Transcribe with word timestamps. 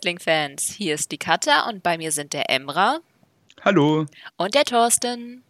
Wrestling-Fans. 0.00 0.72
Hier 0.72 0.94
ist 0.94 1.12
die 1.12 1.18
Katja 1.18 1.68
und 1.68 1.82
bei 1.82 1.98
mir 1.98 2.10
sind 2.10 2.32
der 2.32 2.48
Emra. 2.48 3.00
Hallo. 3.62 4.06
Und 4.38 4.54
der 4.54 4.64
Thorsten. 4.64 5.42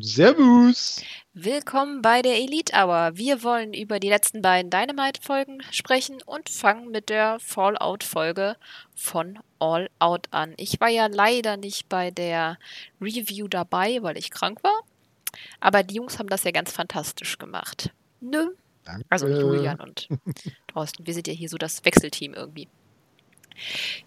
Servus. 0.00 1.02
Willkommen 1.34 2.00
bei 2.00 2.22
der 2.22 2.36
Elite 2.36 2.72
Hour. 2.72 3.10
Wir 3.16 3.42
wollen 3.42 3.74
über 3.74 4.00
die 4.00 4.08
letzten 4.08 4.40
beiden 4.40 4.70
Dynamite-Folgen 4.70 5.62
sprechen 5.72 6.22
und 6.24 6.48
fangen 6.48 6.90
mit 6.90 7.10
der 7.10 7.38
Fallout-Folge 7.40 8.56
von 8.94 9.38
All 9.58 9.90
Out 9.98 10.28
an. 10.30 10.54
Ich 10.56 10.80
war 10.80 10.88
ja 10.88 11.06
leider 11.06 11.58
nicht 11.58 11.90
bei 11.90 12.10
der 12.10 12.58
Review 13.02 13.46
dabei, 13.46 14.02
weil 14.02 14.16
ich 14.16 14.30
krank 14.30 14.64
war. 14.64 14.80
Aber 15.60 15.82
die 15.82 15.96
Jungs 15.96 16.18
haben 16.18 16.30
das 16.30 16.44
ja 16.44 16.50
ganz 16.50 16.72
fantastisch 16.72 17.36
gemacht. 17.36 17.90
Nö. 18.22 18.52
Danke. 18.86 19.04
Also 19.10 19.28
Julian 19.28 19.78
und 19.80 20.08
Thorsten. 20.68 21.06
Wir 21.06 21.12
sind 21.12 21.26
ja 21.26 21.34
hier 21.34 21.50
so 21.50 21.58
das 21.58 21.84
Wechselteam 21.84 22.32
irgendwie. 22.32 22.68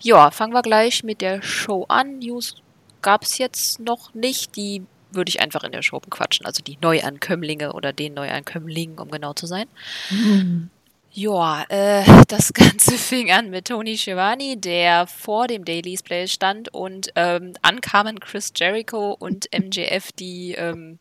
Ja, 0.02 0.32
fangen 0.32 0.54
wir 0.54 0.62
gleich 0.62 1.04
mit 1.04 1.22
der 1.22 1.42
Show 1.42 1.86
an. 1.88 2.20
News 2.20 2.56
gab 3.02 3.24
es 3.24 3.38
jetzt 3.38 3.80
noch 3.80 4.14
nicht. 4.14 4.56
Die 4.56 4.84
würde 5.12 5.30
ich 5.30 5.42
einfach 5.42 5.64
in 5.64 5.72
der 5.72 5.82
Show 5.82 6.00
bequatschen. 6.00 6.46
Also 6.46 6.64
die 6.64 6.78
Neuankömmlinge 6.82 7.74
oder 7.74 7.94
den 7.94 8.14
Neuankömmlingen, 8.14 9.00
um 9.00 9.12
genau 9.12 9.34
zu 9.34 9.46
sein. 9.46 9.68
Mhm. 10.10 10.70
Ja, 11.14 11.66
äh, 11.68 12.06
das 12.28 12.54
Ganze 12.54 12.98
fing 12.98 13.32
an 13.32 13.50
mit 13.50 13.66
Tony 13.68 13.98
Schiavone, 13.98 14.58
der 14.58 15.08
vor 15.08 15.48
dem 15.48 15.66
Daily's 15.66 16.04
Play 16.04 16.28
stand 16.28 16.74
und 16.74 17.12
ähm, 17.16 17.54
ankamen 17.62 18.20
Chris 18.20 18.54
Jericho 18.56 19.12
und 19.20 19.50
MJF, 19.54 20.12
die 20.14 20.54
ähm, 20.54 21.00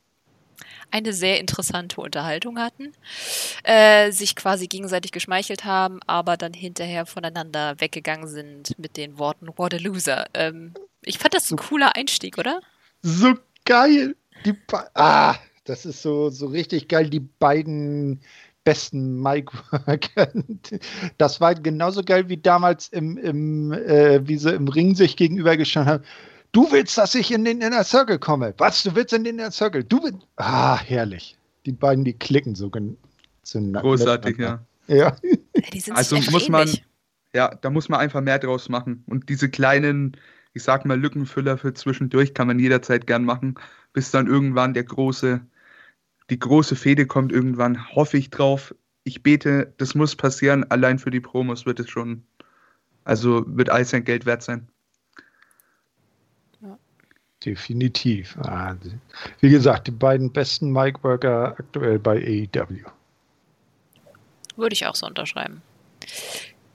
eine 0.90 1.12
sehr 1.12 1.40
interessante 1.40 2.00
Unterhaltung 2.00 2.58
hatten, 2.58 2.92
äh, 3.64 4.10
sich 4.12 4.36
quasi 4.36 4.66
gegenseitig 4.66 5.12
geschmeichelt 5.12 5.64
haben, 5.64 6.00
aber 6.06 6.36
dann 6.36 6.52
hinterher 6.52 7.06
voneinander 7.06 7.80
weggegangen 7.80 8.28
sind 8.28 8.78
mit 8.78 8.96
den 8.96 9.18
Worten 9.18 9.48
What 9.56 9.74
a 9.74 9.78
Loser. 9.78 10.26
Ähm, 10.34 10.74
ich 11.02 11.18
fand 11.18 11.34
das 11.34 11.50
ein 11.50 11.56
cooler 11.56 11.96
Einstieg, 11.96 12.38
oder? 12.38 12.60
So 13.02 13.34
geil. 13.64 14.16
Die 14.44 14.54
ah, 14.94 15.36
das 15.64 15.86
ist 15.86 16.02
so, 16.02 16.30
so 16.30 16.46
richtig 16.46 16.88
geil, 16.88 17.10
die 17.10 17.20
beiden 17.20 18.20
besten 18.64 19.20
Mike 19.20 19.52
Das 21.18 21.40
war 21.40 21.54
genauso 21.54 22.02
geil 22.02 22.28
wie 22.28 22.36
damals 22.36 22.88
im, 22.88 23.16
im 23.18 23.72
äh, 23.72 24.26
wie 24.26 24.36
sie 24.36 24.52
im 24.52 24.68
Ring 24.68 24.94
sich 24.94 25.16
gegenübergestanden 25.16 25.94
haben. 25.94 26.04
Du 26.52 26.70
willst, 26.72 26.98
dass 26.98 27.14
ich 27.14 27.30
in 27.30 27.44
den 27.44 27.60
Inner 27.60 27.84
Circle 27.84 28.18
komme. 28.18 28.54
Was? 28.58 28.82
Du 28.82 28.94
willst 28.94 29.12
in 29.12 29.24
den 29.24 29.38
Inner 29.38 29.50
Circle? 29.50 29.84
Du 29.84 30.02
willst. 30.02 30.26
Ah, 30.36 30.78
herrlich. 30.78 31.36
Die 31.66 31.72
beiden, 31.72 32.04
die 32.04 32.14
klicken 32.14 32.54
so 32.54 32.70
zueinander. 33.42 33.80
Großartig, 33.80 34.38
ja. 34.38 34.64
Ja. 34.88 35.16
also 35.94 36.16
muss 36.30 36.48
man, 36.48 36.68
ja, 37.32 37.54
da 37.54 37.70
muss 37.70 37.88
man 37.88 38.00
einfach 38.00 38.20
mehr 38.20 38.38
draus 38.38 38.68
machen. 38.68 39.04
Und 39.06 39.28
diese 39.28 39.48
kleinen, 39.48 40.16
ich 40.52 40.64
sag 40.64 40.84
mal, 40.84 40.98
Lückenfüller 40.98 41.58
für 41.58 41.72
zwischendurch 41.74 42.34
kann 42.34 42.48
man 42.48 42.58
jederzeit 42.58 43.06
gern 43.06 43.24
machen, 43.24 43.54
bis 43.92 44.10
dann 44.10 44.26
irgendwann 44.26 44.74
der 44.74 44.84
große, 44.84 45.40
die 46.30 46.38
große 46.38 46.74
Fehde 46.74 47.06
kommt 47.06 47.30
irgendwann, 47.30 47.94
hoffe 47.94 48.16
ich 48.16 48.30
drauf. 48.30 48.74
Ich 49.04 49.22
bete, 49.22 49.72
das 49.76 49.94
muss 49.94 50.16
passieren, 50.16 50.64
allein 50.70 50.98
für 50.98 51.10
die 51.10 51.20
Promos 51.20 51.66
wird 51.66 51.78
es 51.78 51.88
schon, 51.88 52.24
also 53.04 53.44
wird 53.46 53.70
all 53.70 53.84
sein 53.84 54.04
Geld 54.04 54.26
wert 54.26 54.42
sein. 54.42 54.68
Definitiv. 57.44 58.36
Wie 59.40 59.48
gesagt, 59.48 59.86
die 59.86 59.92
beiden 59.92 60.30
besten 60.30 60.72
Mike 60.72 61.02
Worker 61.02 61.54
aktuell 61.58 61.98
bei 61.98 62.16
AEW. 62.16 62.84
Würde 64.56 64.74
ich 64.74 64.86
auch 64.86 64.94
so 64.94 65.06
unterschreiben. 65.06 65.62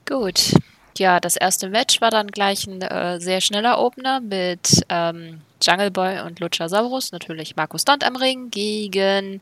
Gut. 0.06 0.54
Ja, 0.98 1.20
das 1.20 1.36
erste 1.36 1.68
Match 1.68 2.00
war 2.00 2.10
dann 2.10 2.28
gleich 2.28 2.66
ein 2.66 2.80
äh, 2.80 3.20
sehr 3.20 3.40
schneller 3.40 3.78
Opener 3.78 4.20
mit 4.20 4.82
ähm, 4.88 5.42
Jungle 5.62 5.90
Boy 5.90 6.20
und 6.20 6.40
Luchasaurus, 6.40 7.12
natürlich 7.12 7.54
Markus 7.54 7.82
Stunt 7.82 8.04
am 8.04 8.16
Ring, 8.16 8.50
gegen 8.50 9.40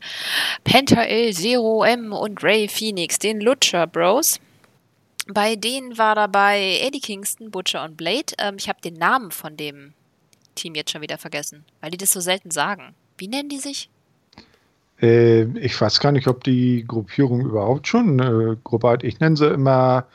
Penta 0.63 1.03
El 1.03 1.33
Zero 1.33 1.83
M 1.83 2.11
und 2.11 2.43
Ray 2.43 2.67
Phoenix, 2.67 3.19
den 3.19 3.39
Lucha 3.39 3.85
Bros. 3.85 4.39
Bei 5.27 5.55
denen 5.55 5.97
war 5.97 6.15
dabei 6.15 6.79
Eddie 6.81 6.99
Kingston, 6.99 7.51
Butcher 7.51 7.83
und 7.83 7.97
Blade. 7.97 8.33
Ähm, 8.37 8.57
ich 8.59 8.69
habe 8.69 8.81
den 8.81 8.95
Namen 8.95 9.31
von 9.31 9.55
dem 9.57 9.93
Team 10.55 10.75
jetzt 10.75 10.91
schon 10.91 11.01
wieder 11.01 11.17
vergessen, 11.17 11.63
weil 11.81 11.91
die 11.91 11.97
das 11.97 12.11
so 12.11 12.19
selten 12.19 12.51
sagen. 12.51 12.95
Wie 13.17 13.27
nennen 13.27 13.49
die 13.49 13.59
sich? 13.59 13.89
Äh, 15.01 15.43
ich 15.59 15.79
weiß 15.79 15.99
gar 15.99 16.11
nicht, 16.11 16.27
ob 16.27 16.43
die 16.43 16.85
Gruppierung 16.87 17.41
überhaupt 17.41 17.87
schon 17.87 18.19
äh, 18.19 18.55
Gruppe 18.63 18.89
hat. 18.89 19.03
Ich 19.03 19.19
nenne 19.19 19.35
sie 19.37 19.47
immer, 19.47 20.05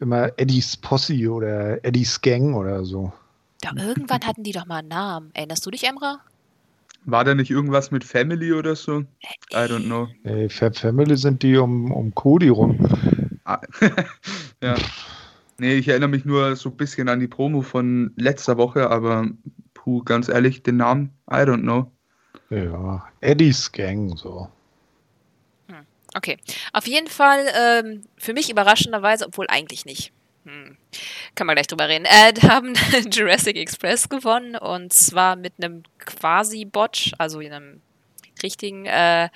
immer 0.00 0.30
Eddies 0.36 0.76
Posse 0.76 1.30
oder 1.30 1.84
Eddies 1.84 2.20
Gang 2.20 2.54
oder 2.54 2.84
so. 2.84 3.12
Ja, 3.62 3.72
irgendwann 3.76 4.26
hatten 4.26 4.42
die 4.42 4.52
doch 4.52 4.66
mal 4.66 4.78
einen 4.78 4.88
Namen. 4.88 5.30
Erinnerst 5.34 5.64
du 5.64 5.70
dich, 5.70 5.84
Emra? 5.84 6.20
War 7.04 7.24
da 7.24 7.34
nicht 7.34 7.50
irgendwas 7.50 7.92
mit 7.92 8.02
Family 8.02 8.52
oder 8.52 8.74
so? 8.74 9.00
I 9.52 9.56
don't 9.56 9.84
know. 9.84 10.08
Äh, 10.24 10.48
Family 10.48 11.16
sind 11.16 11.42
die 11.42 11.56
um, 11.56 11.92
um 11.92 12.12
Cody 12.14 12.48
rum. 12.48 12.78
Ah, 13.44 13.60
ja. 14.62 14.74
Nee, 15.58 15.74
ich 15.74 15.88
erinnere 15.88 16.10
mich 16.10 16.24
nur 16.24 16.56
so 16.56 16.68
ein 16.68 16.76
bisschen 16.76 17.08
an 17.08 17.20
die 17.20 17.28
Promo 17.28 17.62
von 17.62 18.12
letzter 18.16 18.58
Woche, 18.58 18.90
aber 18.90 19.28
puh, 19.86 20.02
ganz 20.02 20.28
ehrlich, 20.28 20.64
den 20.64 20.78
Namen, 20.78 21.16
I 21.30 21.36
don't 21.36 21.62
know. 21.62 21.92
Ja, 22.50 23.06
Eddie's 23.20 23.70
Gang, 23.70 24.16
so. 24.16 24.48
Hm, 25.68 25.86
okay. 26.14 26.38
Auf 26.72 26.88
jeden 26.88 27.06
Fall, 27.06 27.46
ähm, 27.56 28.02
für 28.18 28.32
mich 28.32 28.50
überraschenderweise, 28.50 29.26
obwohl 29.26 29.46
eigentlich 29.48 29.84
nicht. 29.84 30.12
Hm. 30.44 30.76
Kann 31.36 31.46
man 31.46 31.54
gleich 31.54 31.68
drüber 31.68 31.88
reden. 31.88 32.04
Äh, 32.04 32.34
haben 32.48 32.74
Jurassic 33.12 33.56
Express 33.56 34.08
gewonnen 34.08 34.56
und 34.56 34.92
zwar 34.92 35.36
mit 35.36 35.52
einem 35.62 35.84
quasi-Botch, 36.00 37.12
also 37.18 37.38
in 37.38 37.52
einem 37.52 37.80
richtigen, 38.42 38.86
äh, 38.86 39.28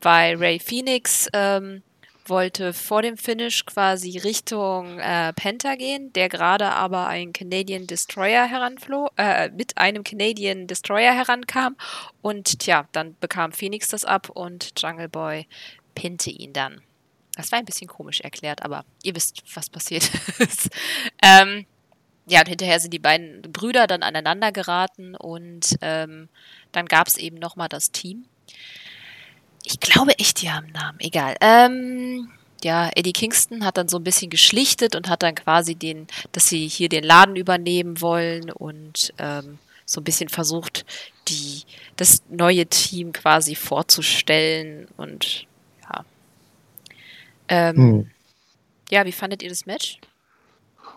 bei 0.00 0.34
Ray 0.34 0.58
Phoenix 0.60 1.28
ähm, 1.34 1.82
wollte 2.26 2.72
vor 2.72 3.02
dem 3.02 3.16
Finish 3.16 3.66
quasi 3.66 4.18
Richtung 4.18 4.98
äh, 4.98 5.32
Penta 5.32 5.74
gehen, 5.74 6.12
der 6.12 6.28
gerade 6.28 6.66
aber 6.66 7.06
ein 7.06 7.32
Canadian 7.32 7.86
Destroyer 7.86 8.46
heranfloh, 8.46 9.08
äh, 9.16 9.50
mit 9.50 9.78
einem 9.78 10.04
Canadian 10.04 10.66
Destroyer 10.66 11.14
herankam. 11.14 11.76
Und 12.22 12.60
tja, 12.60 12.88
dann 12.92 13.16
bekam 13.20 13.52
Phoenix 13.52 13.88
das 13.88 14.04
ab 14.04 14.30
und 14.30 14.72
Jungle 14.80 15.08
Boy 15.08 15.46
pinte 15.94 16.30
ihn 16.30 16.52
dann. 16.52 16.80
Das 17.36 17.52
war 17.52 17.58
ein 17.58 17.64
bisschen 17.64 17.88
komisch 17.88 18.20
erklärt, 18.20 18.62
aber 18.62 18.84
ihr 19.02 19.14
wisst, 19.14 19.42
was 19.54 19.70
passiert 19.70 20.10
ist. 20.38 20.68
ähm, 21.22 21.66
ja, 22.26 22.40
und 22.40 22.48
hinterher 22.48 22.78
sind 22.80 22.92
die 22.92 22.98
beiden 22.98 23.42
Brüder 23.42 23.86
dann 23.86 24.02
aneinander 24.02 24.52
geraten 24.52 25.16
und 25.16 25.76
ähm, 25.80 26.28
dann 26.70 26.86
gab 26.86 27.08
es 27.08 27.16
eben 27.16 27.38
nochmal 27.38 27.68
das 27.68 27.90
Team. 27.90 28.26
Ich 29.64 29.80
glaube 29.80 30.18
echt, 30.18 30.42
die 30.42 30.50
haben 30.50 30.64
einen 30.64 30.72
Namen. 30.72 31.00
Egal. 31.00 31.36
Ähm, 31.40 32.28
ja, 32.62 32.90
Eddie 32.94 33.12
Kingston 33.12 33.64
hat 33.64 33.76
dann 33.76 33.88
so 33.88 33.98
ein 33.98 34.04
bisschen 34.04 34.30
geschlichtet 34.30 34.94
und 34.94 35.08
hat 35.08 35.22
dann 35.22 35.34
quasi 35.34 35.74
den, 35.74 36.06
dass 36.32 36.48
sie 36.48 36.66
hier 36.68 36.88
den 36.88 37.04
Laden 37.04 37.36
übernehmen 37.36 38.00
wollen 38.00 38.50
und 38.50 39.12
ähm, 39.18 39.58
so 39.86 40.00
ein 40.00 40.04
bisschen 40.04 40.28
versucht, 40.28 40.84
die, 41.28 41.62
das 41.96 42.22
neue 42.28 42.66
Team 42.66 43.12
quasi 43.12 43.54
vorzustellen 43.54 44.86
und 44.96 45.46
ja. 45.82 46.04
Ähm, 47.48 47.76
hm. 47.76 48.10
Ja, 48.90 49.04
wie 49.06 49.12
fandet 49.12 49.42
ihr 49.42 49.48
das 49.48 49.66
Match? 49.66 49.98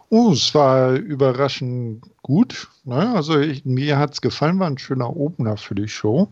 Oh, 0.10 0.32
es 0.32 0.54
war 0.54 0.94
überraschend 0.94 2.04
gut. 2.22 2.68
Ne? 2.84 3.14
Also 3.16 3.40
ich, 3.40 3.66
mir 3.66 3.98
hat 3.98 4.14
es 4.14 4.22
gefallen, 4.22 4.60
war 4.60 4.68
ein 4.68 4.78
schöner 4.78 5.16
Opener 5.16 5.58
für 5.58 5.76
die 5.76 5.88
Show. 5.88 6.28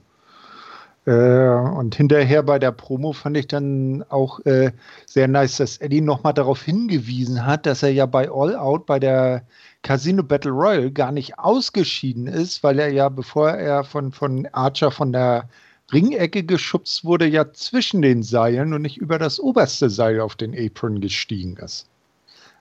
Äh, 1.05 1.11
und 1.11 1.95
hinterher 1.95 2.43
bei 2.43 2.59
der 2.59 2.71
Promo 2.71 3.13
fand 3.13 3.35
ich 3.37 3.47
dann 3.47 4.03
auch 4.09 4.39
äh, 4.45 4.71
sehr 5.05 5.27
nice, 5.27 5.57
dass 5.57 5.77
Eddie 5.77 6.01
nochmal 6.01 6.33
darauf 6.33 6.61
hingewiesen 6.61 7.45
hat, 7.45 7.65
dass 7.65 7.81
er 7.81 7.91
ja 7.91 8.05
bei 8.05 8.29
All 8.29 8.55
Out 8.55 8.85
bei 8.85 8.99
der 8.99 9.43
Casino 9.81 10.21
Battle 10.21 10.51
Royale 10.51 10.91
gar 10.91 11.11
nicht 11.11 11.39
ausgeschieden 11.39 12.27
ist, 12.27 12.63
weil 12.63 12.77
er 12.77 12.89
ja, 12.91 13.09
bevor 13.09 13.49
er 13.49 13.83
von, 13.83 14.11
von 14.11 14.47
Archer 14.51 14.91
von 14.91 15.11
der 15.11 15.49
Ringecke 15.91 16.43
geschubst 16.43 17.03
wurde, 17.03 17.25
ja 17.25 17.51
zwischen 17.51 18.01
den 18.01 18.21
Seilen 18.21 18.73
und 18.73 18.83
nicht 18.83 18.97
über 18.97 19.17
das 19.17 19.39
oberste 19.39 19.89
Seil 19.89 20.21
auf 20.21 20.35
den 20.35 20.55
Apron 20.57 21.01
gestiegen 21.01 21.57
ist. 21.57 21.87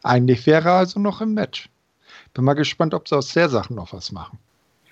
Eigentlich 0.02 0.46
wäre 0.46 0.70
er 0.70 0.74
also 0.76 0.98
noch 0.98 1.20
im 1.20 1.34
Match. 1.34 1.68
Bin 2.32 2.44
mal 2.44 2.54
gespannt, 2.54 2.94
ob 2.94 3.06
sie 3.06 3.16
aus 3.16 3.34
der 3.34 3.50
Sache 3.50 3.74
noch 3.74 3.92
was 3.92 4.12
machen. 4.12 4.38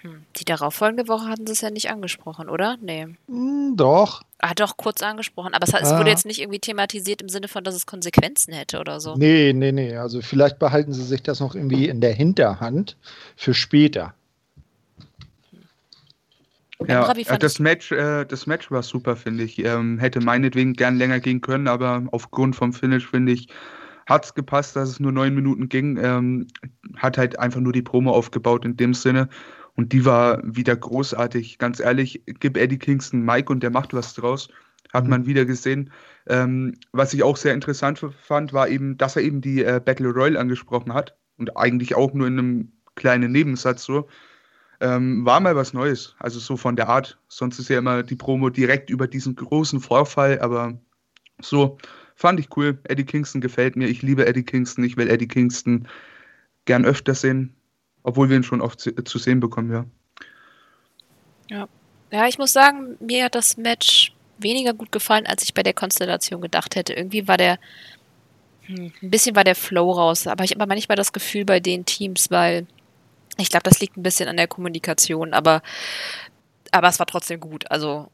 Hm. 0.03 0.23
Die 0.37 0.45
darauffolgende 0.45 1.09
Woche 1.09 1.27
hatten 1.29 1.47
sie 1.47 1.53
es 1.53 1.61
ja 1.61 1.71
nicht 1.71 1.91
angesprochen, 1.91 2.49
oder? 2.49 2.77
Nee. 2.81 3.07
Mm, 3.27 3.75
doch. 3.77 4.23
Ah, 4.39 4.55
doch, 4.55 4.77
kurz 4.77 5.03
angesprochen. 5.03 5.55
Aber 5.55 5.67
es, 5.67 5.75
es 5.75 5.91
ah. 5.91 5.99
wurde 5.99 6.11
jetzt 6.11 6.27
nicht 6.27 6.41
irgendwie 6.41 6.61
thematisiert 6.61 7.21
im 7.21 7.29
Sinne 7.29 7.49
von, 7.49 7.65
dass 7.65 7.75
es 7.75 7.87
Konsequenzen 7.87 8.53
hätte 8.55 8.79
oder 8.79 9.01
so. 9.01 9.17
Nee, 9.17 9.53
nee, 9.53 9.73
nee. 9.73 9.97
Also 9.97 10.21
vielleicht 10.23 10.59
behalten 10.61 10.93
sie 10.93 11.03
sich 11.03 11.23
das 11.23 11.41
noch 11.41 11.55
irgendwie 11.55 11.89
in 11.89 12.01
der 12.01 12.13
Hinterhand 12.13 12.97
für 13.37 13.55
später. 13.55 14.15
Ja, 16.87 17.11
äh, 17.13 17.39
das 17.39 17.59
Match, 17.59 17.91
äh, 17.91 18.25
das 18.25 18.47
Match 18.47 18.71
war 18.71 18.85
super, 18.85 19.17
finde 19.17 19.43
ich. 19.43 19.59
Ähm, 19.65 19.99
hätte 19.99 20.21
meinetwegen 20.21 20.75
gern 20.75 20.97
länger 20.97 21.19
gehen 21.19 21.41
können, 21.41 21.67
aber 21.67 22.05
aufgrund 22.13 22.55
vom 22.55 22.73
Finish, 22.73 23.09
finde 23.09 23.33
ich, 23.33 23.49
hat 24.07 24.25
es 24.25 24.35
gepasst, 24.35 24.77
dass 24.77 24.89
es 24.89 25.01
nur 25.01 25.11
neun 25.11 25.35
Minuten 25.35 25.69
ging. 25.69 25.99
Ähm, 26.03 26.47
hat 26.97 27.19
halt 27.19 27.39
einfach 27.41 27.61
nur 27.61 27.73
die 27.73 27.83
Promo 27.83 28.13
aufgebaut 28.13 28.65
in 28.65 28.77
dem 28.77 28.95
Sinne. 28.95 29.29
Und 29.79 29.93
die 29.93 30.05
war 30.05 30.43
wieder 30.43 30.75
großartig. 30.75 31.59
Ganz 31.59 31.79
ehrlich, 31.79 32.25
gib 32.27 32.57
Eddie 32.57 32.81
Kingston 32.81 33.23
Mike 33.23 33.53
und 33.53 33.63
der 33.63 33.71
macht 33.71 33.95
was 33.95 34.13
draus. 34.13 34.49
Hat 34.93 35.05
mhm. 35.05 35.11
man 35.11 35.27
wieder 35.27 35.45
gesehen. 35.45 35.93
Ähm, 36.27 36.75
was 36.91 37.15
ich 37.15 37.23
auch 37.23 37.37
sehr 37.37 37.55
interessant 37.55 38.05
fand, 38.21 38.53
war 38.53 38.69
eben, 38.69 38.99
dass 38.99 39.15
er 39.15 39.23
eben 39.23 39.41
die 39.41 39.63
äh, 39.63 39.81
Battle 39.83 40.09
Royale 40.09 40.41
angesprochen 40.41 40.95
hat. 40.95 41.17
Und 41.37 41.57
eigentlich 41.57 41.95
auch 41.95 42.13
nur 42.13 42.27
in 42.27 42.41
einem 42.41 42.73
kleinen 42.97 43.31
Nebensatz 43.31 43.85
so. 43.85 44.09
Ähm, 44.81 45.25
war 45.25 45.39
mal 45.39 45.55
was 45.55 45.73
Neues. 45.73 46.17
Also 46.19 46.41
so 46.41 46.57
von 46.57 46.75
der 46.75 46.89
Art. 46.89 47.17
Sonst 47.29 47.61
ist 47.61 47.69
ja 47.69 47.79
immer 47.79 48.03
die 48.03 48.17
Promo 48.17 48.51
direkt 48.51 48.91
über 48.91 49.07
diesen 49.07 49.37
großen 49.37 49.79
Vorfall, 49.79 50.41
aber 50.41 50.77
so 51.41 51.79
fand 52.17 52.41
ich 52.41 52.49
cool. 52.57 52.81
Eddie 52.83 53.05
Kingston 53.05 53.41
gefällt 53.41 53.77
mir. 53.77 53.87
Ich 53.87 54.03
liebe 54.03 54.27
Eddie 54.27 54.43
Kingston. 54.43 54.83
Ich 54.83 54.97
will 54.97 55.09
Eddie 55.09 55.29
Kingston 55.29 55.87
gern 56.65 56.85
öfter 56.85 57.15
sehen, 57.15 57.55
obwohl 58.09 58.29
wir 58.29 58.37
ihn 58.37 58.43
schon 58.43 58.61
oft 58.61 58.81
zu, 58.81 59.19
sehen 59.19 59.41
bekommen, 59.41 59.71
ja. 59.73 59.85
Ja. 61.49 61.69
Ja, 62.11 62.27
ich 62.27 62.39
muss 62.39 62.53
sagen, 62.53 62.97
mir 63.01 63.25
hat 63.25 63.35
das 63.35 63.57
Match 63.59 64.15
weniger 64.39 64.73
gut 64.73 64.93
gefallen, 64.93 65.27
als 65.27 65.43
ich 65.43 65.53
bei 65.53 65.63
der 65.63 65.75
Konstellation 65.75 66.41
gedacht 66.41 66.75
hätte. 66.75 66.95
Irgendwie 66.95 67.29
war 67.29 67.37
der, 67.37 67.59
hm, 68.63 68.93
ein 69.03 69.11
bisschen 69.11 69.37
war 69.37 69.45
der 69.45 69.55
Flow 69.55 69.93
raus, 69.93 70.27
aber 70.27 70.45
ich 70.45 70.53
habe 70.53 70.67
manchmal 70.67 70.97
das 70.97 71.13
Gefühl 71.13 71.45
bei 71.45 71.61
den 71.61 71.85
Teams, 71.85 72.31
weil 72.31 72.67
ich 73.37 73.51
glaube, 73.51 73.65
das 73.65 73.81
liegt 73.81 73.97
ein 73.97 74.03
bisschen 74.03 74.29
an 74.29 74.37
der 74.37 74.49
Kommunikation, 74.49 75.35
aber 75.35 75.63
aber 76.71 76.89
es 76.89 76.99
war 76.99 77.07
trotzdem 77.07 77.41
gut. 77.41 77.71
Also 77.71 78.11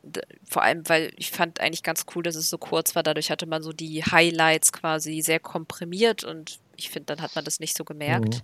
vor 0.48 0.62
allem, 0.62 0.88
weil 0.88 1.12
ich 1.16 1.30
fand 1.30 1.60
eigentlich 1.60 1.82
ganz 1.82 2.06
cool, 2.14 2.22
dass 2.22 2.36
es 2.36 2.50
so 2.50 2.58
kurz 2.58 2.94
war. 2.94 3.02
Dadurch 3.02 3.30
hatte 3.30 3.46
man 3.46 3.62
so 3.62 3.72
die 3.72 4.04
Highlights 4.04 4.72
quasi 4.72 5.22
sehr 5.22 5.40
komprimiert 5.40 6.24
und 6.24 6.58
ich 6.76 6.90
finde, 6.90 7.06
dann 7.06 7.20
hat 7.20 7.34
man 7.34 7.44
das 7.44 7.60
nicht 7.60 7.76
so 7.76 7.84
gemerkt. 7.84 8.34
Mhm. 8.34 8.40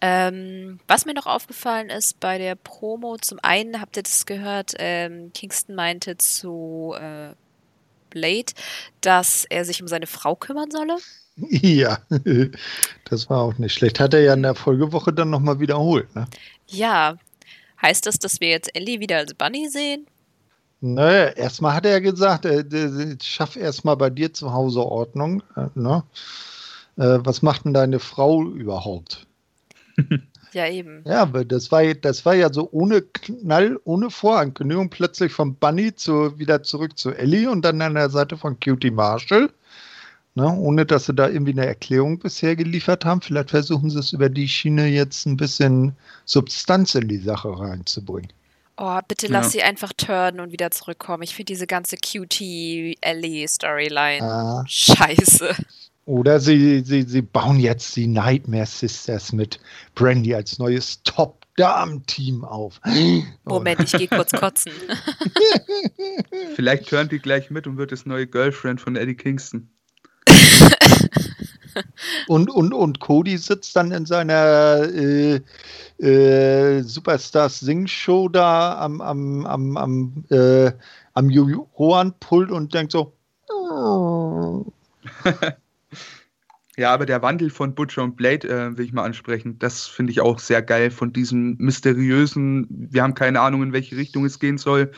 Ähm, 0.00 0.80
was 0.88 1.04
mir 1.04 1.14
noch 1.14 1.26
aufgefallen 1.26 1.90
ist 1.90 2.20
bei 2.20 2.38
der 2.38 2.54
Promo, 2.54 3.16
zum 3.18 3.38
einen 3.42 3.80
habt 3.80 3.96
ihr 3.96 4.02
das 4.02 4.24
gehört, 4.24 4.72
ähm, 4.78 5.30
Kingston 5.34 5.74
meinte 5.74 6.16
zu 6.16 6.94
äh, 6.98 7.34
Blade, 8.08 8.52
dass 9.02 9.44
er 9.44 9.64
sich 9.64 9.82
um 9.82 9.88
seine 9.88 10.06
Frau 10.06 10.34
kümmern 10.36 10.70
solle. 10.70 10.96
Ja, 11.36 12.00
das 13.08 13.30
war 13.30 13.40
auch 13.40 13.56
nicht 13.56 13.72
schlecht. 13.72 13.98
Hat 13.98 14.12
er 14.12 14.20
ja 14.20 14.34
in 14.34 14.42
der 14.42 14.54
Folgewoche 14.54 15.10
dann 15.10 15.30
nochmal 15.30 15.58
wiederholt. 15.58 16.14
Ne? 16.14 16.26
Ja, 16.66 17.16
Heißt 17.82 18.06
das, 18.06 18.18
dass 18.18 18.40
wir 18.40 18.48
jetzt 18.48 18.74
Ellie 18.74 19.00
wieder 19.00 19.18
als 19.18 19.34
Bunny 19.34 19.68
sehen? 19.68 20.06
Naja, 20.80 21.28
erstmal 21.28 21.74
hat 21.74 21.86
er 21.86 22.00
gesagt, 22.00 22.44
äh, 22.44 23.16
schaff 23.22 23.56
erstmal 23.56 23.96
bei 23.96 24.10
dir 24.10 24.32
zu 24.32 24.52
Hause 24.52 24.84
Ordnung. 24.84 25.42
Äh, 25.56 25.66
ne? 25.74 26.04
Äh, 26.96 27.18
was 27.22 27.42
macht 27.42 27.64
denn 27.64 27.74
deine 27.74 27.98
Frau 27.98 28.44
überhaupt? 28.44 29.26
ja, 30.52 30.68
eben. 30.68 31.02
Ja, 31.06 31.22
aber 31.22 31.44
das 31.44 31.70
war, 31.70 31.82
das 31.94 32.24
war 32.24 32.34
ja 32.34 32.52
so 32.52 32.68
ohne 32.72 33.02
Knall, 33.02 33.78
ohne 33.84 34.10
Vorankündigung, 34.10 34.90
plötzlich 34.90 35.32
von 35.32 35.54
Bunny 35.54 35.94
zu, 35.94 36.38
wieder 36.38 36.62
zurück 36.62 36.98
zu 36.98 37.12
Ellie 37.12 37.50
und 37.50 37.62
dann 37.62 37.82
an 37.82 37.94
der 37.94 38.10
Seite 38.10 38.36
von 38.36 38.58
Cutie 38.60 38.90
Marshall. 38.90 39.50
Ne, 40.36 40.46
ohne 40.46 40.86
dass 40.86 41.06
sie 41.06 41.14
da 41.14 41.28
irgendwie 41.28 41.50
eine 41.50 41.66
Erklärung 41.66 42.20
bisher 42.20 42.54
geliefert 42.54 43.04
haben. 43.04 43.20
Vielleicht 43.20 43.50
versuchen 43.50 43.90
sie 43.90 43.98
es 43.98 44.12
über 44.12 44.28
die 44.28 44.46
Schiene 44.46 44.86
jetzt 44.86 45.26
ein 45.26 45.36
bisschen 45.36 45.96
Substanz 46.24 46.94
in 46.94 47.08
die 47.08 47.18
Sache 47.18 47.48
reinzubringen. 47.48 48.32
Oh, 48.76 48.98
bitte 49.06 49.26
lass 49.26 49.46
ja. 49.46 49.50
sie 49.50 49.62
einfach 49.62 49.92
turnen 49.92 50.40
und 50.40 50.52
wieder 50.52 50.70
zurückkommen. 50.70 51.22
Ich 51.22 51.34
finde 51.34 51.52
diese 51.52 51.66
ganze 51.66 51.96
Cutie 51.96 52.96
Ellie 53.02 53.46
Storyline 53.46 54.22
ah. 54.22 54.64
scheiße. 54.66 55.54
Oder 56.10 56.40
sie, 56.40 56.80
sie, 56.80 57.02
sie 57.02 57.22
bauen 57.22 57.60
jetzt 57.60 57.94
die 57.94 58.08
Nightmare 58.08 58.66
Sisters 58.66 59.32
mit 59.32 59.60
Brandy 59.94 60.34
als 60.34 60.58
neues 60.58 61.00
Top-Darm-Team 61.04 62.44
auf. 62.44 62.80
Moment, 63.44 63.78
ich 63.78 63.92
gehe 63.92 64.08
kurz 64.08 64.32
kotzen. 64.32 64.72
Vielleicht 66.56 66.88
turnt 66.88 67.12
die 67.12 67.20
gleich 67.20 67.52
mit 67.52 67.68
und 67.68 67.76
wird 67.76 67.92
das 67.92 68.06
neue 68.06 68.26
Girlfriend 68.26 68.80
von 68.80 68.96
Eddie 68.96 69.14
Kingston. 69.14 69.68
und, 72.26 72.50
und, 72.50 72.74
und 72.74 72.98
Cody 72.98 73.38
sitzt 73.38 73.76
dann 73.76 73.92
in 73.92 74.04
seiner 74.04 74.88
äh, 74.92 75.40
äh, 76.04 76.82
Superstars 76.82 77.60
Sing 77.60 77.86
Show 77.86 78.28
da 78.28 78.80
am, 78.80 79.00
am, 79.00 79.46
am, 79.46 79.76
am, 79.76 80.24
äh, 80.30 80.72
am 81.14 81.30
Johann-Pult 81.30 82.50
und 82.50 82.74
denkt 82.74 82.90
so. 82.90 83.12
Oh. 83.48 84.66
Ja, 86.80 86.94
aber 86.94 87.04
der 87.04 87.20
Wandel 87.20 87.50
von 87.50 87.74
Butcher 87.74 88.02
und 88.02 88.16
Blade 88.16 88.48
äh, 88.48 88.78
will 88.78 88.86
ich 88.86 88.94
mal 88.94 89.04
ansprechen. 89.04 89.58
Das 89.58 89.86
finde 89.86 90.12
ich 90.12 90.22
auch 90.22 90.38
sehr 90.38 90.62
geil. 90.62 90.90
Von 90.90 91.12
diesem 91.12 91.56
mysteriösen, 91.58 92.66
wir 92.70 93.02
haben 93.02 93.12
keine 93.12 93.42
Ahnung, 93.42 93.62
in 93.62 93.74
welche 93.74 93.98
Richtung 93.98 94.24
es 94.24 94.38
gehen 94.38 94.56
soll, 94.56 94.90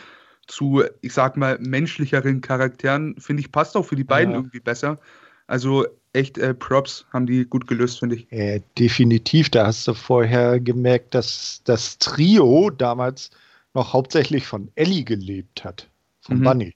zu, 0.47 0.85
ich 1.01 1.13
sag 1.13 1.37
mal, 1.37 1.59
menschlicheren 1.59 2.41
Charakteren, 2.41 3.17
finde 3.19 3.41
ich, 3.41 3.51
passt 3.51 3.77
auch 3.77 3.85
für 3.85 3.97
die 3.97 4.05
beiden 4.05 4.31
ja. 4.31 4.39
irgendwie 4.39 4.61
besser. 4.61 5.01
Also 5.49 5.85
echt 6.13 6.39
äh, 6.39 6.55
Props 6.55 7.05
haben 7.13 7.27
die 7.27 7.47
gut 7.47 7.67
gelöst, 7.67 7.99
finde 7.99 8.15
ich. 8.15 8.31
Äh, 8.31 8.63
definitiv, 8.79 9.51
da 9.51 9.67
hast 9.67 9.89
du 9.89 9.95
vorher 9.95 10.61
gemerkt, 10.61 11.17
dass 11.17 11.63
das 11.65 11.99
Trio 11.99 12.71
damals 12.71 13.33
noch 13.75 13.93
hauptsächlich 13.93 14.47
von 14.47 14.71
Ellie 14.77 15.03
gelebt 15.03 15.65
hat, 15.65 15.89
von 16.21 16.39
mhm. 16.39 16.45
Bunny. 16.45 16.75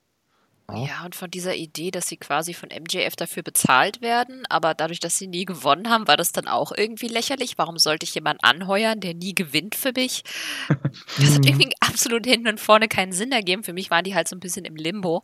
Ja, 0.74 1.04
und 1.04 1.14
von 1.14 1.30
dieser 1.30 1.54
Idee, 1.54 1.92
dass 1.92 2.08
sie 2.08 2.16
quasi 2.16 2.52
von 2.52 2.70
MJF 2.70 3.14
dafür 3.14 3.44
bezahlt 3.44 4.00
werden, 4.00 4.44
aber 4.48 4.74
dadurch, 4.74 4.98
dass 4.98 5.16
sie 5.16 5.28
nie 5.28 5.44
gewonnen 5.44 5.88
haben, 5.88 6.08
war 6.08 6.16
das 6.16 6.32
dann 6.32 6.48
auch 6.48 6.72
irgendwie 6.76 7.06
lächerlich. 7.06 7.56
Warum 7.56 7.78
sollte 7.78 8.02
ich 8.02 8.14
jemanden 8.16 8.42
anheuern, 8.42 8.98
der 8.98 9.14
nie 9.14 9.32
gewinnt 9.32 9.76
für 9.76 9.92
mich? 9.94 10.24
Das 11.18 11.36
hat 11.36 11.46
irgendwie 11.46 11.72
absolut 11.80 12.26
hinten 12.26 12.48
und 12.48 12.58
vorne 12.58 12.88
keinen 12.88 13.12
Sinn 13.12 13.30
ergeben. 13.30 13.62
Für 13.62 13.72
mich 13.72 13.90
waren 13.90 14.02
die 14.02 14.16
halt 14.16 14.26
so 14.26 14.34
ein 14.34 14.40
bisschen 14.40 14.64
im 14.64 14.74
Limbo. 14.74 15.22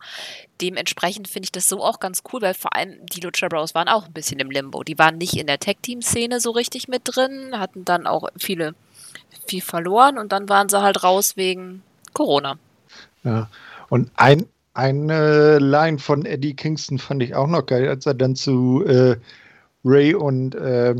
Dementsprechend 0.60 1.26
finde 1.26 1.46
ich 1.46 1.52
das 1.52 1.66
so 1.66 1.82
auch 1.82 1.98
ganz 1.98 2.22
cool, 2.32 2.40
weil 2.40 2.54
vor 2.54 2.76
allem 2.76 3.04
die 3.06 3.20
Lucha 3.20 3.48
Bros 3.48 3.74
waren 3.74 3.88
auch 3.88 4.06
ein 4.06 4.12
bisschen 4.12 4.38
im 4.38 4.50
Limbo. 4.50 4.84
Die 4.84 4.98
waren 4.98 5.18
nicht 5.18 5.36
in 5.36 5.48
der 5.48 5.58
Tag-Team-Szene 5.58 6.38
so 6.38 6.52
richtig 6.52 6.86
mit 6.86 7.02
drin, 7.04 7.58
hatten 7.58 7.84
dann 7.84 8.06
auch 8.06 8.28
viele 8.38 8.76
viel 9.46 9.60
verloren 9.60 10.18
und 10.18 10.30
dann 10.30 10.48
waren 10.48 10.68
sie 10.68 10.80
halt 10.80 11.02
raus 11.02 11.36
wegen 11.36 11.82
Corona. 12.12 12.58
Ja, 13.24 13.48
und 13.88 14.10
ein, 14.14 14.46
eine 14.74 15.58
Line 15.58 15.98
von 15.98 16.24
Eddie 16.24 16.54
Kingston 16.54 16.98
fand 16.98 17.22
ich 17.22 17.34
auch 17.34 17.46
noch 17.46 17.66
geil, 17.66 17.88
als 17.88 18.06
er 18.06 18.14
dann 18.14 18.36
zu 18.36 18.84
äh, 18.86 19.16
Ray 19.84 20.14
und 20.14 20.54
äh, 20.54 20.94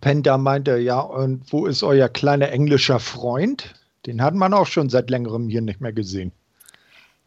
Penta 0.00 0.38
meinte, 0.38 0.78
ja, 0.78 1.00
und 1.00 1.52
wo 1.52 1.66
ist 1.66 1.82
euer 1.82 2.08
kleiner 2.08 2.50
englischer 2.50 3.00
Freund? 3.00 3.74
Den 4.06 4.22
hat 4.22 4.34
man 4.34 4.54
auch 4.54 4.66
schon 4.66 4.88
seit 4.88 5.10
längerem 5.10 5.48
hier 5.48 5.60
nicht 5.60 5.80
mehr 5.80 5.92
gesehen. 5.92 6.32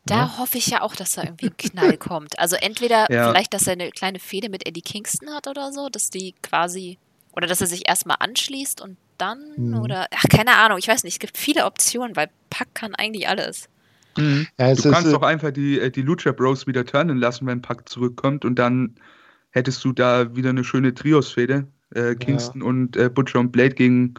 Da 0.05 0.15
ja. 0.15 0.37
hoffe 0.37 0.57
ich 0.57 0.67
ja 0.67 0.81
auch, 0.81 0.95
dass 0.95 1.13
da 1.13 1.23
irgendwie 1.23 1.47
ein 1.47 1.57
Knall 1.57 1.97
kommt. 1.97 2.37
Also 2.39 2.55
entweder 2.55 3.09
ja. 3.11 3.29
vielleicht, 3.29 3.53
dass 3.53 3.67
er 3.67 3.73
eine 3.73 3.91
kleine 3.91 4.19
Fehde 4.19 4.49
mit 4.49 4.67
Eddie 4.67 4.81
Kingston 4.81 5.29
hat 5.29 5.47
oder 5.47 5.71
so, 5.71 5.87
dass 5.89 6.09
die 6.09 6.33
quasi, 6.41 6.97
oder 7.33 7.47
dass 7.47 7.61
er 7.61 7.67
sich 7.67 7.87
erstmal 7.87 8.17
anschließt 8.19 8.81
und 8.81 8.97
dann, 9.17 9.39
mhm. 9.55 9.79
oder, 9.79 10.07
ach, 10.13 10.25
keine 10.29 10.55
Ahnung, 10.57 10.77
ich 10.77 10.87
weiß 10.87 11.03
nicht, 11.03 11.13
es 11.13 11.19
gibt 11.19 11.37
viele 11.37 11.65
Optionen, 11.65 12.15
weil 12.15 12.29
Pack 12.49 12.73
kann 12.73 12.95
eigentlich 12.95 13.29
alles. 13.29 13.69
Mhm. 14.17 14.47
Ja, 14.59 14.73
du 14.73 14.81
kannst 14.83 15.07
ist, 15.07 15.13
doch 15.13 15.21
einfach 15.21 15.51
die, 15.51 15.79
äh, 15.79 15.89
die 15.89 16.01
Lucha 16.01 16.31
Bros 16.31 16.67
wieder 16.67 16.85
turnen 16.85 17.17
lassen, 17.17 17.47
wenn 17.47 17.61
Pack 17.61 17.87
zurückkommt 17.89 18.45
und 18.45 18.59
dann 18.59 18.95
hättest 19.51 19.83
du 19.83 19.93
da 19.93 20.35
wieder 20.35 20.49
eine 20.49 20.63
schöne 20.63 20.93
Trios-Fehde. 20.93 21.67
Äh, 21.93 22.15
Kingston 22.15 22.61
ja. 22.61 22.67
und 22.67 22.97
äh, 22.97 23.09
Butcher 23.09 23.39
und 23.39 23.51
Blade 23.51 23.75
gegen 23.75 24.15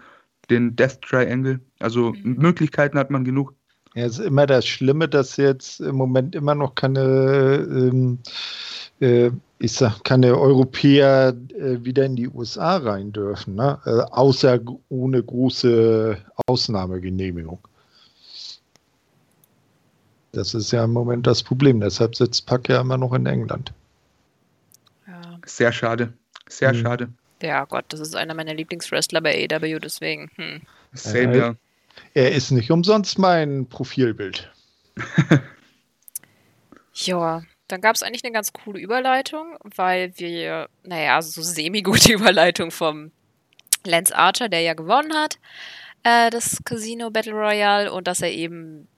den 0.50 0.76
Death 0.76 1.02
Triangle. 1.02 1.60
Also 1.80 2.12
mhm. 2.12 2.36
Möglichkeiten 2.38 2.98
hat 2.98 3.10
man 3.10 3.24
genug. 3.24 3.54
Ja, 3.94 4.06
es 4.06 4.18
ist 4.18 4.26
immer 4.26 4.46
das 4.46 4.66
Schlimme, 4.66 5.08
dass 5.08 5.36
jetzt 5.36 5.80
im 5.80 5.96
Moment 5.96 6.34
immer 6.34 6.54
noch 6.54 6.74
keine, 6.74 7.66
ähm, 7.70 8.18
äh, 9.00 9.30
ich 9.58 9.72
sag, 9.72 10.02
keine 10.02 10.36
Europäer 10.36 11.34
äh, 11.56 11.84
wieder 11.84 12.04
in 12.04 12.16
die 12.16 12.28
USA 12.28 12.78
rein 12.78 13.12
dürfen, 13.12 13.54
ne? 13.54 13.78
Äh, 13.84 13.90
außer 14.10 14.58
ohne 14.88 15.22
große 15.22 16.16
Ausnahmegenehmigung. 16.46 17.58
Das 20.34 20.54
ist 20.54 20.72
ja 20.72 20.84
im 20.84 20.92
Moment 20.92 21.26
das 21.26 21.42
Problem. 21.42 21.80
Deshalb 21.80 22.16
sitzt 22.16 22.46
Pack 22.46 22.68
ja 22.68 22.80
immer 22.80 22.96
noch 22.96 23.12
in 23.12 23.26
England. 23.26 23.72
Ja. 25.06 25.38
Sehr 25.46 25.72
schade. 25.72 26.12
Sehr 26.48 26.70
hm. 26.70 26.80
schade. 26.80 27.08
Ja, 27.42 27.64
Gott, 27.64 27.84
das 27.88 28.00
ist 28.00 28.16
einer 28.16 28.34
meiner 28.34 28.54
Lieblingswrestler 28.54 29.20
bei 29.20 29.46
AW, 29.50 29.78
deswegen. 29.78 30.30
Hm. 30.36 30.62
Same, 30.92 31.36
ja. 31.36 31.54
Er 32.14 32.32
ist 32.32 32.50
nicht 32.50 32.70
umsonst 32.70 33.18
mein 33.18 33.66
Profilbild. 33.66 34.50
ja, 36.94 37.42
dann 37.68 37.80
gab 37.80 37.96
es 37.96 38.02
eigentlich 38.02 38.24
eine 38.24 38.32
ganz 38.32 38.52
coole 38.52 38.80
Überleitung, 38.80 39.56
weil 39.62 40.12
wir, 40.16 40.68
naja, 40.84 41.20
so 41.22 41.42
semi-gute 41.42 42.12
Überleitung 42.14 42.70
vom 42.70 43.10
Lance 43.84 44.16
Archer, 44.16 44.48
der 44.48 44.60
ja 44.60 44.74
gewonnen 44.74 45.12
hat, 45.14 45.38
äh, 46.02 46.30
das 46.30 46.62
Casino 46.64 47.10
Battle 47.10 47.32
Royale 47.32 47.92
und 47.92 48.06
dass 48.06 48.22
er 48.22 48.30
eben 48.30 48.88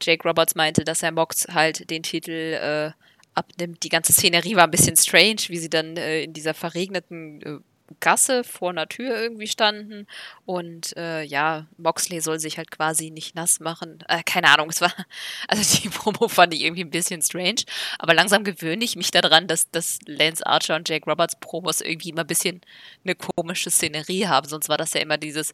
Jake 0.00 0.26
Roberts 0.26 0.54
meinte, 0.54 0.84
dass 0.84 1.02
er 1.02 1.12
Mox 1.12 1.46
halt 1.52 1.90
den 1.90 2.02
Titel 2.02 2.30
äh, 2.30 2.90
abnimmt. 3.34 3.82
Die 3.82 3.88
ganze 3.88 4.12
Szenerie 4.12 4.56
war 4.56 4.64
ein 4.64 4.70
bisschen 4.70 4.96
strange, 4.96 5.42
wie 5.48 5.58
sie 5.58 5.70
dann 5.70 5.96
äh, 5.96 6.22
in 6.22 6.32
dieser 6.32 6.54
verregneten 6.54 7.42
äh, 7.42 7.58
Gasse 7.98 8.44
vor 8.44 8.70
einer 8.70 8.88
Tür 8.88 9.20
irgendwie 9.20 9.48
standen. 9.48 10.06
Und 10.44 10.96
äh, 10.96 11.22
ja, 11.22 11.66
Moxley 11.76 12.20
soll 12.20 12.38
sich 12.38 12.58
halt 12.58 12.70
quasi 12.70 13.10
nicht 13.10 13.34
nass 13.34 13.60
machen. 13.60 14.04
Äh, 14.08 14.22
keine 14.24 14.48
Ahnung, 14.48 14.68
es 14.70 14.80
war, 14.80 14.92
also 15.48 15.80
die 15.82 15.88
Promo 15.88 16.28
fand 16.28 16.54
ich 16.54 16.62
irgendwie 16.62 16.84
ein 16.84 16.90
bisschen 16.90 17.22
strange. 17.22 17.62
Aber 17.98 18.14
langsam 18.14 18.44
gewöhne 18.44 18.84
ich 18.84 18.96
mich 18.96 19.10
daran, 19.10 19.48
dass, 19.48 19.70
dass 19.70 19.98
Lance 20.06 20.46
Archer 20.46 20.76
und 20.76 20.88
Jake 20.88 21.10
Roberts 21.10 21.38
Promos 21.40 21.80
irgendwie 21.80 22.10
immer 22.10 22.22
ein 22.22 22.26
bisschen 22.26 22.60
eine 23.04 23.14
komische 23.14 23.70
Szenerie 23.70 24.26
haben. 24.26 24.48
Sonst 24.48 24.68
war 24.68 24.78
das 24.78 24.94
ja 24.94 25.00
immer 25.00 25.18
dieses 25.18 25.52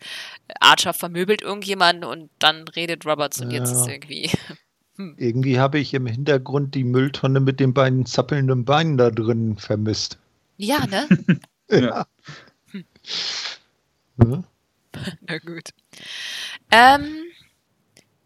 Archer 0.61 0.93
vermöbelt 0.93 1.43
irgendjemanden 1.43 2.05
und 2.05 2.31
dann 2.39 2.69
redet 2.69 3.07
Roberts 3.07 3.41
und 3.41 3.51
ja. 3.51 3.61
jetzt 3.61 3.73
ist 3.73 3.89
irgendwie. 3.89 4.31
Hm. 4.99 5.15
Irgendwie 5.19 5.59
habe 5.59 5.79
ich 5.79 5.93
im 5.93 6.07
Hintergrund 6.07 6.75
die 6.75 6.85
Mülltonne 6.85 7.41
mit 7.41 7.61
den 7.61 7.75
beiden 7.75 8.07
zappelnden 8.07 8.65
Beinen 8.65 8.97
da 8.97 9.11
drin 9.11 9.59
vermisst. 9.59 10.19
Ja, 10.57 10.87
ne? 10.87 11.07
ja. 11.71 12.07
Hm. 14.19 14.45
Na 15.29 15.39
gut. 15.39 15.71
Ähm, 16.71 17.27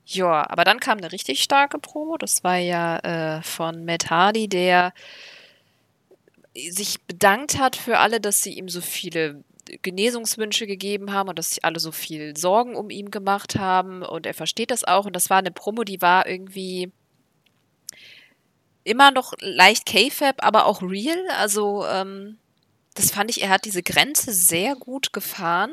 ja, 0.04 0.48
aber 0.48 0.64
dann 0.64 0.80
kam 0.80 0.98
eine 0.98 1.12
richtig 1.12 1.42
starke 1.42 1.78
Promo. 1.78 2.16
Das 2.16 2.44
war 2.44 2.56
ja 2.56 3.38
äh, 3.38 3.42
von 3.42 3.84
Matt 3.84 4.10
Hardy, 4.10 4.48
der 4.48 4.92
sich 6.54 7.00
bedankt 7.02 7.58
hat 7.58 7.76
für 7.76 7.98
alle, 7.98 8.20
dass 8.20 8.42
sie 8.42 8.54
ihm 8.54 8.68
so 8.68 8.80
viele 8.80 9.44
Genesungswünsche 9.82 10.66
gegeben 10.66 11.12
haben 11.12 11.28
und 11.28 11.38
dass 11.38 11.50
sich 11.50 11.64
alle 11.64 11.78
so 11.78 11.92
viel 11.92 12.36
Sorgen 12.36 12.74
um 12.74 12.90
ihn 12.90 13.10
gemacht 13.10 13.56
haben. 13.56 14.02
Und 14.02 14.26
er 14.26 14.34
versteht 14.34 14.70
das 14.70 14.84
auch. 14.84 15.06
Und 15.06 15.14
das 15.14 15.30
war 15.30 15.38
eine 15.38 15.52
Promo, 15.52 15.84
die 15.84 16.02
war 16.02 16.26
irgendwie 16.26 16.92
immer 18.82 19.10
noch 19.10 19.34
leicht 19.40 19.86
K-Fab, 19.86 20.44
aber 20.44 20.66
auch 20.66 20.82
real. 20.82 21.22
Also 21.38 21.86
ähm, 21.86 22.38
das 22.94 23.10
fand 23.10 23.30
ich, 23.30 23.42
er 23.42 23.50
hat 23.50 23.64
diese 23.64 23.82
Grenze 23.82 24.32
sehr 24.32 24.74
gut 24.74 25.12
gefahren 25.12 25.72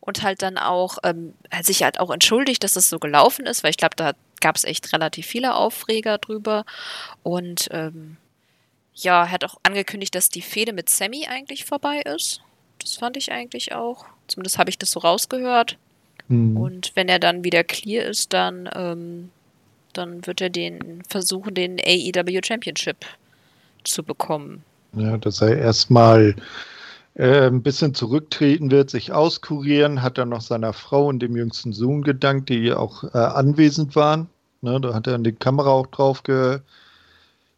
und 0.00 0.22
halt 0.22 0.42
dann 0.42 0.58
auch 0.58 0.98
ähm, 1.04 1.34
hat 1.50 1.64
sich 1.64 1.82
halt 1.82 2.00
auch 2.00 2.10
entschuldigt, 2.10 2.62
dass 2.64 2.74
das 2.74 2.88
so 2.88 2.98
gelaufen 2.98 3.46
ist, 3.46 3.62
weil 3.62 3.70
ich 3.70 3.76
glaube, 3.76 3.96
da 3.96 4.12
gab 4.40 4.56
es 4.56 4.64
echt 4.64 4.92
relativ 4.92 5.26
viele 5.26 5.54
Aufreger 5.54 6.18
drüber. 6.18 6.64
Und 7.22 7.68
ähm, 7.70 8.16
ja, 8.94 9.22
er 9.22 9.30
hat 9.30 9.44
auch 9.44 9.56
angekündigt, 9.62 10.14
dass 10.14 10.28
die 10.28 10.42
Fehde 10.42 10.72
mit 10.72 10.90
Sammy 10.90 11.26
eigentlich 11.28 11.64
vorbei 11.64 12.00
ist. 12.00 12.42
Das 12.80 12.96
fand 12.96 13.16
ich 13.16 13.32
eigentlich 13.32 13.72
auch. 13.72 14.04
Zumindest 14.26 14.58
habe 14.58 14.68
ich 14.68 14.78
das 14.78 14.90
so 14.90 15.00
rausgehört. 15.00 15.78
Mhm. 16.28 16.56
Und 16.56 16.92
wenn 16.94 17.08
er 17.08 17.18
dann 17.18 17.44
wieder 17.44 17.64
clear 17.64 18.04
ist, 18.04 18.32
dann, 18.32 18.68
ähm, 18.74 19.30
dann 19.92 20.26
wird 20.26 20.40
er 20.40 20.50
den 20.50 21.02
versuchen, 21.08 21.54
den 21.54 21.78
AEW 21.78 22.40
Championship 22.44 23.06
zu 23.84 24.02
bekommen. 24.02 24.64
Ja, 24.94 25.16
dass 25.16 25.40
er 25.40 25.56
erstmal 25.56 26.36
äh, 27.14 27.46
ein 27.46 27.62
bisschen 27.62 27.94
zurücktreten 27.94 28.70
wird, 28.70 28.90
sich 28.90 29.12
auskurieren, 29.12 30.02
hat 30.02 30.18
er 30.18 30.26
noch 30.26 30.40
seiner 30.42 30.72
Frau 30.72 31.06
und 31.06 31.20
dem 31.20 31.36
jüngsten 31.36 31.72
Sohn 31.72 32.02
gedankt, 32.02 32.48
die 32.48 32.72
auch 32.72 33.04
äh, 33.14 33.18
anwesend 33.18 33.96
waren. 33.96 34.28
Ne, 34.60 34.80
da 34.80 34.94
hat 34.94 35.06
er 35.06 35.18
die 35.18 35.32
Kamera 35.32 35.70
auch 35.70 35.86
drauf 35.88 36.22
ge, 36.22 36.60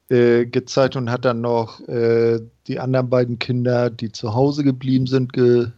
äh, 0.09 0.47
gezeigt 0.47 0.97
und 0.97 1.11
hat 1.11 1.25
dann 1.25 1.41
noch 1.41 1.81
äh, 1.89 2.41
die 2.67 2.81
anderen 2.81 3.11
beiden 3.11 3.39
Kinder, 3.39 3.91
die 3.91 4.11
zu 4.13 4.35
Hause 4.35 4.65
geblieben 4.65 5.07
sind, 5.07 5.33
ge, 5.33 5.69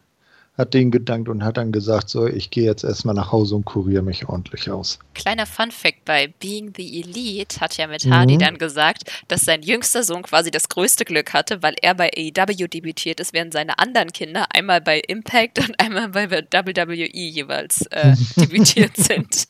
hat 0.56 0.72
denen 0.72 0.90
gedankt 0.90 1.28
und 1.28 1.44
hat 1.44 1.58
dann 1.58 1.70
gesagt, 1.70 2.08
so, 2.08 2.26
ich 2.26 2.50
gehe 2.50 2.64
jetzt 2.64 2.82
erstmal 2.82 3.14
nach 3.14 3.30
Hause 3.30 3.56
und 3.56 3.66
kuriere 3.66 4.02
mich 4.02 4.28
ordentlich 4.28 4.70
aus. 4.70 4.98
Kleiner 5.14 5.44
Fun 5.44 5.70
Fact 5.70 6.04
bei 6.04 6.32
Being 6.40 6.72
the 6.74 7.00
Elite 7.00 7.60
hat 7.60 7.76
ja 7.76 7.86
mit 7.86 8.06
Hardy 8.06 8.34
mhm. 8.34 8.38
dann 8.38 8.58
gesagt, 8.58 9.04
dass 9.28 9.42
sein 9.42 9.62
jüngster 9.62 10.02
Sohn 10.02 10.22
quasi 10.22 10.50
das 10.50 10.68
größte 10.68 11.04
Glück 11.04 11.34
hatte, 11.34 11.62
weil 11.62 11.74
er 11.82 11.94
bei 11.94 12.10
AEW 12.16 12.68
debütiert 12.68 13.20
ist, 13.20 13.34
während 13.34 13.52
seine 13.52 13.78
anderen 13.78 14.12
Kinder 14.12 14.46
einmal 14.54 14.80
bei 14.80 15.00
Impact 15.00 15.58
und 15.58 15.78
einmal 15.78 16.08
bei 16.08 16.30
WWE 16.30 16.94
jeweils 16.94 17.84
äh, 17.86 18.16
debütiert 18.36 18.96
sind. 18.96 19.48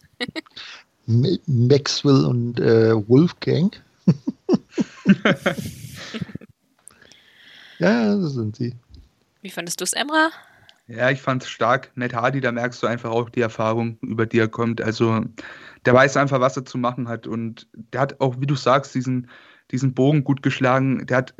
Maxwell 1.06 2.24
und 2.24 2.58
äh, 2.58 2.92
Wolfgang. 3.08 3.80
ja, 7.78 8.16
das 8.16 8.32
sind 8.32 8.56
sie. 8.56 8.74
Wie 9.42 9.50
fandest 9.50 9.80
du 9.80 9.84
es, 9.84 9.92
Emra? 9.92 10.30
Ja, 10.88 11.10
ich 11.10 11.20
fand 11.20 11.42
es 11.42 11.48
stark. 11.48 11.90
Matt 11.96 12.14
Hardy, 12.14 12.40
da 12.40 12.52
merkst 12.52 12.82
du 12.82 12.86
einfach 12.86 13.10
auch 13.10 13.28
die 13.28 13.40
Erfahrung, 13.40 13.98
über 14.02 14.24
die 14.24 14.38
er 14.38 14.48
kommt. 14.48 14.80
Also 14.80 15.22
der 15.84 15.94
weiß 15.94 16.16
einfach, 16.16 16.40
was 16.40 16.56
er 16.56 16.64
zu 16.64 16.78
machen 16.78 17.08
hat. 17.08 17.26
Und 17.26 17.68
der 17.74 18.02
hat 18.02 18.20
auch, 18.20 18.36
wie 18.38 18.46
du 18.46 18.54
sagst, 18.54 18.94
diesen, 18.94 19.28
diesen 19.72 19.94
Bogen 19.94 20.22
gut 20.22 20.42
geschlagen. 20.42 21.06
Der 21.06 21.18
hat 21.18 21.34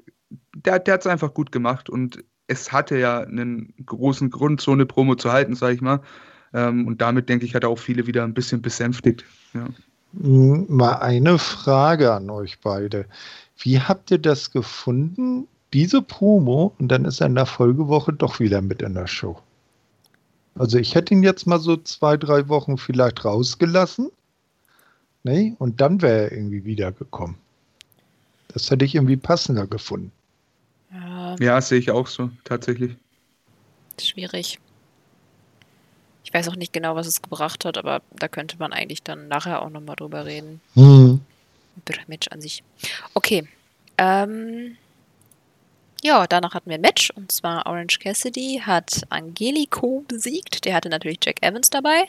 der, 0.57 0.79
der 0.81 0.99
es 0.99 1.07
einfach 1.07 1.33
gut 1.33 1.53
gemacht. 1.53 1.88
Und 1.88 2.25
es 2.49 2.73
hatte 2.73 2.99
ja 2.99 3.21
einen 3.21 3.73
großen 3.85 4.31
Grund, 4.31 4.61
so 4.61 4.73
eine 4.73 4.87
Promo 4.87 5.15
zu 5.15 5.33
halten, 5.33 5.55
sag 5.55 5.75
ich 5.75 5.81
mal. 5.81 6.00
Ähm, 6.53 6.87
und 6.87 7.00
damit, 7.00 7.29
denke 7.29 7.45
ich, 7.45 7.55
hat 7.55 7.65
er 7.65 7.71
auch 7.71 7.79
viele 7.79 8.07
wieder 8.07 8.25
ein 8.25 8.35
bisschen 8.35 8.62
besänftigt. 8.62 9.25
Ja. 9.55 9.69
Mal 10.12 10.95
eine 10.95 11.38
Frage 11.38 12.12
an 12.12 12.31
euch 12.31 12.61
beide. 12.61 13.07
Wie 13.59 13.81
habt 13.81 14.11
ihr 14.11 14.19
das 14.19 14.50
gefunden, 14.50 15.47
diese 15.73 16.03
Promo 16.03 16.75
und 16.79 16.89
dann 16.89 17.05
ist 17.05 17.21
er 17.21 17.27
in 17.27 17.35
der 17.35 17.47
Folgewoche 17.47 18.13
doch 18.13 18.41
wieder 18.41 18.63
mit 18.63 18.83
in 18.83 18.95
der 18.95 19.07
Show. 19.07 19.41
Also 20.59 20.79
ich 20.79 20.95
hätte 20.95 21.13
ihn 21.13 21.23
jetzt 21.23 21.47
mal 21.47 21.59
so 21.59 21.77
zwei, 21.77 22.17
drei 22.17 22.49
Wochen 22.49 22.79
vielleicht 22.79 23.25
rausgelassen. 23.25 24.11
Nee, 25.23 25.55
und 25.59 25.81
dann 25.81 26.01
wäre 26.03 26.25
er 26.25 26.33
irgendwie 26.33 26.65
wiedergekommen. 26.65 27.37
Das 28.49 28.71
hätte 28.71 28.85
ich 28.85 28.95
irgendwie 28.95 29.17
passender 29.17 29.67
gefunden. 29.67 30.13
Ja, 30.93 31.37
ja 31.39 31.61
sehe 31.61 31.79
ich 31.79 31.91
auch 31.91 32.07
so, 32.07 32.31
tatsächlich. 32.45 32.97
Schwierig. 34.01 34.59
Ich 36.25 36.33
weiß 36.33 36.49
auch 36.49 36.57
nicht 36.57 36.73
genau, 36.73 36.95
was 36.97 37.07
es 37.07 37.23
gebracht 37.23 37.65
hat, 37.65 37.77
aber 37.77 38.03
da 38.15 38.29
könnte 38.29 38.57
man 38.59 38.73
eigentlich 38.73 39.03
dann 39.03 39.29
nachher 39.29 39.63
auch 39.63 39.71
nochmal 39.71 39.97
drüber 39.97 40.25
reden. 40.25 40.61
Mhm. 40.75 41.21
Match 42.07 42.29
an 42.29 42.41
sich. 42.41 42.63
Okay. 43.15 43.47
Ähm, 43.99 44.77
ja, 46.03 46.26
danach 46.26 46.55
hatten 46.55 46.71
wir 46.71 46.76
ein 46.76 46.83
Match 46.83 47.11
und 47.11 47.33
zwar 47.33 47.67
Orange 47.67 47.99
Cassidy 47.99 48.62
hat 48.65 49.03
Angelico 49.09 50.05
besiegt. 50.07 50.65
Der 50.65 50.75
hatte 50.75 50.88
natürlich 50.88 51.19
Jack 51.25 51.43
Evans 51.43 51.71
dabei. 51.71 52.05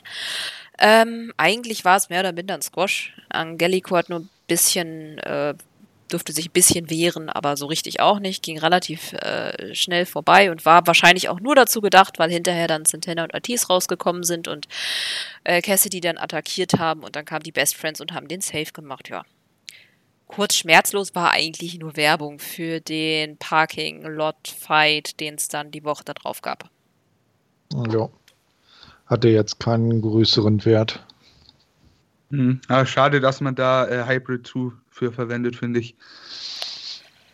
Ähm, 0.80 1.34
eigentlich 1.38 1.86
war 1.86 1.98
es 1.98 2.10
mehr 2.10 2.20
oder 2.20 2.34
minder 2.34 2.54
ein 2.54 2.62
Squash. 2.62 3.14
Angelico 3.30 3.96
hat 3.96 4.10
nur 4.10 4.20
ein 4.20 4.30
bisschen, 4.48 5.18
äh, 5.20 5.56
durfte 6.10 6.34
sich 6.34 6.50
ein 6.50 6.54
bisschen 6.54 6.90
wehren, 6.90 7.30
aber 7.30 7.58
so 7.58 7.66
richtig 7.66 8.00
auch 8.00 8.20
nicht. 8.20 8.44
Ging 8.44 8.60
relativ 8.60 9.14
äh, 9.14 9.74
schnell 9.74 10.06
vorbei 10.06 10.52
und 10.52 10.66
war 10.66 10.86
wahrscheinlich 10.86 11.30
auch 11.30 11.40
nur 11.40 11.56
dazu 11.56 11.82
gedacht, 11.82 12.20
weil 12.20 12.30
hinterher 12.30 12.68
dann 12.68 12.86
Santana 12.86 13.24
und 13.24 13.34
Ortiz 13.34 13.70
rausgekommen 13.70 14.24
sind 14.24 14.48
und 14.48 14.68
äh, 15.44 15.62
Cassidy 15.62 16.02
dann 16.02 16.18
attackiert 16.18 16.74
haben 16.74 17.04
und 17.04 17.16
dann 17.16 17.26
kamen 17.26 17.44
die 17.44 17.52
Best 17.52 17.76
Friends 17.76 18.02
und 18.02 18.14
haben 18.14 18.28
den 18.28 18.42
Safe 18.42 18.72
gemacht. 18.74 19.10
Ja, 19.10 19.24
kurz 20.28 20.56
schmerzlos 20.56 21.16
war 21.16 21.32
eigentlich 21.32 21.80
nur 21.80 21.96
Werbung 21.96 22.40
für 22.40 22.80
den 22.80 23.38
Parking-Lot-Fight, 23.38 25.20
den 25.20 25.36
es 25.36 25.48
dann 25.48 25.72
die 25.72 25.84
Woche 25.84 26.04
darauf 26.04 26.42
gab. 26.42 26.70
Ja. 27.92 28.10
Hatte 29.06 29.30
jetzt 29.30 29.60
keinen 29.60 30.02
größeren 30.02 30.64
Wert. 30.66 31.06
Mhm. 32.30 32.62
Aber 32.68 32.86
schade, 32.86 33.22
dass 33.22 33.42
man 33.42 33.56
da 33.56 33.88
äh, 33.88 34.06
Hybrid 34.06 34.46
2 34.48 34.72
für 34.90 35.12
verwendet, 35.12 35.56
finde 35.56 35.80
ich. 35.80 35.96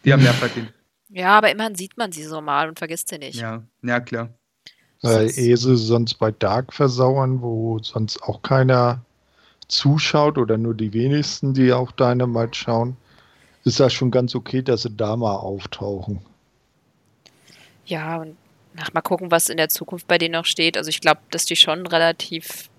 Die 0.06 0.14
haben 0.14 0.22
mehr 0.22 0.34
verdient. 0.34 0.72
Ja, 1.10 1.38
aber 1.38 1.52
immerhin 1.52 1.76
sieht 1.76 1.98
man 1.98 2.12
sie 2.12 2.24
so 2.24 2.42
mal 2.42 2.68
und 2.68 2.78
vergisst 2.78 3.10
sie 3.10 3.18
nicht. 3.18 3.36
Ja, 3.36 3.64
ja 3.82 4.00
klar. 4.00 4.30
Weil 5.02 5.30
ehe 5.38 5.58
sie 5.58 5.78
sonst 5.78 6.16
bei 6.16 6.32
Dark 6.32 6.74
versauern, 6.74 7.42
wo 7.42 7.78
sonst 7.80 8.24
auch 8.24 8.42
keiner 8.42 9.04
zuschaut 9.74 10.38
oder 10.38 10.58
nur 10.58 10.74
die 10.74 10.94
wenigsten, 10.94 11.54
die 11.54 11.74
auch 11.74 11.92
Dynamite 11.92 12.58
schauen, 12.58 12.98
ist 13.64 13.80
das 13.80 13.94
schon 13.94 14.12
ganz 14.12 14.36
okay, 14.36 14.62
dass 14.62 14.84
sie 14.84 14.92
da 14.92 15.16
mal 15.16 15.36
auftauchen. 15.36 16.20
Ja, 17.86 18.18
und 18.18 18.38
nach 18.74 18.94
mal 18.94 19.02
gucken, 19.02 19.32
was 19.32 19.50
in 19.50 19.58
der 19.58 19.70
Zukunft 19.70 20.08
bei 20.08 20.18
denen 20.18 20.34
noch 20.34 20.46
steht. 20.46 20.78
Also 20.78 20.90
ich 20.90 21.02
glaube, 21.02 21.22
dass 21.32 21.46
die 21.46 21.56
schon 21.56 21.86
relativ 21.86 22.70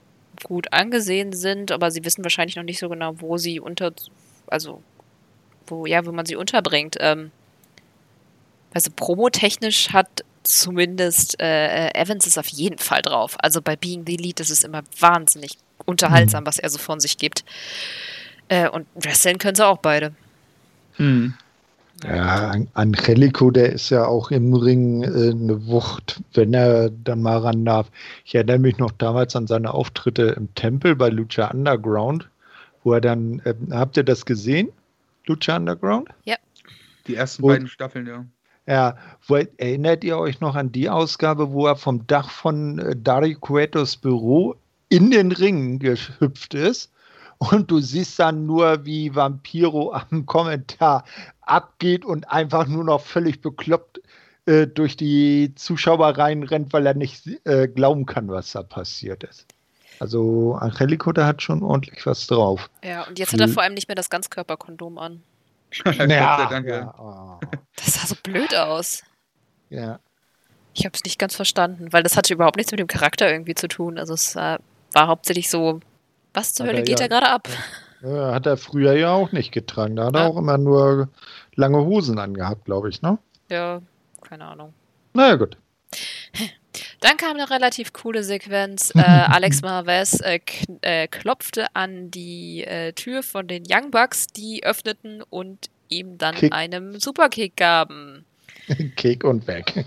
gut 0.42 0.72
angesehen 0.72 1.32
sind, 1.32 1.70
aber 1.70 1.90
sie 1.90 2.04
wissen 2.04 2.24
wahrscheinlich 2.24 2.56
noch 2.56 2.64
nicht 2.64 2.78
so 2.78 2.88
genau, 2.88 3.20
wo 3.20 3.38
sie 3.38 3.60
unter, 3.60 3.92
also 4.48 4.82
wo, 5.66 5.86
ja, 5.86 6.04
wo 6.04 6.12
man 6.12 6.26
sie 6.26 6.36
unterbringt. 6.36 6.96
Ähm, 7.00 7.30
also 8.72 8.90
promotechnisch 8.94 9.92
hat 9.92 10.24
zumindest 10.42 11.40
äh, 11.40 11.88
Evans 11.94 12.26
ist 12.26 12.38
auf 12.38 12.48
jeden 12.48 12.78
Fall 12.78 13.02
drauf. 13.02 13.36
Also 13.38 13.62
bei 13.62 13.76
Being 13.76 14.04
the 14.06 14.14
Elite 14.14 14.42
ist 14.42 14.50
es 14.50 14.64
immer 14.64 14.82
wahnsinnig 14.98 15.56
unterhaltsam, 15.84 16.44
mhm. 16.44 16.46
was 16.46 16.58
er 16.58 16.70
so 16.70 16.78
von 16.78 17.00
sich 17.00 17.18
gibt. 17.18 17.44
Äh, 18.48 18.68
und 18.68 18.86
wresteln 18.94 19.38
können 19.38 19.54
sie 19.54 19.66
auch 19.66 19.78
beide. 19.78 20.12
Mhm. 20.98 21.34
Ja, 22.02 22.54
Angelico, 22.74 23.50
der 23.50 23.72
ist 23.72 23.90
ja 23.90 24.04
auch 24.06 24.30
im 24.30 24.52
Ring 24.52 25.02
äh, 25.04 25.30
eine 25.30 25.66
Wucht, 25.66 26.20
wenn 26.34 26.52
er 26.52 26.90
dann 26.90 27.22
mal 27.22 27.38
ran 27.38 27.64
darf. 27.64 27.90
Ich 28.24 28.34
erinnere 28.34 28.58
mich 28.58 28.78
noch 28.78 28.90
damals 28.92 29.36
an 29.36 29.46
seine 29.46 29.72
Auftritte 29.72 30.34
im 30.36 30.52
Tempel 30.54 30.96
bei 30.96 31.08
Lucha 31.08 31.50
Underground, 31.50 32.28
wo 32.82 32.92
er 32.92 33.00
dann, 33.00 33.40
äh, 33.44 33.54
habt 33.70 33.96
ihr 33.96 34.02
das 34.02 34.26
gesehen? 34.26 34.70
Lucha 35.26 35.56
Underground? 35.56 36.08
Ja. 36.24 36.36
Die 37.06 37.14
ersten 37.14 37.44
Und, 37.44 37.52
beiden 37.52 37.68
Staffeln, 37.68 38.06
ja. 38.06 38.24
Ja, 38.66 38.96
wo, 39.26 39.36
erinnert 39.36 40.04
ihr 40.04 40.18
euch 40.18 40.40
noch 40.40 40.56
an 40.56 40.72
die 40.72 40.88
Ausgabe, 40.88 41.52
wo 41.52 41.66
er 41.66 41.76
vom 41.76 42.06
Dach 42.06 42.30
von 42.30 42.78
äh, 42.78 42.96
Dari 42.96 43.34
Cuetos 43.34 43.96
Büro 43.96 44.56
in 44.88 45.10
den 45.10 45.32
Ring 45.32 45.78
gehüpft 45.78 46.54
ist? 46.54 46.90
Und 47.38 47.70
du 47.70 47.80
siehst 47.80 48.18
dann 48.18 48.46
nur, 48.46 48.86
wie 48.86 49.14
Vampiro 49.14 49.92
am 49.92 50.24
Kommentar 50.24 51.04
abgeht 51.42 52.04
und 52.04 52.30
einfach 52.30 52.66
nur 52.66 52.84
noch 52.84 53.00
völlig 53.00 53.40
bekloppt 53.40 54.00
äh, 54.46 54.66
durch 54.66 54.96
die 54.96 55.54
Zuschauer 55.54 56.16
reinrennt, 56.16 56.72
weil 56.72 56.86
er 56.86 56.94
nicht 56.94 57.28
äh, 57.44 57.68
glauben 57.68 58.06
kann, 58.06 58.28
was 58.28 58.52
da 58.52 58.62
passiert 58.62 59.24
ist. 59.24 59.46
Also 60.00 60.54
Angelico, 60.54 61.12
der 61.12 61.26
hat 61.26 61.42
schon 61.42 61.62
ordentlich 61.62 62.04
was 62.06 62.26
drauf. 62.26 62.68
Ja, 62.82 63.02
und 63.02 63.18
jetzt 63.18 63.32
hat 63.32 63.40
er 63.40 63.48
vor 63.48 63.62
allem 63.62 63.74
nicht 63.74 63.88
mehr 63.88 63.94
das 63.94 64.10
Ganzkörperkondom 64.10 64.98
an. 64.98 65.22
ja, 66.08 66.46
danke. 66.48 66.70
Ja, 66.70 66.94
oh. 66.98 67.40
Das 67.76 67.94
sah 67.94 68.06
so 68.06 68.14
blöd 68.22 68.54
aus. 68.54 69.02
Ja. 69.70 69.98
Ich 70.74 70.84
habe 70.84 70.94
es 70.94 71.04
nicht 71.04 71.18
ganz 71.18 71.36
verstanden, 71.36 71.92
weil 71.92 72.02
das 72.02 72.16
hatte 72.16 72.34
überhaupt 72.34 72.56
nichts 72.56 72.72
mit 72.72 72.80
dem 72.80 72.86
Charakter 72.86 73.30
irgendwie 73.30 73.54
zu 73.54 73.68
tun. 73.68 73.98
Also 73.98 74.14
es 74.14 74.34
war, 74.34 74.60
war 74.94 75.08
hauptsächlich 75.08 75.50
so, 75.50 75.80
was 76.32 76.54
zur 76.54 76.66
hat 76.66 76.72
Hölle 76.74 76.84
geht 76.84 77.00
ja, 77.00 77.08
da 77.08 77.20
gerade 77.20 77.30
ab? 77.30 77.48
Ja, 78.02 78.34
hat 78.34 78.46
er 78.46 78.56
früher 78.56 78.94
ja 78.94 79.12
auch 79.12 79.32
nicht 79.32 79.52
getragen. 79.52 79.96
Da 79.96 80.06
hat 80.06 80.16
er 80.16 80.26
auch 80.26 80.36
immer 80.36 80.58
nur 80.58 81.08
lange 81.54 81.78
Hosen 81.78 82.18
angehabt, 82.18 82.66
glaube 82.66 82.88
ich, 82.90 83.02
ne? 83.02 83.18
Ja, 83.50 83.80
keine 84.22 84.44
Ahnung. 84.44 84.74
Naja, 85.14 85.36
gut. 85.36 85.56
Dann 87.00 87.16
kam 87.16 87.36
eine 87.36 87.50
relativ 87.50 87.92
coole 87.92 88.24
Sequenz. 88.24 88.92
Äh, 88.94 89.00
Alex 89.02 89.62
Marvez 89.62 90.20
äh, 90.20 90.40
äh, 90.80 91.06
klopfte 91.06 91.66
an 91.74 92.10
die 92.10 92.64
äh, 92.64 92.92
Tür 92.92 93.22
von 93.22 93.46
den 93.46 93.64
Young 93.68 93.90
Bucks, 93.90 94.26
die 94.26 94.64
öffneten 94.64 95.22
und 95.30 95.70
ihm 95.88 96.18
dann 96.18 96.34
Kick. 96.34 96.52
einem 96.52 96.98
Superkick 96.98 97.56
gaben. 97.56 98.24
Kick 98.96 99.24
und 99.24 99.46
weg. 99.46 99.84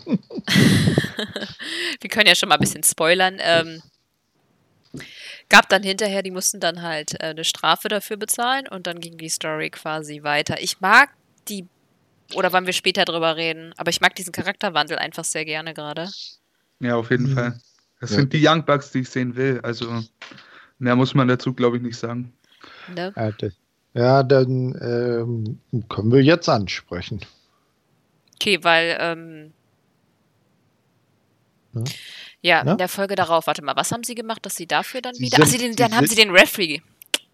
Wir 1.99 2.09
können 2.09 2.27
ja 2.27 2.35
schon 2.35 2.49
mal 2.49 2.55
ein 2.55 2.61
bisschen 2.61 2.83
spoilern. 2.83 3.37
Ähm, 3.39 3.81
gab 5.49 5.69
dann 5.69 5.83
hinterher, 5.83 6.23
die 6.23 6.31
mussten 6.31 6.59
dann 6.59 6.81
halt 6.81 7.13
äh, 7.21 7.27
eine 7.27 7.43
Strafe 7.43 7.87
dafür 7.87 8.17
bezahlen 8.17 8.67
und 8.67 8.87
dann 8.87 8.99
ging 8.99 9.17
die 9.17 9.29
Story 9.29 9.69
quasi 9.69 10.23
weiter. 10.23 10.61
Ich 10.61 10.79
mag 10.81 11.09
die, 11.47 11.65
oder 12.33 12.51
wollen 12.53 12.65
wir 12.65 12.73
später 12.73 13.05
drüber 13.05 13.35
reden, 13.35 13.73
aber 13.77 13.89
ich 13.89 14.01
mag 14.01 14.15
diesen 14.15 14.31
Charakterwandel 14.31 14.97
einfach 14.97 15.23
sehr 15.23 15.45
gerne 15.45 15.73
gerade. 15.73 16.09
Ja, 16.79 16.95
auf 16.95 17.11
jeden 17.11 17.31
mhm. 17.31 17.35
Fall. 17.35 17.59
Das 17.99 18.11
ja. 18.11 18.17
sind 18.17 18.33
die 18.33 18.45
Young 18.45 18.63
Bucks, 18.65 18.91
die 18.91 18.99
ich 18.99 19.09
sehen 19.09 19.35
will. 19.35 19.59
Also 19.63 20.03
mehr 20.79 20.95
muss 20.95 21.13
man 21.13 21.27
dazu, 21.27 21.53
glaube 21.53 21.77
ich, 21.77 21.83
nicht 21.83 21.97
sagen. 21.97 22.33
No. 22.95 23.11
Ja, 23.93 24.21
dann 24.21 24.77
ähm, 24.79 25.59
können 25.89 26.11
wir 26.11 26.21
jetzt 26.21 26.47
ansprechen. 26.47 27.21
Okay, 28.35 28.59
weil 28.63 28.97
ähm, 28.99 29.53
ja. 31.73 31.83
Ja, 32.41 32.63
ja, 32.63 32.71
in 32.71 32.77
der 32.77 32.87
Folge 32.87 33.15
darauf, 33.15 33.47
warte 33.47 33.63
mal, 33.63 33.75
was 33.75 33.91
haben 33.91 34.03
sie 34.03 34.15
gemacht, 34.15 34.45
dass 34.45 34.55
sie 34.55 34.67
dafür 34.67 35.01
dann 35.01 35.15
sie 35.15 35.23
wieder. 35.23 35.37
Sind, 35.37 35.45
Ach, 35.45 35.51
sie 35.51 35.57
den, 35.57 35.75
dann 35.75 35.95
haben 35.95 36.07
sie 36.07 36.15
den 36.15 36.31
Referee. 36.31 36.81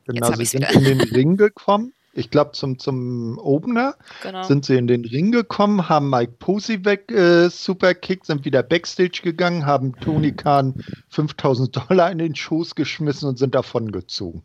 Genau, 0.05 0.31
sie 0.33 0.45
sind 0.45 0.69
wieder. 0.69 0.74
in 0.74 0.83
den 0.83 1.01
Ring 1.01 1.38
gekommen. 1.38 1.93
Ich 2.15 2.29
glaube, 2.29 2.51
zum, 2.51 2.77
zum 2.77 3.39
Opener 3.39 3.95
genau. 4.22 4.43
sind 4.43 4.65
sie 4.65 4.75
in 4.75 4.86
den 4.86 5.03
Ring 5.03 5.31
gekommen, 5.31 5.89
haben 5.89 6.11
Mike 6.11 6.33
Posey 6.37 6.85
weg 6.85 7.11
äh, 7.11 7.50
superkickt, 7.50 8.27
sind 8.27 8.46
wieder 8.46 8.61
Backstage 8.61 9.22
gegangen, 9.24 9.66
haben 9.66 9.96
Tony 10.00 10.31
Khan 10.31 10.75
5000 11.09 11.75
Dollar 11.75 12.11
in 12.11 12.20
den 12.20 12.35
Schoß 12.35 12.75
geschmissen 12.75 13.29
und 13.29 13.39
sind 13.39 13.55
davon 13.55 13.92
gezogen. 13.92 14.44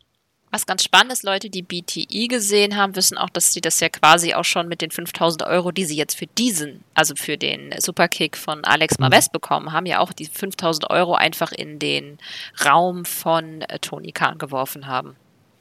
Was 0.51 0.65
ganz 0.65 0.83
spannend 0.83 1.13
ist, 1.13 1.25
Leute, 1.25 1.51
die 1.51 1.63
BTI 1.63 2.29
gesehen 2.29 2.77
haben, 2.77 2.97
wissen 2.97 3.19
auch, 3.19 3.29
dass 3.29 3.53
sie 3.53 3.61
das 3.61 3.81
ja 3.81 3.89
quasi 3.89 4.35
auch 4.35 4.45
schon 4.45 4.69
mit 4.69 4.81
den 4.81 4.91
5000 4.91 5.43
Euro, 5.43 5.73
die 5.73 5.85
sie 5.85 5.97
jetzt 5.97 6.17
für 6.17 6.27
diesen, 6.27 6.85
also 6.95 7.15
für 7.17 7.37
den 7.37 7.75
Superkick 7.79 8.37
von 8.37 8.65
Alex 8.65 8.99
mhm. 8.99 9.05
Marves 9.05 9.29
bekommen 9.29 9.73
haben, 9.73 9.87
ja 9.87 10.01
auch 10.01 10.13
die 10.13 10.25
5000 10.27 10.91
Euro 10.91 11.15
einfach 11.15 11.53
in 11.53 11.79
den 11.79 12.19
Raum 12.65 13.05
von 13.05 13.63
äh, 13.63 13.79
Tony 13.79 14.13
Khan 14.13 14.39
geworfen 14.39 14.87
haben. 14.87 15.17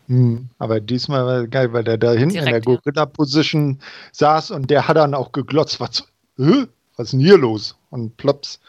Mhm. 0.07 0.49
Aber 0.57 0.79
diesmal 0.79 1.25
war 1.25 1.47
geil, 1.47 1.73
weil 1.73 1.83
der 1.83 1.97
da 1.97 2.11
hinten 2.11 2.35
Direkt, 2.35 2.47
in 2.47 2.53
der 2.53 2.61
Gorilla-Position 2.61 3.71
ja. 3.71 3.85
saß 4.13 4.51
und 4.51 4.69
der 4.69 4.87
hat 4.87 4.95
dann 4.95 5.13
auch 5.13 5.33
geglotzt, 5.33 5.81
was, 5.81 6.07
was 6.37 6.67
ist 6.97 7.13
denn 7.13 7.19
hier 7.19 7.37
los? 7.37 7.75
Und 7.89 8.15
plops, 8.15 8.59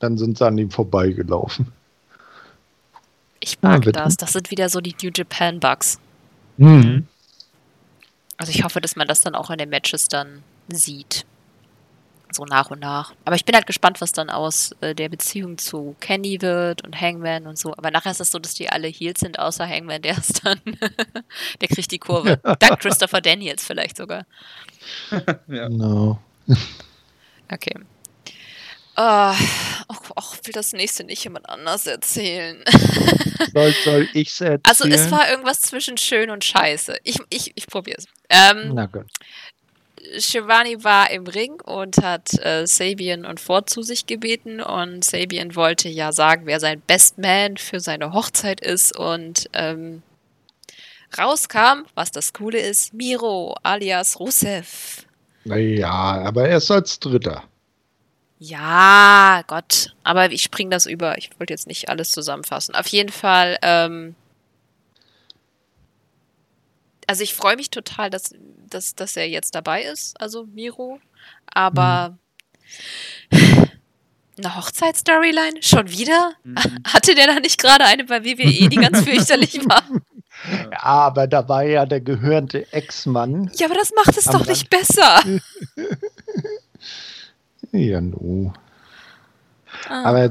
dann 0.00 0.18
sind 0.18 0.38
sie 0.38 0.46
an 0.46 0.58
ihm 0.58 0.70
vorbeigelaufen. 0.70 1.72
Ich 3.48 3.62
mag 3.62 3.86
ja, 3.86 3.92
das. 3.92 4.16
Das 4.18 4.34
sind 4.34 4.50
wieder 4.50 4.68
so 4.68 4.80
die 4.80 4.94
New 5.02 5.10
Japan 5.14 5.58
Bugs. 5.58 5.98
Mhm. 6.58 7.06
Also 8.36 8.50
ich 8.50 8.62
hoffe, 8.62 8.80
dass 8.80 8.94
man 8.94 9.08
das 9.08 9.20
dann 9.20 9.34
auch 9.34 9.48
in 9.50 9.56
den 9.56 9.70
Matches 9.70 10.08
dann 10.08 10.42
sieht. 10.68 11.24
So 12.30 12.44
nach 12.44 12.70
und 12.70 12.80
nach. 12.80 13.14
Aber 13.24 13.36
ich 13.36 13.46
bin 13.46 13.54
halt 13.54 13.66
gespannt, 13.66 14.02
was 14.02 14.12
dann 14.12 14.28
aus 14.28 14.72
äh, 14.82 14.94
der 14.94 15.08
Beziehung 15.08 15.56
zu 15.56 15.96
Kenny 15.98 16.42
wird 16.42 16.84
und 16.84 17.00
Hangman 17.00 17.46
und 17.46 17.56
so. 17.58 17.72
Aber 17.74 17.90
nachher 17.90 18.10
ist 18.10 18.20
es 18.20 18.30
so, 18.30 18.38
dass 18.38 18.52
die 18.52 18.68
alle 18.68 18.86
Heels 18.86 19.20
sind, 19.20 19.38
außer 19.38 19.66
Hangman, 19.66 20.02
der 20.02 20.18
ist 20.18 20.44
dann, 20.44 20.60
der 21.60 21.68
kriegt 21.68 21.90
die 21.90 21.98
Kurve. 21.98 22.38
Dank 22.58 22.80
Christopher 22.80 23.22
Daniels 23.22 23.64
vielleicht 23.64 23.96
sogar. 23.96 24.26
ja. 25.48 25.70
No. 25.70 26.18
Okay. 27.50 27.74
Oh, 29.00 29.34
oh, 30.16 30.22
will 30.42 30.52
das 30.52 30.72
nächste 30.72 31.04
nicht 31.04 31.22
jemand 31.22 31.48
anders 31.48 31.86
erzählen. 31.86 32.64
soll, 33.54 33.72
soll 33.84 34.08
ich 34.12 34.28
es 34.28 34.40
erzählen? 34.40 34.60
Also 34.66 34.88
es 34.88 35.08
war 35.12 35.30
irgendwas 35.30 35.60
zwischen 35.60 35.96
schön 35.96 36.30
und 36.30 36.44
scheiße. 36.44 36.96
Ich, 37.04 37.20
ich, 37.30 37.52
ich 37.54 37.68
probiere 37.68 37.98
es. 37.98 38.06
Ähm, 38.28 38.72
Na 38.74 38.86
gut. 38.86 39.06
Shivani 40.18 40.82
war 40.82 41.12
im 41.12 41.28
Ring 41.28 41.60
und 41.60 41.98
hat 41.98 42.32
äh, 42.44 42.66
Sabian 42.66 43.24
und 43.24 43.38
Ford 43.38 43.70
zu 43.70 43.82
sich 43.82 44.06
gebeten 44.06 44.60
und 44.60 45.04
Sabian 45.04 45.54
wollte 45.54 45.88
ja 45.88 46.10
sagen, 46.10 46.46
wer 46.46 46.58
sein 46.58 46.80
Best 46.80 47.18
Man 47.18 47.56
für 47.56 47.78
seine 47.78 48.12
Hochzeit 48.12 48.60
ist 48.60 48.96
und 48.96 49.48
ähm, 49.52 50.02
rauskam, 51.16 51.84
was 51.94 52.10
das 52.10 52.32
Coole 52.32 52.58
ist, 52.58 52.94
Miro 52.94 53.54
alias 53.62 54.18
Rusev. 54.18 55.06
Naja, 55.44 55.88
aber 55.88 56.48
erst 56.48 56.72
als 56.72 56.98
Dritter. 56.98 57.44
Ja, 58.38 59.42
Gott. 59.46 59.94
Aber 60.04 60.30
ich 60.30 60.42
spring 60.42 60.70
das 60.70 60.86
über. 60.86 61.18
Ich 61.18 61.30
wollte 61.38 61.52
jetzt 61.52 61.66
nicht 61.66 61.88
alles 61.88 62.12
zusammenfassen. 62.12 62.74
Auf 62.74 62.86
jeden 62.88 63.10
Fall, 63.10 63.58
ähm, 63.62 64.14
also 67.06 67.22
ich 67.22 67.34
freue 67.34 67.56
mich 67.56 67.70
total, 67.70 68.10
dass, 68.10 68.34
dass, 68.68 68.94
dass 68.94 69.16
er 69.16 69.28
jetzt 69.28 69.54
dabei 69.54 69.82
ist, 69.82 70.20
also 70.20 70.44
Miro. 70.46 71.00
Aber 71.46 72.16
mhm. 73.30 73.68
eine 74.38 74.56
Hochzeitsstoryline? 74.56 75.60
Schon 75.62 75.90
wieder? 75.90 76.32
Mhm. 76.44 76.56
Hatte 76.86 77.16
der 77.16 77.26
da 77.26 77.40
nicht 77.40 77.60
gerade 77.60 77.86
eine 77.86 78.04
bei 78.04 78.24
WWE, 78.24 78.68
die 78.68 78.76
ganz 78.76 79.02
fürchterlich 79.02 79.54
war? 79.68 79.82
Ja, 80.70 80.82
aber 80.82 81.26
da 81.26 81.48
war 81.48 81.64
ja 81.64 81.84
der 81.86 82.00
gehörnte 82.00 82.72
Ex-Mann. 82.72 83.50
Ja, 83.56 83.66
aber 83.66 83.74
das 83.74 83.90
macht 83.96 84.16
es 84.16 84.26
doch 84.26 84.46
nicht 84.46 84.70
besser. 84.70 85.20
Ja, 87.72 88.00
no. 88.00 88.52
Ah. 89.88 90.04
Aber 90.04 90.30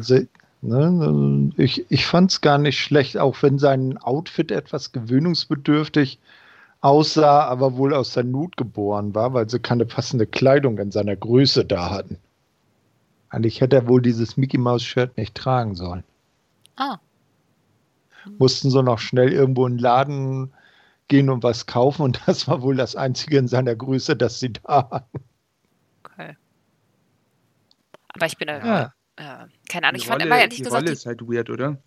ne, 0.61 1.51
ich, 1.57 1.85
ich 1.89 2.05
fand 2.05 2.31
es 2.31 2.41
gar 2.41 2.57
nicht 2.57 2.79
schlecht, 2.79 3.17
auch 3.17 3.41
wenn 3.41 3.59
sein 3.59 3.97
Outfit 3.97 4.51
etwas 4.51 4.91
gewöhnungsbedürftig 4.91 6.19
aussah, 6.81 7.45
aber 7.45 7.77
wohl 7.77 7.93
aus 7.93 8.13
der 8.13 8.23
Not 8.23 8.57
geboren 8.57 9.15
war, 9.15 9.33
weil 9.33 9.49
sie 9.49 9.59
keine 9.59 9.85
passende 9.85 10.27
Kleidung 10.27 10.77
in 10.77 10.91
seiner 10.91 11.15
Größe 11.15 11.65
da 11.65 11.89
hatten. 11.89 12.17
Eigentlich 13.29 13.61
hätte 13.61 13.75
er 13.75 13.87
wohl 13.87 14.01
dieses 14.01 14.37
Mickey 14.37 14.57
Mouse 14.57 14.83
Shirt 14.83 15.17
nicht 15.17 15.35
tragen 15.35 15.75
sollen. 15.75 16.03
Ah. 16.75 16.97
Mussten 18.37 18.69
so 18.69 18.81
noch 18.81 18.99
schnell 18.99 19.31
irgendwo 19.31 19.65
in 19.65 19.73
den 19.73 19.79
Laden 19.79 20.53
gehen 21.07 21.29
und 21.29 21.43
was 21.43 21.65
kaufen 21.65 22.03
und 22.03 22.21
das 22.25 22.47
war 22.47 22.61
wohl 22.61 22.75
das 22.75 22.95
einzige 22.95 23.37
in 23.37 23.47
seiner 23.47 23.75
Größe, 23.75 24.15
das 24.15 24.39
sie 24.39 24.53
da 24.53 24.89
hatten. 24.91 25.19
Aber 28.17 28.25
ich 28.25 28.37
bin 28.37 28.47
ja. 28.47 28.93
äh, 29.15 29.45
keine 29.69 29.87
Ahnung, 29.87 29.99
ich 29.99 30.07
fand 30.07 30.21
immer 30.21 30.37
ehrlich 30.37 30.57
die 30.57 30.63
gesagt. 30.63 30.83
Rolle 30.83 30.91
ist 30.91 31.05
halt 31.05 31.21
weird, 31.21 31.49
oder? 31.49 31.77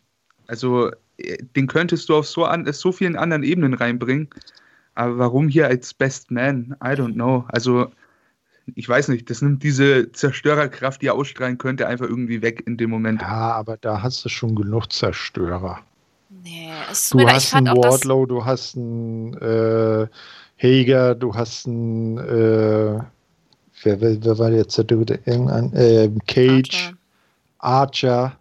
Also, 0.46 0.90
äh, 1.18 1.38
den 1.56 1.66
könntest 1.66 2.08
du 2.08 2.16
auf 2.16 2.26
so, 2.26 2.44
an, 2.44 2.70
so 2.72 2.92
vielen 2.92 3.16
anderen 3.16 3.42
Ebenen 3.42 3.74
reinbringen. 3.74 4.28
Aber 4.94 5.18
warum 5.18 5.48
hier 5.48 5.66
als 5.66 5.94
Best 5.94 6.30
Man? 6.30 6.76
I 6.82 6.88
don't 6.88 7.14
know. 7.14 7.44
Also, 7.48 7.90
ich 8.74 8.88
weiß 8.88 9.08
nicht, 9.08 9.30
das 9.30 9.42
nimmt 9.42 9.62
diese 9.62 10.12
Zerstörerkraft, 10.12 11.02
die 11.02 11.06
er 11.06 11.14
ausstrahlen 11.14 11.58
könnte, 11.58 11.86
einfach 11.86 12.06
irgendwie 12.06 12.42
weg 12.42 12.64
in 12.66 12.76
dem 12.76 12.90
Moment. 12.90 13.22
Ja, 13.22 13.52
aber 13.52 13.76
da 13.76 14.02
hast 14.02 14.24
du 14.24 14.28
schon 14.28 14.54
genug 14.54 14.92
Zerstörer. 14.92 15.80
Nee, 16.28 16.70
es 16.90 17.10
du 17.10 17.26
hast 17.26 17.54
einen 17.54 17.66
Wardlow, 17.66 18.26
du 18.26 18.44
hast 18.44 18.76
einen 18.76 19.34
äh, 19.34 20.06
Hager, 20.58 21.14
du 21.14 21.34
hast 21.34 21.66
einen 21.66 22.18
äh, 22.18 23.00
wer, 23.82 24.00
wer, 24.00 24.22
wer 24.24 24.38
war 24.38 24.50
jetzt 24.50 24.76
der 24.78 24.84
dritte? 24.84 25.20
Irgendein, 25.24 25.72
äh, 25.74 26.10
Cage, 26.26 26.94
Archer. 27.58 28.30
Archer. 28.30 28.36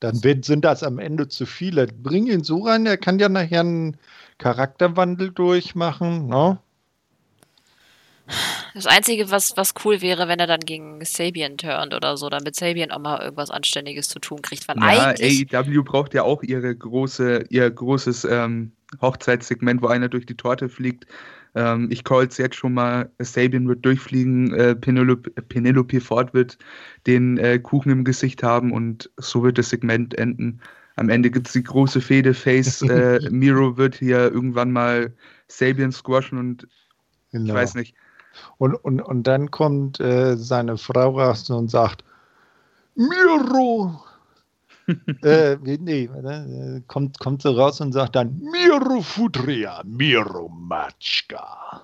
Dann 0.00 0.14
sind 0.14 0.64
das 0.64 0.82
am 0.82 0.98
Ende 0.98 1.28
zu 1.28 1.46
viele. 1.46 1.86
Bring 1.86 2.26
ihn 2.26 2.44
so 2.44 2.64
rein, 2.64 2.86
er 2.86 2.98
kann 2.98 3.18
ja 3.18 3.28
nachher 3.28 3.60
einen 3.60 3.96
Charakterwandel 4.38 5.30
durchmachen, 5.30 6.26
ne? 6.26 6.58
Das 8.74 8.86
Einzige, 8.86 9.30
was, 9.30 9.56
was 9.56 9.72
cool 9.84 10.02
wäre, 10.02 10.28
wenn 10.28 10.38
er 10.38 10.46
dann 10.46 10.60
gegen 10.60 11.02
Sabian 11.04 11.56
turnt 11.56 11.94
oder 11.94 12.16
so, 12.16 12.28
damit 12.28 12.56
Sabian 12.56 12.90
auch 12.90 12.98
mal 12.98 13.22
irgendwas 13.22 13.50
Anständiges 13.50 14.08
zu 14.08 14.18
tun 14.18 14.42
kriegt. 14.42 14.68
Weil 14.68 14.76
ja, 14.76 15.06
eigentlich 15.06 15.56
AEW 15.56 15.82
braucht 15.82 16.12
ja 16.12 16.24
auch 16.24 16.42
ihre 16.42 16.74
große, 16.74 17.46
ihr 17.48 17.70
großes 17.70 18.24
ähm, 18.24 18.72
Hochzeitssegment, 19.00 19.80
wo 19.80 19.86
einer 19.86 20.08
durch 20.08 20.26
die 20.26 20.36
Torte 20.36 20.68
fliegt. 20.68 21.06
Ähm, 21.56 21.88
ich 21.90 22.04
call 22.04 22.26
es 22.26 22.36
jetzt 22.36 22.56
schon 22.56 22.74
mal, 22.74 23.10
Sabian 23.18 23.66
wird 23.66 23.84
durchfliegen, 23.84 24.52
äh, 24.52 24.76
Penelope, 24.76 25.30
Penelope 25.30 26.00
Ford 26.02 26.34
wird 26.34 26.58
den 27.06 27.38
äh, 27.38 27.58
Kuchen 27.58 27.90
im 27.90 28.04
Gesicht 28.04 28.42
haben 28.42 28.72
und 28.72 29.10
so 29.16 29.42
wird 29.42 29.56
das 29.56 29.70
Segment 29.70 30.16
enden. 30.18 30.60
Am 30.96 31.08
Ende 31.08 31.30
gibt 31.30 31.46
es 31.46 31.54
die 31.54 31.62
große 31.62 32.02
Fehde, 32.02 32.34
Face 32.34 32.82
äh, 32.82 33.20
Miro 33.30 33.76
wird 33.78 33.94
hier 33.96 34.30
irgendwann 34.30 34.70
mal 34.70 35.14
Sabian 35.48 35.92
squashen 35.92 36.38
und 36.38 36.68
genau. 37.32 37.46
ich 37.46 37.54
weiß 37.54 37.74
nicht. 37.74 37.94
Und, 38.58 38.74
und, 38.74 39.00
und 39.00 39.22
dann 39.22 39.50
kommt 39.50 39.98
äh, 39.98 40.36
seine 40.36 40.76
Frau 40.76 41.18
raus 41.18 41.48
und 41.48 41.70
sagt, 41.70 42.04
Miro! 42.96 44.05
Äh, 45.22 45.56
nee, 45.62 46.04
äh, 46.04 46.80
kommt, 46.86 47.18
kommt 47.18 47.42
sie 47.42 47.54
raus 47.54 47.80
und 47.80 47.92
sagt 47.92 48.16
dann 48.16 48.38
Miro 48.38 49.00
Fudria, 49.00 49.82
Miro 49.84 50.48
Matschka. 50.48 51.82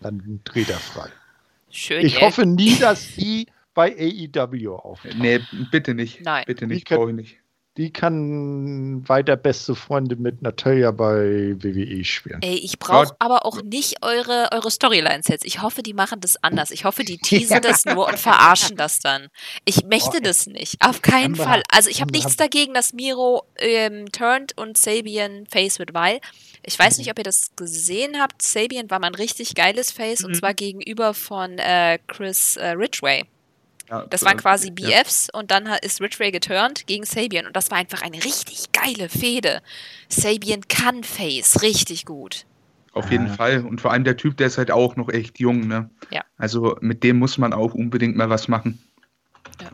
Dann 0.00 0.40
dreht 0.44 0.70
er 0.70 0.78
frei. 0.78 1.08
Schön, 1.70 2.04
ich 2.04 2.16
ey. 2.16 2.22
hoffe 2.22 2.46
nie, 2.46 2.76
dass 2.78 3.14
die 3.16 3.46
bei 3.74 3.94
AEW 3.94 4.74
aufhören. 4.76 5.18
Nee, 5.18 5.40
bitte 5.70 5.94
nicht. 5.94 6.22
Nein. 6.22 6.44
Bitte 6.46 6.66
nicht, 6.66 6.88
brauche 6.88 7.10
ich 7.10 7.16
nicht. 7.16 7.38
Die 7.76 7.92
kann 7.92 9.06
weiter 9.06 9.36
beste 9.36 9.74
Freunde 9.74 10.16
mit 10.16 10.40
Natalia 10.40 10.90
bei 10.92 11.54
WWE 11.58 12.04
spielen. 12.04 12.40
Ey, 12.42 12.56
ich 12.56 12.78
brauche 12.78 13.14
aber 13.18 13.44
auch 13.44 13.62
nicht 13.62 14.02
eure, 14.02 14.48
eure 14.52 14.70
Storylines 14.70 15.28
jetzt. 15.28 15.44
Ich 15.44 15.60
hoffe, 15.60 15.82
die 15.82 15.92
machen 15.92 16.20
das 16.20 16.42
anders. 16.42 16.70
Ich 16.70 16.84
hoffe, 16.84 17.04
die 17.04 17.18
teasen 17.22 17.60
das 17.60 17.84
nur 17.84 18.08
und 18.08 18.18
verarschen 18.18 18.76
das 18.76 18.98
dann. 19.00 19.28
Ich 19.66 19.84
möchte 19.84 20.18
oh, 20.18 20.22
das 20.22 20.46
nicht. 20.46 20.76
Auf 20.80 21.02
keinen 21.02 21.32
Amber, 21.32 21.44
Fall. 21.44 21.62
Also 21.70 21.90
ich 21.90 22.00
habe 22.00 22.12
nichts 22.12 22.36
dagegen, 22.36 22.72
dass 22.72 22.94
Miro 22.94 23.42
ähm, 23.58 24.10
turned 24.10 24.56
und 24.56 24.78
Sabian 24.78 25.46
Face 25.46 25.78
wird, 25.78 25.92
weil 25.92 26.20
ich 26.62 26.78
weiß 26.78 26.96
nicht, 26.98 27.10
ob 27.10 27.18
ihr 27.18 27.24
das 27.24 27.50
gesehen 27.56 28.18
habt. 28.20 28.40
Sabian 28.40 28.90
war 28.90 29.00
mal 29.00 29.08
ein 29.08 29.14
richtig 29.14 29.54
geiles 29.54 29.92
Face 29.92 30.20
mhm. 30.20 30.26
und 30.26 30.34
zwar 30.36 30.54
gegenüber 30.54 31.12
von 31.12 31.58
äh, 31.58 31.98
Chris 32.06 32.56
äh, 32.56 32.70
Ridgway. 32.70 33.24
Ja, 33.88 34.04
das 34.10 34.24
waren 34.24 34.36
quasi 34.36 34.70
BFs 34.70 35.28
ja. 35.32 35.38
und 35.38 35.50
dann 35.50 35.66
ist 35.82 36.00
Ridgeway 36.00 36.32
geturnt 36.32 36.86
gegen 36.86 37.04
Sabian 37.04 37.46
und 37.46 37.54
das 37.54 37.70
war 37.70 37.78
einfach 37.78 38.02
eine 38.02 38.16
richtig 38.16 38.72
geile 38.72 39.08
Fehde. 39.08 39.62
Sabian 40.08 40.62
kann 40.68 41.04
Face 41.04 41.62
richtig 41.62 42.04
gut. 42.04 42.46
Auf 42.92 43.10
jeden 43.10 43.30
ah. 43.30 43.34
Fall. 43.34 43.64
Und 43.64 43.80
vor 43.80 43.92
allem 43.92 44.04
der 44.04 44.16
Typ, 44.16 44.36
der 44.38 44.48
ist 44.48 44.58
halt 44.58 44.70
auch 44.70 44.96
noch 44.96 45.08
echt 45.10 45.38
jung, 45.38 45.68
ne? 45.68 45.90
Ja. 46.10 46.24
Also 46.36 46.76
mit 46.80 47.04
dem 47.04 47.18
muss 47.18 47.38
man 47.38 47.52
auch 47.52 47.74
unbedingt 47.74 48.16
mal 48.16 48.30
was 48.30 48.48
machen. 48.48 48.82
Ja. 49.60 49.70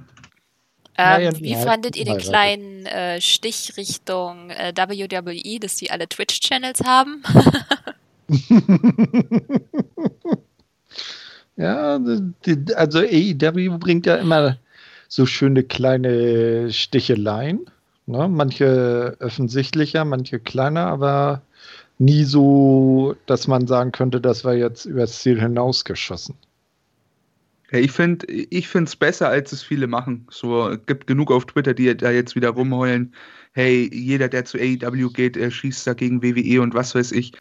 Ähm, 0.99 1.23
ja, 1.23 1.39
wie 1.39 1.55
fandet 1.55 1.97
ihr 1.97 2.05
den 2.05 2.19
kleinen 2.19 2.85
äh, 2.85 3.21
Stich 3.21 3.77
Richtung 3.79 4.51
äh, 4.51 4.75
WWE, 4.77 5.59
dass 5.59 5.77
die 5.77 5.91
alle 5.91 6.07
Twitch-Channels 6.07 6.85
haben? 6.85 7.23
Ja, 11.57 11.99
die, 11.99 12.75
also 12.75 13.01
AEW 13.01 13.79
bringt 13.79 14.07
ja 14.07 14.17
immer 14.17 14.59
so 15.09 15.27
schöne 15.27 15.63
kleine 15.63 16.73
Sticheleien. 16.73 17.67
Ne? 18.07 18.29
Manche 18.29 19.17
offensichtlicher, 19.21 20.05
manche 20.05 20.39
kleiner, 20.39 20.87
aber 20.87 21.43
nie 21.99 22.25
so, 22.25 23.15
dass 23.27 23.47
man 23.47 23.67
sagen 23.67 23.93
könnte, 23.93 24.21
das 24.21 24.45
war 24.45 24.55
jetzt 24.55 24.87
übers 24.87 25.21
Ziel 25.21 25.41
hinausgeschossen. 25.41 26.35
Ja, 27.71 27.79
ich 27.79 27.93
finde 27.93 28.27
es 28.85 28.97
besser, 28.97 29.29
als 29.29 29.53
es 29.53 29.63
viele 29.63 29.87
machen. 29.87 30.27
So 30.31 30.77
gibt 30.87 31.07
genug 31.07 31.31
auf 31.31 31.47
Twitter, 31.47 31.75
die 31.75 31.97
da 31.97 32.11
jetzt 32.11 32.35
wieder 32.35 32.51
rumheulen. 32.51 33.15
Hey, 33.53 33.91
jeder, 33.93 34.29
der 34.29 34.45
zu 34.45 34.59
AEW 34.59 35.11
geht, 35.11 35.37
er 35.37 35.51
schießt 35.51 35.87
da 35.87 35.95
gegen 35.95 36.23
WWE 36.23 36.61
und 36.61 36.75
was 36.75 36.95
weiß 36.95 37.13
ich. 37.13 37.33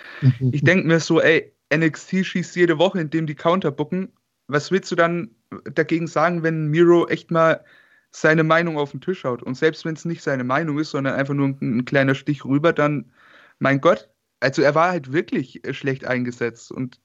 ich 0.51 0.63
denke 0.63 0.87
mir 0.87 0.99
so, 0.99 1.21
ey, 1.21 1.51
NXT 1.73 2.25
schießt 2.25 2.55
jede 2.55 2.77
Woche, 2.77 2.99
indem 2.99 3.27
die 3.27 3.35
Counter 3.35 3.71
booken. 3.71 4.11
Was 4.47 4.71
willst 4.71 4.91
du 4.91 4.95
dann 4.95 5.31
dagegen 5.73 6.07
sagen, 6.07 6.43
wenn 6.43 6.67
Miro 6.67 7.07
echt 7.07 7.31
mal 7.31 7.63
seine 8.11 8.43
Meinung 8.43 8.77
auf 8.77 8.91
den 8.91 9.01
Tisch 9.01 9.23
haut? 9.23 9.41
Und 9.43 9.55
selbst 9.55 9.85
wenn 9.85 9.93
es 9.93 10.05
nicht 10.05 10.21
seine 10.21 10.43
Meinung 10.43 10.79
ist, 10.79 10.91
sondern 10.91 11.15
einfach 11.15 11.33
nur 11.33 11.47
ein, 11.47 11.57
ein, 11.61 11.85
kleiner 11.85 12.15
Stich 12.15 12.43
rüber, 12.43 12.73
dann, 12.73 13.11
mein 13.59 13.79
Gott, 13.79 14.09
also 14.41 14.61
er 14.61 14.75
war 14.75 14.89
halt 14.89 15.13
wirklich 15.13 15.61
schlecht 15.71 16.05
eingesetzt. 16.05 16.71
Und 16.71 16.99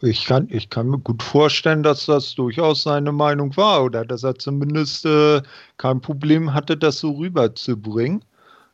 ich, 0.00 0.24
kann, 0.24 0.46
ich 0.50 0.70
kann 0.70 0.88
mir 0.88 0.98
gut 0.98 1.22
vorstellen, 1.22 1.82
dass 1.82 2.06
das 2.06 2.34
durchaus 2.34 2.84
seine 2.84 3.12
Meinung 3.12 3.56
war 3.56 3.84
oder 3.84 4.04
dass 4.04 4.22
er 4.22 4.36
zumindest 4.36 5.04
äh, 5.04 5.42
kein 5.78 6.00
Problem 6.00 6.54
hatte, 6.54 6.76
das 6.76 6.98
so 6.98 7.10
rüberzubringen 7.12 8.24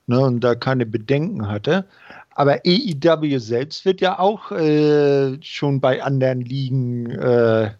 ne, 0.07 0.20
und 0.20 0.40
da 0.40 0.55
keine 0.55 0.87
Bedenken 0.87 1.48
hatte. 1.48 1.87
Aber 2.35 2.61
AEW 2.66 3.38
selbst 3.38 3.85
wird 3.85 4.01
ja 4.01 4.18
auch 4.18 4.53
äh, 4.53 5.37
schon 5.42 5.81
bei 5.81 6.03
anderen 6.03 6.40
Ligen 6.40 7.11
äh, 7.11 7.71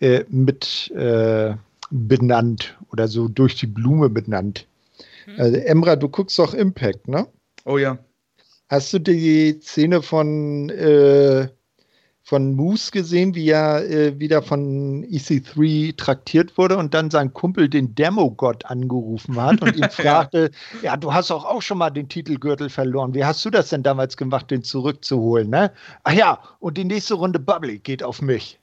äh, 0.00 0.24
mit 0.28 0.90
äh, 0.92 1.54
benannt 1.90 2.76
oder 2.92 3.08
so 3.08 3.28
durch 3.28 3.56
die 3.56 3.66
Blume 3.66 4.10
benannt. 4.10 4.66
Mhm. 5.26 5.40
Also 5.40 5.56
Emra, 5.58 5.96
du 5.96 6.08
guckst 6.08 6.38
doch 6.38 6.54
Impact, 6.54 7.08
ne? 7.08 7.26
Oh 7.64 7.78
ja. 7.78 7.98
Hast 8.68 8.92
du 8.92 8.98
die 8.98 9.60
Szene 9.60 10.02
von 10.02 10.70
äh, 10.70 11.48
von 12.26 12.54
Moose 12.54 12.90
gesehen, 12.90 13.36
wie 13.36 13.50
er 13.50 13.88
äh, 13.88 14.18
wieder 14.18 14.42
von 14.42 15.04
EC3 15.04 15.96
traktiert 15.96 16.58
wurde 16.58 16.76
und 16.76 16.92
dann 16.92 17.08
sein 17.08 17.32
Kumpel 17.32 17.68
den 17.68 17.94
Demogott 17.94 18.64
angerufen 18.64 19.40
hat 19.40 19.62
und 19.62 19.76
ihn 19.76 19.88
fragte, 19.90 20.50
ja, 20.82 20.96
du 20.96 21.14
hast 21.14 21.30
auch, 21.30 21.44
auch 21.44 21.62
schon 21.62 21.78
mal 21.78 21.90
den 21.90 22.08
Titelgürtel 22.08 22.68
verloren. 22.68 23.14
Wie 23.14 23.24
hast 23.24 23.44
du 23.44 23.50
das 23.50 23.68
denn 23.68 23.84
damals 23.84 24.16
gemacht, 24.16 24.50
den 24.50 24.64
zurückzuholen? 24.64 25.50
Ne? 25.50 25.72
Ach 26.02 26.14
ja, 26.14 26.40
und 26.58 26.76
die 26.76 26.84
nächste 26.84 27.14
Runde 27.14 27.38
Bubbly 27.38 27.78
geht 27.78 28.02
auf 28.02 28.20
mich. 28.20 28.58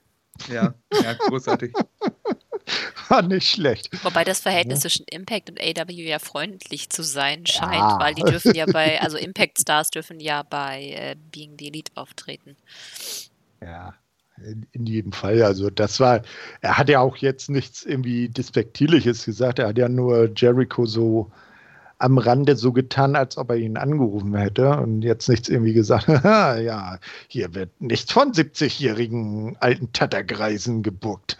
Ja, 0.52 0.74
ja 1.02 1.14
großartig. 1.14 1.72
War 3.08 3.22
nicht 3.22 3.48
schlecht. 3.48 3.88
Wobei 4.04 4.24
das 4.24 4.40
Verhältnis 4.40 4.78
ja. 4.78 4.90
zwischen 4.90 5.06
Impact 5.10 5.48
und 5.48 5.58
AW 5.58 5.90
ja 5.90 6.18
freundlich 6.18 6.90
zu 6.90 7.02
sein 7.02 7.46
scheint, 7.46 7.74
ja. 7.74 7.98
weil 7.98 8.14
die 8.14 8.24
dürfen 8.24 8.54
ja 8.54 8.66
bei, 8.66 9.00
also 9.02 9.16
Impact 9.16 9.58
Stars 9.58 9.88
dürfen 9.88 10.20
ja 10.20 10.42
bei 10.42 10.90
äh, 10.90 11.16
Being 11.32 11.56
the 11.58 11.68
Elite 11.68 11.92
auftreten. 11.94 12.56
Ja, 13.62 13.94
in, 14.44 14.66
in, 14.72 14.86
jedem 14.86 15.12
Fall. 15.12 15.42
Also 15.42 15.70
das 15.70 16.00
war, 16.00 16.22
er 16.60 16.78
hat 16.78 16.88
ja 16.88 17.00
auch 17.00 17.16
jetzt 17.16 17.50
nichts 17.50 17.84
irgendwie 17.84 18.28
Despektierliches 18.28 19.24
gesagt. 19.24 19.58
Er 19.58 19.68
hat 19.68 19.78
ja 19.78 19.88
nur 19.88 20.30
Jericho 20.34 20.86
so 20.86 21.30
am 21.98 22.18
Rande 22.18 22.56
so 22.56 22.72
getan, 22.72 23.16
als 23.16 23.36
ob 23.36 23.50
er 23.50 23.56
ihn 23.56 23.76
angerufen 23.76 24.34
hätte 24.34 24.76
und 24.78 25.02
jetzt 25.02 25.28
nichts 25.28 25.48
irgendwie 25.48 25.72
gesagt, 25.72 26.08
ja, 26.24 26.98
hier 27.28 27.54
wird 27.54 27.80
nichts 27.80 28.12
von 28.12 28.32
70-jährigen 28.32 29.56
alten 29.60 29.92
Tattergreisen 29.92 30.82
gebuckt. 30.82 31.36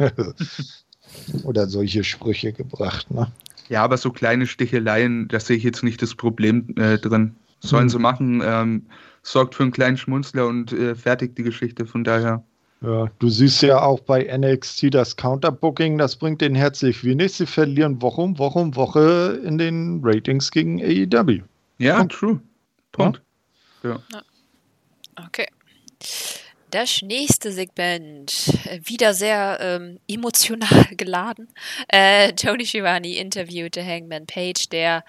Oder 1.44 1.68
solche 1.68 2.02
Sprüche 2.02 2.52
gebracht, 2.52 3.10
ne? 3.10 3.30
Ja, 3.68 3.82
aber 3.82 3.96
so 3.96 4.10
kleine 4.10 4.46
Sticheleien, 4.46 5.28
da 5.28 5.40
sehe 5.40 5.56
ich 5.56 5.62
jetzt 5.62 5.82
nicht 5.82 6.02
das 6.02 6.14
Problem 6.14 6.74
äh, 6.76 6.98
drin. 6.98 7.34
Sollen 7.60 7.84
hm. 7.84 7.88
sie 7.88 7.98
machen. 7.98 8.42
Ähm, 8.44 8.86
sorgt 9.24 9.56
für 9.56 9.64
einen 9.64 9.72
kleinen 9.72 9.96
Schmunzler 9.96 10.46
und 10.46 10.72
äh, 10.72 10.94
fertigt 10.94 11.36
die 11.36 11.42
Geschichte. 11.42 11.86
Von 11.86 12.04
daher. 12.04 12.44
Ja, 12.82 13.10
du 13.18 13.30
siehst 13.30 13.62
ja 13.62 13.80
auch 13.80 14.00
bei 14.00 14.24
NXT 14.24 14.92
das 14.94 15.16
Counterbooking, 15.16 15.96
das 15.96 16.16
bringt 16.16 16.42
den 16.42 16.54
herzlich 16.54 17.02
wenig. 17.02 17.32
Sie 17.32 17.46
verlieren 17.46 18.02
Woche 18.02 18.20
um 18.20 18.38
Woche 18.38 18.58
um 18.58 18.76
Woche 18.76 19.40
in 19.42 19.56
den 19.56 20.00
Ratings 20.04 20.50
gegen 20.50 20.82
AEW. 20.82 21.40
Ja, 21.78 21.98
Punkt. 21.98 22.12
true. 22.12 22.40
Punkt. 22.92 23.22
Ja. 23.82 24.02
ja. 24.12 24.22
Okay. 25.26 25.46
Das 26.70 27.02
nächste 27.02 27.52
Segment, 27.52 28.32
wieder 28.82 29.14
sehr 29.14 29.58
ähm, 29.60 30.00
emotional 30.08 30.84
geladen. 30.96 31.48
Äh, 31.88 32.32
Tony 32.32 32.66
Schiavone 32.66 33.16
interviewte 33.16 33.84
Hangman 33.84 34.26
Page, 34.26 34.68
der 34.70 35.04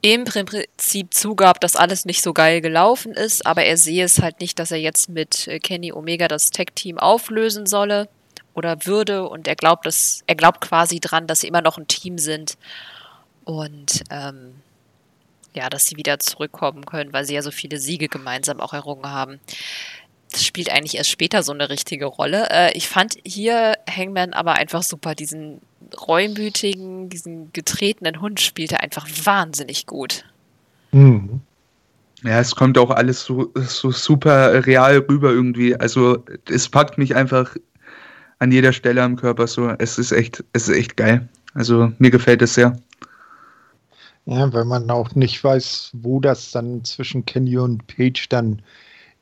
im 0.00 0.24
Prinzip 0.24 1.12
zugab, 1.12 1.60
dass 1.60 1.76
alles 1.76 2.04
nicht 2.04 2.22
so 2.22 2.32
geil 2.32 2.60
gelaufen 2.60 3.12
ist, 3.12 3.44
aber 3.44 3.64
er 3.64 3.76
sehe 3.76 4.04
es 4.04 4.22
halt 4.22 4.40
nicht, 4.40 4.58
dass 4.58 4.70
er 4.70 4.78
jetzt 4.78 5.08
mit 5.08 5.48
äh, 5.48 5.58
Kenny 5.58 5.92
Omega 5.92 6.28
das 6.28 6.50
Tech-Team 6.50 6.98
auflösen 6.98 7.66
solle 7.66 8.08
oder 8.54 8.86
würde. 8.86 9.28
Und 9.28 9.48
er 9.48 9.56
glaubt, 9.56 9.86
dass, 9.86 10.22
er 10.26 10.36
glaubt 10.36 10.60
quasi 10.60 11.00
dran, 11.00 11.26
dass 11.26 11.40
sie 11.40 11.48
immer 11.48 11.62
noch 11.62 11.78
ein 11.78 11.88
Team 11.88 12.18
sind. 12.18 12.56
Und 13.44 14.04
ähm, 14.10 14.54
ja, 15.54 15.68
dass 15.68 15.86
sie 15.86 15.96
wieder 15.96 16.18
zurückkommen 16.20 16.84
können, 16.84 17.12
weil 17.12 17.24
sie 17.24 17.34
ja 17.34 17.42
so 17.42 17.50
viele 17.50 17.78
Siege 17.78 18.08
gemeinsam 18.08 18.60
auch 18.60 18.74
errungen 18.74 19.10
haben 19.10 19.40
das 20.30 20.44
spielt 20.44 20.70
eigentlich 20.70 20.96
erst 20.96 21.10
später 21.10 21.42
so 21.42 21.52
eine 21.52 21.70
richtige 21.70 22.06
Rolle. 22.06 22.48
Äh, 22.50 22.76
ich 22.76 22.88
fand 22.88 23.16
hier 23.24 23.74
Hangman 23.88 24.32
aber 24.32 24.54
einfach 24.54 24.82
super. 24.82 25.14
Diesen 25.14 25.60
reumütigen, 25.96 27.08
diesen 27.08 27.52
getretenen 27.52 28.20
Hund 28.20 28.40
spielte 28.40 28.80
einfach 28.80 29.06
wahnsinnig 29.24 29.86
gut. 29.86 30.24
Mhm. 30.92 31.40
Ja, 32.24 32.40
es 32.40 32.56
kommt 32.56 32.76
auch 32.78 32.90
alles 32.90 33.24
so, 33.24 33.52
so 33.54 33.90
super 33.90 34.66
real 34.66 34.98
rüber 34.98 35.30
irgendwie. 35.30 35.76
Also 35.76 36.24
es 36.48 36.68
packt 36.68 36.98
mich 36.98 37.14
einfach 37.14 37.56
an 38.38 38.52
jeder 38.52 38.72
Stelle 38.72 39.02
am 39.02 39.16
Körper 39.16 39.46
so. 39.46 39.68
Es 39.78 39.98
ist 39.98 40.12
echt, 40.12 40.44
es 40.52 40.68
ist 40.68 40.76
echt 40.76 40.96
geil. 40.96 41.28
Also 41.54 41.92
mir 41.98 42.10
gefällt 42.10 42.42
es 42.42 42.54
sehr. 42.54 42.78
Ja, 44.26 44.52
weil 44.52 44.64
man 44.64 44.90
auch 44.90 45.14
nicht 45.14 45.42
weiß, 45.42 45.92
wo 45.94 46.20
das 46.20 46.50
dann 46.50 46.84
zwischen 46.84 47.24
Kenny 47.24 47.56
und 47.56 47.86
Page 47.86 48.28
dann 48.28 48.60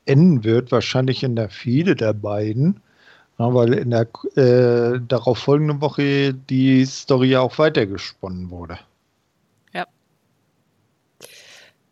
enden 0.07 0.43
wird. 0.43 0.71
Wahrscheinlich 0.71 1.23
in 1.23 1.35
der 1.35 1.49
Fehde 1.49 1.95
der 1.95 2.13
beiden. 2.13 2.81
Ja, 3.39 3.53
weil 3.53 3.73
in 3.73 3.91
der 3.91 4.07
äh, 4.35 4.99
darauf 5.07 5.37
folgenden 5.37 5.79
Woche 5.79 6.33
die 6.33 6.85
Story 6.85 7.29
ja 7.29 7.41
auch 7.41 7.59
weitergesponnen 7.59 8.49
wurde. 8.49 8.79
Ja. 9.73 9.85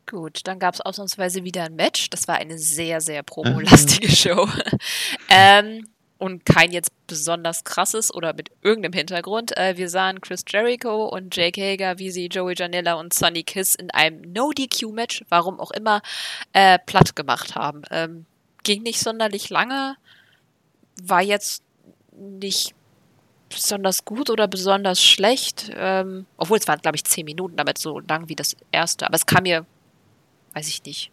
Gut, 0.08 0.42
dann 0.46 0.58
gab 0.58 0.74
es 0.74 0.82
ausnahmsweise 0.82 1.44
wieder 1.44 1.66
ein 1.66 1.76
Match. 1.76 2.10
Das 2.10 2.28
war 2.28 2.36
eine 2.36 2.58
sehr, 2.58 3.00
sehr 3.00 3.22
promolastige 3.22 4.10
Show. 4.16 4.48
ähm, 5.30 5.86
und 6.18 6.46
kein 6.46 6.72
jetzt 6.72 6.92
besonders 7.08 7.64
krasses 7.64 8.14
oder 8.14 8.34
mit 8.34 8.50
irgendeinem 8.62 8.94
Hintergrund. 8.94 9.58
Äh, 9.58 9.78
wir 9.78 9.90
sahen 9.90 10.22
Chris 10.22 10.44
Jericho 10.48 11.06
und 11.08 11.36
Jake 11.36 11.62
Hager, 11.62 12.00
wie 12.00 12.12
sie 12.12 12.28
Joey 12.28 12.56
Janella 12.56 12.94
und 12.94 13.14
Sonny 13.14 13.44
Kiss 13.44 13.76
in 13.76 13.92
einem 13.92 14.22
No-DQ-Match, 14.32 15.26
warum 15.30 15.60
auch 15.60 15.72
immer, 15.72 16.02
äh, 16.54 16.80
platt 16.80 17.16
gemacht 17.16 17.56
haben. 17.56 17.84
Ähm, 17.92 18.26
ging 18.64 18.84
nicht 18.84 19.00
sonderlich 19.00 19.50
lange, 19.50 19.98
war 21.04 21.22
jetzt 21.22 21.64
nicht 22.18 22.74
besonders 23.50 24.06
gut 24.06 24.30
oder 24.30 24.48
besonders 24.48 25.04
schlecht. 25.04 25.70
Ähm, 25.76 26.26
obwohl 26.38 26.58
es 26.58 26.68
waren, 26.68 26.82
glaube 26.82 26.96
ich, 26.96 27.04
zehn 27.04 27.26
Minuten, 27.26 27.58
damit 27.58 27.78
so 27.78 28.00
lang 28.00 28.30
wie 28.30 28.36
das 28.36 28.56
erste. 28.72 29.06
Aber 29.06 29.16
es 29.16 29.26
kam 29.26 29.44
mir, 29.44 29.66
weiß 30.54 30.68
ich 30.68 30.84
nicht, 30.84 31.12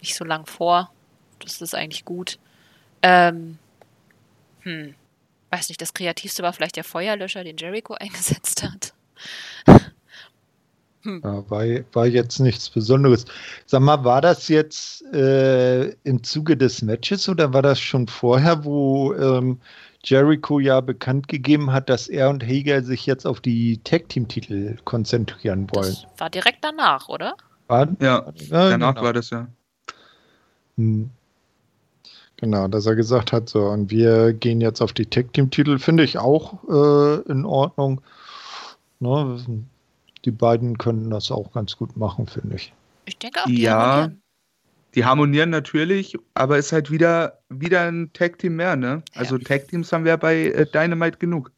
nicht 0.00 0.14
so 0.14 0.24
lang 0.24 0.46
vor. 0.46 0.92
Das 1.38 1.60
ist 1.60 1.74
eigentlich 1.74 2.04
gut. 2.04 2.38
Ähm, 3.02 3.58
hm, 4.62 4.94
weiß 5.50 5.68
nicht, 5.68 5.82
das 5.82 5.94
kreativste 5.94 6.42
war 6.42 6.52
vielleicht 6.52 6.76
der 6.76 6.84
Feuerlöscher, 6.84 7.44
den 7.44 7.56
Jericho 7.56 7.94
eingesetzt 8.00 8.62
hat. 8.62 8.94
hm. 11.02 11.20
ja, 11.24 11.50
war, 11.50 11.64
war, 11.92 12.06
jetzt 12.06 12.38
nichts 12.38 12.70
Besonderes. 12.70 13.24
Sag 13.66 13.80
mal, 13.80 14.04
war 14.04 14.20
das 14.20 14.48
jetzt 14.48 15.02
äh, 15.12 15.88
im 16.04 16.22
Zuge 16.22 16.56
des 16.56 16.82
Matches 16.82 17.28
oder 17.28 17.52
war 17.52 17.62
das 17.62 17.80
schon 17.80 18.06
vorher, 18.06 18.64
wo 18.64 19.12
ähm, 19.14 19.60
Jericho 20.04 20.58
ja 20.58 20.80
bekannt 20.80 21.28
gegeben 21.28 21.72
hat, 21.72 21.88
dass 21.88 22.08
er 22.08 22.30
und 22.30 22.44
Hager 22.44 22.82
sich 22.82 23.06
jetzt 23.06 23.26
auf 23.26 23.40
die 23.40 23.78
Tag-Team-Titel 23.84 24.76
konzentrieren 24.84 25.68
wollen? 25.72 25.92
Das 25.92 26.06
war 26.18 26.30
direkt 26.30 26.64
danach, 26.64 27.08
oder? 27.08 27.34
War, 27.68 27.88
ja, 28.00 28.32
danach 28.48 28.94
genau. 28.94 29.06
war 29.06 29.12
das 29.12 29.30
ja. 29.30 29.46
Hm. 30.76 31.10
Genau, 32.42 32.66
dass 32.66 32.86
er 32.86 32.96
gesagt 32.96 33.30
hat, 33.30 33.48
so, 33.48 33.66
und 33.66 33.92
wir 33.92 34.32
gehen 34.32 34.60
jetzt 34.60 34.80
auf 34.80 34.92
die 34.92 35.06
Tag-Team-Titel, 35.06 35.78
finde 35.78 36.02
ich 36.02 36.18
auch 36.18 36.64
äh, 36.68 37.22
in 37.30 37.44
Ordnung. 37.44 38.00
Ne, 38.98 39.38
die 40.24 40.32
beiden 40.32 40.76
können 40.76 41.08
das 41.10 41.30
auch 41.30 41.52
ganz 41.52 41.76
gut 41.76 41.96
machen, 41.96 42.26
finde 42.26 42.56
ich. 42.56 42.72
Ich 43.04 43.16
denke 43.16 43.42
auch, 43.42 43.46
die 43.46 43.62
ja, 43.62 43.78
harmonieren. 43.78 44.22
Die 44.96 45.04
harmonieren 45.04 45.50
natürlich, 45.50 46.18
aber 46.34 46.58
ist 46.58 46.72
halt 46.72 46.90
wieder, 46.90 47.38
wieder 47.48 47.82
ein 47.82 48.12
Tag-Team 48.12 48.56
mehr, 48.56 48.74
ne? 48.74 49.04
Ja. 49.14 49.20
Also 49.20 49.38
Tag-Teams 49.38 49.92
haben 49.92 50.04
wir 50.04 50.16
bei 50.16 50.46
äh, 50.46 50.66
Dynamite 50.66 51.18
genug. 51.18 51.52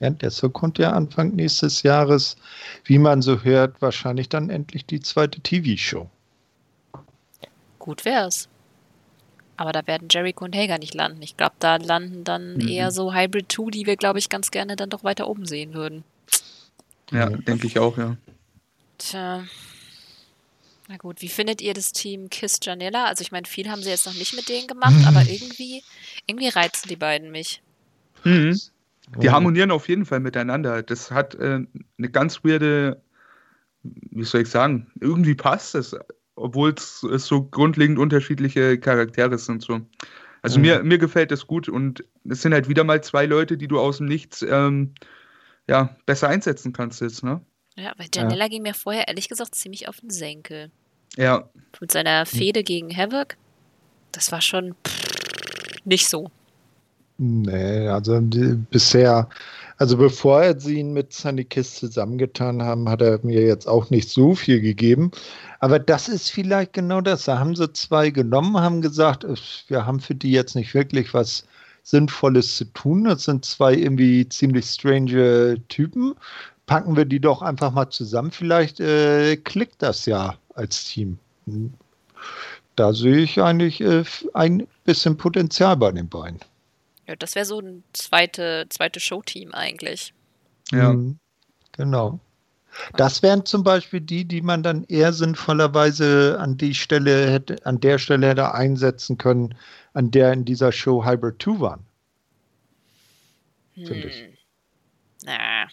Ja, 0.00 0.10
deshalb 0.10 0.52
kommt 0.52 0.78
ja 0.78 0.90
Anfang 0.90 1.36
nächstes 1.36 1.84
Jahres, 1.84 2.34
wie 2.82 2.98
man 2.98 3.22
so 3.22 3.44
hört, 3.44 3.80
wahrscheinlich 3.80 4.28
dann 4.28 4.50
endlich 4.50 4.84
die 4.84 4.98
zweite 4.98 5.40
TV-Show. 5.40 6.10
Gut 7.78 8.04
wär's. 8.04 8.49
Aber 9.60 9.72
da 9.72 9.86
werden 9.86 10.08
Jericho 10.10 10.46
und 10.46 10.56
Hager 10.56 10.78
nicht 10.78 10.94
landen. 10.94 11.20
Ich 11.20 11.36
glaube, 11.36 11.52
da 11.58 11.76
landen 11.76 12.24
dann 12.24 12.54
mhm. 12.54 12.66
eher 12.66 12.90
so 12.90 13.12
Hybrid 13.12 13.52
2, 13.52 13.70
die 13.70 13.84
wir, 13.84 13.96
glaube 13.96 14.18
ich, 14.18 14.30
ganz 14.30 14.50
gerne 14.50 14.74
dann 14.74 14.88
doch 14.88 15.04
weiter 15.04 15.28
oben 15.28 15.44
sehen 15.44 15.74
würden. 15.74 16.02
Ja, 17.10 17.28
mhm. 17.28 17.44
denke 17.44 17.66
ich 17.66 17.78
auch, 17.78 17.98
ja. 17.98 18.16
Tja. 18.96 19.44
Na 20.88 20.96
gut, 20.96 21.20
wie 21.20 21.28
findet 21.28 21.60
ihr 21.60 21.74
das 21.74 21.92
Team 21.92 22.30
Kiss 22.30 22.58
Janella? 22.62 23.04
Also 23.04 23.20
ich 23.20 23.32
meine, 23.32 23.46
viel 23.46 23.68
haben 23.68 23.82
sie 23.82 23.90
jetzt 23.90 24.06
noch 24.06 24.14
nicht 24.14 24.34
mit 24.34 24.48
denen 24.48 24.66
gemacht, 24.66 24.96
mhm. 24.96 25.04
aber 25.04 25.28
irgendwie, 25.28 25.82
irgendwie 26.26 26.48
reizen 26.48 26.88
die 26.88 26.96
beiden 26.96 27.30
mich. 27.30 27.60
Mhm. 28.24 28.58
Die 29.18 29.28
oh. 29.28 29.32
harmonieren 29.32 29.72
auf 29.72 29.90
jeden 29.90 30.06
Fall 30.06 30.20
miteinander. 30.20 30.82
Das 30.82 31.10
hat 31.10 31.34
äh, 31.34 31.66
eine 31.98 32.10
ganz 32.10 32.42
weirde, 32.44 33.02
wie 33.82 34.24
soll 34.24 34.40
ich 34.40 34.48
sagen, 34.48 34.90
irgendwie 35.02 35.34
passt 35.34 35.74
es 35.74 35.94
obwohl 36.40 36.74
es 36.74 37.00
so 37.00 37.44
grundlegend 37.44 37.98
unterschiedliche 37.98 38.78
Charaktere 38.78 39.38
sind. 39.38 39.62
So. 39.62 39.80
Also 40.42 40.58
mhm. 40.58 40.62
mir, 40.62 40.82
mir 40.82 40.98
gefällt 40.98 41.30
das 41.30 41.46
gut 41.46 41.68
und 41.68 42.04
es 42.28 42.42
sind 42.42 42.52
halt 42.52 42.68
wieder 42.68 42.84
mal 42.84 43.02
zwei 43.02 43.26
Leute, 43.26 43.56
die 43.56 43.68
du 43.68 43.78
aus 43.78 43.98
dem 43.98 44.06
Nichts 44.06 44.42
ähm, 44.42 44.94
ja, 45.68 45.96
besser 46.06 46.28
einsetzen 46.28 46.72
kannst 46.72 47.00
jetzt, 47.00 47.22
ne? 47.22 47.40
Ja, 47.76 47.92
weil 47.96 48.08
Janella 48.12 48.44
ja. 48.44 48.48
ging 48.48 48.62
mir 48.62 48.74
vorher 48.74 49.08
ehrlich 49.08 49.28
gesagt 49.28 49.54
ziemlich 49.54 49.88
auf 49.88 50.00
den 50.00 50.10
Senkel. 50.10 50.70
Ja. 51.16 51.48
Mit 51.80 51.92
seiner 51.92 52.26
Fehde 52.26 52.62
gegen 52.62 52.94
Havoc, 52.94 53.36
das 54.12 54.32
war 54.32 54.40
schon 54.40 54.74
pff, 54.86 55.84
nicht 55.84 56.08
so. 56.08 56.30
Nee, 57.22 57.86
also 57.88 58.18
die, 58.20 58.54
bisher 58.70 59.28
also 59.80 59.96
bevor 59.96 60.60
sie 60.60 60.80
ihn 60.80 60.92
mit 60.92 61.14
Sunny 61.14 61.42
Kiss 61.42 61.76
zusammengetan 61.76 62.62
haben, 62.62 62.86
hat 62.86 63.00
er 63.00 63.18
mir 63.22 63.40
jetzt 63.46 63.66
auch 63.66 63.88
nicht 63.88 64.10
so 64.10 64.34
viel 64.34 64.60
gegeben. 64.60 65.10
Aber 65.58 65.78
das 65.78 66.06
ist 66.10 66.30
vielleicht 66.30 66.74
genau 66.74 67.00
das. 67.00 67.24
Da 67.24 67.38
haben 67.38 67.56
sie 67.56 67.72
zwei 67.72 68.10
genommen, 68.10 68.58
haben 68.60 68.82
gesagt, 68.82 69.24
wir 69.68 69.86
haben 69.86 70.00
für 70.00 70.14
die 70.14 70.32
jetzt 70.32 70.54
nicht 70.54 70.74
wirklich 70.74 71.14
was 71.14 71.46
Sinnvolles 71.82 72.58
zu 72.58 72.66
tun. 72.66 73.04
Das 73.04 73.24
sind 73.24 73.46
zwei 73.46 73.72
irgendwie 73.72 74.28
ziemlich 74.28 74.66
strange 74.66 75.56
Typen. 75.68 76.14
Packen 76.66 76.94
wir 76.94 77.06
die 77.06 77.20
doch 77.20 77.40
einfach 77.40 77.72
mal 77.72 77.88
zusammen. 77.88 78.32
Vielleicht 78.32 78.80
äh, 78.80 79.38
klickt 79.38 79.80
das 79.80 80.04
ja 80.04 80.34
als 80.54 80.84
Team. 80.84 81.18
Da 82.76 82.92
sehe 82.92 83.16
ich 83.16 83.40
eigentlich 83.40 83.80
äh, 83.80 84.04
ein 84.34 84.66
bisschen 84.84 85.16
Potenzial 85.16 85.78
bei 85.78 85.90
den 85.90 86.10
beiden. 86.10 86.40
Ja, 87.10 87.16
das 87.16 87.34
wäre 87.34 87.44
so 87.44 87.58
ein 87.58 87.82
zweite, 87.92 88.66
zweite 88.68 89.00
Showteam 89.00 89.52
eigentlich. 89.52 90.14
Ja. 90.70 90.92
Mhm. 90.92 91.18
Genau. 91.72 92.20
Das 92.96 93.20
wären 93.24 93.44
zum 93.44 93.64
Beispiel 93.64 94.00
die, 94.00 94.24
die 94.24 94.42
man 94.42 94.62
dann 94.62 94.84
eher 94.84 95.12
sinnvollerweise 95.12 96.38
an 96.38 96.56
die 96.56 96.72
Stelle 96.72 97.28
hätte, 97.28 97.66
an 97.66 97.80
der 97.80 97.98
Stelle 97.98 98.28
hätte 98.28 98.54
einsetzen 98.54 99.18
können, 99.18 99.56
an 99.92 100.12
der 100.12 100.32
in 100.32 100.44
dieser 100.44 100.70
Show 100.70 101.04
Hybrid 101.04 101.42
2 101.42 101.60
waren. 101.60 101.84
Finde 103.74 104.06
ich. 104.06 104.20
Hm. 104.20 104.28
Na, 105.24 105.66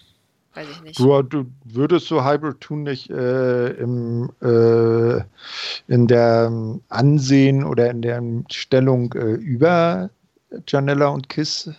weiß 0.55 0.67
ich 0.71 0.81
nicht. 0.81 0.99
Du, 0.99 1.21
du 1.21 1.45
würdest 1.65 2.07
so 2.07 2.25
Hybrid 2.25 2.63
2 2.63 2.75
nicht 2.77 3.11
äh, 3.11 3.73
im, 3.73 4.31
äh, 4.41 5.21
in 5.87 6.07
der 6.07 6.51
Ansehen 6.89 7.63
oder 7.63 7.91
in 7.91 8.01
der 8.01 8.23
Stellung 8.49 9.13
äh, 9.13 9.33
über 9.33 10.09
Janella 10.67 11.07
und 11.07 11.29
Kiss 11.29 11.71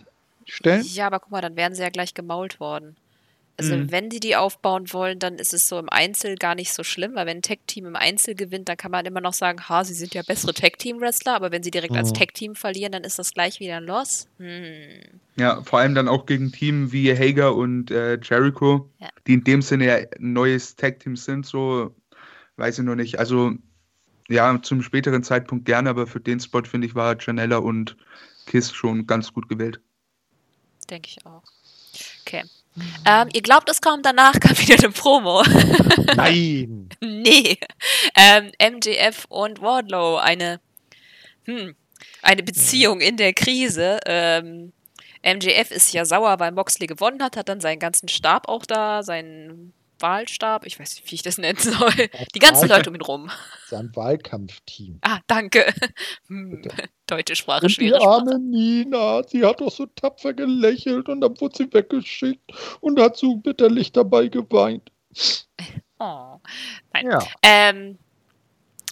stellen? 0.45 0.83
Ja, 0.85 1.07
aber 1.07 1.19
guck 1.19 1.31
mal, 1.31 1.41
dann 1.41 1.55
wären 1.55 1.75
sie 1.75 1.81
ja 1.81 1.89
gleich 1.89 2.13
gemault 2.13 2.59
worden. 2.59 2.95
Also 3.59 3.75
mhm. 3.75 3.91
wenn 3.91 4.09
sie 4.09 4.21
die 4.21 4.37
aufbauen 4.37 4.93
wollen, 4.93 5.19
dann 5.19 5.35
ist 5.35 5.53
es 5.53 5.67
so 5.67 5.77
im 5.79 5.89
Einzel 5.89 6.35
gar 6.35 6.55
nicht 6.55 6.73
so 6.73 6.83
schlimm, 6.83 7.15
weil 7.15 7.25
wenn 7.25 7.39
ein 7.39 7.41
Tech-Team 7.41 7.87
im 7.87 7.95
Einzel 7.97 8.33
gewinnt, 8.33 8.69
dann 8.69 8.77
kann 8.77 8.89
man 8.89 9.05
immer 9.05 9.19
noch 9.19 9.33
sagen, 9.33 9.67
ha, 9.67 9.83
sie 9.83 9.93
sind 9.93 10.13
ja 10.13 10.21
bessere 10.21 10.53
Tech-Team-Wrestler, 10.53 11.35
aber 11.35 11.51
wenn 11.51 11.61
sie 11.61 11.71
direkt 11.71 11.91
mhm. 11.91 11.99
als 11.99 12.13
Tech-Team 12.13 12.55
verlieren, 12.55 12.93
dann 12.93 13.03
ist 13.03 13.19
das 13.19 13.33
gleich 13.33 13.59
wieder 13.59 13.75
ein 13.75 13.83
Loss. 13.83 14.29
Hm. 14.37 15.19
Ja, 15.35 15.61
vor 15.63 15.79
allem 15.79 15.93
dann 15.93 16.07
auch 16.07 16.25
gegen 16.25 16.53
Teams 16.53 16.93
wie 16.93 17.13
Hager 17.13 17.53
und 17.53 17.91
äh, 17.91 18.17
Jericho, 18.23 18.89
ja. 18.99 19.09
die 19.27 19.33
in 19.33 19.43
dem 19.43 19.61
Sinne 19.61 19.85
ja 19.87 19.95
ein 19.95 20.31
neues 20.31 20.77
Tag-Team 20.77 21.17
sind, 21.17 21.45
so 21.45 21.93
weiß 22.55 22.79
ich 22.79 22.85
noch 22.85 22.95
nicht. 22.95 23.19
Also 23.19 23.51
ja, 24.29 24.61
zum 24.61 24.81
späteren 24.81 25.23
Zeitpunkt 25.23 25.65
gerne, 25.65 25.89
aber 25.89 26.07
für 26.07 26.21
den 26.21 26.39
Spot, 26.39 26.63
finde 26.63 26.87
ich, 26.87 26.95
war 26.95 27.17
Janella 27.19 27.57
und 27.57 27.97
Kiss 28.49 28.73
schon 28.73 29.05
ganz 29.05 29.31
gut 29.31 29.47
gewählt. 29.47 29.79
Denke 30.89 31.07
ich 31.07 31.25
auch. 31.25 31.43
Okay. 32.21 32.43
Ähm, 33.05 33.29
ihr 33.33 33.41
glaubt 33.41 33.69
es 33.69 33.81
kaum, 33.81 34.01
danach 34.01 34.39
kam 34.39 34.57
wieder 34.57 34.75
eine 34.75 34.89
Promo. 34.89 35.43
Nein! 36.15 36.89
nee. 37.01 37.57
Ähm, 38.15 38.51
MJF 38.59 39.25
und 39.29 39.61
Wardlow, 39.61 40.17
eine, 40.17 40.59
hm, 41.45 41.75
eine 42.21 42.43
Beziehung 42.43 43.01
in 43.01 43.17
der 43.17 43.33
Krise. 43.33 43.99
Ähm, 44.05 44.73
MJF 45.23 45.71
ist 45.71 45.93
ja 45.93 46.05
sauer, 46.05 46.39
weil 46.39 46.51
Moxley 46.51 46.87
gewonnen 46.87 47.21
hat, 47.21 47.37
hat 47.37 47.49
dann 47.49 47.61
seinen 47.61 47.79
ganzen 47.79 48.07
Stab 48.07 48.47
auch 48.47 48.65
da, 48.65 49.03
seinen 49.03 49.73
Wahlstab, 50.01 50.65
ich 50.65 50.79
weiß 50.79 50.95
nicht, 50.95 51.11
wie 51.11 51.15
ich 51.15 51.21
das 51.21 51.37
nennen 51.37 51.59
soll. 51.59 51.91
Die 52.35 52.39
ganzen 52.39 52.67
Leute 52.69 52.89
um 52.89 52.95
ihn 52.95 53.01
rum. 53.01 53.29
Sein 53.67 53.91
Wahlkampfteam. 53.95 54.99
Ah, 55.01 55.19
danke. 55.27 55.73
Hm, 56.27 56.61
deutsche 57.07 57.35
Sprache, 57.35 57.65
und 57.65 57.69
schwere 57.71 57.97
die 57.99 58.05
arme 58.05 58.37
Nina, 58.39 59.23
sie 59.27 59.43
hat 59.43 59.61
doch 59.61 59.71
so 59.71 59.87
tapfer 59.87 60.33
gelächelt 60.33 61.09
und 61.09 61.21
dann 61.21 61.39
wurde 61.41 61.57
sie 61.57 61.73
weggeschickt 61.73 62.51
und 62.81 62.99
hat 62.99 63.17
so 63.17 63.35
bitterlich 63.37 63.91
dabei 63.91 64.27
geweint. 64.27 64.91
Oh, 66.01 66.37
nein. 66.93 67.07
Ja. 67.11 67.19
Ähm, 67.43 67.97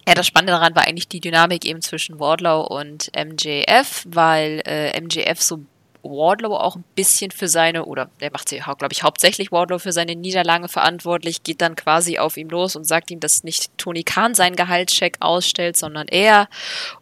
Ja, 0.06 0.14
das 0.14 0.28
Spannende 0.28 0.54
daran 0.54 0.76
war 0.76 0.86
eigentlich 0.88 1.08
die 1.08 1.22
Dynamik 1.22 1.64
eben 1.66 1.82
zwischen 1.82 2.20
Wardlow 2.20 2.62
und 2.64 3.12
MJF, 3.16 4.06
weil 4.10 4.62
äh, 4.66 5.00
MJF 5.00 5.42
so 5.42 5.60
Wardlow 6.04 6.56
auch 6.56 6.76
ein 6.76 6.84
bisschen 6.96 7.32
für 7.32 7.48
seine, 7.48 7.86
oder 7.86 8.10
der 8.22 8.32
macht 8.32 8.50
sie, 8.50 8.58
glaube 8.58 8.92
ich, 8.92 9.04
hauptsächlich 9.04 9.52
Wardlow 9.52 9.80
für 9.80 9.92
seine 9.92 10.16
Niederlage 10.16 10.68
verantwortlich, 10.68 11.44
geht 11.44 11.62
dann 11.62 11.76
quasi 11.76 12.18
auf 12.18 12.38
ihm 12.38 12.50
los 12.50 12.76
und 12.76 12.86
sagt 12.86 13.12
ihm, 13.12 13.20
dass 13.20 13.44
nicht 13.44 13.78
Tony 13.78 14.04
Khan 14.04 14.36
seinen 14.36 14.56
Gehaltscheck 14.56 15.18
ausstellt, 15.20 15.78
sondern 15.78 16.08
er 16.08 16.48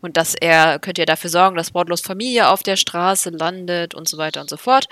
und 0.01 0.17
dass 0.17 0.35
er 0.35 0.79
könnte 0.79 1.01
ja 1.01 1.05
dafür 1.05 1.29
sorgen, 1.29 1.55
dass 1.55 1.73
Wardlows 1.73 2.01
Familie 2.01 2.49
auf 2.49 2.63
der 2.63 2.75
Straße 2.75 3.29
landet 3.29 3.93
und 3.93 4.07
so 4.07 4.17
weiter 4.17 4.41
und 4.41 4.49
so 4.49 4.57
fort. 4.57 4.87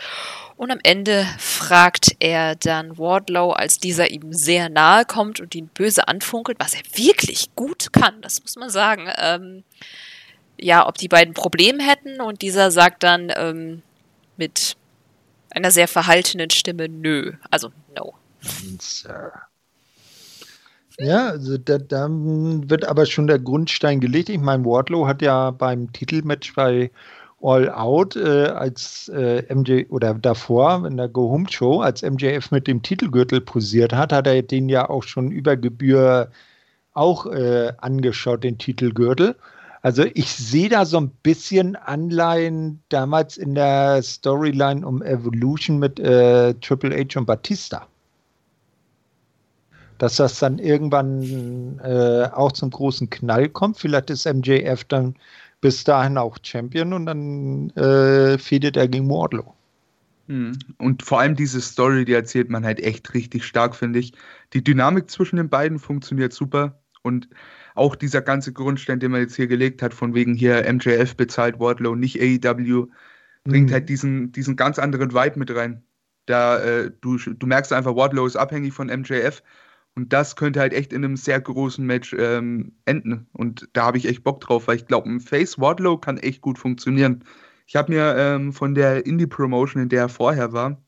Und 0.55 0.71
am 0.71 0.79
Ende 0.83 1.25
fragt 1.39 2.15
er 2.19 2.55
dann 2.55 2.97
Wardlow, 2.97 3.51
als 3.51 3.79
dieser 3.79 4.11
ihm 4.11 4.33
sehr 4.33 4.69
nahe 4.69 5.05
kommt 5.05 5.39
und 5.39 5.55
ihn 5.55 5.67
böse 5.67 6.07
anfunkelt, 6.07 6.59
was 6.59 6.75
er 6.75 6.81
wirklich 6.95 7.55
gut 7.55 7.91
kann, 7.91 8.21
das 8.21 8.41
muss 8.41 8.55
man 8.55 8.69
sagen. 8.69 9.09
Ähm, 9.17 9.63
ja, 10.59 10.87
ob 10.87 10.97
die 10.97 11.07
beiden 11.07 11.33
Probleme 11.33 11.83
hätten 11.83 12.21
und 12.21 12.41
dieser 12.41 12.71
sagt 12.71 13.03
dann, 13.03 13.31
ähm, 13.35 13.81
mit 14.43 14.75
einer 15.51 15.71
sehr 15.71 15.87
verhaltenen 15.87 16.49
Stimme 16.49 16.89
Nö. 16.89 17.33
Also 17.49 17.71
No. 17.95 18.13
Sir. 18.79 19.31
Ja, 20.99 21.29
also 21.29 21.57
da, 21.57 21.77
da, 21.77 22.07
wird 22.09 22.85
aber 22.85 23.05
schon 23.05 23.27
der 23.27 23.39
Grundstein 23.39 23.99
gelegt. 24.01 24.29
Ich 24.29 24.39
meine, 24.39 24.65
Wardlow 24.65 25.07
hat 25.07 25.21
ja 25.21 25.51
beim 25.51 25.91
Titelmatch 25.93 26.53
bei 26.53 26.91
All 27.41 27.69
Out 27.69 28.15
äh, 28.15 28.47
als 28.47 29.09
äh, 29.09 29.43
MJ 29.53 29.85
oder 29.89 30.13
davor 30.13 30.85
in 30.85 30.97
der 30.97 31.07
Go 31.07 31.29
Home 31.29 31.49
Show, 31.49 31.81
als 31.81 32.03
MJF 32.03 32.51
mit 32.51 32.67
dem 32.67 32.81
Titelgürtel 32.81 33.41
posiert 33.41 33.93
hat, 33.93 34.11
hat 34.13 34.27
er 34.27 34.41
den 34.43 34.69
ja 34.69 34.89
auch 34.89 35.03
schon 35.03 35.31
über 35.31 35.55
Gebühr 35.55 36.29
auch 36.93 37.25
äh, 37.25 37.73
angeschaut, 37.77 38.43
den 38.43 38.57
Titelgürtel. 38.57 39.35
Also 39.83 40.05
ich 40.13 40.31
sehe 40.31 40.69
da 40.69 40.85
so 40.85 40.97
ein 40.97 41.09
bisschen 41.23 41.75
Anleihen 41.75 42.81
damals 42.87 43.35
in 43.35 43.53
der 43.53 44.01
Storyline 44.01 44.87
um 44.87 45.01
Evolution 45.01 45.77
mit 45.77 45.99
äh, 45.99 46.53
Triple 46.55 46.97
H 46.97 47.19
und 47.19 47.25
Batista. 47.25 47.85
Dass 49.97 50.15
das 50.15 50.39
dann 50.39 50.57
irgendwann 50.57 51.79
äh, 51.83 52.29
auch 52.31 52.53
zum 52.53 52.69
großen 52.69 53.09
Knall 53.09 53.49
kommt. 53.49 53.77
Vielleicht 53.77 54.09
ist 54.09 54.25
MJF 54.25 54.85
dann 54.85 55.15
bis 55.59 55.83
dahin 55.83 56.17
auch 56.17 56.37
Champion 56.41 56.93
und 56.93 57.05
dann 57.05 57.69
äh, 57.71 58.37
fädet 58.37 58.77
er 58.77 58.87
gegen 58.87 59.09
Wardlow. 59.09 59.53
Hm. 60.27 60.57
Und 60.77 61.03
vor 61.03 61.19
allem 61.19 61.35
diese 61.35 61.59
Story, 61.59 62.05
die 62.05 62.13
erzählt 62.13 62.49
man 62.49 62.63
halt 62.63 62.79
echt 62.79 63.13
richtig 63.13 63.43
stark, 63.43 63.75
finde 63.75 63.99
ich. 63.99 64.13
Die 64.53 64.63
Dynamik 64.63 65.09
zwischen 65.09 65.35
den 65.35 65.49
beiden 65.49 65.77
funktioniert 65.77 66.31
super 66.31 66.79
und 67.01 67.27
auch 67.75 67.95
dieser 67.95 68.21
ganze 68.21 68.53
Grundstein, 68.53 68.99
den 68.99 69.11
man 69.11 69.21
jetzt 69.21 69.35
hier 69.35 69.47
gelegt 69.47 69.81
hat, 69.81 69.93
von 69.93 70.13
wegen 70.13 70.33
hier 70.33 70.71
MJF 70.71 71.15
bezahlt 71.15 71.59
Wardlow, 71.59 71.95
nicht 71.95 72.21
AEW, 72.21 72.87
bringt 73.43 73.69
mhm. 73.69 73.73
halt 73.73 73.89
diesen, 73.89 74.31
diesen 74.31 74.55
ganz 74.55 74.79
anderen 74.79 75.13
Vibe 75.13 75.39
mit 75.39 75.53
rein. 75.55 75.83
Da, 76.25 76.59
äh, 76.59 76.91
du, 77.01 77.17
du 77.17 77.47
merkst 77.47 77.73
einfach, 77.73 77.95
Wardlow 77.95 78.25
ist 78.25 78.37
abhängig 78.37 78.73
von 78.73 78.87
MJF 78.87 79.43
und 79.95 80.13
das 80.13 80.35
könnte 80.35 80.59
halt 80.59 80.73
echt 80.73 80.93
in 80.93 81.03
einem 81.03 81.17
sehr 81.17 81.39
großen 81.39 81.85
Match 81.85 82.15
ähm, 82.17 82.73
enden. 82.85 83.27
Und 83.33 83.69
da 83.73 83.85
habe 83.85 83.97
ich 83.97 84.07
echt 84.07 84.23
Bock 84.23 84.41
drauf, 84.41 84.67
weil 84.67 84.77
ich 84.77 84.87
glaube, 84.87 85.09
ein 85.09 85.19
Face 85.19 85.59
Wardlow 85.59 85.97
kann 85.97 86.17
echt 86.17 86.41
gut 86.41 86.57
funktionieren. 86.57 87.23
Ich 87.67 87.75
habe 87.75 87.91
mir 87.91 88.15
ähm, 88.17 88.53
von 88.53 88.73
der 88.73 89.05
Indie-Promotion, 89.05 89.83
in 89.83 89.89
der 89.89 90.01
er 90.01 90.09
vorher 90.09 90.51
war, 90.51 90.81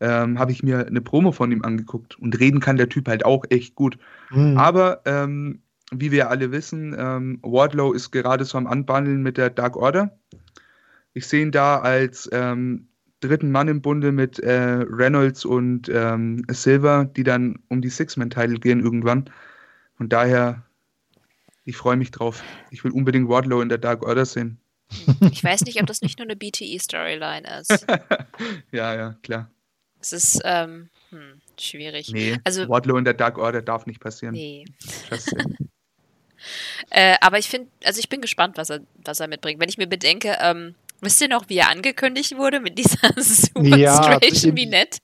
ähm, 0.00 0.38
habe 0.38 0.52
ich 0.52 0.62
mir 0.62 0.86
eine 0.86 1.00
Promo 1.00 1.32
von 1.32 1.50
ihm 1.50 1.64
angeguckt. 1.64 2.18
Und 2.18 2.38
reden 2.38 2.60
kann 2.60 2.76
der 2.76 2.88
Typ 2.88 3.08
halt 3.08 3.24
auch 3.24 3.44
echt 3.50 3.74
gut. 3.74 3.98
Mhm. 4.30 4.56
Aber 4.56 5.02
ähm, 5.04 5.62
wie 5.90 6.10
wir 6.10 6.30
alle 6.30 6.52
wissen, 6.52 6.94
ähm, 6.98 7.38
Wardlow 7.42 7.92
ist 7.92 8.10
gerade 8.10 8.44
so 8.44 8.58
am 8.58 8.66
Anbandeln 8.66 9.22
mit 9.22 9.36
der 9.36 9.50
Dark 9.50 9.76
Order. 9.76 10.18
Ich 11.14 11.26
sehe 11.26 11.42
ihn 11.42 11.52
da 11.52 11.80
als 11.80 12.28
ähm, 12.32 12.88
dritten 13.20 13.50
Mann 13.50 13.68
im 13.68 13.82
Bunde 13.82 14.12
mit 14.12 14.38
äh, 14.38 14.84
Reynolds 14.88 15.44
und 15.44 15.88
ähm, 15.88 16.44
Silver, 16.48 17.04
die 17.04 17.24
dann 17.24 17.58
um 17.68 17.80
die 17.80 17.88
Six-Man-Title 17.88 18.58
gehen 18.58 18.80
irgendwann. 18.80 19.30
Und 19.98 20.12
daher, 20.12 20.62
ich 21.64 21.76
freue 21.76 21.96
mich 21.96 22.10
drauf. 22.10 22.42
Ich 22.70 22.84
will 22.84 22.92
unbedingt 22.92 23.28
Wardlow 23.28 23.60
in 23.60 23.68
der 23.68 23.78
Dark 23.78 24.02
Order 24.02 24.24
sehen. 24.24 24.60
Ich 25.30 25.44
weiß 25.44 25.62
nicht, 25.62 25.80
ob 25.80 25.86
das 25.86 26.00
nicht 26.00 26.18
nur 26.18 26.26
eine 26.26 26.36
BTE-Storyline 26.36 27.60
ist. 27.60 27.86
ja, 28.72 28.94
ja, 28.94 29.16
klar. 29.22 29.50
Es 30.00 30.12
ist, 30.12 30.40
ähm, 30.44 30.88
hm, 31.10 31.40
schwierig. 31.58 32.10
Nee, 32.12 32.38
also, 32.44 32.68
Wardlow 32.68 32.96
in 32.96 33.04
der 33.04 33.14
Dark 33.14 33.36
Order 33.36 33.62
darf 33.62 33.86
nicht 33.86 34.00
passieren. 34.00 34.34
Nee. 34.34 34.64
Äh, 36.90 37.16
aber 37.20 37.38
ich 37.38 37.48
finde, 37.48 37.68
also 37.84 37.98
ich 37.98 38.08
bin 38.08 38.20
gespannt, 38.20 38.56
was 38.56 38.70
er, 38.70 38.80
was 39.04 39.20
er 39.20 39.28
mitbringt. 39.28 39.60
Wenn 39.60 39.68
ich 39.68 39.78
mir 39.78 39.86
bedenke, 39.86 40.36
ähm, 40.40 40.74
wisst 41.00 41.20
ihr 41.20 41.28
noch, 41.28 41.48
wie 41.48 41.58
er 41.58 41.70
angekündigt 41.70 42.36
wurde 42.36 42.60
mit 42.60 42.78
dieser 42.78 43.08
Super 43.16 43.76
ja, 43.76 44.02
Strange 44.02 44.52
Minette? 44.52 44.98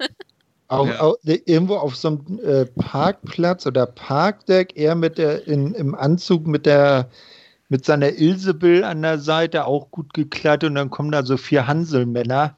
Auch, 0.69 0.87
ja. 0.87 1.01
auch, 1.01 1.17
irgendwo 1.25 1.77
auf 1.77 1.97
so 1.97 2.09
einem 2.09 2.41
äh, 2.43 2.67
Parkplatz 2.67 3.67
oder 3.67 3.87
Parkdeck, 3.87 4.77
er 4.77 4.95
mit 4.95 5.19
der, 5.19 5.47
in, 5.47 5.75
im 5.75 5.95
Anzug 5.95 6.47
mit 6.47 6.67
der 6.67 7.11
mit 7.69 7.85
seiner 7.85 8.13
Ilsebill 8.13 8.85
an 8.85 9.03
der 9.03 9.19
Seite 9.19 9.67
auch 9.67 9.91
gut 9.91 10.15
gekleidet 10.15 10.69
und 10.69 10.75
dann 10.77 10.91
kommen 10.91 11.11
da 11.11 11.25
so 11.25 11.37
vier 11.37 11.67
Hanselmänner, 11.67 12.57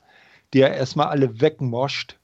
die 0.53 0.61
er 0.61 0.75
erstmal 0.75 1.07
alle 1.07 1.41
wegmoscht. 1.41 2.19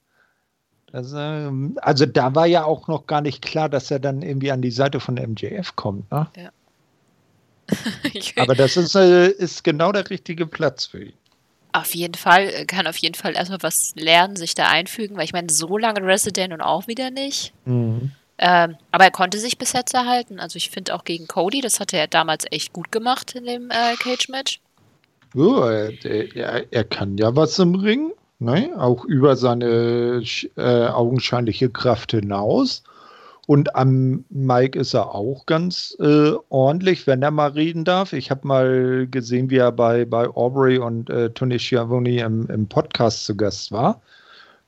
Ähm, 0.95 1.79
also 1.81 2.07
da 2.07 2.35
war 2.35 2.47
ja 2.47 2.65
auch 2.65 2.89
noch 2.89 3.07
gar 3.07 3.21
nicht 3.21 3.43
klar, 3.43 3.69
dass 3.69 3.91
er 3.91 3.99
dann 3.99 4.23
irgendwie 4.23 4.53
an 4.53 4.63
die 4.63 4.71
Seite 4.71 5.01
von 5.01 5.15
MJF 5.15 5.75
kommt. 5.77 6.11
Ne? 6.11 6.29
Ja. 6.37 6.51
Aber 8.43 8.55
das 8.55 8.77
ist, 8.77 8.95
äh, 8.95 9.29
ist 9.29 9.65
genau 9.65 9.93
der 9.93 10.09
richtige 10.11 10.47
Platz 10.47 10.87
für 10.87 11.05
ihn. 11.05 11.13
Auf 11.73 11.95
jeden 11.95 12.15
Fall, 12.15 12.49
äh, 12.49 12.65
kann 12.67 12.87
auf 12.87 12.99
jeden 12.99 13.15
Fall 13.15 13.35
erstmal 13.35 13.63
was 13.63 13.95
lernen, 13.97 14.37
sich 14.37 14.55
da 14.55 14.69
einfügen, 14.69 15.17
weil 15.17 15.25
ich 15.25 15.33
meine, 15.33 15.51
so 15.51 15.79
lange 15.79 16.03
Resident 16.03 16.53
und 16.53 16.61
auch 16.61 16.87
wieder 16.87 17.11
nicht. 17.11 17.55
Mhm. 17.65 18.13
Ähm, 18.39 18.77
aber 18.91 19.05
er 19.05 19.11
konnte 19.11 19.39
sich 19.39 19.57
bis 19.57 19.73
jetzt 19.73 19.95
erhalten. 19.95 20.41
Also 20.41 20.57
ich 20.57 20.71
finde 20.71 20.95
auch 20.95 21.05
gegen 21.05 21.29
Cody, 21.29 21.61
das 21.61 21.81
hatte 21.81 21.97
er 21.97 22.09
damals 22.09 22.45
echt 22.51 22.73
gut 22.73 22.93
gemacht 22.93 23.35
in 23.35 23.45
dem 23.45 23.71
äh, 23.71 23.95
Cage-Match. 23.99 24.61
Oh, 25.35 25.61
er, 25.61 25.93
er, 26.05 26.73
er, 26.73 26.85
kann 26.85 27.17
ja 27.17 27.35
was 27.35 27.59
im 27.59 27.75
Ring 27.75 28.13
ne? 28.45 28.71
auch 28.79 29.05
über 29.05 29.37
seine 29.37 30.23
äh, 30.57 30.87
augenscheinliche 30.87 31.71
Kraft 31.71 32.13
hinaus. 32.13 32.83
Und 33.47 33.75
am 33.75 34.25
Mike 34.31 34.79
ist 34.79 34.95
er 34.95 35.15
auch 35.15 35.47
ganz 35.47 35.97
äh, 35.99 36.33
ordentlich, 36.49 37.07
wenn 37.07 37.23
er 37.23 37.33
mal 37.33 37.51
reden 37.51 37.85
darf. 37.85 38.13
Ich 38.13 38.31
habe 38.31 38.47
mal 38.47 39.09
gesehen, 39.11 39.51
wie 39.51 39.57
er 39.57 39.73
bei, 39.73 40.05
bei 40.05 40.29
Aubrey 40.29 40.79
und 40.79 41.11
äh, 41.11 41.31
Tony 41.31 41.59
Schiavone 41.59 42.21
im, 42.21 42.47
im 42.47 42.69
Podcast 42.69 43.25
zu 43.25 43.37
Gast 43.37 43.73
war. 43.73 44.01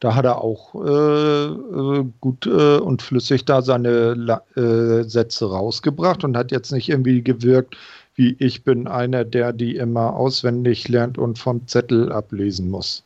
Da 0.00 0.14
hat 0.16 0.24
er 0.24 0.42
auch 0.42 0.74
äh, 0.74 1.44
äh 1.46 2.04
gut 2.20 2.46
äh, 2.46 2.78
und 2.78 3.00
flüssig 3.00 3.44
da 3.44 3.62
seine 3.62 4.42
äh, 4.56 5.08
Sätze 5.08 5.48
rausgebracht 5.48 6.24
und 6.24 6.36
hat 6.36 6.50
jetzt 6.50 6.72
nicht 6.72 6.88
irgendwie 6.88 7.22
gewirkt, 7.22 7.76
wie 8.16 8.36
ich 8.38 8.64
bin 8.64 8.88
einer, 8.88 9.24
der 9.24 9.52
die 9.52 9.76
immer 9.76 10.14
auswendig 10.14 10.88
lernt 10.88 11.16
und 11.16 11.38
vom 11.38 11.66
Zettel 11.68 12.12
ablesen 12.12 12.70
muss. 12.70 13.04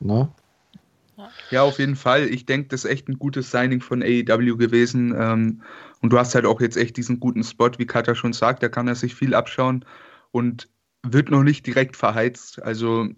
Ne? 0.00 0.30
Ja, 1.50 1.62
auf 1.62 1.78
jeden 1.78 1.96
Fall. 1.96 2.28
Ich 2.28 2.46
denke, 2.46 2.68
das 2.68 2.84
ist 2.84 2.90
echt 2.90 3.08
ein 3.08 3.18
gutes 3.18 3.50
Signing 3.50 3.80
von 3.80 4.02
AEW 4.02 4.56
gewesen. 4.56 5.14
Ähm, 5.18 5.62
und 6.00 6.12
du 6.12 6.18
hast 6.18 6.34
halt 6.34 6.46
auch 6.46 6.60
jetzt 6.60 6.76
echt 6.76 6.96
diesen 6.96 7.18
guten 7.18 7.42
Spot, 7.42 7.70
wie 7.78 7.86
Kata 7.86 8.14
schon 8.14 8.32
sagt, 8.32 8.62
da 8.62 8.68
kann 8.68 8.86
er 8.86 8.94
sich 8.94 9.14
viel 9.14 9.34
abschauen 9.34 9.84
und 10.30 10.68
wird 11.02 11.30
noch 11.30 11.42
nicht 11.42 11.66
direkt 11.66 11.96
verheizt. 11.96 12.62
Also 12.62 13.08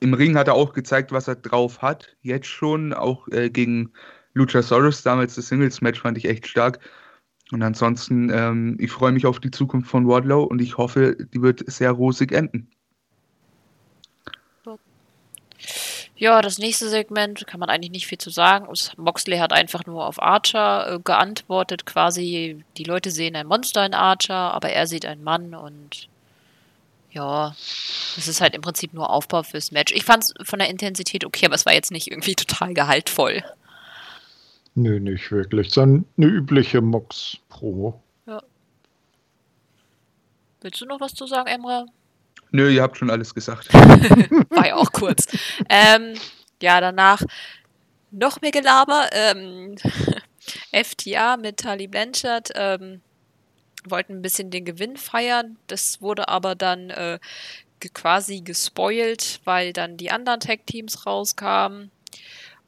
im 0.00 0.14
Ring 0.14 0.36
hat 0.36 0.48
er 0.48 0.54
auch 0.54 0.72
gezeigt, 0.72 1.12
was 1.12 1.28
er 1.28 1.36
drauf 1.36 1.82
hat. 1.82 2.16
Jetzt 2.22 2.46
schon, 2.46 2.92
auch 2.92 3.28
äh, 3.28 3.50
gegen 3.50 3.92
Luchasaurus, 4.34 5.02
damals 5.02 5.34
das 5.34 5.48
Singles-Match 5.48 6.00
fand 6.00 6.16
ich 6.16 6.24
echt 6.24 6.46
stark. 6.46 6.80
Und 7.52 7.62
ansonsten, 7.62 8.30
ähm, 8.30 8.76
ich 8.80 8.90
freue 8.90 9.12
mich 9.12 9.26
auf 9.26 9.38
die 9.38 9.50
Zukunft 9.50 9.90
von 9.90 10.08
Wardlow 10.08 10.42
und 10.42 10.62
ich 10.62 10.78
hoffe, 10.78 11.16
die 11.34 11.42
wird 11.42 11.70
sehr 11.70 11.90
rosig 11.90 12.32
enden. 12.32 12.70
Ja, 16.22 16.40
das 16.40 16.58
nächste 16.58 16.88
Segment 16.88 17.48
kann 17.48 17.58
man 17.58 17.68
eigentlich 17.68 17.90
nicht 17.90 18.06
viel 18.06 18.18
zu 18.18 18.30
sagen. 18.30 18.72
Moxley 18.96 19.38
hat 19.38 19.52
einfach 19.52 19.86
nur 19.86 20.06
auf 20.06 20.22
Archer 20.22 20.94
äh, 20.94 20.98
geantwortet, 21.00 21.84
quasi, 21.84 22.62
die 22.76 22.84
Leute 22.84 23.10
sehen 23.10 23.34
ein 23.34 23.48
Monster 23.48 23.84
in 23.84 23.92
Archer, 23.92 24.54
aber 24.54 24.68
er 24.70 24.86
sieht 24.86 25.04
einen 25.04 25.24
Mann 25.24 25.52
und 25.52 26.06
ja, 27.10 27.56
es 28.16 28.28
ist 28.28 28.40
halt 28.40 28.54
im 28.54 28.60
Prinzip 28.60 28.94
nur 28.94 29.10
Aufbau 29.10 29.42
fürs 29.42 29.72
Match. 29.72 29.92
Ich 29.92 30.04
fand 30.04 30.22
es 30.22 30.34
von 30.44 30.60
der 30.60 30.70
Intensität 30.70 31.24
okay, 31.24 31.46
aber 31.46 31.56
es 31.56 31.66
war 31.66 31.72
jetzt 31.72 31.90
nicht 31.90 32.08
irgendwie 32.08 32.36
total 32.36 32.72
gehaltvoll. 32.72 33.42
Nö, 34.76 35.00
nicht 35.00 35.28
wirklich, 35.32 35.72
sondern 35.72 36.04
eine 36.16 36.26
übliche 36.26 36.80
Mox-Promo. 36.82 38.00
Ja. 38.26 38.40
Willst 40.60 40.80
du 40.80 40.86
noch 40.86 41.00
was 41.00 41.14
zu 41.14 41.26
sagen, 41.26 41.48
Emra? 41.48 41.86
Nö, 42.52 42.70
ihr 42.70 42.82
habt 42.82 42.98
schon 42.98 43.10
alles 43.10 43.34
gesagt. 43.34 43.72
War 44.50 44.66
ja 44.66 44.76
auch 44.76 44.92
kurz. 44.92 45.26
ähm, 45.68 46.14
ja, 46.60 46.80
danach 46.80 47.22
noch 48.10 48.40
mehr 48.40 48.50
Gelaber. 48.50 49.08
Ähm, 49.12 49.74
FTA 50.72 51.36
mit 51.36 51.58
Tali 51.58 51.86
Blanchard. 51.86 52.50
Ähm, 52.54 53.00
wollten 53.84 54.14
ein 54.14 54.22
bisschen 54.22 54.50
den 54.50 54.64
Gewinn 54.64 54.96
feiern. 54.96 55.56
Das 55.66 56.00
wurde 56.00 56.28
aber 56.28 56.54
dann 56.54 56.90
äh, 56.90 57.18
quasi 57.94 58.42
gespoilt, 58.42 59.40
weil 59.44 59.72
dann 59.72 59.96
die 59.96 60.10
anderen 60.10 60.40
Tag-Teams 60.40 61.06
rauskamen. 61.06 61.90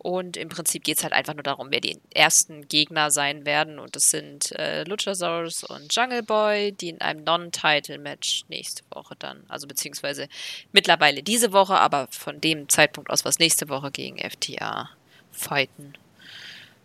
Und 0.05 0.37
im 0.37 0.51
Prinzip 0.51 0.85
geht 0.85 0.99
es 0.99 1.03
halt 1.03 1.15
einfach 1.15 1.33
nur 1.33 1.45
darum, 1.45 1.69
wer 1.71 1.81
die 1.81 1.99
ersten 2.13 2.69
Gegner 2.69 3.11
sein 3.11 3.47
werden. 3.47 3.79
Und 3.79 3.97
das 3.97 4.11
sind 4.11 4.53
äh, 4.53 4.85
Luchasaurus 4.85 5.65
und 5.65 5.95
Jungle 5.97 6.23
Boy, 6.23 6.73
die 6.73 6.91
in 6.91 7.01
einem 7.01 7.25
Non-Title-Match 7.25 8.45
nächste 8.49 8.83
Woche 8.91 9.17
dann, 9.19 9.45
also 9.49 9.67
beziehungsweise 9.67 10.29
mittlerweile 10.73 11.23
diese 11.23 11.55
Woche, 11.55 11.77
aber 11.77 12.07
von 12.11 12.39
dem 12.39 12.69
Zeitpunkt 12.69 13.09
aus, 13.09 13.25
was 13.25 13.39
nächste 13.39 13.71
Woche 13.71 13.91
gegen 13.91 14.19
FTA 14.19 14.91
fighten. 15.33 15.95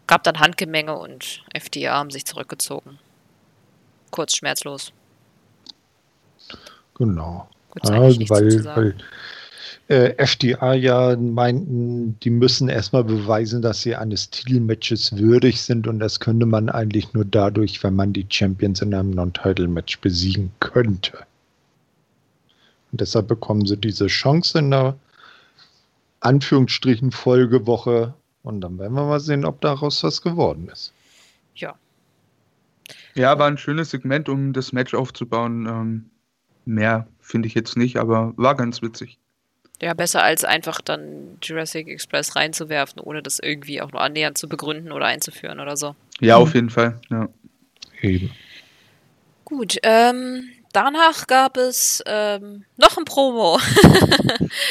Gab 0.07 0.23
dann 0.23 0.39
Handgemenge 0.39 0.97
und 0.97 1.43
FTA 1.53 1.95
haben 1.95 2.11
sich 2.11 2.25
zurückgezogen. 2.25 2.99
Kurz 4.11 4.37
schmerzlos. 4.37 4.93
Genau. 6.95 7.49
Ja, 7.83 7.99
weil, 7.99 8.65
weil 8.65 8.95
äh, 9.89 10.13
FDA 10.17 10.75
ja 10.75 11.17
meinten, 11.17 12.19
die 12.19 12.29
müssen 12.29 12.69
erstmal 12.69 13.03
beweisen, 13.03 13.63
dass 13.63 13.81
sie 13.81 13.95
eines 13.95 14.29
Titelmatches 14.29 15.17
würdig 15.17 15.63
sind 15.63 15.87
und 15.87 15.99
das 15.99 16.19
könnte 16.19 16.45
man 16.45 16.69
eigentlich 16.69 17.13
nur 17.13 17.25
dadurch, 17.25 17.83
wenn 17.83 17.95
man 17.95 18.13
die 18.13 18.27
Champions 18.29 18.81
in 18.83 18.93
einem 18.93 19.09
Non-Title-Match 19.09 19.99
besiegen 19.99 20.51
könnte. 20.59 21.17
Und 22.91 23.01
deshalb 23.01 23.27
bekommen 23.27 23.65
sie 23.65 23.77
diese 23.77 24.07
Chance 24.07 24.59
in 24.59 24.71
der 24.71 24.95
Anführungsstrichen 26.19 27.11
Folgewoche 27.11 28.13
und 28.43 28.61
dann 28.61 28.77
werden 28.77 28.93
wir 28.93 29.05
mal 29.05 29.19
sehen, 29.19 29.43
ob 29.43 29.59
daraus 29.61 30.03
was 30.03 30.21
geworden 30.21 30.69
ist. 30.71 30.93
Ja. 31.55 31.75
Ja, 33.15 33.39
war 33.39 33.47
ein 33.47 33.57
schönes 33.57 33.89
Segment, 33.89 34.29
um 34.29 34.53
das 34.53 34.71
Match 34.71 34.93
aufzubauen. 34.93 35.65
Ähm, 35.65 36.05
mehr 36.65 37.07
finde 37.19 37.47
ich 37.47 37.55
jetzt 37.55 37.75
nicht, 37.75 37.97
aber 37.97 38.33
war 38.37 38.55
ganz 38.55 38.83
witzig. 38.83 39.17
Ja, 39.81 39.93
besser 39.93 40.23
als 40.23 40.43
einfach 40.43 40.81
dann 40.81 41.37
Jurassic 41.41 41.87
Express 41.87 42.35
reinzuwerfen, 42.35 42.99
ohne 43.01 43.23
das 43.23 43.39
irgendwie 43.39 43.81
auch 43.81 43.91
nur 43.91 44.01
annähernd 44.01 44.37
zu 44.37 44.49
begründen 44.49 44.91
oder 44.91 45.05
einzuführen 45.05 45.59
oder 45.59 45.77
so. 45.77 45.95
Ja, 46.19 46.35
auf 46.35 46.53
jeden 46.53 46.69
Fall. 46.69 46.99
Ja. 47.09 47.29
Eben. 48.01 48.31
Gut, 49.45 49.77
ähm, 49.83 50.49
danach 50.73 51.27
gab 51.27 51.57
es 51.57 52.03
ähm, 52.05 52.65
noch 52.77 52.97
ein 52.97 53.05
Promo. 53.05 53.59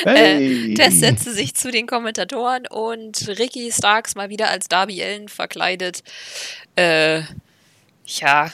Hey. 0.04 0.72
äh, 0.72 0.74
Tess 0.74 1.00
setzte 1.00 1.32
sich 1.32 1.54
zu 1.54 1.70
den 1.70 1.86
Kommentatoren 1.86 2.66
und 2.66 3.28
Ricky 3.28 3.70
Starks 3.72 4.16
mal 4.16 4.28
wieder 4.28 4.48
als 4.50 4.68
Darby 4.68 5.02
Allen 5.02 5.28
verkleidet. 5.28 6.02
Äh, 6.76 7.22
ja, 8.06 8.50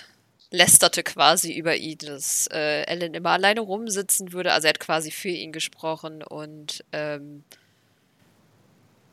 lästerte 0.55 1.03
quasi 1.03 1.53
über 1.53 1.77
ihn, 1.77 1.99
dass 1.99 2.49
äh, 2.53 2.83
Ellen 2.85 3.15
immer 3.15 3.31
alleine 3.31 3.61
rumsitzen 3.61 4.33
würde. 4.33 4.53
Also 4.53 4.67
er 4.67 4.71
hat 4.71 4.81
quasi 4.81 5.11
für 5.11 5.29
ihn 5.29 5.53
gesprochen 5.53 6.23
und 6.23 6.85
ähm, 6.93 7.45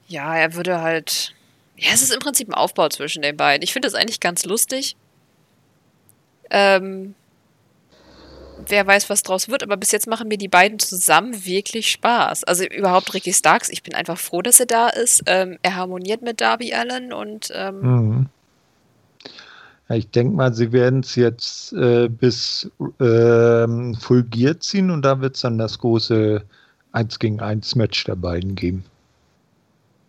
ja, 0.07 0.35
er 0.35 0.53
würde 0.55 0.81
halt. 0.81 1.33
Ja, 1.77 1.91
es 1.93 2.01
ist 2.01 2.13
im 2.13 2.19
Prinzip 2.19 2.49
ein 2.49 2.53
Aufbau 2.53 2.89
zwischen 2.89 3.21
den 3.21 3.37
beiden. 3.37 3.63
Ich 3.63 3.73
finde 3.73 3.87
das 3.87 3.95
eigentlich 3.95 4.19
ganz 4.19 4.45
lustig. 4.45 4.95
Ähm, 6.49 7.15
wer 8.67 8.85
weiß, 8.85 9.09
was 9.09 9.23
draus 9.23 9.49
wird, 9.49 9.63
aber 9.63 9.77
bis 9.77 9.91
jetzt 9.91 10.07
machen 10.07 10.27
mir 10.27 10.37
die 10.37 10.47
beiden 10.47 10.79
zusammen 10.79 11.45
wirklich 11.45 11.89
Spaß. 11.91 12.43
Also 12.43 12.65
überhaupt 12.65 13.13
Ricky 13.13 13.33
Starks, 13.33 13.69
ich 13.69 13.83
bin 13.83 13.95
einfach 13.95 14.19
froh, 14.19 14.41
dass 14.41 14.59
er 14.59 14.65
da 14.65 14.89
ist. 14.89 15.23
Ähm, 15.25 15.57
er 15.63 15.75
harmoniert 15.75 16.21
mit 16.21 16.41
Darby 16.41 16.73
Allen 16.73 17.13
und 17.13 17.51
ähm, 17.55 17.81
mhm. 17.81 18.29
Ich 19.93 20.09
denke 20.09 20.35
mal, 20.35 20.53
sie 20.53 20.71
werden 20.71 21.01
es 21.01 21.15
jetzt 21.15 21.73
äh, 21.73 22.07
bis 22.07 22.69
ähm, 22.99 23.95
Full 23.95 24.23
Gear 24.23 24.59
ziehen 24.59 24.91
und 24.91 25.01
da 25.03 25.21
wird 25.21 25.35
es 25.35 25.41
dann 25.41 25.57
das 25.57 25.79
große 25.79 26.43
1 26.91 27.19
gegen 27.19 27.39
1 27.39 27.75
Match 27.75 28.03
der 28.03 28.15
beiden 28.15 28.55
geben. 28.55 28.83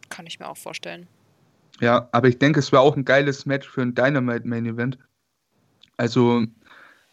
Kann 0.08 0.26
ich 0.26 0.38
mir 0.38 0.48
auch 0.48 0.56
vorstellen. 0.56 1.06
Ja, 1.80 2.08
aber 2.12 2.28
ich 2.28 2.38
denke, 2.38 2.60
es 2.60 2.70
wäre 2.70 2.82
auch 2.82 2.96
ein 2.96 3.04
geiles 3.04 3.46
Match 3.46 3.68
für 3.68 3.82
ein 3.82 3.94
Dynamite 3.94 4.46
Main 4.46 4.66
Event. 4.66 4.98
Also, 5.96 6.44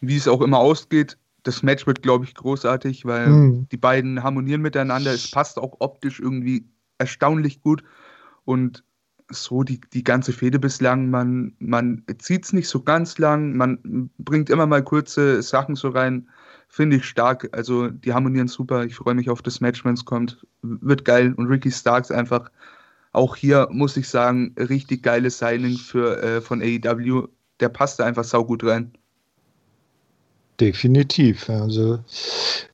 wie 0.00 0.16
es 0.16 0.28
auch 0.28 0.42
immer 0.42 0.58
ausgeht, 0.58 1.16
das 1.42 1.62
Match 1.62 1.86
wird, 1.86 2.02
glaube 2.02 2.24
ich, 2.24 2.34
großartig, 2.34 3.04
weil 3.04 3.28
mhm. 3.28 3.68
die 3.70 3.76
beiden 3.76 4.22
harmonieren 4.22 4.60
miteinander. 4.60 5.12
Es 5.12 5.30
passt 5.30 5.58
auch 5.58 5.76
optisch 5.78 6.20
irgendwie 6.20 6.66
erstaunlich 6.98 7.62
gut. 7.62 7.82
Und 8.44 8.84
so 9.30 9.62
die, 9.62 9.80
die 9.92 10.04
ganze 10.04 10.32
Fehde 10.32 10.58
bislang. 10.58 11.10
Man, 11.10 11.54
man 11.58 12.04
zieht 12.18 12.44
es 12.44 12.52
nicht 12.52 12.68
so 12.68 12.82
ganz 12.82 13.18
lang, 13.18 13.56
man 13.56 14.10
bringt 14.18 14.50
immer 14.50 14.66
mal 14.66 14.82
kurze 14.82 15.42
Sachen 15.42 15.76
so 15.76 15.88
rein. 15.88 16.28
Finde 16.68 16.96
ich 16.96 17.04
stark. 17.04 17.48
Also 17.52 17.88
die 17.88 18.12
harmonieren 18.12 18.46
super. 18.46 18.84
Ich 18.84 18.94
freue 18.94 19.14
mich 19.14 19.28
auf 19.28 19.42
das 19.42 19.60
Match, 19.60 19.84
wenn 19.84 19.94
es 19.94 20.04
kommt. 20.04 20.46
Wird 20.62 21.04
geil. 21.04 21.34
Und 21.36 21.46
Ricky 21.46 21.70
Starks 21.70 22.12
einfach 22.12 22.50
auch 23.12 23.34
hier, 23.34 23.66
muss 23.72 23.96
ich 23.96 24.08
sagen, 24.08 24.54
richtig 24.56 25.02
geiles 25.02 25.38
Signing 25.38 25.76
für, 25.76 26.22
äh, 26.22 26.40
von 26.40 26.62
AEW. 26.62 27.26
Der 27.58 27.68
passt 27.70 27.98
da 27.98 28.04
einfach 28.04 28.22
saugut 28.22 28.62
rein. 28.62 28.92
Definitiv. 30.60 31.48
Also 31.48 31.98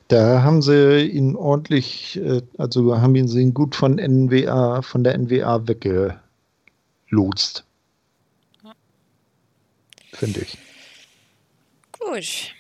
da 0.09 0.43
haben 0.43 0.61
sie 0.61 1.07
ihn 1.07 1.35
ordentlich, 1.35 2.21
äh, 2.23 2.43
also 2.59 3.01
haben 3.01 3.15
ihn 3.15 3.29
sie 3.29 3.51
gut 3.53 3.75
von 3.75 3.97
NWA, 3.97 4.83
von 4.83 5.05
der 5.05 5.19
NWA 5.19 5.67
wegge 5.67 6.21
Ja. 8.63 8.75
Finde 10.13 10.41
ich. 10.41 10.59
Gut. 11.93 12.55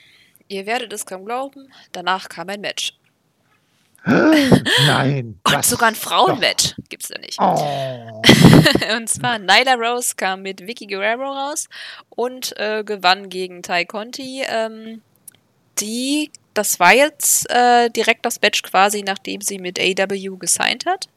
Ihr 0.48 0.66
werdet 0.66 0.92
es 0.92 1.06
kaum 1.06 1.24
glauben, 1.24 1.72
danach 1.92 2.28
kam 2.28 2.48
ein 2.48 2.60
Match. 2.60 2.96
Nein. 4.86 5.40
Und 5.42 5.64
sogar 5.64 5.88
ein 5.88 5.96
Frauenmatch 5.96 6.76
gibt 6.88 7.02
es 7.02 7.08
da 7.08 7.18
nicht. 7.18 7.40
Oh. 7.40 8.22
und 8.96 9.08
zwar 9.08 9.40
Nyla 9.40 9.74
Rose 9.74 10.14
kam 10.16 10.42
mit 10.42 10.64
Vicky 10.64 10.86
Guerrero 10.86 11.24
raus 11.24 11.68
und 12.10 12.56
äh, 12.56 12.84
gewann 12.84 13.28
gegen 13.28 13.62
Ty 13.62 13.84
Conti. 13.84 14.44
Ähm, 14.48 15.02
die, 15.80 16.30
das 16.54 16.78
war 16.78 16.94
jetzt 16.94 17.50
äh, 17.50 17.90
direkt 17.90 18.24
das 18.24 18.40
Match 18.40 18.62
quasi, 18.62 19.02
nachdem 19.02 19.40
sie 19.40 19.58
mit 19.58 19.80
AW 19.80 20.36
gesigned 20.38 20.86
hat. 20.86 21.08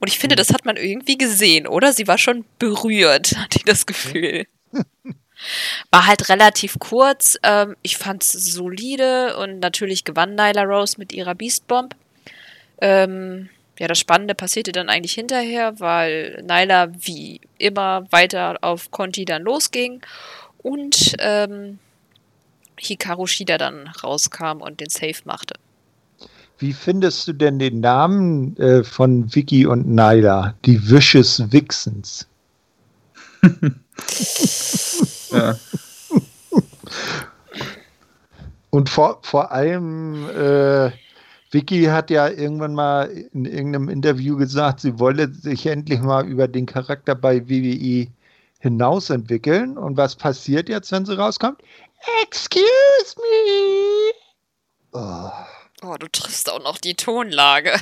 Und 0.00 0.08
ich 0.08 0.18
finde, 0.18 0.34
hm. 0.34 0.38
das 0.38 0.52
hat 0.52 0.64
man 0.64 0.76
irgendwie 0.76 1.18
gesehen, 1.18 1.66
oder? 1.66 1.92
Sie 1.92 2.06
war 2.06 2.18
schon 2.18 2.44
berührt, 2.58 3.36
hatte 3.36 3.58
ich 3.58 3.64
das 3.64 3.86
Gefühl. 3.86 4.46
War 5.90 6.06
halt 6.06 6.28
relativ 6.28 6.78
kurz. 6.78 7.36
Ähm, 7.42 7.74
ich 7.82 7.96
fand 7.96 8.22
es 8.22 8.30
solide 8.30 9.36
und 9.36 9.58
natürlich 9.58 10.04
gewann 10.04 10.36
Nyla 10.36 10.62
Rose 10.62 10.94
mit 10.98 11.12
ihrer 11.12 11.34
Beast 11.34 11.66
Bomb. 11.66 11.96
Ähm, 12.80 13.48
ja, 13.78 13.88
das 13.88 13.98
Spannende 13.98 14.36
passierte 14.36 14.70
dann 14.70 14.88
eigentlich 14.88 15.14
hinterher, 15.14 15.80
weil 15.80 16.42
Nyla 16.42 16.92
wie 16.94 17.40
immer 17.58 18.06
weiter 18.12 18.58
auf 18.60 18.92
Conti 18.92 19.24
dann 19.24 19.42
losging 19.42 20.00
und 20.58 21.16
ähm, 21.18 21.78
Hikaru 22.78 23.26
Shida 23.26 23.58
dann 23.58 23.88
rauskam 24.02 24.60
und 24.60 24.80
den 24.80 24.90
Safe 24.90 25.20
machte. 25.24 25.54
Wie 26.62 26.72
findest 26.72 27.26
du 27.26 27.32
denn 27.32 27.58
den 27.58 27.80
Namen 27.80 28.56
äh, 28.56 28.84
von 28.84 29.34
Vicky 29.34 29.66
und 29.66 29.88
Nyla? 29.88 30.54
Die 30.64 30.80
Vicious 30.88 31.42
Vixens. 31.50 32.28
ja. 35.32 35.56
Und 38.70 38.88
vor, 38.88 39.18
vor 39.22 39.50
allem, 39.50 40.30
äh, 40.30 40.92
Vicky 41.50 41.82
hat 41.86 42.10
ja 42.10 42.28
irgendwann 42.28 42.74
mal 42.74 43.10
in 43.32 43.44
irgendeinem 43.44 43.88
Interview 43.88 44.36
gesagt, 44.36 44.78
sie 44.82 45.00
wolle 45.00 45.34
sich 45.34 45.66
endlich 45.66 46.00
mal 46.00 46.24
über 46.28 46.46
den 46.46 46.66
Charakter 46.66 47.16
bei 47.16 47.40
WWE 47.48 48.06
hinaus 48.60 49.10
entwickeln. 49.10 49.76
Und 49.76 49.96
was 49.96 50.14
passiert 50.14 50.68
jetzt, 50.68 50.92
wenn 50.92 51.04
sie 51.06 51.18
rauskommt? 51.18 51.60
Excuse 52.22 53.16
me! 53.16 54.12
Oh. 54.92 55.28
Oh, 55.82 55.96
du 55.98 56.06
triffst 56.08 56.50
auch 56.50 56.62
noch 56.62 56.78
die 56.78 56.94
Tonlage. 56.94 57.72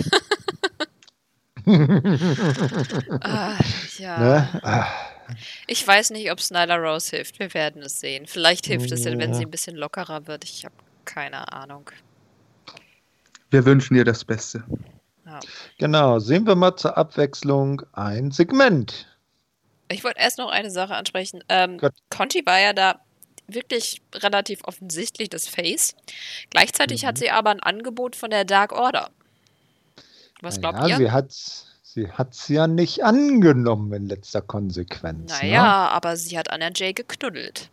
ah, 3.21 3.59
ja. 3.99 4.19
Ne? 4.19 4.61
Ah. 4.63 4.87
Ich 5.67 5.87
weiß 5.87 6.11
nicht, 6.11 6.31
ob 6.33 6.41
Snyder 6.41 6.79
Rose 6.79 7.17
hilft. 7.17 7.39
Wir 7.39 7.53
werden 7.55 7.83
es 7.83 8.01
sehen. 8.01 8.27
Vielleicht 8.27 8.67
hilft 8.67 8.91
es 8.91 9.05
ja, 9.05 9.17
wenn 9.17 9.35
sie 9.35 9.45
ein 9.45 9.51
bisschen 9.51 9.77
lockerer 9.77 10.27
wird. 10.27 10.45
Ich 10.45 10.65
habe 10.65 10.75
keine 11.05 11.53
Ahnung. 11.53 11.91
Wir 13.51 13.65
wünschen 13.65 13.97
ihr 13.97 14.05
das 14.05 14.25
Beste. 14.25 14.65
Ja. 15.27 15.41
Genau, 15.79 16.19
sehen 16.19 16.47
wir 16.47 16.55
mal 16.55 16.77
zur 16.77 16.97
Abwechslung 16.97 17.83
ein 17.93 18.31
Segment. 18.31 19.07
Ich 19.89 20.05
wollte 20.05 20.21
erst 20.21 20.39
noch 20.39 20.51
eine 20.51 20.71
Sache 20.71 20.95
ansprechen. 20.95 21.43
Ähm, 21.49 21.81
Conti 22.11 22.45
war 22.47 22.61
ja 22.61 22.73
da 22.73 23.01
wirklich 23.55 24.03
relativ 24.15 24.65
offensichtlich 24.65 25.29
das 25.29 25.49
Face. 25.49 25.95
Gleichzeitig 26.51 27.03
mhm. 27.03 27.07
hat 27.09 27.19
sie 27.19 27.31
aber 27.31 27.51
ein 27.51 27.61
Angebot 27.61 28.17
von 28.17 28.31
der 28.31 28.45
Dark 28.45 28.73
Order. 28.73 29.11
Was 30.41 30.61
glaubt 30.61 30.87
ihr? 30.89 30.97
Sie 30.97 31.11
hat 31.11 31.33
sie 31.33 32.11
hat's 32.11 32.49
ja 32.49 32.67
nicht 32.67 33.05
angenommen 33.05 33.93
in 33.93 34.07
letzter 34.07 34.41
Konsequenz. 34.41 35.31
Naja, 35.31 35.63
ne? 35.63 35.91
aber 35.91 36.17
sie 36.17 36.39
hat 36.39 36.51
Anna 36.51 36.71
Jay 36.75 36.93
geknuddelt. 36.93 37.71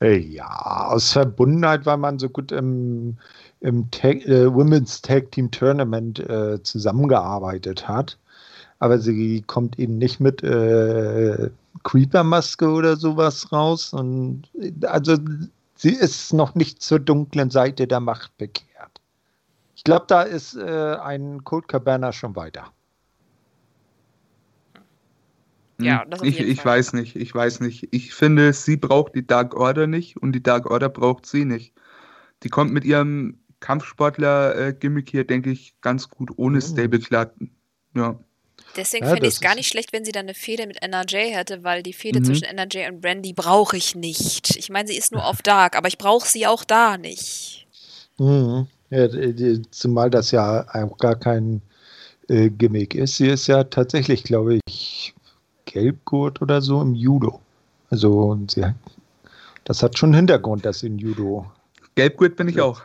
Ja, 0.00 0.88
aus 0.88 1.12
Verbundenheit, 1.12 1.86
weil 1.86 1.96
man 1.96 2.18
so 2.18 2.28
gut 2.28 2.52
im, 2.52 3.16
im 3.60 3.90
Tag, 3.90 4.26
äh, 4.26 4.52
Women's 4.52 5.00
Tag 5.00 5.32
Team 5.32 5.50
Tournament 5.50 6.18
äh, 6.18 6.62
zusammengearbeitet 6.62 7.88
hat. 7.88 8.18
Aber 8.78 8.98
sie 8.98 9.42
kommt 9.42 9.78
eben 9.78 9.98
nicht 9.98 10.20
mit 10.20 10.42
äh, 10.42 11.50
Creeper-Maske 11.84 12.68
oder 12.68 12.96
sowas 12.96 13.50
raus. 13.52 13.92
Und 13.92 14.48
also 14.82 15.16
sie 15.74 15.94
ist 15.94 16.32
noch 16.32 16.54
nicht 16.54 16.82
zur 16.82 16.98
dunklen 16.98 17.50
Seite 17.50 17.86
der 17.86 18.00
Macht 18.00 18.36
bekehrt. 18.36 19.00
Ich 19.76 19.84
glaube, 19.84 20.06
da 20.08 20.22
ist 20.22 20.54
äh, 20.56 20.96
ein 20.96 21.44
Cold 21.44 21.68
Cabana 21.68 22.12
schon 22.12 22.36
weiter. 22.36 22.72
Ja, 25.78 26.02
hm, 26.02 26.10
das 26.10 26.22
ich, 26.22 26.40
ich 26.40 26.64
weiß 26.64 26.92
nicht, 26.92 27.16
ich 27.16 27.34
weiß 27.34 27.60
nicht. 27.60 27.88
Ich 27.90 28.14
finde, 28.14 28.52
sie 28.52 28.76
braucht 28.76 29.14
die 29.14 29.26
Dark 29.26 29.54
Order 29.54 29.86
nicht 29.86 30.16
und 30.16 30.32
die 30.32 30.42
Dark 30.42 30.70
Order 30.70 30.88
braucht 30.88 31.26
sie 31.26 31.44
nicht. 31.44 31.74
Die 32.42 32.48
kommt 32.48 32.72
mit 32.72 32.84
ihrem 32.84 33.38
Kampfsportler-Gimmick 33.60 35.10
hier, 35.10 35.26
denke 35.26 35.50
ich, 35.50 35.74
ganz 35.80 36.08
gut 36.08 36.30
ohne 36.36 36.58
oh. 36.58 36.60
Stable 36.60 37.00
klar. 37.00 37.30
Ja. 37.94 38.18
Deswegen 38.76 39.04
ja, 39.04 39.12
finde 39.12 39.28
ich 39.28 39.34
es 39.34 39.40
gar 39.40 39.54
nicht 39.54 39.68
schlecht, 39.68 39.92
wenn 39.92 40.04
sie 40.04 40.12
dann 40.12 40.26
eine 40.26 40.34
Fehde 40.34 40.66
mit 40.66 40.82
NRJ 40.82 41.32
hätte, 41.32 41.62
weil 41.62 41.82
die 41.82 41.92
Fehde 41.92 42.20
mhm. 42.20 42.24
zwischen 42.24 42.44
NRJ 42.44 42.88
und 42.88 43.00
Brandy 43.00 43.32
brauche 43.32 43.76
ich 43.76 43.94
nicht. 43.94 44.56
Ich 44.56 44.70
meine, 44.70 44.88
sie 44.88 44.96
ist 44.96 45.12
nur 45.12 45.24
auf 45.24 45.42
Dark, 45.42 45.76
aber 45.76 45.88
ich 45.88 45.98
brauche 45.98 46.28
sie 46.28 46.46
auch 46.46 46.64
da 46.64 46.98
nicht. 46.98 47.66
Mhm. 48.18 48.66
Ja, 48.90 49.08
zumal 49.70 50.10
das 50.10 50.30
ja 50.30 50.66
auch 50.72 50.98
gar 50.98 51.16
kein 51.16 51.62
äh, 52.28 52.50
Gimmick 52.50 52.94
ist. 52.94 53.16
Sie 53.16 53.28
ist 53.28 53.46
ja 53.46 53.64
tatsächlich, 53.64 54.24
glaube 54.24 54.58
ich, 54.66 55.14
Gelbgurt 55.64 56.42
oder 56.42 56.60
so 56.62 56.80
im 56.80 56.94
Judo. 56.94 57.40
Also 57.90 58.38
sie, 58.48 58.64
das 59.64 59.82
hat 59.82 59.98
schon 59.98 60.14
Hintergrund, 60.14 60.64
dass 60.64 60.80
sie 60.80 60.88
in 60.88 60.98
Judo. 60.98 61.50
Gelbgurt 61.94 62.36
bin 62.36 62.48
ich 62.48 62.60
auch. 62.60 62.82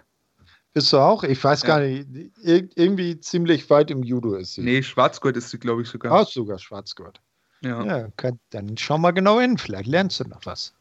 Bist 0.73 0.93
du 0.93 0.97
auch? 0.97 1.23
Ich 1.23 1.43
weiß 1.43 1.63
ja. 1.63 1.67
gar 1.67 1.79
nicht. 1.79 2.07
irgendwie 2.43 3.19
ziemlich 3.19 3.69
weit 3.69 3.89
im 3.89 4.03
Judo 4.03 4.35
ist 4.35 4.53
sie. 4.53 4.61
Nee, 4.61 4.83
Schwarzgurt 4.83 5.35
ist 5.35 5.49
sie, 5.49 5.57
glaube 5.57 5.81
ich, 5.81 5.89
sogar. 5.89 6.11
Ah, 6.11 6.25
sogar 6.25 6.59
Schwarzgurt. 6.59 7.19
Ja. 7.61 7.83
ja 7.83 8.07
kann, 8.17 8.39
dann 8.51 8.77
schau 8.77 8.97
mal 8.97 9.11
genau 9.11 9.39
hin. 9.39 9.57
Vielleicht 9.57 9.87
lernst 9.87 10.19
du 10.19 10.25
noch 10.25 10.45
was. 10.45 10.73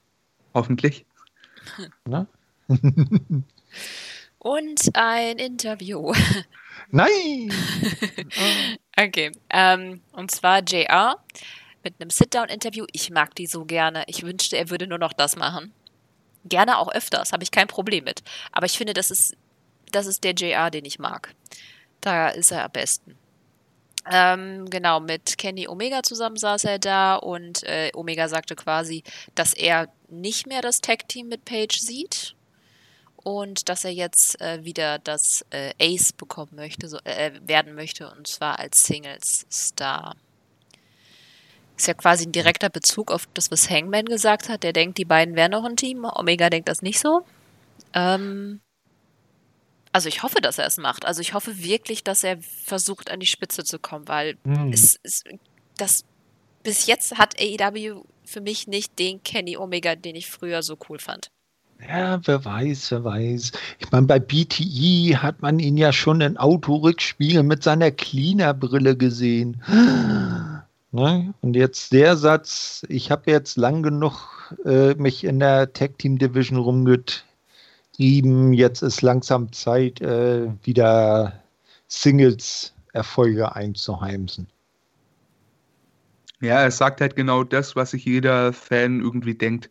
Hoffentlich. 0.54 1.06
Na? 2.04 2.26
Und 4.38 4.90
ein 4.94 5.38
Interview. 5.38 6.12
Nein! 6.90 7.52
okay. 8.96 9.32
Ähm, 9.50 10.00
und 10.12 10.30
zwar 10.30 10.62
JR 10.62 11.16
mit 11.82 12.00
einem 12.00 12.10
Sit-Down-Interview. 12.10 12.86
Ich 12.92 13.10
mag 13.10 13.34
die 13.34 13.46
so 13.46 13.64
gerne. 13.64 14.04
Ich 14.06 14.22
wünschte, 14.22 14.56
er 14.56 14.70
würde 14.70 14.86
nur 14.86 14.98
noch 14.98 15.12
das 15.12 15.36
machen. 15.36 15.72
Gerne 16.44 16.78
auch 16.78 16.90
öfters, 16.92 17.32
habe 17.32 17.42
ich 17.42 17.50
kein 17.50 17.66
Problem 17.66 18.04
mit. 18.04 18.22
Aber 18.52 18.66
ich 18.66 18.78
finde, 18.78 18.94
das 18.94 19.10
ist 19.10 19.36
das 19.90 20.06
ist 20.06 20.24
der 20.24 20.32
JR, 20.32 20.70
den 20.70 20.84
ich 20.84 20.98
mag. 20.98 21.34
Da 22.00 22.28
ist 22.28 22.52
er 22.52 22.64
am 22.64 22.72
besten. 22.72 23.16
Ähm, 24.10 24.70
genau, 24.70 25.00
mit 25.00 25.36
Kenny 25.36 25.68
Omega 25.68 26.02
zusammen 26.02 26.36
saß 26.36 26.64
er 26.64 26.78
da 26.78 27.16
und 27.16 27.62
äh, 27.64 27.90
Omega 27.94 28.28
sagte 28.28 28.56
quasi, 28.56 29.02
dass 29.34 29.52
er 29.52 29.88
nicht 30.08 30.46
mehr 30.46 30.62
das 30.62 30.80
Tag-Team 30.80 31.28
mit 31.28 31.44
Paige 31.44 31.78
sieht 31.78 32.34
und 33.16 33.68
dass 33.68 33.84
er 33.84 33.92
jetzt 33.92 34.40
äh, 34.40 34.64
wieder 34.64 34.98
das 34.98 35.44
äh, 35.50 35.74
Ace 35.78 36.12
bekommen 36.14 36.52
möchte, 36.54 36.88
so, 36.88 36.98
äh, 37.04 37.32
werden 37.42 37.74
möchte 37.74 38.10
und 38.10 38.26
zwar 38.26 38.58
als 38.58 38.84
Singles-Star. 38.84 40.16
Ist 41.76 41.86
ja 41.86 41.94
quasi 41.94 42.26
ein 42.26 42.32
direkter 42.32 42.70
Bezug 42.70 43.12
auf 43.12 43.28
das, 43.34 43.50
was 43.50 43.68
Hangman 43.70 44.06
gesagt 44.06 44.48
hat. 44.48 44.64
Der 44.64 44.72
denkt, 44.72 44.98
die 44.98 45.04
beiden 45.04 45.36
wären 45.36 45.52
noch 45.52 45.64
ein 45.64 45.76
Team. 45.76 46.04
Omega 46.04 46.50
denkt 46.50 46.68
das 46.68 46.82
nicht 46.82 46.98
so. 46.98 47.24
Ähm, 47.94 48.60
also 49.98 50.08
ich 50.08 50.22
hoffe, 50.22 50.40
dass 50.40 50.58
er 50.58 50.66
es 50.68 50.76
macht. 50.76 51.04
Also 51.04 51.20
ich 51.20 51.34
hoffe 51.34 51.60
wirklich, 51.60 52.04
dass 52.04 52.22
er 52.22 52.38
versucht, 52.40 53.10
an 53.10 53.18
die 53.18 53.26
Spitze 53.26 53.64
zu 53.64 53.80
kommen, 53.80 54.06
weil 54.06 54.36
hm. 54.44 54.72
es, 54.72 55.00
es, 55.02 55.24
das 55.76 56.04
bis 56.62 56.86
jetzt 56.86 57.18
hat 57.18 57.34
AEW 57.40 58.04
für 58.24 58.40
mich 58.40 58.68
nicht 58.68 58.96
den 59.00 59.24
Kenny 59.24 59.56
Omega, 59.56 59.96
den 59.96 60.14
ich 60.14 60.30
früher 60.30 60.62
so 60.62 60.78
cool 60.88 61.00
fand. 61.00 61.32
Ja, 61.88 62.20
wer 62.24 62.44
weiß, 62.44 62.92
wer 62.92 63.02
weiß. 63.02 63.50
Ich 63.80 63.90
meine, 63.90 64.06
bei 64.06 64.20
BTE 64.20 65.16
hat 65.20 65.42
man 65.42 65.58
ihn 65.58 65.76
ja 65.76 65.92
schon 65.92 66.20
in 66.20 66.36
Autorückspiel 66.36 67.42
mit 67.42 67.64
seiner 67.64 67.90
Cleaner-Brille 67.90 68.96
gesehen. 68.96 69.60
Ne? 70.90 71.34
Und 71.42 71.54
jetzt 71.54 71.92
der 71.92 72.16
Satz, 72.16 72.82
ich 72.88 73.10
habe 73.10 73.30
jetzt 73.30 73.58
lang 73.58 73.82
genug 73.82 74.56
äh, 74.64 74.94
mich 74.94 75.22
in 75.22 75.38
der 75.38 75.70
Tag 75.74 75.98
Team 75.98 76.16
Division 76.16 76.56
rumget 76.56 77.26
geschrieben, 77.98 78.52
jetzt 78.52 78.82
ist 78.82 79.02
langsam 79.02 79.52
Zeit, 79.52 80.00
äh, 80.00 80.48
wieder 80.62 81.42
Singles-Erfolge 81.88 83.54
einzuheimsen. 83.54 84.46
Ja, 86.40 86.60
er 86.60 86.70
sagt 86.70 87.00
halt 87.00 87.16
genau 87.16 87.42
das, 87.42 87.74
was 87.74 87.90
sich 87.90 88.04
jeder 88.04 88.52
Fan 88.52 89.00
irgendwie 89.00 89.34
denkt. 89.34 89.68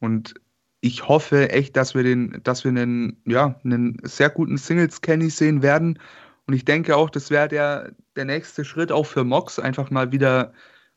Und 0.00 0.34
ich 0.82 1.08
hoffe 1.08 1.48
echt, 1.50 1.74
dass 1.76 1.94
wir 1.94 2.02
den, 2.02 2.40
dass 2.44 2.64
wir 2.64 2.70
einen, 2.70 3.16
ja, 3.24 3.58
einen 3.64 3.96
sehr 4.02 4.28
guten 4.28 4.58
Singles-Kenny 4.58 5.30
sehen 5.30 5.62
werden. 5.62 5.98
Und 6.46 6.52
ich 6.54 6.66
denke 6.66 6.94
auch, 6.94 7.08
das 7.08 7.30
wäre 7.30 7.48
der, 7.48 7.92
der 8.16 8.26
nächste 8.26 8.66
Schritt 8.66 8.92
auch 8.92 9.06
für 9.06 9.24
Mox, 9.24 9.58
einfach 9.58 9.90
mal 9.90 10.12
wieder, 10.12 10.52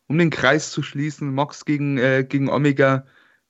um 0.07 0.17
den 0.17 0.29
Kreis 0.29 0.71
zu 0.71 0.83
schließen, 0.83 1.33
Mox 1.33 1.63
gegen, 1.63 1.97
äh, 1.97 2.25
gegen 2.27 2.49
Omega 2.49 3.05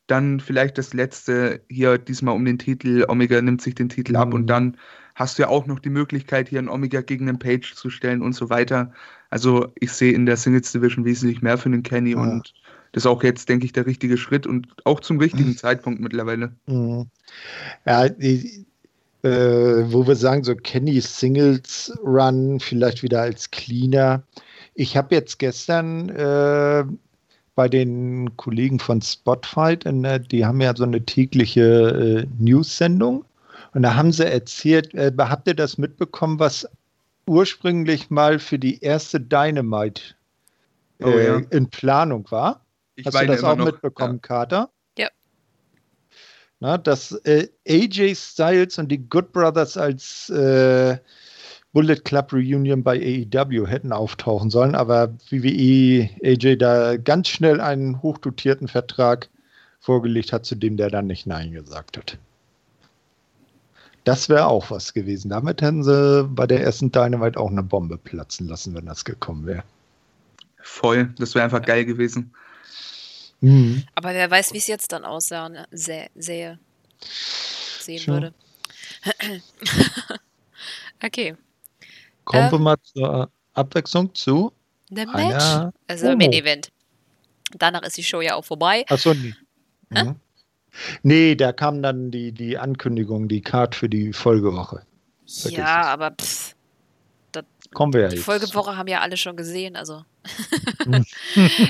dann 0.08 0.40
vielleicht 0.40 0.78
das 0.78 0.94
letzte 0.94 1.62
hier 1.70 1.98
diesmal 1.98 2.36
um 2.36 2.46
den 2.46 2.60
Titel. 2.60 3.06
Omega 3.08 3.42
nimmt 3.42 3.62
sich 3.62 3.76
den 3.76 3.90
Titel 3.90 4.16
ab 4.16 4.34
und 4.34 4.44
mhm. 4.44 4.48
dann 4.48 4.78
hast 5.16 5.38
du 5.38 5.44
ja 5.44 5.50
auch 5.50 5.66
noch 5.66 5.80
die 5.80 5.90
Möglichkeit, 5.90 6.50
hier 6.50 6.60
einen 6.60 6.70
Omega 6.70 7.02
gegen 7.02 7.28
einen 7.30 7.40
Page 7.40 7.74
zu 7.74 7.90
stellen 7.90 8.22
und 8.22 8.34
so 8.34 8.50
weiter. 8.50 8.92
Also 9.30 9.68
ich 9.76 9.92
sehe 9.92 10.14
in 10.14 10.26
der 10.26 10.38
Singles 10.38 10.72
Division 10.72 11.06
wesentlich 11.06 11.42
mehr 11.42 11.58
für 11.58 11.70
den 11.70 11.84
Kenny 11.84 12.12
ja. 12.12 12.18
und 12.18 12.54
das 12.92 13.04
ist 13.04 13.08
auch 13.08 13.24
jetzt, 13.24 13.50
denke 13.50 13.66
ich, 13.66 13.74
der 13.74 13.86
richtige 13.86 14.16
Schritt 14.16 14.48
und 14.48 14.68
auch 14.86 15.02
zum 15.02 15.20
richtigen 15.20 15.50
mhm. 15.50 15.58
Zeitpunkt 15.58 16.00
mittlerweile. 16.00 16.54
Mhm. 16.66 17.08
Ja, 17.86 18.08
die, 18.08 18.66
äh, 19.24 19.92
wo 19.92 20.08
wir 20.08 20.16
sagen, 20.16 20.44
so 20.44 20.56
Kenny 20.56 21.02
Singles 21.02 21.92
Run, 22.04 22.60
vielleicht 22.60 23.04
wieder 23.04 23.22
als 23.22 23.52
Cleaner. 23.52 24.24
Ich 24.76 24.96
habe 24.96 25.16
jetzt 25.16 25.40
gestern 25.40 26.10
äh, 26.10 26.86
bei 27.56 27.70
den 27.70 28.36
Kollegen 28.38 28.80
von 28.80 29.02
Spotfight, 29.02 29.86
der, 29.86 30.20
die 30.20 30.46
haben 30.46 30.62
ja 30.62 30.76
so 30.76 30.84
eine 30.84 31.04
tägliche 31.04 31.64
äh, 32.24 32.28
News-Sendung. 32.38 33.26
Und 33.74 33.84
da 33.84 33.96
haben 33.96 34.12
sie 34.12 34.30
erzählt, 34.30 34.94
äh, 34.94 35.12
habt 35.18 35.48
ihr 35.48 35.56
das 35.56 35.78
mitbekommen, 35.78 36.40
was 36.40 36.68
ursprünglich 37.28 38.10
mal 38.10 38.40
für 38.40 38.60
die 38.60 38.82
erste 38.82 39.20
Dynamite 39.20 40.02
äh, 41.00 41.06
oh, 41.06 41.18
ja. 41.18 41.42
in 41.50 41.70
Planung 41.70 42.30
war? 42.30 42.66
Ich 42.96 43.06
Hast 43.06 43.20
du 43.20 43.26
das 43.26 43.44
auch 43.44 43.56
noch. 43.56 43.66
mitbekommen, 43.66 44.16
ja. 44.16 44.28
Carter? 44.28 44.70
Ja. 44.98 45.10
Na, 46.60 46.78
dass 46.78 47.12
äh, 47.26 47.48
AJ 47.68 48.16
Styles 48.16 48.78
und 48.78 48.90
die 48.90 49.10
Good 49.10 49.32
Brothers 49.32 49.78
als 49.78 50.30
äh, 50.30 50.98
Bullet 51.76 52.06
Club 52.06 52.32
Reunion 52.32 52.84
bei 52.84 52.96
AEW 52.96 53.68
hätten 53.68 53.92
auftauchen 53.92 54.50
sollen, 54.50 54.76
aber 54.76 55.10
WWE 55.30 56.10
AJ 56.24 56.56
da 56.56 56.96
ganz 56.96 57.28
schnell 57.28 57.60
einen 57.60 58.02
hochdotierten 58.02 58.70
Vertrag 58.70 59.28
vorgelegt 59.82 60.32
hat, 60.32 60.46
zu 60.46 60.56
dem 60.56 60.78
der 60.78 60.90
dann 60.90 61.08
nicht 61.08 61.28
Nein 61.28 61.52
gesagt 61.52 61.98
hat. 61.98 62.18
Das 64.06 64.30
wäre 64.30 64.46
auch 64.46 64.72
was 64.72 64.94
gewesen. 64.94 65.28
Damit 65.28 65.62
hätten 65.62 65.84
sie 65.84 66.24
bei 66.24 66.48
der 66.48 66.62
ersten 66.62 66.94
Dynamite 66.94 67.38
auch 67.38 67.52
eine 67.52 67.64
Bombe 67.64 67.98
platzen 67.98 68.48
lassen, 68.48 68.74
wenn 68.74 68.86
das 68.86 69.04
gekommen 69.04 69.46
wäre. 69.46 69.66
Voll, 70.62 71.14
das 71.20 71.36
wäre 71.36 71.44
einfach 71.44 71.62
geil 71.62 71.84
gewesen. 71.84 72.34
Mhm. 73.42 73.84
Aber 73.96 74.14
wer 74.14 74.32
weiß, 74.32 74.54
wie 74.54 74.60
es 74.60 74.68
jetzt 74.68 74.94
dann 74.94 75.04
aussah, 75.04 75.50
ne? 75.50 75.68
Sähe, 75.72 76.10
sehen 76.16 78.00
Schön. 78.00 78.14
würde. 78.14 78.34
okay. 81.04 81.36
Kommen 82.26 82.52
wir 82.52 82.58
ähm, 82.58 82.64
mal 82.64 82.78
zur 82.82 83.30
Abwechslung 83.54 84.14
zu 84.14 84.52
dem 84.90 85.12
Match. 85.12 85.72
Also 85.88 86.10
oh. 86.10 86.16
Main 86.16 86.34
Event. 86.34 86.70
Danach 87.58 87.84
ist 87.84 87.98
die 87.98 88.04
Show 88.04 88.22
ja 88.22 88.36
auch 88.36 88.46
vorbei. 88.46 88.86
Achso, 88.90 89.14
nee. 89.14 89.34
Mhm. 89.90 90.16
Nee, 91.04 91.36
da 91.36 91.54
kam 91.54 91.82
dann 91.82 92.12
die, 92.12 92.32
die 92.32 92.58
Ankündigung, 92.58 93.28
die 93.28 93.42
Card 93.42 93.76
für 93.76 93.88
die 93.88 94.12
Folgewoche. 94.12 94.82
Vergiss 95.26 95.58
ja, 95.58 95.82
es. 95.82 95.88
aber 95.88 96.12
pff, 96.12 96.56
das, 97.32 97.46
Kommen 97.74 97.94
wir 97.94 98.02
ja 98.02 98.08
Die 98.10 98.16
jetzt. 98.16 98.26
Folgewoche 98.26 98.78
haben 98.78 98.88
ja 98.88 99.02
alle 99.02 99.18
schon 99.18 99.36
gesehen, 99.36 99.76
also. 99.76 100.04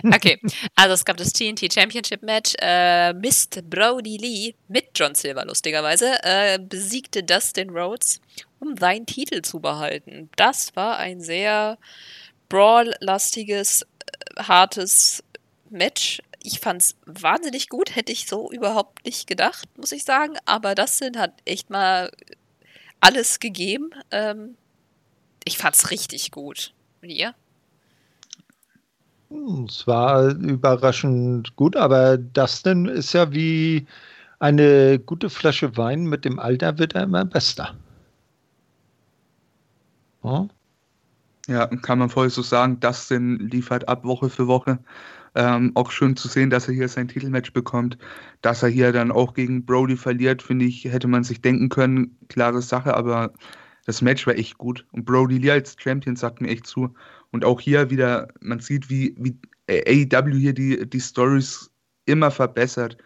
okay, 0.05 0.39
also 0.75 0.93
es 0.93 1.05
gab 1.05 1.17
das 1.17 1.33
TNT 1.33 1.71
Championship 1.73 2.21
Match. 2.23 2.53
Äh, 2.59 3.13
Mist 3.13 3.61
Brody 3.69 4.17
Lee 4.17 4.55
mit 4.67 4.89
John 4.95 5.13
Silver, 5.13 5.45
lustigerweise, 5.45 6.13
äh, 6.23 6.57
besiegte 6.59 7.23
Dustin 7.23 7.69
Rhodes 7.69 8.21
um 8.59 8.77
seinen 8.77 9.05
Titel 9.05 9.41
zu 9.41 9.59
behalten. 9.59 10.29
Das 10.35 10.75
war 10.75 10.97
ein 10.97 11.21
sehr 11.21 11.77
brawl-lastiges, 12.49 13.83
äh, 13.83 14.43
hartes 14.43 15.23
Match. 15.69 16.21
ich 16.43 16.59
fand's 16.59 16.95
wahnsinnig 17.07 17.69
gut, 17.69 17.95
hätte 17.95 18.11
ich 18.11 18.27
so 18.27 18.51
überhaupt 18.51 19.03
nicht 19.03 19.27
gedacht, 19.27 19.67
muss 19.77 19.91
ich 19.91 20.05
sagen. 20.05 20.35
Aber 20.45 20.75
Dustin 20.75 21.17
hat 21.17 21.33
echt 21.45 21.71
mal 21.71 22.11
alles 22.99 23.39
gegeben. 23.39 23.89
Ähm, 24.11 24.55
ich 25.43 25.57
fand's 25.57 25.91
richtig 25.91 26.31
gut. 26.31 26.73
Und 27.01 27.09
ihr? 27.09 27.33
Hm, 29.29 29.65
es 29.69 29.87
war 29.87 30.29
überraschend 30.35 31.55
gut, 31.55 31.75
aber 31.75 32.17
Dustin 32.17 32.85
ist 32.85 33.13
ja 33.13 33.31
wie 33.31 33.87
eine 34.39 34.99
gute 34.99 35.29
Flasche 35.29 35.77
Wein. 35.77 36.05
Mit 36.05 36.25
dem 36.25 36.39
Alter 36.39 36.77
wird 36.77 36.93
er 36.95 37.03
immer 37.03 37.25
besser. 37.25 37.75
Ja, 40.25 40.47
ja 41.47 41.67
kann 41.67 41.99
man 41.99 42.09
voll 42.09 42.29
so 42.29 42.41
sagen. 42.41 42.79
Dustin 42.79 43.37
liefert 43.39 43.87
ab 43.87 44.03
Woche 44.03 44.29
für 44.29 44.47
Woche. 44.47 44.79
Ähm, 45.35 45.71
auch 45.75 45.91
schön 45.91 46.15
zu 46.15 46.27
sehen, 46.29 46.49
dass 46.49 46.67
er 46.67 46.73
hier 46.73 46.87
sein 46.87 47.07
Titelmatch 47.07 47.53
bekommt. 47.53 47.97
Dass 48.41 48.63
er 48.63 48.69
hier 48.69 48.91
dann 48.91 49.11
auch 49.11 49.33
gegen 49.33 49.65
Brody 49.65 49.97
verliert, 49.97 50.41
finde 50.41 50.65
ich, 50.65 50.85
hätte 50.85 51.07
man 51.07 51.23
sich 51.23 51.41
denken 51.41 51.69
können. 51.69 52.17
Klare 52.29 52.61
Sache, 52.61 52.95
aber 52.95 53.33
das 53.85 54.01
Match 54.01 54.25
war 54.27 54.35
echt 54.35 54.57
gut. 54.57 54.85
Und 54.91 55.05
Brody 55.05 55.37
Lee 55.37 55.51
als 55.51 55.75
Champion 55.79 56.15
sagt 56.15 56.41
mir 56.41 56.49
echt 56.49 56.65
zu. 56.67 56.93
Und 57.31 57.45
auch 57.45 57.59
hier 57.61 57.89
wieder, 57.89 58.29
man 58.39 58.59
sieht, 58.59 58.89
wie, 58.89 59.15
wie 59.17 59.37
AEW 59.69 60.37
hier 60.39 60.53
die, 60.53 60.89
die 60.89 61.01
Stories 61.01 61.71
immer 62.05 62.31
verbessert. 62.31 62.97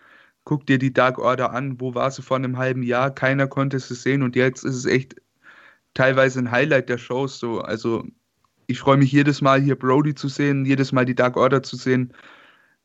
Guck 0.45 0.65
dir 0.67 0.78
die 0.78 0.93
Dark 0.93 1.20
Order 1.20 1.51
an, 1.51 1.80
wo 1.80 1.95
war 1.95 2.11
sie 2.11 2.22
vor 2.22 2.38
einem 2.38 2.57
halben 2.57 2.84
Jahr? 2.84 3.11
Keiner 3.11 3.47
konnte 3.47 3.80
sie 3.80 3.95
sehen 3.95 4.24
und 4.24 4.36
jetzt 4.36 4.63
ist 4.63 4.76
es 4.76 4.86
echt 4.86 5.15
teilweise 5.94 6.40
ein 6.40 6.52
Highlight 6.52 6.90
der 6.90 6.98
Shows. 6.98 7.40
So. 7.40 7.62
Also 7.62 8.06
ich 8.68 8.80
freue 8.80 8.98
mich 8.98 9.12
jedes 9.12 9.42
Mal 9.42 9.62
hier 9.62 9.76
Brody 9.78 10.16
zu 10.16 10.28
sehen, 10.28 10.66
jedes 10.66 10.92
Mal 10.92 11.06
die 11.06 11.16
Dark 11.16 11.38
Order 11.38 11.64
zu 11.64 11.76
sehen. 11.76 12.14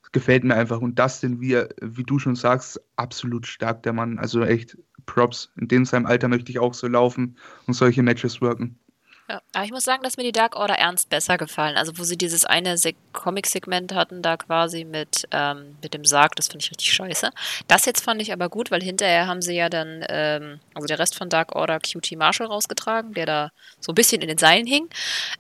Das 0.02 0.12
gefällt 0.12 0.44
mir 0.44 0.54
einfach. 0.54 0.80
Und 0.80 0.98
das 0.98 1.20
denn, 1.20 1.40
wie, 1.40 1.62
wie 1.80 2.04
du 2.04 2.18
schon 2.18 2.36
sagst, 2.36 2.80
absolut 2.96 3.46
stark 3.46 3.82
der 3.82 3.92
Mann. 3.92 4.18
Also 4.18 4.42
echt 4.42 4.78
Props. 5.06 5.52
In 5.56 5.68
dem 5.68 5.84
seinem 5.84 6.06
Alter 6.06 6.28
möchte 6.28 6.50
ich 6.50 6.58
auch 6.58 6.74
so 6.74 6.86
laufen 6.86 7.36
und 7.66 7.74
solche 7.74 8.02
Matches 8.02 8.40
worken. 8.40 8.78
Ja, 9.26 9.40
aber 9.54 9.64
ich 9.64 9.70
muss 9.70 9.84
sagen, 9.84 10.02
dass 10.02 10.18
mir 10.18 10.22
die 10.22 10.32
Dark 10.32 10.54
Order 10.54 10.74
ernst 10.74 11.08
besser 11.08 11.38
gefallen. 11.38 11.78
Also, 11.78 11.96
wo 11.96 12.04
sie 12.04 12.18
dieses 12.18 12.44
eine 12.44 12.76
Se 12.76 12.92
Comic-Segment 13.14 13.94
hatten, 13.94 14.20
da 14.20 14.36
quasi 14.36 14.84
mit, 14.84 15.26
ähm, 15.30 15.76
mit 15.82 15.94
dem 15.94 16.04
Sarg, 16.04 16.36
das 16.36 16.48
finde 16.48 16.62
ich 16.62 16.70
richtig 16.70 16.92
scheiße. 16.92 17.30
Das 17.66 17.86
jetzt 17.86 18.04
fand 18.04 18.20
ich 18.20 18.34
aber 18.34 18.50
gut, 18.50 18.70
weil 18.70 18.82
hinterher 18.82 19.26
haben 19.26 19.40
sie 19.40 19.54
ja 19.54 19.70
dann, 19.70 20.04
ähm, 20.10 20.60
also 20.74 20.86
der 20.86 20.98
Rest 20.98 21.16
von 21.16 21.30
Dark 21.30 21.56
Order 21.56 21.80
QT 21.80 22.16
Marshall 22.16 22.48
rausgetragen, 22.48 23.14
der 23.14 23.24
da 23.24 23.50
so 23.80 23.92
ein 23.92 23.94
bisschen 23.94 24.20
in 24.20 24.28
den 24.28 24.36
Seilen 24.38 24.66
hing. 24.66 24.90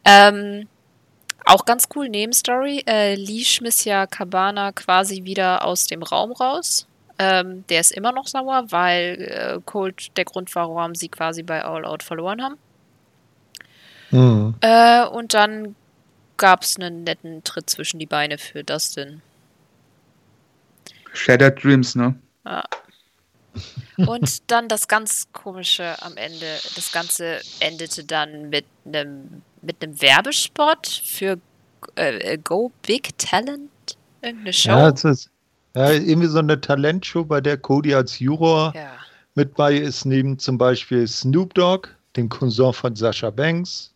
Ähm, 0.06 0.66
auch 1.44 1.66
ganz 1.66 1.88
cool, 1.94 2.08
Nebenstory. 2.08 2.84
Äh, 2.86 3.16
Lee 3.16 3.44
schmiss 3.44 3.84
ja 3.84 4.06
Cabana 4.06 4.72
quasi 4.72 5.24
wieder 5.24 5.62
aus 5.64 5.86
dem 5.86 6.02
Raum 6.02 6.32
raus. 6.32 6.86
Ähm, 7.18 7.66
der 7.68 7.80
ist 7.80 7.92
immer 7.92 8.12
noch 8.12 8.26
sauer, 8.28 8.64
weil 8.70 9.20
äh, 9.20 9.60
Cold 9.66 10.16
der 10.16 10.24
Grund 10.24 10.54
war, 10.54 10.74
warum 10.74 10.94
sie 10.94 11.08
quasi 11.08 11.42
bei 11.42 11.62
All 11.62 11.84
Out 11.84 12.02
verloren 12.02 12.42
haben. 12.42 12.56
Mhm. 14.14 14.54
Äh, 14.60 15.06
und 15.06 15.34
dann 15.34 15.74
gab 16.36 16.62
es 16.62 16.76
einen 16.76 17.04
netten 17.04 17.44
Tritt 17.44 17.70
zwischen 17.70 17.98
die 17.98 18.06
Beine 18.06 18.38
für 18.38 18.64
Dustin. 18.64 19.22
Shattered 21.12 21.62
Dreams, 21.62 21.94
ne? 21.94 22.14
Ja. 22.44 22.64
Und 23.96 24.50
dann 24.50 24.68
das 24.68 24.88
ganz 24.88 25.28
komische 25.32 26.02
am 26.02 26.16
Ende. 26.16 26.46
Das 26.74 26.90
Ganze 26.90 27.40
endete 27.60 28.04
dann 28.04 28.50
mit 28.50 28.64
einem 28.84 29.42
mit 29.62 29.82
einem 29.82 30.00
Werbespot 30.00 30.86
für 31.04 31.38
äh, 31.94 32.36
Go 32.38 32.72
Big 32.82 33.16
Talent, 33.18 33.70
irgendeine 34.20 34.52
Show. 34.52 34.70
Ja, 34.70 34.88
es 34.90 35.04
ist 35.04 35.30
ja, 35.74 35.90
irgendwie 35.90 36.28
so 36.28 36.38
eine 36.38 36.60
Talentshow, 36.60 37.24
bei 37.24 37.40
der 37.40 37.56
Cody 37.56 37.94
als 37.94 38.18
Juror 38.18 38.72
ja. 38.74 38.92
mit 39.34 39.54
bei 39.54 39.74
ist, 39.74 40.04
neben 40.04 40.38
zum 40.38 40.58
Beispiel 40.58 41.06
Snoop 41.06 41.54
Dogg, 41.54 41.88
dem 42.16 42.28
Cousin 42.28 42.72
von 42.72 42.94
Sascha 42.94 43.30
Banks, 43.30 43.93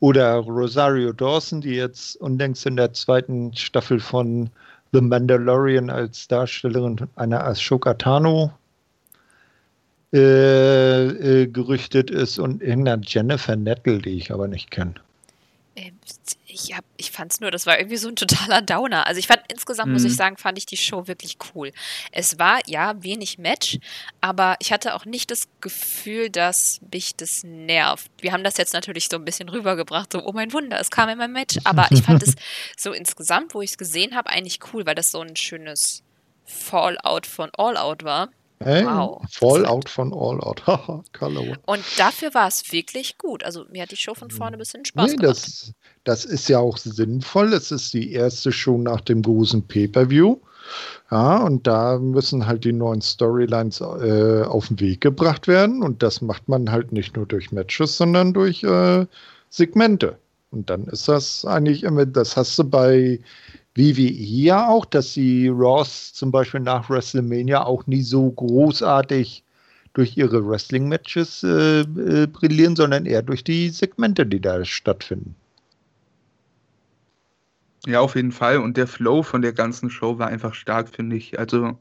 oder 0.00 0.36
Rosario 0.36 1.12
Dawson, 1.12 1.60
die 1.60 1.74
jetzt 1.74 2.16
unlängst 2.16 2.66
in 2.66 2.76
der 2.76 2.92
zweiten 2.92 3.54
Staffel 3.54 4.00
von 4.00 4.50
The 4.92 5.00
Mandalorian 5.00 5.90
als 5.90 6.26
Darstellerin 6.26 6.96
einer 7.16 7.44
Ashoka 7.44 7.94
Tano 7.94 8.50
äh, 10.12 11.42
äh, 11.42 11.46
gerüchtet 11.46 12.10
ist 12.10 12.38
und 12.38 12.62
irgendeiner 12.62 13.02
Jennifer 13.06 13.54
Nettle, 13.54 13.98
die 13.98 14.16
ich 14.16 14.32
aber 14.32 14.48
nicht 14.48 14.70
kenne. 14.70 14.94
Ähm, 15.76 15.92
ich, 16.52 16.76
hab, 16.76 16.84
ich 16.96 17.10
fand 17.10 17.32
es 17.32 17.40
nur, 17.40 17.50
das 17.50 17.66
war 17.66 17.78
irgendwie 17.78 17.96
so 17.96 18.08
ein 18.08 18.16
totaler 18.16 18.62
Downer. 18.62 19.06
Also 19.06 19.18
ich 19.18 19.26
fand 19.26 19.40
insgesamt, 19.50 19.88
mhm. 19.88 19.94
muss 19.94 20.04
ich 20.04 20.12
mhm. 20.12 20.16
sagen, 20.16 20.36
fand 20.36 20.58
ich 20.58 20.66
die 20.66 20.76
Show 20.76 21.06
wirklich 21.06 21.38
cool. 21.54 21.72
Es 22.12 22.38
war 22.38 22.60
ja 22.66 23.02
wenig 23.02 23.38
Match, 23.38 23.78
aber 24.20 24.56
ich 24.60 24.72
hatte 24.72 24.94
auch 24.94 25.04
nicht 25.04 25.30
das 25.30 25.48
Gefühl, 25.60 26.30
dass 26.30 26.80
mich 26.92 27.16
das 27.16 27.44
nervt. 27.44 28.10
Wir 28.20 28.32
haben 28.32 28.44
das 28.44 28.56
jetzt 28.56 28.74
natürlich 28.74 29.08
so 29.08 29.16
ein 29.16 29.24
bisschen 29.24 29.48
rübergebracht, 29.48 30.12
so, 30.12 30.24
oh 30.24 30.32
mein 30.32 30.52
Wunder, 30.52 30.80
es 30.80 30.90
kam 30.90 31.08
immer 31.08 31.28
Match. 31.28 31.58
Aber 31.64 31.86
ich 31.90 32.02
fand 32.02 32.22
es 32.22 32.34
so 32.76 32.92
insgesamt, 32.92 33.54
wo 33.54 33.62
ich 33.62 33.70
es 33.70 33.78
gesehen 33.78 34.14
habe, 34.14 34.30
eigentlich 34.30 34.58
cool, 34.72 34.86
weil 34.86 34.94
das 34.94 35.10
so 35.10 35.20
ein 35.20 35.36
schönes 35.36 36.02
Fallout 36.44 37.26
von 37.26 37.50
All 37.56 37.76
Out 37.76 38.04
war. 38.04 38.30
Hey, 38.62 38.84
wow. 38.84 39.22
Fallout 39.30 39.88
von 39.88 40.12
All 40.12 40.38
Out. 40.40 40.62
Und 41.66 41.84
dafür 41.96 42.34
war 42.34 42.46
es 42.46 42.70
wirklich 42.72 43.16
gut. 43.16 43.42
Also 43.42 43.64
mir 43.70 43.82
hat 43.82 43.90
die 43.90 43.96
Show 43.96 44.14
von 44.14 44.30
vorne 44.30 44.58
bis 44.58 44.72
hin 44.72 44.84
Spaß 44.84 45.12
nee, 45.12 45.16
gemacht. 45.16 45.30
Das, 45.30 45.72
das 46.04 46.24
ist 46.26 46.48
ja 46.50 46.58
auch 46.58 46.76
sinnvoll. 46.76 47.54
Es 47.54 47.70
ist 47.70 47.94
die 47.94 48.12
erste 48.12 48.52
Show 48.52 48.76
nach 48.76 49.00
dem 49.00 49.22
großen 49.22 49.66
Pay-Per-View. 49.66 50.36
Ja, 51.10 51.38
und 51.38 51.66
da 51.66 51.98
müssen 51.98 52.46
halt 52.46 52.64
die 52.64 52.74
neuen 52.74 53.00
Storylines 53.00 53.80
äh, 53.80 54.42
auf 54.42 54.68
den 54.68 54.78
Weg 54.78 55.00
gebracht 55.00 55.48
werden. 55.48 55.82
Und 55.82 56.02
das 56.02 56.20
macht 56.20 56.46
man 56.46 56.70
halt 56.70 56.92
nicht 56.92 57.16
nur 57.16 57.24
durch 57.24 57.52
Matches, 57.52 57.96
sondern 57.96 58.34
durch 58.34 58.62
äh, 58.62 59.06
Segmente. 59.48 60.18
Und 60.50 60.68
dann 60.68 60.84
ist 60.84 61.08
das 61.08 61.46
eigentlich 61.46 61.82
immer, 61.82 62.04
das 62.04 62.36
hast 62.36 62.58
du 62.58 62.64
bei 62.64 63.20
WWE 63.76 64.10
ja 64.10 64.68
auch, 64.68 64.84
dass 64.84 65.14
die 65.14 65.48
Ross 65.48 66.12
zum 66.12 66.32
Beispiel 66.32 66.60
nach 66.60 66.90
WrestleMania 66.90 67.64
auch 67.64 67.86
nie 67.86 68.02
so 68.02 68.30
großartig 68.30 69.44
durch 69.92 70.16
ihre 70.16 70.46
Wrestling-Matches 70.46 71.42
äh, 71.42 71.80
äh, 71.80 72.26
brillieren, 72.26 72.76
sondern 72.76 73.06
eher 73.06 73.22
durch 73.22 73.44
die 73.44 73.70
Segmente, 73.70 74.26
die 74.26 74.40
da 74.40 74.64
stattfinden. 74.64 75.34
Ja, 77.86 78.00
auf 78.00 78.14
jeden 78.14 78.32
Fall. 78.32 78.58
Und 78.58 78.76
der 78.76 78.86
Flow 78.86 79.22
von 79.22 79.42
der 79.42 79.52
ganzen 79.52 79.90
Show 79.90 80.18
war 80.18 80.28
einfach 80.28 80.54
stark, 80.54 80.88
finde 80.88 81.16
ich. 81.16 81.38
Also 81.38 81.78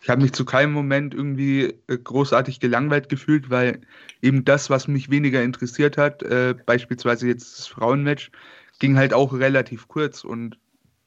ich 0.00 0.08
habe 0.08 0.22
mich 0.22 0.32
zu 0.32 0.44
keinem 0.44 0.72
Moment 0.72 1.14
irgendwie 1.14 1.74
äh, 1.88 1.98
großartig 1.98 2.60
gelangweilt 2.60 3.08
gefühlt, 3.08 3.50
weil 3.50 3.80
eben 4.22 4.44
das, 4.44 4.70
was 4.70 4.88
mich 4.88 5.10
weniger 5.10 5.42
interessiert 5.42 5.96
hat, 5.96 6.22
äh, 6.22 6.54
beispielsweise 6.66 7.26
jetzt 7.26 7.58
das 7.58 7.66
Frauenmatch, 7.66 8.30
ging 8.78 8.96
halt 8.96 9.12
auch 9.12 9.32
relativ 9.32 9.88
kurz 9.88 10.22
und 10.22 10.58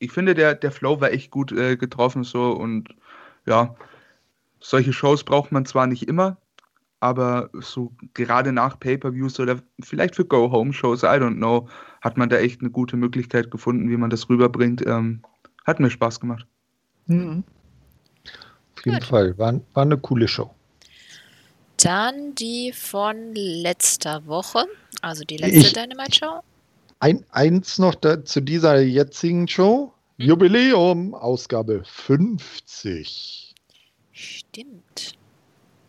ich 0.01 0.11
finde, 0.11 0.33
der, 0.33 0.55
der 0.55 0.71
Flow 0.71 0.99
war 0.99 1.11
echt 1.11 1.29
gut 1.31 1.51
äh, 1.51 1.77
getroffen 1.77 2.23
so 2.23 2.51
und 2.51 2.89
ja, 3.45 3.75
solche 4.59 4.93
Shows 4.93 5.23
braucht 5.23 5.51
man 5.51 5.65
zwar 5.65 5.85
nicht 5.87 6.07
immer, 6.07 6.37
aber 6.99 7.49
so 7.53 7.93
gerade 8.15 8.51
nach 8.51 8.79
Pay-per-Views 8.79 9.39
oder 9.39 9.59
vielleicht 9.81 10.15
für 10.15 10.25
Go-Home-Shows, 10.25 11.03
I 11.03 11.17
don't 11.17 11.37
know, 11.37 11.69
hat 12.01 12.17
man 12.17 12.29
da 12.29 12.37
echt 12.37 12.61
eine 12.61 12.71
gute 12.71 12.97
Möglichkeit 12.97 13.51
gefunden, 13.51 13.89
wie 13.89 13.97
man 13.97 14.09
das 14.09 14.27
rüberbringt. 14.27 14.85
Ähm, 14.85 15.21
hat 15.65 15.79
mir 15.79 15.91
Spaß 15.91 16.19
gemacht. 16.19 16.47
Mhm. 17.05 17.43
Auf 18.75 18.85
jeden 18.85 18.99
Gut. 18.99 19.07
Fall, 19.07 19.37
war, 19.37 19.59
war 19.73 19.83
eine 19.83 19.97
coole 19.97 20.27
Show. 20.27 20.51
Dann 21.77 22.33
die 22.35 22.73
von 22.73 23.33
letzter 23.35 24.25
Woche, 24.25 24.65
also 25.01 25.23
die 25.23 25.37
letzte 25.37 25.73
Dynamite-Show. 25.73 26.41
Ein, 27.01 27.25
eins 27.31 27.79
noch 27.79 27.95
da, 27.95 28.23
zu 28.23 28.41
dieser 28.41 28.79
jetzigen 28.79 29.47
Show. 29.47 29.91
Hm? 30.19 30.27
Jubiläum, 30.27 31.15
Ausgabe 31.15 31.81
50. 31.83 33.55
Stimmt. 34.11 35.13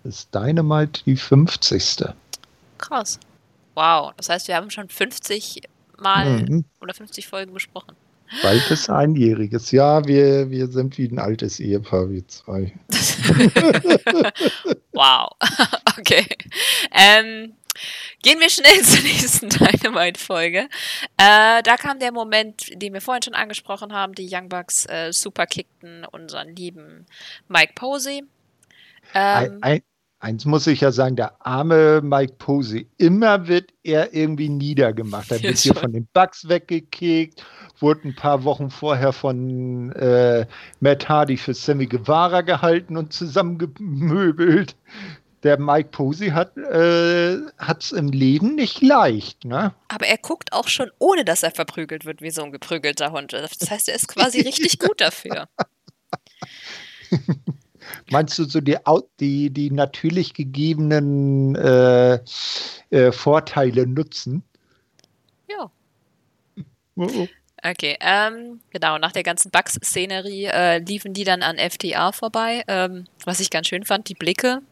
Ist 0.04 0.34
Dynamite 0.34 1.04
die 1.04 1.16
50. 1.16 2.04
Krass. 2.78 3.20
Wow, 3.74 4.14
das 4.16 4.30
heißt, 4.30 4.48
wir 4.48 4.56
haben 4.56 4.70
schon 4.70 4.88
50 4.88 5.60
Mal 5.98 6.44
mhm. 6.44 6.64
oder 6.80 6.94
50 6.94 7.28
Folgen 7.28 7.52
besprochen. 7.52 7.94
Bald 8.40 8.70
ist 8.70 8.88
einjähriges. 8.88 9.70
Ja, 9.70 10.06
wir, 10.06 10.48
wir 10.50 10.68
sind 10.68 10.96
wie 10.96 11.08
ein 11.08 11.18
altes 11.18 11.60
Ehepaar, 11.60 12.10
wir 12.10 12.26
zwei. 12.26 12.72
wow. 14.92 15.30
okay. 15.98 16.24
Ähm, 16.90 17.52
Gehen 18.22 18.38
wir 18.38 18.50
schnell 18.50 18.82
zur 18.82 19.02
nächsten 19.02 19.48
Dynamite-Folge. 19.48 20.68
Äh, 21.16 21.62
da 21.62 21.76
kam 21.76 21.98
der 21.98 22.12
Moment, 22.12 22.70
den 22.80 22.92
wir 22.92 23.00
vorhin 23.00 23.22
schon 23.22 23.34
angesprochen 23.34 23.92
haben. 23.92 24.14
Die 24.14 24.28
Young 24.30 24.48
Bucks 24.48 24.86
äh, 24.86 25.12
superkickten 25.12 26.04
unseren 26.04 26.54
lieben 26.54 27.06
Mike 27.48 27.72
Posey. 27.74 28.24
Ähm, 29.14 29.58
ein, 29.60 29.62
ein, 29.62 29.82
eins 30.20 30.44
muss 30.44 30.68
ich 30.68 30.80
ja 30.80 30.92
sagen, 30.92 31.16
der 31.16 31.34
arme 31.44 32.00
Mike 32.00 32.34
Posey, 32.38 32.86
immer 32.96 33.48
wird 33.48 33.72
er 33.82 34.14
irgendwie 34.14 34.48
niedergemacht. 34.48 35.32
Er 35.32 35.42
wird 35.42 35.58
hier 35.58 35.74
von 35.74 35.92
den 35.92 36.06
Bugs 36.12 36.48
weggekickt, 36.48 37.44
wurde 37.80 38.08
ein 38.08 38.14
paar 38.14 38.44
Wochen 38.44 38.70
vorher 38.70 39.12
von 39.12 39.90
äh, 39.92 40.46
Matt 40.78 41.08
Hardy 41.08 41.36
für 41.36 41.54
Sammy 41.54 41.86
Guevara 41.86 42.42
gehalten 42.42 42.96
und 42.96 43.12
zusammengemöbelt. 43.12 44.76
Der 45.42 45.58
Mike 45.58 45.88
Posey 45.90 46.30
hat 46.30 46.56
es 46.56 47.92
äh, 47.92 47.96
im 47.96 48.10
Leben 48.10 48.54
nicht 48.54 48.80
leicht, 48.80 49.44
ne? 49.44 49.74
Aber 49.88 50.06
er 50.06 50.18
guckt 50.18 50.52
auch 50.52 50.68
schon, 50.68 50.90
ohne 50.98 51.24
dass 51.24 51.42
er 51.42 51.50
verprügelt 51.50 52.04
wird, 52.04 52.22
wie 52.22 52.30
so 52.30 52.44
ein 52.44 52.52
geprügelter 52.52 53.10
Hund. 53.10 53.32
Das 53.32 53.70
heißt, 53.70 53.88
er 53.88 53.96
ist 53.96 54.06
quasi 54.06 54.40
richtig 54.42 54.78
gut 54.78 55.00
dafür. 55.00 55.48
Meinst 58.10 58.38
du 58.38 58.44
so 58.44 58.60
die, 58.60 58.76
die, 59.18 59.50
die 59.50 59.70
natürlich 59.70 60.34
gegebenen 60.34 61.56
äh, 61.56 62.20
äh, 62.90 63.10
Vorteile 63.10 63.86
nutzen? 63.86 64.44
Ja. 65.50 65.70
Oh, 66.96 67.08
oh. 67.16 67.28
Okay, 67.64 67.96
ähm, 68.00 68.60
genau, 68.70 68.98
nach 68.98 69.12
der 69.12 69.22
ganzen 69.22 69.52
Bugs-Szenerie 69.52 70.46
äh, 70.46 70.78
liefen 70.78 71.14
die 71.14 71.22
dann 71.22 71.42
an 71.42 71.58
FTA 71.58 72.10
vorbei, 72.10 72.64
ähm, 72.66 73.06
was 73.24 73.38
ich 73.38 73.50
ganz 73.50 73.68
schön 73.68 73.84
fand, 73.84 74.08
die 74.08 74.14
Blicke 74.14 74.62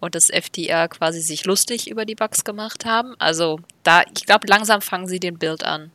und 0.00 0.14
das 0.14 0.26
FTA 0.26 0.88
quasi 0.88 1.20
sich 1.20 1.44
lustig 1.44 1.90
über 1.90 2.04
die 2.04 2.14
Bugs 2.14 2.44
gemacht 2.44 2.84
haben. 2.84 3.14
Also 3.18 3.60
da, 3.82 4.02
ich 4.14 4.26
glaube, 4.26 4.46
langsam 4.46 4.80
fangen 4.80 5.06
sie 5.06 5.20
den 5.20 5.38
Bild 5.38 5.64
an. 5.64 5.90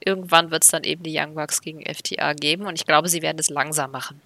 Irgendwann 0.00 0.50
wird 0.50 0.64
es 0.64 0.70
dann 0.70 0.84
eben 0.84 1.02
die 1.02 1.18
Young 1.18 1.34
Bucks 1.34 1.60
gegen 1.60 1.82
FTA 1.82 2.34
geben 2.34 2.66
und 2.66 2.74
ich 2.74 2.86
glaube, 2.86 3.08
sie 3.08 3.22
werden 3.22 3.38
es 3.38 3.50
langsam 3.50 3.90
machen. 3.90 4.20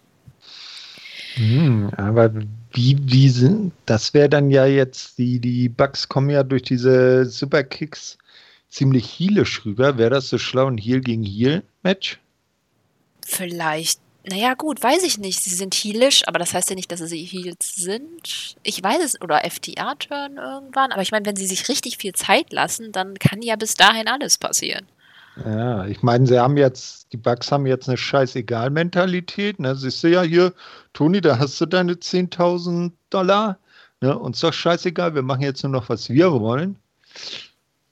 Hm, 1.34 1.90
aber 1.96 2.32
wie, 2.72 2.98
wie 3.00 3.28
sind, 3.28 3.72
das 3.86 4.12
wäre 4.12 4.28
dann 4.28 4.50
ja 4.50 4.66
jetzt, 4.66 5.18
die, 5.18 5.38
die 5.38 5.68
Bugs 5.68 6.08
kommen 6.08 6.30
ja 6.30 6.42
durch 6.42 6.62
diese 6.62 7.24
Superkicks 7.24 8.18
ziemlich 8.68 9.06
heelisch 9.06 9.64
rüber. 9.64 9.96
Wäre 9.96 10.10
das 10.10 10.28
so 10.28 10.38
schlau 10.38 10.66
ein 10.66 10.78
Heal 10.78 11.00
gegen 11.00 11.24
Heal-Match? 11.24 12.18
Vielleicht. 13.24 14.00
Naja, 14.28 14.54
gut, 14.54 14.82
weiß 14.82 15.02
ich 15.04 15.18
nicht. 15.18 15.42
Sie 15.42 15.54
sind 15.54 15.74
heelisch, 15.74 16.26
aber 16.26 16.38
das 16.38 16.52
heißt 16.52 16.68
ja 16.70 16.76
nicht, 16.76 16.92
dass 16.92 17.00
sie 17.00 17.24
Heels 17.24 17.74
sind. 17.74 18.56
Ich 18.62 18.82
weiß 18.82 19.02
es, 19.02 19.20
oder 19.22 19.42
FTA-Turn 19.50 20.36
irgendwann. 20.36 20.92
Aber 20.92 21.00
ich 21.00 21.10
meine, 21.10 21.24
wenn 21.24 21.36
sie 21.36 21.46
sich 21.46 21.68
richtig 21.68 21.96
viel 21.96 22.12
Zeit 22.12 22.52
lassen, 22.52 22.92
dann 22.92 23.14
kann 23.18 23.40
ja 23.40 23.56
bis 23.56 23.74
dahin 23.74 24.08
alles 24.08 24.36
passieren. 24.36 24.86
Ja, 25.44 25.86
ich 25.86 26.02
meine, 26.02 26.26
sie 26.26 26.38
haben 26.38 26.56
jetzt, 26.56 27.12
die 27.12 27.16
Bugs 27.16 27.50
haben 27.50 27.66
jetzt 27.66 27.88
eine 27.88 27.96
Scheißegal-Mentalität. 27.96 29.58
Ne? 29.58 29.74
Siehst 29.74 30.04
du 30.04 30.08
ja 30.08 30.22
hier, 30.22 30.52
Toni, 30.92 31.20
da 31.20 31.38
hast 31.38 31.60
du 31.60 31.66
deine 31.66 31.94
10.000 31.94 32.92
Dollar. 33.08 33.58
Ne? 34.02 34.18
Uns 34.18 34.40
doch 34.40 34.52
scheißegal, 34.52 35.14
wir 35.14 35.22
machen 35.22 35.42
jetzt 35.42 35.62
nur 35.62 35.72
noch, 35.72 35.88
was 35.88 36.10
wir 36.10 36.32
wollen. 36.32 36.76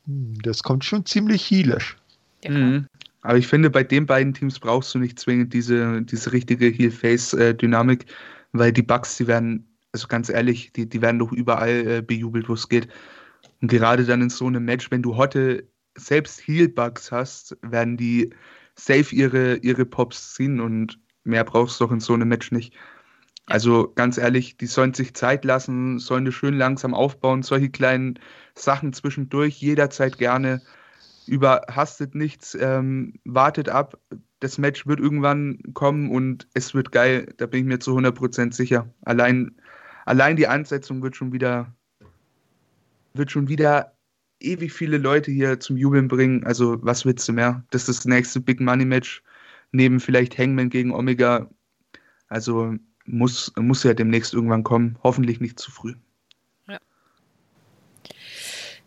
Hm, 0.06 0.34
das 0.42 0.62
kommt 0.62 0.84
schon 0.84 1.06
ziemlich 1.06 1.50
heelisch. 1.50 1.96
Ja, 2.44 2.50
mhm. 2.50 2.86
Aber 3.22 3.36
ich 3.38 3.46
finde, 3.48 3.70
bei 3.70 3.82
den 3.82 4.06
beiden 4.06 4.34
Teams 4.34 4.60
brauchst 4.60 4.94
du 4.94 4.98
nicht 4.98 5.18
zwingend 5.18 5.52
diese, 5.52 6.02
diese 6.02 6.32
richtige 6.32 6.66
Heel-Face-Dynamik, 6.66 8.06
weil 8.52 8.72
die 8.72 8.82
Bugs, 8.82 9.16
die 9.16 9.26
werden, 9.26 9.76
also 9.92 10.06
ganz 10.08 10.28
ehrlich, 10.28 10.72
die, 10.72 10.88
die 10.88 11.02
werden 11.02 11.18
doch 11.18 11.32
überall 11.32 11.86
äh, 11.86 12.02
bejubelt, 12.02 12.48
wo 12.48 12.54
es 12.54 12.68
geht. 12.68 12.88
Und 13.60 13.68
gerade 13.68 14.04
dann 14.04 14.22
in 14.22 14.30
so 14.30 14.46
einem 14.46 14.64
Match, 14.64 14.90
wenn 14.90 15.02
du 15.02 15.16
heute 15.16 15.68
selbst 15.96 16.46
Heal-Bugs 16.46 17.10
hast, 17.10 17.56
werden 17.62 17.96
die 17.96 18.30
safe 18.76 19.14
ihre, 19.14 19.56
ihre 19.56 19.84
Pops 19.84 20.34
ziehen 20.34 20.60
und 20.60 20.98
mehr 21.24 21.44
brauchst 21.44 21.80
du 21.80 21.84
doch 21.84 21.92
in 21.92 22.00
so 22.00 22.14
einem 22.14 22.28
Match 22.28 22.52
nicht. 22.52 22.74
Also 23.46 23.92
ganz 23.94 24.18
ehrlich, 24.18 24.56
die 24.58 24.66
sollen 24.66 24.94
sich 24.94 25.14
Zeit 25.14 25.44
lassen, 25.44 25.98
sollen 25.98 26.24
das 26.26 26.34
schön 26.34 26.54
langsam 26.54 26.94
aufbauen, 26.94 27.42
solche 27.42 27.70
kleinen 27.70 28.18
Sachen 28.54 28.92
zwischendurch, 28.92 29.60
jederzeit 29.60 30.18
gerne. 30.18 30.60
Überhastet 31.28 32.14
nichts, 32.14 32.56
ähm, 32.60 33.14
wartet 33.24 33.68
ab. 33.68 33.98
Das 34.40 34.58
Match 34.58 34.86
wird 34.86 35.00
irgendwann 35.00 35.58
kommen 35.74 36.10
und 36.10 36.48
es 36.54 36.74
wird 36.74 36.92
geil, 36.92 37.32
da 37.36 37.46
bin 37.46 37.60
ich 37.60 37.66
mir 37.66 37.78
zu 37.78 37.96
100% 37.96 38.54
sicher. 38.54 38.92
Allein, 39.02 39.56
allein 40.06 40.36
die 40.36 40.46
Ansetzung 40.46 41.02
wird 41.02 41.16
schon 41.16 41.32
wieder, 41.32 41.74
wird 43.14 43.30
schon 43.30 43.48
wieder 43.48 43.98
ewig 44.40 44.72
viele 44.72 44.98
Leute 44.98 45.30
hier 45.30 45.60
zum 45.60 45.76
Jubeln 45.76 46.08
bringen. 46.08 46.44
Also, 46.44 46.78
was 46.82 47.04
willst 47.04 47.28
du 47.28 47.32
mehr? 47.32 47.64
Das 47.70 47.88
ist 47.88 48.00
das 48.00 48.06
nächste 48.06 48.40
Big 48.40 48.60
Money 48.60 48.84
Match. 48.84 49.22
Neben 49.72 50.00
vielleicht 50.00 50.38
Hangman 50.38 50.70
gegen 50.70 50.92
Omega. 50.92 51.50
Also, 52.28 52.74
muss, 53.04 53.52
muss 53.56 53.82
ja 53.84 53.94
demnächst 53.94 54.34
irgendwann 54.34 54.64
kommen. 54.64 54.98
Hoffentlich 55.02 55.40
nicht 55.40 55.58
zu 55.58 55.70
früh. 55.70 55.94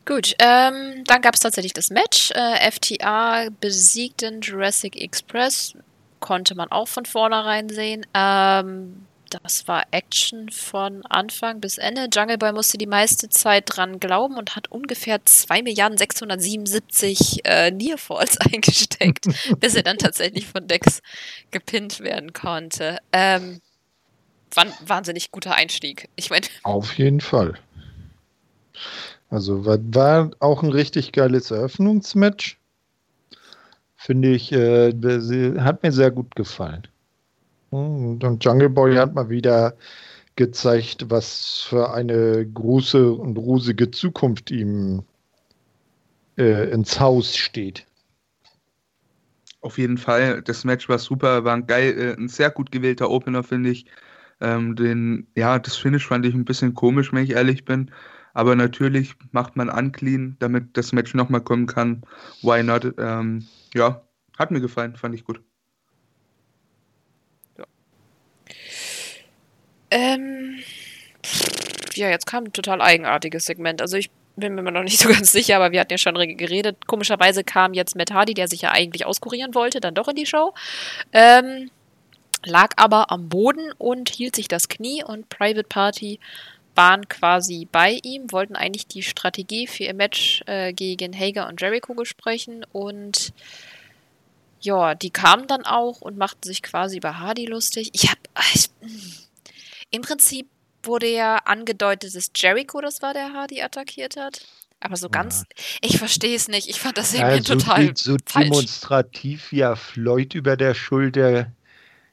Gut, 0.05 0.35
ähm, 0.39 1.03
dann 1.05 1.21
gab 1.21 1.35
es 1.35 1.41
tatsächlich 1.41 1.73
das 1.73 1.89
Match. 1.89 2.31
Äh, 2.31 2.71
FTA 2.71 3.49
besiegten 3.59 4.41
Jurassic 4.41 4.95
Express. 4.95 5.73
Konnte 6.19 6.55
man 6.55 6.71
auch 6.71 6.87
von 6.87 7.05
vornherein 7.05 7.69
sehen. 7.69 8.05
Ähm, 8.13 9.05
das 9.31 9.67
war 9.67 9.85
Action 9.91 10.49
von 10.49 11.05
Anfang 11.05 11.61
bis 11.61 11.77
Ende. 11.77 12.09
Jungle 12.13 12.37
Boy 12.37 12.51
musste 12.51 12.77
die 12.77 12.87
meiste 12.87 13.29
Zeit 13.29 13.63
dran 13.67 13.99
glauben 13.99 14.37
und 14.37 14.55
hat 14.55 14.69
ungefähr 14.69 15.23
2 15.23 15.61
Milliarden 15.61 15.97
677 15.97 17.45
äh, 17.45 17.71
Nearfalls 17.71 18.37
eingesteckt, 18.53 19.27
bis 19.59 19.75
er 19.75 19.83
dann 19.83 19.97
tatsächlich 19.97 20.47
von 20.47 20.67
Dex 20.67 21.01
gepinnt 21.51 22.01
werden 22.01 22.33
konnte. 22.33 22.99
Ähm, 23.13 23.61
wahnsinnig 24.85 25.31
guter 25.31 25.55
Einstieg. 25.55 26.09
Ich 26.15 26.29
meine. 26.29 26.45
Auf 26.63 26.97
jeden 26.97 27.21
Fall. 27.21 27.57
Also 29.31 29.65
war, 29.65 29.79
war 29.93 30.31
auch 30.39 30.61
ein 30.61 30.71
richtig 30.71 31.13
geiles 31.13 31.49
Eröffnungsmatch. 31.51 32.59
Finde 33.95 34.29
ich, 34.29 34.51
äh, 34.51 34.91
hat 35.59 35.83
mir 35.83 35.91
sehr 35.91 36.11
gut 36.11 36.35
gefallen. 36.35 36.87
Und 37.69 38.43
Jungle 38.43 38.69
Boy 38.69 38.95
hat 38.95 39.15
mal 39.15 39.29
wieder 39.29 39.75
gezeigt, 40.35 41.09
was 41.09 41.61
für 41.69 41.93
eine 41.93 42.45
große 42.45 43.13
und 43.13 43.37
rosige 43.37 43.89
Zukunft 43.89 44.51
ihm 44.51 45.03
äh, 46.37 46.69
ins 46.69 46.99
Haus 46.99 47.35
steht. 47.35 47.85
Auf 49.61 49.77
jeden 49.77 49.97
Fall, 49.97 50.41
das 50.41 50.65
Match 50.65 50.89
war 50.89 50.99
super, 50.99 51.45
war 51.45 51.55
ein 51.55 51.67
geil, 51.67 51.97
äh, 51.97 52.21
ein 52.21 52.27
sehr 52.27 52.49
gut 52.49 52.71
gewählter 52.71 53.09
Opener, 53.09 53.43
finde 53.43 53.69
ich. 53.69 53.85
Ähm, 54.41 54.75
den, 54.75 55.27
ja, 55.35 55.59
das 55.59 55.77
Finish 55.77 56.07
fand 56.07 56.25
ich 56.25 56.33
ein 56.33 56.45
bisschen 56.45 56.73
komisch, 56.73 57.13
wenn 57.13 57.23
ich 57.23 57.31
ehrlich 57.31 57.63
bin. 57.63 57.91
Aber 58.33 58.55
natürlich 58.55 59.15
macht 59.31 59.55
man 59.55 59.69
unclean, 59.69 60.37
damit 60.39 60.77
das 60.77 60.93
Match 60.93 61.13
nochmal 61.13 61.41
kommen 61.41 61.67
kann. 61.67 62.03
Why 62.41 62.63
not? 62.63 62.93
Ähm, 62.97 63.47
ja, 63.73 64.01
hat 64.37 64.51
mir 64.51 64.61
gefallen, 64.61 64.95
fand 64.95 65.15
ich 65.15 65.25
gut. 65.25 65.41
Ähm, 69.91 70.59
ja, 71.95 72.09
jetzt 72.09 72.25
kam 72.25 72.45
ein 72.45 72.53
total 72.53 72.81
eigenartiges 72.81 73.45
Segment. 73.45 73.81
Also 73.81 73.97
ich 73.97 74.09
bin 74.37 74.55
mir 74.55 74.71
noch 74.71 74.83
nicht 74.83 74.99
so 74.99 75.09
ganz 75.13 75.31
sicher, 75.31 75.57
aber 75.57 75.71
wir 75.71 75.81
hatten 75.81 75.91
ja 75.91 75.97
schon 75.97 76.15
geredet. 76.37 76.87
Komischerweise 76.87 77.43
kam 77.43 77.73
jetzt 77.73 77.95
Matt 77.95 78.11
Hardy, 78.11 78.33
der 78.33 78.47
sich 78.47 78.61
ja 78.61 78.71
eigentlich 78.71 79.05
auskurieren 79.05 79.53
wollte, 79.53 79.81
dann 79.81 79.93
doch 79.93 80.07
in 80.07 80.15
die 80.15 80.25
Show. 80.25 80.53
Ähm, 81.11 81.69
lag 82.43 82.69
aber 82.77 83.11
am 83.11 83.29
Boden 83.29 83.71
und 83.77 84.09
hielt 84.09 84.35
sich 84.35 84.47
das 84.47 84.69
Knie 84.69 85.03
und 85.03 85.29
Private 85.29 85.67
Party 85.67 86.19
waren 86.81 87.07
quasi 87.07 87.67
bei 87.71 87.99
ihm, 88.01 88.31
wollten 88.31 88.55
eigentlich 88.55 88.87
die 88.87 89.03
Strategie 89.03 89.67
für 89.67 89.83
ihr 89.83 89.93
Match 89.93 90.41
äh, 90.47 90.73
gegen 90.73 91.13
Hager 91.13 91.47
und 91.47 91.61
Jericho 91.61 91.93
besprechen 91.93 92.65
und 92.71 93.33
ja, 94.61 94.95
die 94.95 95.11
kamen 95.11 95.45
dann 95.45 95.63
auch 95.63 96.01
und 96.01 96.17
machten 96.17 96.41
sich 96.41 96.63
quasi 96.63 96.97
über 96.97 97.19
Hardy 97.19 97.45
lustig. 97.45 97.91
Ich 97.93 98.09
hab. 98.09 98.17
Ich, 98.55 98.69
im 99.91 100.01
Prinzip 100.01 100.47
wurde 100.81 101.07
ja 101.07 101.35
angedeutet, 101.45 102.15
dass 102.15 102.31
Jericho 102.35 102.81
das 102.81 103.03
war, 103.03 103.13
der 103.13 103.31
Hardy 103.31 103.61
attackiert 103.61 104.17
hat. 104.17 104.43
Aber 104.79 104.97
so 104.97 105.09
ganz, 105.09 105.43
ja. 105.49 105.65
ich 105.81 105.99
verstehe 105.99 106.35
es 106.35 106.47
nicht. 106.47 106.67
Ich 106.67 106.79
fand 106.79 106.97
das 106.97 107.13
irgendwie 107.13 107.37
ja, 107.37 107.43
so, 107.43 107.55
total 107.55 107.91
so 107.95 108.17
falsch. 108.25 108.49
demonstrativ 108.49 109.53
ja 109.53 109.75
Floyd 109.75 110.33
über 110.33 110.57
der 110.57 110.73
Schulter 110.73 111.51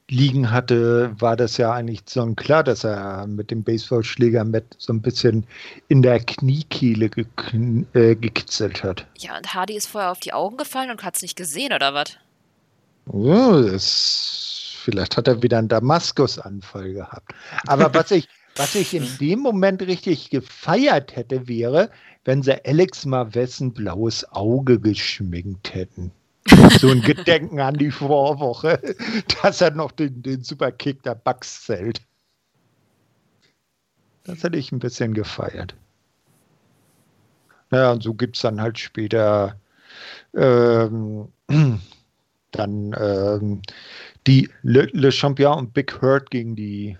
liegen 0.09 0.51
hatte, 0.51 1.15
war 1.19 1.35
das 1.35 1.57
ja 1.57 1.71
eigentlich 1.71 2.01
so 2.05 2.25
klar, 2.33 2.63
dass 2.63 2.83
er 2.83 3.27
mit 3.27 3.51
dem 3.51 3.63
Baseballschläger 3.63 4.43
mit 4.43 4.65
so 4.77 4.93
ein 4.93 5.01
bisschen 5.01 5.45
in 5.87 6.01
der 6.01 6.19
Kniekehle 6.19 7.09
ge 7.09 7.25
äh, 7.93 8.15
gekitzelt 8.15 8.83
hat. 8.83 9.05
Ja, 9.17 9.37
und 9.37 9.53
Hardy 9.53 9.75
ist 9.75 9.87
vorher 9.87 10.11
auf 10.11 10.19
die 10.19 10.33
Augen 10.33 10.57
gefallen 10.57 10.91
und 10.91 11.03
hat 11.03 11.15
es 11.15 11.21
nicht 11.21 11.35
gesehen, 11.35 11.73
oder 11.73 11.93
was? 11.93 12.17
Oh, 13.05 13.61
das 13.61 14.59
Vielleicht 14.89 15.17
hat 15.17 15.27
er 15.27 15.43
wieder 15.43 15.59
einen 15.59 15.67
Damaskus-Anfall 15.67 16.93
gehabt. 16.93 17.33
Aber 17.67 17.93
was 17.93 18.11
ich, 18.11 18.27
was 18.55 18.75
ich 18.75 18.93
in 18.93 19.07
dem 19.19 19.39
Moment 19.39 19.81
richtig 19.81 20.29
gefeiert 20.29 21.15
hätte, 21.15 21.47
wäre, 21.47 21.91
wenn 22.25 22.41
sie 22.41 22.65
Alex 22.65 23.05
mal 23.05 23.35
wessen 23.35 23.73
blaues 23.73 24.25
Auge 24.31 24.79
geschminkt 24.79 25.73
hätten. 25.73 26.11
So 26.79 26.89
ein 26.89 27.01
Gedenken 27.01 27.59
an 27.59 27.75
die 27.75 27.91
Vorwoche, 27.91 28.79
dass 29.41 29.61
er 29.61 29.71
noch 29.71 29.91
den, 29.91 30.21
den 30.21 30.43
Superkick 30.43 31.03
der 31.03 31.15
Bugs 31.15 31.65
zählt. 31.65 32.01
Das 34.23 34.43
hätte 34.43 34.57
ich 34.57 34.71
ein 34.71 34.79
bisschen 34.79 35.13
gefeiert. 35.13 35.75
Naja, 37.71 37.91
und 37.91 38.03
so 38.03 38.13
gibt 38.13 38.35
es 38.35 38.41
dann 38.41 38.61
halt 38.61 38.79
später 38.79 39.55
ähm, 40.35 41.29
dann 42.51 42.95
ähm, 42.99 43.61
die 44.27 44.49
Le, 44.63 44.87
Le, 44.91 45.11
Champion 45.11 45.57
und 45.57 45.73
Big 45.73 46.01
Hurt 46.01 46.29
gegen 46.31 46.55
die 46.55 46.97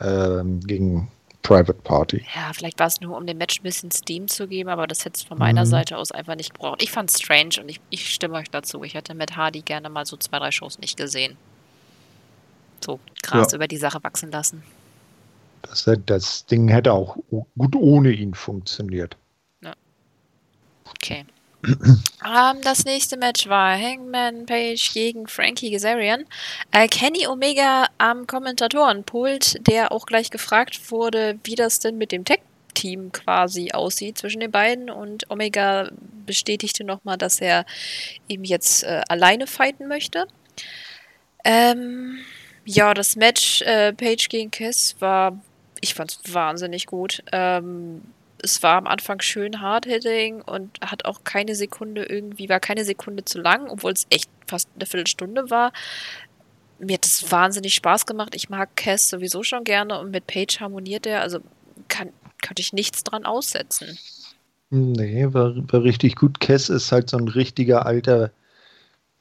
ähm, 0.00 0.60
gegen 0.60 1.10
Private 1.42 1.80
Party. 1.82 2.24
Ja, 2.34 2.52
vielleicht 2.52 2.78
war 2.78 2.88
es 2.88 3.00
nur, 3.00 3.16
um 3.16 3.26
dem 3.26 3.38
Match 3.38 3.60
ein 3.60 3.62
bisschen 3.62 3.90
Steam 3.90 4.28
zu 4.28 4.48
geben, 4.48 4.68
aber 4.68 4.86
das 4.86 5.04
hätte 5.04 5.16
es 5.16 5.22
von 5.22 5.38
meiner 5.38 5.64
mhm. 5.64 5.68
Seite 5.70 5.96
aus 5.96 6.12
einfach 6.12 6.34
nicht 6.34 6.54
gebraucht. 6.54 6.82
Ich 6.82 6.90
fand 6.90 7.10
es 7.10 7.20
strange 7.20 7.60
und 7.60 7.68
ich, 7.68 7.80
ich 7.90 8.12
stimme 8.12 8.34
euch 8.34 8.50
dazu. 8.50 8.82
Ich 8.84 8.94
hätte 8.94 9.14
mit 9.14 9.36
Hardy 9.36 9.62
gerne 9.62 9.88
mal 9.88 10.04
so 10.04 10.16
zwei, 10.16 10.38
drei 10.38 10.50
Shows 10.50 10.78
nicht 10.78 10.96
gesehen. 10.96 11.36
So 12.84 13.00
krass 13.22 13.52
ja. 13.52 13.56
über 13.56 13.66
die 13.68 13.76
Sache 13.76 14.02
wachsen 14.02 14.30
lassen. 14.30 14.62
Das, 15.62 15.88
das 16.06 16.46
Ding 16.46 16.68
hätte 16.68 16.92
auch 16.92 17.16
gut 17.30 17.74
ohne 17.76 18.10
ihn 18.10 18.34
funktioniert. 18.34 19.16
Ja. 19.62 19.74
Okay. 20.90 21.24
Um, 21.64 22.60
das 22.62 22.84
nächste 22.84 23.16
Match 23.16 23.48
war 23.48 23.76
Hangman 23.76 24.46
Page 24.46 24.92
gegen 24.92 25.26
Frankie 25.26 25.72
Kazarian. 25.72 26.24
Äh, 26.70 26.86
Kenny 26.88 27.26
Omega 27.26 27.86
am 27.98 28.26
Kommentatorenpult, 28.26 29.66
der 29.66 29.90
auch 29.90 30.06
gleich 30.06 30.30
gefragt 30.30 30.90
wurde, 30.90 31.38
wie 31.44 31.56
das 31.56 31.80
denn 31.80 31.98
mit 31.98 32.12
dem 32.12 32.24
Tech-Team 32.24 33.10
quasi 33.10 33.72
aussieht 33.72 34.18
zwischen 34.18 34.40
den 34.40 34.52
beiden. 34.52 34.88
Und 34.88 35.28
Omega 35.30 35.90
bestätigte 36.26 36.84
nochmal, 36.84 37.18
dass 37.18 37.40
er 37.40 37.66
eben 38.28 38.44
jetzt 38.44 38.84
äh, 38.84 39.02
alleine 39.08 39.46
fighten 39.46 39.88
möchte. 39.88 40.28
Ähm, 41.44 42.18
ja, 42.64 42.94
das 42.94 43.16
Match 43.16 43.62
äh, 43.62 43.92
Page 43.92 44.28
gegen 44.28 44.50
Kiss 44.50 44.94
war, 45.00 45.40
ich 45.80 45.94
fand 45.94 46.12
es 46.12 46.34
wahnsinnig 46.34 46.86
gut. 46.86 47.22
Ähm, 47.32 48.02
es 48.42 48.62
war 48.62 48.76
am 48.76 48.86
Anfang 48.86 49.20
schön 49.20 49.60
hard-hitting 49.60 50.42
und 50.42 50.78
hat 50.80 51.04
auch 51.04 51.24
keine 51.24 51.54
Sekunde 51.54 52.04
irgendwie, 52.04 52.48
war 52.48 52.60
keine 52.60 52.84
Sekunde 52.84 53.24
zu 53.24 53.40
lang, 53.40 53.68
obwohl 53.68 53.92
es 53.92 54.06
echt 54.10 54.30
fast 54.46 54.68
eine 54.74 54.86
Viertelstunde 54.86 55.50
war. 55.50 55.72
Mir 56.78 56.94
hat 56.94 57.06
es 57.06 57.30
wahnsinnig 57.30 57.74
Spaß 57.74 58.06
gemacht. 58.06 58.34
Ich 58.34 58.48
mag 58.48 58.76
Cass 58.76 59.10
sowieso 59.10 59.42
schon 59.42 59.64
gerne 59.64 59.98
und 59.98 60.10
mit 60.10 60.26
Paige 60.26 60.58
harmoniert 60.60 61.06
er. 61.06 61.22
Also 61.22 61.40
kann, 61.88 62.10
könnte 62.40 62.62
ich 62.62 62.72
nichts 62.72 63.02
dran 63.02 63.24
aussetzen. 63.24 63.98
Nee, 64.70 65.26
war, 65.32 65.54
war 65.72 65.82
richtig 65.82 66.16
gut. 66.16 66.40
Cass 66.40 66.68
ist 66.68 66.92
halt 66.92 67.10
so 67.10 67.16
ein 67.16 67.28
richtiger 67.28 67.86
alter 67.86 68.30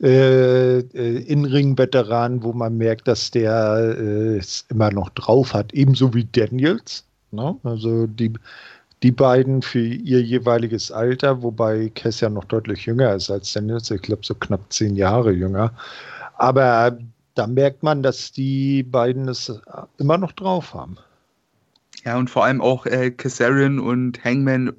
äh, 0.02 0.80
äh, 0.80 1.24
In-Ring-Veteran, 1.24 2.44
wo 2.44 2.54
man 2.54 2.78
merkt, 2.78 3.08
dass 3.08 3.32
der 3.32 3.96
äh, 3.98 4.38
es 4.38 4.66
immer 4.70 4.92
noch 4.92 5.10
drauf 5.10 5.56
hat. 5.56 5.74
Ebenso 5.74 6.14
wie 6.14 6.26
Daniels. 6.26 7.06
Ne? 7.32 7.58
Also 7.64 8.06
die 8.06 8.34
die 9.04 9.12
beiden 9.12 9.62
für 9.62 9.80
ihr 9.80 10.22
jeweiliges 10.22 10.92
Alter, 10.92 11.44
wobei 11.44 11.90
Cass 11.94 12.20
ja 12.22 12.30
noch 12.30 12.46
deutlich 12.46 12.86
jünger 12.86 13.14
ist 13.14 13.30
als 13.30 13.54
Daniels, 13.54 13.92
ich 13.92 14.02
glaube 14.02 14.26
so 14.26 14.34
knapp 14.34 14.72
zehn 14.74 14.96
Jahre 14.96 15.32
jünger. 15.32 15.74
Aber 16.38 16.98
da 17.36 17.48
merkt 17.48 17.84
man, 17.84 18.02
dass 18.02 18.32
die 18.32 18.84
beiden 18.84 19.28
es 19.28 19.54
immer 20.00 20.18
noch 20.18 20.32
drauf 20.32 20.74
haben. 20.74 20.98
Ja, 22.04 22.18
und 22.18 22.30
vor 22.30 22.46
allem 22.46 22.62
auch 22.62 22.86
äh, 22.86 23.12
Kazarian 23.12 23.80
und 23.80 24.24
Hangman, 24.24 24.74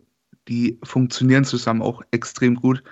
die 0.49 0.79
funktionieren 0.83 1.45
zusammen 1.45 1.83
auch 1.83 2.03
extrem 2.11 2.57
gut. 2.57 2.83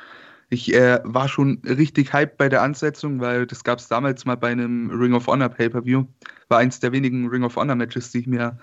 Ich 0.49 0.73
äh, 0.75 1.01
war 1.03 1.27
schon 1.27 1.61
richtig 1.65 2.13
hyped 2.13 2.37
bei 2.37 2.49
der 2.49 2.63
Ansetzung, 2.63 3.21
weil 3.21 3.47
das 3.47 3.65
gab 3.65 3.81
es 3.81 3.89
damals 3.89 4.25
mal 4.25 4.37
bei 4.37 4.53
einem 4.53 4.91
Ring 4.91 5.15
of 5.15 5.27
Honor 5.27 5.49
Pay-Per-View. 5.49 6.05
War 6.49 6.59
eins 6.59 6.79
der 6.79 6.93
wenigen 6.93 7.29
Ring 7.29 7.43
of 7.43 7.57
Honor 7.57 7.75
Matches, 7.75 8.13
die 8.13 8.21
ich 8.21 8.27
mir 8.29 8.57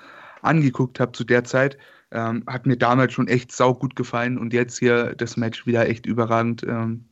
angeguckt 0.43 0.99
habe 0.99 1.11
zu 1.11 1.25
der 1.25 1.43
Zeit. 1.43 1.77
Ähm, 2.13 2.43
hat 2.47 2.65
mir 2.65 2.77
damals 2.77 3.13
schon 3.13 3.27
echt 3.27 3.51
sau 3.51 3.73
gut 3.73 3.95
gefallen 3.95 4.37
und 4.37 4.53
jetzt 4.53 4.79
hier 4.79 5.15
das 5.15 5.35
Match 5.35 5.65
wieder 5.65 5.89
echt 5.89 6.05
überragend. 6.05 6.63
Ähm, 6.63 7.05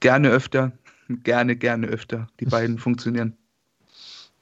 gerne 0.00 0.28
öfter, 0.28 0.72
gerne, 1.08 1.56
gerne 1.56 1.86
öfter. 1.86 2.28
Die 2.40 2.44
beiden 2.46 2.78
funktionieren. 2.78 3.36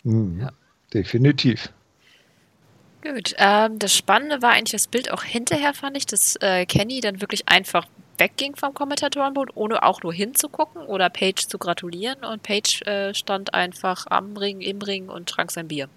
Mhm, 0.03 0.41
ja. 0.41 0.53
Definitiv. 0.93 1.73
Gut, 3.03 3.35
ähm, 3.37 3.79
das 3.79 3.95
Spannende 3.95 4.41
war 4.41 4.53
eigentlich 4.53 4.73
das 4.73 4.87
Bild 4.87 5.13
auch 5.13 5.23
hinterher, 5.23 5.75
fand 5.75 5.97
ich, 5.97 6.07
dass 6.07 6.37
äh, 6.37 6.65
Kenny 6.65 7.01
dann 7.01 7.21
wirklich 7.21 7.49
einfach 7.49 7.87
wegging 8.17 8.57
vom 8.57 8.73
Kommentatorenboot, 8.73 9.51
ohne 9.57 9.83
auch 9.83 10.03
nur 10.03 10.13
hinzugucken 10.13 10.83
oder 10.83 11.11
Paige 11.11 11.47
zu 11.49 11.59
gratulieren. 11.59 12.25
Und 12.25 12.43
Paige 12.43 12.81
äh, 12.87 13.13
stand 13.13 13.53
einfach 13.53 14.07
am 14.09 14.37
Ring, 14.37 14.61
im 14.61 14.81
Ring 14.81 15.09
und 15.09 15.29
trank 15.29 15.51
sein 15.51 15.69
Bier. 15.69 15.89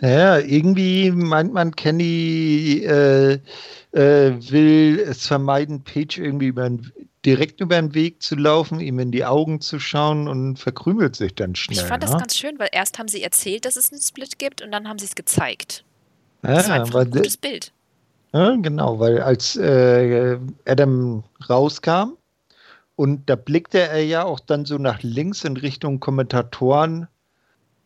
Ja, 0.00 0.38
irgendwie 0.38 1.10
meint 1.10 1.52
man, 1.52 1.74
Kenny 1.74 2.82
äh, 2.84 3.38
äh, 3.92 4.32
will 4.50 5.00
es 5.00 5.26
vermeiden, 5.26 5.82
Page 5.82 6.18
irgendwie 6.18 6.48
über, 6.48 6.68
direkt 7.24 7.60
über 7.60 7.76
den 7.76 7.94
Weg 7.94 8.20
zu 8.22 8.34
laufen, 8.34 8.80
ihm 8.80 8.98
in 8.98 9.12
die 9.12 9.24
Augen 9.24 9.60
zu 9.60 9.78
schauen 9.78 10.28
und 10.28 10.58
verkrümelt 10.58 11.16
sich 11.16 11.34
dann 11.34 11.54
schnell. 11.54 11.78
Ich 11.78 11.84
fand 11.84 12.02
ne? 12.02 12.10
das 12.10 12.18
ganz 12.18 12.36
schön, 12.36 12.58
weil 12.58 12.68
erst 12.72 12.98
haben 12.98 13.08
sie 13.08 13.22
erzählt, 13.22 13.64
dass 13.64 13.76
es 13.76 13.92
einen 13.92 14.02
Split 14.02 14.38
gibt 14.38 14.62
und 14.62 14.72
dann 14.72 14.88
haben 14.88 14.98
sie 14.98 15.06
es 15.06 15.14
gezeigt. 15.14 15.84
Das 16.42 16.68
ja, 16.68 16.92
war 16.92 17.02
ein 17.02 17.10
gutes 17.10 17.36
Bild. 17.36 17.72
Ja, 18.32 18.56
genau, 18.56 18.98
weil 18.98 19.20
als 19.20 19.56
äh, 19.56 20.38
Adam 20.66 21.22
rauskam 21.48 22.16
und 22.96 23.30
da 23.30 23.36
blickte 23.36 23.78
er 23.78 24.04
ja 24.04 24.24
auch 24.24 24.40
dann 24.40 24.64
so 24.64 24.76
nach 24.76 25.02
links 25.02 25.44
in 25.44 25.56
Richtung 25.56 26.00
Kommentatoren 26.00 27.08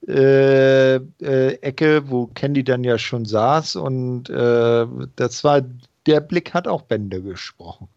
äh, 0.07 0.97
äh, 0.97 1.55
Ecke, 1.61 2.09
wo 2.09 2.27
Candy 2.29 2.65
dann 2.65 2.85
ja 2.85 2.99
schon 2.99 3.25
saß 3.25 3.77
und 3.77 4.31
äh, 4.31 4.87
das 5.17 5.45
war, 5.45 5.63
der 6.07 6.21
Blick 6.21 6.55
hat 6.55 6.69
auch 6.69 6.83
Bände 6.83 7.23
gesprochen. 7.23 7.89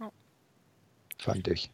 Oh. 0.00 0.10
Fand 1.18 1.48
ich. 1.48 1.70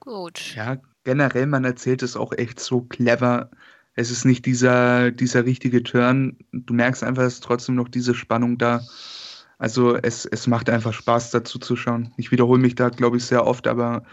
Gut. 0.00 0.54
Ja, 0.56 0.78
generell, 1.04 1.46
man 1.46 1.64
erzählt 1.64 2.02
es 2.02 2.16
auch 2.16 2.32
echt 2.32 2.60
so 2.60 2.82
clever. 2.82 3.50
Es 3.94 4.10
ist 4.10 4.24
nicht 4.24 4.46
dieser, 4.46 5.10
dieser 5.10 5.44
richtige 5.44 5.82
Turn. 5.82 6.38
Du 6.52 6.72
merkst 6.74 7.04
einfach, 7.04 7.24
es 7.24 7.34
ist 7.34 7.44
trotzdem 7.44 7.74
noch 7.74 7.88
diese 7.88 8.14
Spannung 8.14 8.58
da. 8.58 8.80
Also 9.58 9.96
es, 9.96 10.24
es 10.24 10.46
macht 10.46 10.70
einfach 10.70 10.92
Spaß, 10.92 11.30
dazu 11.30 11.58
zu 11.58 11.76
schauen. 11.76 12.12
Ich 12.16 12.32
wiederhole 12.32 12.60
mich 12.60 12.74
da, 12.74 12.88
glaube 12.88 13.18
ich, 13.18 13.24
sehr 13.24 13.46
oft, 13.46 13.68
aber 13.68 14.04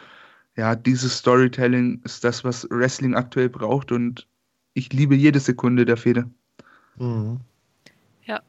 ja, 0.56 0.76
dieses 0.76 1.18
Storytelling 1.18 2.02
ist 2.04 2.24
das, 2.24 2.44
was 2.44 2.68
Wrestling 2.70 3.16
aktuell 3.16 3.50
braucht 3.50 3.92
und 3.92 4.28
ich 4.74 4.92
liebe 4.94 5.16
jede 5.16 5.40
Sekunde 5.40 5.86
der 5.86 5.98
Fehde. 5.98 6.30
Mhm. 6.98 7.40
Ja. 8.26 8.42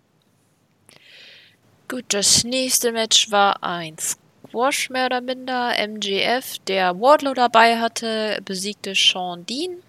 Gut, 1.89 2.05
das 2.09 2.45
nächste 2.45 2.93
Match 2.93 3.31
war 3.31 3.63
ein 3.63 3.97
Squash 3.99 4.91
mehr 4.91 5.07
oder 5.07 5.21
minder. 5.21 5.77
MGF, 5.77 6.59
der 6.67 7.01
Wardlow 7.01 7.35
dabei 7.35 7.79
hatte, 7.79 8.41
besiegte 8.45 8.95
Sean 8.95 9.47
Dean. 9.47 9.83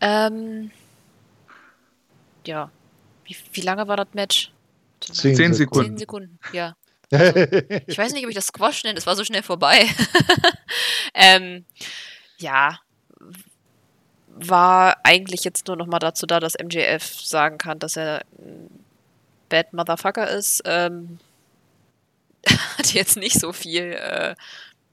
Ähm, 0.00 0.70
ja. 2.46 2.70
Wie, 3.24 3.36
wie 3.52 3.60
lange 3.60 3.86
war 3.88 3.96
das 3.96 4.08
Match? 4.14 4.52
Zehn, 5.00 5.34
Zehn 5.34 5.54
Sekunden. 5.54 5.90
Zehn 5.90 5.98
Sekunden, 5.98 6.38
ja. 6.52 6.76
Ich 7.86 7.98
weiß 7.98 8.12
nicht, 8.14 8.24
ob 8.24 8.30
ich 8.30 8.34
das 8.34 8.46
Squash 8.46 8.84
nenne, 8.84 8.98
es 8.98 9.06
war 9.06 9.16
so 9.16 9.24
schnell 9.24 9.42
vorbei. 9.42 9.86
ähm, 11.14 11.64
ja, 12.38 12.80
war 14.28 14.96
eigentlich 15.04 15.44
jetzt 15.44 15.66
nur 15.66 15.76
noch 15.76 15.86
mal 15.86 15.98
dazu 15.98 16.26
da, 16.26 16.40
dass 16.40 16.56
MJF 16.58 17.20
sagen 17.20 17.58
kann, 17.58 17.78
dass 17.78 17.96
er 17.96 18.22
ein 18.38 18.84
Bad 19.50 19.74
Motherfucker 19.74 20.28
ist. 20.30 20.62
Ähm, 20.64 21.18
hat 22.78 22.94
jetzt 22.94 23.18
nicht 23.18 23.38
so 23.38 23.52
viel 23.52 23.92
äh, 23.92 24.34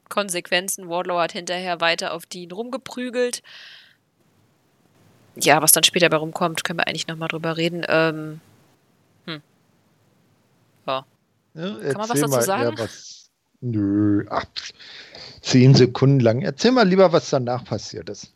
Konsequenzen. 0.10 0.90
Wardlow 0.90 1.20
hat 1.20 1.32
hinterher 1.32 1.80
weiter 1.80 2.14
auf 2.14 2.26
Dean 2.26 2.52
rumgeprügelt. 2.52 3.42
Ja, 5.36 5.62
was 5.62 5.72
dann 5.72 5.84
später 5.86 6.10
bei 6.10 6.18
rumkommt, 6.18 6.66
können 6.66 6.80
wir 6.80 6.88
eigentlich 6.88 7.08
noch 7.08 7.16
mal 7.16 7.30
drüber 7.30 7.56
reden. 7.56 7.86
Ähm, 7.88 8.42
hm. 9.26 9.42
Ja. 10.86 11.06
Ja, 11.60 11.76
Kann 11.92 11.94
man 11.94 12.10
was 12.10 12.20
dazu 12.20 12.30
mal, 12.30 12.42
sagen? 12.42 12.78
Was, 12.78 13.30
nö, 13.60 14.26
ach, 14.30 14.46
zehn 15.42 15.76
Sekunden 15.76 16.22
lang. 16.22 16.42
Erzähl 16.42 16.72
mal 16.72 16.88
lieber, 16.88 17.12
was 17.12 17.30
danach 17.30 17.66
passiert 17.66 18.10
ist. 18.10 18.32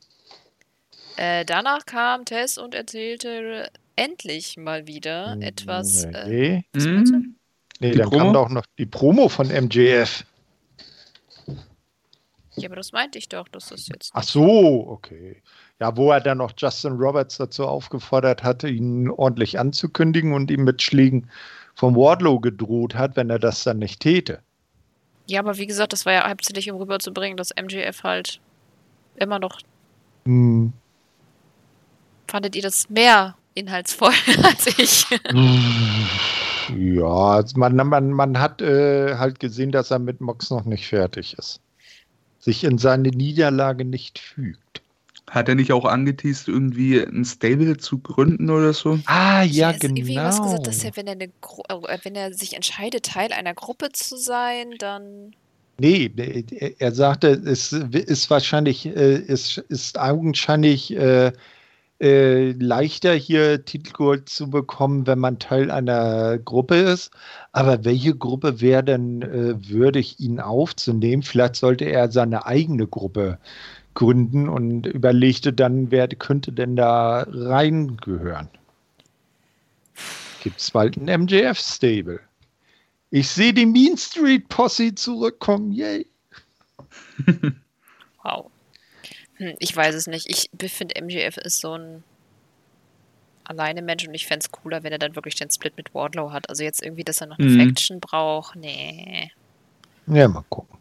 Äh, 1.16 1.46
danach 1.46 1.86
kam 1.86 2.26
Tess 2.26 2.58
und 2.58 2.76
erzählte 2.76 3.70
endlich 3.96 4.58
mal 4.58 4.88
wieder 4.88 5.38
etwas. 5.40 6.06
Nee, 6.06 6.66
äh, 6.74 6.80
hm? 6.80 7.36
nee 7.80 7.92
dann 7.92 8.10
Promo? 8.10 8.24
kam 8.24 8.34
doch 8.34 8.50
noch 8.50 8.66
die 8.78 8.88
Promo 8.88 9.30
von 9.30 9.48
MJF. 9.48 10.26
Ja, 12.56 12.68
aber 12.68 12.76
das 12.76 12.92
meinte 12.92 13.18
ich 13.18 13.30
doch, 13.30 13.48
dass 13.48 13.70
das 13.70 13.88
jetzt. 13.88 14.12
Ach 14.14 14.24
so, 14.24 14.88
okay. 14.90 15.42
Ja, 15.80 15.96
wo 15.96 16.12
er 16.12 16.20
dann 16.20 16.40
noch 16.40 16.52
Justin 16.58 16.94
Roberts 16.94 17.38
dazu 17.38 17.66
aufgefordert 17.66 18.44
hatte, 18.44 18.68
ihn 18.68 19.10
ordentlich 19.10 19.60
anzukündigen 19.60 20.34
und 20.34 20.52
ihm 20.52 20.66
mit 20.66 20.82
Schlägen 20.82 21.30
vom 21.76 21.96
Wardlow 21.96 22.40
gedroht 22.40 22.96
hat, 22.96 23.16
wenn 23.16 23.30
er 23.30 23.40
das 23.40 23.64
dann 23.64 23.80
nicht 23.80 24.00
täte. 24.00 24.40
Ja, 25.28 25.40
aber 25.40 25.58
wie 25.58 25.68
gesagt, 25.68 25.94
das 25.94 26.06
war 26.06 26.14
ja 26.14 26.30
hauptsächlich, 26.30 26.70
um 26.72 26.78
rüberzubringen, 26.78 27.38
dass 27.38 27.54
MJF 27.56 28.04
halt 28.04 28.40
immer 29.16 29.40
noch. 29.40 29.60
Hm. 30.26 30.74
Fandet 32.28 32.56
ihr 32.56 32.62
das 32.62 32.90
mehr 32.90 33.36
inhaltsvoll 33.54 34.14
als 34.44 34.68
ich. 34.80 35.06
Ja, 36.70 37.06
also 37.06 37.60
man, 37.60 37.76
man, 37.76 38.12
man 38.12 38.40
hat 38.40 38.62
äh, 38.62 39.16
halt 39.16 39.40
gesehen, 39.40 39.72
dass 39.72 39.92
er 39.92 40.00
mit 40.00 40.22
Mox 40.22 40.50
noch 40.50 40.66
nicht 40.66 40.88
fertig 40.88 41.38
ist. 41.38 41.60
Sich 42.40 42.64
in 42.64 42.78
seine 42.78 43.10
Niederlage 43.10 43.86
nicht 43.86 44.20
fügt. 44.20 44.83
Hat 45.30 45.50
er 45.50 45.56
nicht 45.56 45.72
auch 45.72 45.86
angeteased, 45.86 46.48
irgendwie 46.48 47.00
ein 47.00 47.26
Stable 47.26 47.78
zu 47.78 47.98
gründen 47.98 48.50
oder 48.50 48.74
so? 48.74 49.00
Ah, 49.06 49.44
ja, 49.44 49.72
ja 49.72 49.78
genau. 49.78 49.96
Irgendwie 49.96 50.16
was 50.18 50.42
gesagt, 50.42 50.68
dass 50.68 50.84
er, 50.84 50.96
wenn 50.96 51.08
er, 51.08 51.14
eine, 51.14 51.26
äh, 51.26 51.98
wenn 52.04 52.16
er 52.16 52.34
sich 52.34 52.56
entscheidet, 52.56 53.06
Teil 53.06 53.32
einer 53.32 53.54
Gruppe 53.54 53.92
zu 53.92 54.18
sein, 54.18 54.76
dann. 54.80 55.34
Nee, 55.80 56.12
er 56.78 56.92
sagte, 56.92 57.30
es 57.30 57.74
ist 57.74 58.30
wahrscheinlich, 58.30 58.86
äh, 58.86 59.24
es 59.28 59.58
ist 59.58 59.98
augenscheinlich 59.98 60.96
äh, 60.96 61.32
äh, 62.04 62.52
leichter, 62.52 63.14
hier 63.14 63.64
Titelgold 63.64 64.28
zu 64.28 64.50
bekommen, 64.50 65.08
wenn 65.08 65.20
man 65.20 65.40
Teil 65.40 65.72
einer 65.72 66.38
Gruppe 66.38 66.76
ist. 66.76 67.12
Aber 67.54 67.86
welche 67.86 68.16
Gruppe 68.16 68.60
wäre 68.62 68.84
denn 68.84 69.22
äh, 69.22 69.70
würdig, 69.70 70.20
ihn 70.20 70.40
aufzunehmen? 70.40 71.24
Vielleicht 71.24 71.56
sollte 71.56 71.86
er 71.86 72.12
seine 72.12 72.46
eigene 72.46 72.88
Gruppe 72.88 73.40
gründen 73.94 74.50
und 74.50 74.86
überlegte 74.86 75.54
dann, 75.54 75.92
wer 75.92 76.08
könnte 76.08 76.52
denn 76.52 76.76
da 76.76 77.26
reingehören. 77.30 78.50
Gibt 80.42 80.60
es 80.60 80.72
bald 80.72 80.98
ein 80.98 81.22
MJF-Stable? 81.22 82.20
Ich 83.12 83.30
sehe 83.30 83.54
die 83.54 83.66
Mean 83.66 83.98
Street 83.98 84.50
Posse 84.50 84.96
zurückkommen, 84.96 85.72
yay! 85.72 86.08
wow. 88.24 88.50
Hm, 89.36 89.54
ich 89.60 89.76
weiß 89.76 89.96
es 89.96 90.08
nicht. 90.08 90.28
Ich 90.30 90.50
finde, 90.72 90.96
MGF 90.96 91.38
ist 91.38 91.60
so 91.60 91.78
ein 91.78 92.04
alleine 93.44 93.82
Mensch 93.82 94.08
und 94.08 94.14
ich 94.14 94.26
fände 94.26 94.44
es 94.44 94.52
cooler, 94.52 94.84
wenn 94.84 94.92
er 94.92 95.00
dann 95.00 95.16
wirklich 95.16 95.36
den 95.36 95.50
Split 95.50 95.78
mit 95.78 95.94
Wardlow 95.94 96.32
hat. 96.32 96.50
Also 96.50 96.64
jetzt 96.64 96.84
irgendwie, 96.84 97.04
dass 97.04 97.22
er 97.22 97.28
noch 97.28 97.40
eine 97.40 97.50
mhm. 97.50 97.68
Faction 97.68 98.00
braucht. 98.00 98.56
Nee. 98.56 99.32
Ja, 100.08 100.28
mal 100.28 100.44
gucken. 100.50 100.78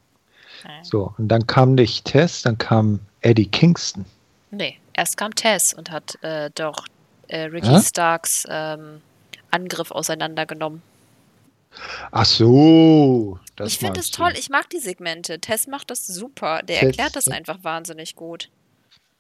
So, 0.83 1.15
und 1.19 1.29
dann 1.29 1.47
kam 1.47 1.75
nicht 1.75 2.05
Tess, 2.05 2.43
dann 2.43 2.59
kam 2.59 3.01
Eddie 3.21 3.47
Kingston. 3.47 4.05
Nee, 4.51 4.79
erst 4.95 5.17
kam 5.17 5.35
Tess 5.35 5.73
und 5.75 5.91
hat 5.91 6.23
äh, 6.23 6.51
doch 6.55 6.87
äh, 7.29 7.43
Ricky 7.45 7.69
ja? 7.69 7.81
Starks 7.81 8.45
ähm, 8.49 9.01
Angriff 9.51 9.91
auseinandergenommen. 9.91 10.83
Ach 12.11 12.27
so. 12.27 13.39
ich 13.65 13.79
finde 13.79 14.01
es 14.01 14.11
toll. 14.11 14.33
Ich 14.39 14.51
mag 14.51 14.69
die 14.71 14.79
Segmente. 14.79 15.39
Tess 15.41 15.67
macht 15.67 15.91
das 15.91 16.07
super. 16.07 16.63
Der 16.63 16.77
Tess, 16.81 16.87
erklärt 16.89 17.17
das 17.17 17.29
einfach 17.29 17.65
wahnsinnig 17.65 18.15
gut. 18.15 18.51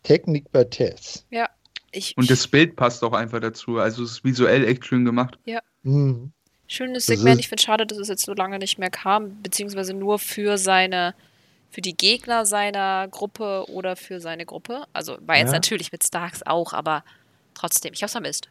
Technik 0.02 0.50
bei 0.52 0.64
Tess. 0.64 1.24
Ja. 1.30 1.48
Ich, 1.92 2.16
Und 2.16 2.30
das 2.30 2.48
Bild 2.48 2.76
passt 2.76 3.02
auch 3.04 3.12
einfach 3.12 3.40
dazu. 3.40 3.78
Also 3.78 4.02
es 4.02 4.12
ist 4.12 4.24
visuell 4.24 4.66
echt 4.66 4.86
schön 4.86 5.04
gemacht. 5.04 5.38
Ja. 5.44 5.60
Mhm. 5.82 6.32
Schönes 6.66 7.04
Segment. 7.04 7.38
Ich 7.38 7.48
finde 7.48 7.60
es 7.60 7.64
schade, 7.64 7.86
dass 7.86 7.98
es 7.98 8.08
jetzt 8.08 8.24
so 8.24 8.32
lange 8.32 8.58
nicht 8.58 8.78
mehr 8.78 8.88
kam, 8.88 9.42
beziehungsweise 9.42 9.92
nur 9.92 10.18
für 10.18 10.56
seine, 10.56 11.14
für 11.72 11.80
die 11.80 11.96
Gegner 11.96 12.44
seiner 12.44 13.08
Gruppe 13.08 13.64
oder 13.70 13.96
für 13.96 14.20
seine 14.20 14.44
Gruppe. 14.44 14.84
Also 14.92 15.16
war 15.26 15.38
jetzt 15.38 15.48
ja. 15.48 15.54
natürlich 15.54 15.90
mit 15.90 16.04
Starks 16.04 16.42
auch, 16.44 16.74
aber 16.74 17.02
trotzdem, 17.54 17.94
ich 17.94 18.02
habe 18.02 18.06
es 18.06 18.12
vermisst. 18.12 18.50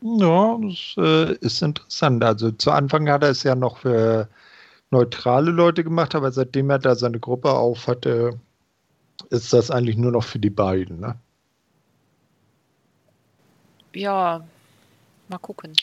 Ja, 0.00 0.58
das 0.58 0.94
äh, 0.96 1.34
ist 1.44 1.60
interessant. 1.62 2.24
Also 2.24 2.50
zu 2.50 2.70
Anfang 2.70 3.10
hat 3.10 3.22
er 3.22 3.28
es 3.28 3.42
ja 3.42 3.54
noch 3.54 3.78
für 3.78 4.28
neutrale 4.90 5.50
Leute 5.50 5.84
gemacht, 5.84 6.14
aber 6.14 6.32
seitdem 6.32 6.70
er 6.70 6.78
da 6.78 6.94
seine 6.94 7.20
Gruppe 7.20 7.50
auf 7.50 7.88
hatte, 7.88 8.40
ist 9.28 9.52
das 9.52 9.70
eigentlich 9.70 9.96
nur 9.96 10.12
noch 10.12 10.24
für 10.24 10.38
die 10.38 10.50
beiden, 10.50 11.00
ne? 11.00 11.18
Ja, 13.94 14.44
mal 15.28 15.38
gucken. 15.38 15.74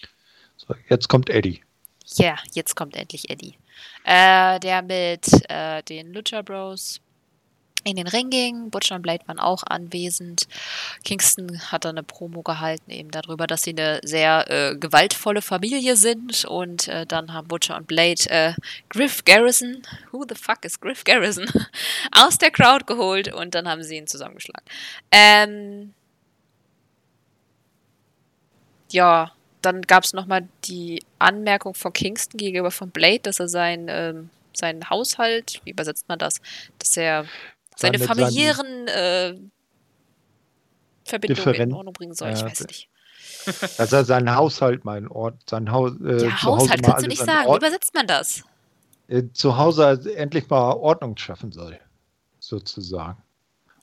So, 0.58 0.74
jetzt 0.89 1.08
kommt 1.08 1.30
Eddie. 1.30 1.62
Ja, 2.16 2.26
yeah, 2.26 2.38
jetzt 2.54 2.76
kommt 2.76 2.96
endlich 2.96 3.30
Eddie. 3.30 3.56
Äh, 4.04 4.60
der 4.60 4.82
mit 4.82 5.28
äh, 5.50 5.84
den 5.84 6.14
Lucha 6.14 6.42
Bros 6.42 7.02
in 7.84 7.96
den 7.96 8.08
Ring 8.08 8.30
ging. 8.30 8.70
Butcher 8.70 8.96
und 8.96 9.02
Blade 9.02 9.28
waren 9.28 9.40
auch 9.40 9.64
anwesend. 9.64 10.48
Kingston 11.04 11.60
hat 11.72 11.86
dann 11.86 11.98
eine 11.98 12.04
Promo 12.04 12.42
gehalten, 12.42 12.92
eben 12.92 13.12
darüber, 13.12 13.48
dass 13.48 13.64
sie 13.64 13.72
eine 13.72 14.00
sehr 14.04 14.46
äh, 14.50 14.76
gewaltvolle 14.76 15.42
Familie 15.42 15.96
sind. 15.96 16.46
Und 16.46 16.88
äh, 16.88 17.06
dann 17.06 17.34
haben 17.34 17.48
Butcher 17.48 17.76
und 17.76 17.88
Blade 17.88 18.30
äh, 18.30 18.54
Griff 18.90 19.26
Garrison, 19.26 19.82
who 20.12 20.26
the 20.28 20.36
fuck 20.36 20.64
is 20.64 20.80
Griff 20.80 21.04
Garrison, 21.04 21.46
aus 22.12 22.38
der 22.38 22.52
Crowd 22.52 22.86
geholt 22.86 23.34
und 23.34 23.56
dann 23.56 23.68
haben 23.68 23.84
sie 23.84 23.98
ihn 23.98 24.08
zusammengeschlagen. 24.08 24.66
Ähm, 25.12 25.94
ja, 28.92 29.32
dann 29.62 29.82
gab 29.82 30.03
es 30.03 30.14
nochmal 30.14 30.47
die 30.66 31.03
Anmerkung 31.20 31.74
von 31.74 31.93
Kingston 31.93 32.38
gegenüber 32.38 32.72
von 32.72 32.89
Blade, 32.91 33.20
dass 33.20 33.39
er 33.39 33.47
sein, 33.47 33.88
ähm, 33.89 34.30
seinen 34.53 34.89
Haushalt, 34.89 35.62
wie 35.64 35.72
übersetzt 35.72 36.07
man 36.09 36.20
das, 36.20 36.41
dass 36.80 36.97
er 36.97 37.26
seine 37.76 37.99
familiären 37.99 38.88
äh, 38.88 39.36
Verbindungen 41.05 41.36
Differen 41.36 41.70
in 41.70 41.76
Ordnung 41.76 41.93
bringen 41.93 42.14
soll. 42.14 42.30
Ja, 42.30 42.36
ich 42.36 42.43
weiß 42.43 42.68
nicht. 42.68 42.88
Dass 43.78 43.91
er 43.91 44.05
seinen 44.05 44.36
Haushalt 44.36 44.86
mal 44.86 44.99
in 44.99 45.07
Ort, 45.07 45.49
sein 45.49 45.72
Haus, 45.72 45.93
äh, 46.05 46.26
ja, 46.26 46.43
Haushalt 46.43 46.84
kannst 46.84 47.05
du 47.05 47.07
nicht 47.07 47.24
sagen. 47.26 47.51
Wie 47.51 47.57
übersetzt 47.57 47.91
man 47.95 48.05
das? 48.05 48.43
Äh, 49.07 49.24
zu 49.34 49.57
Hause 49.57 49.99
endlich 50.16 50.47
mal 50.47 50.74
Ordnung 50.74 51.18
schaffen 51.18 51.51
soll, 51.51 51.80
sozusagen. 52.39 53.18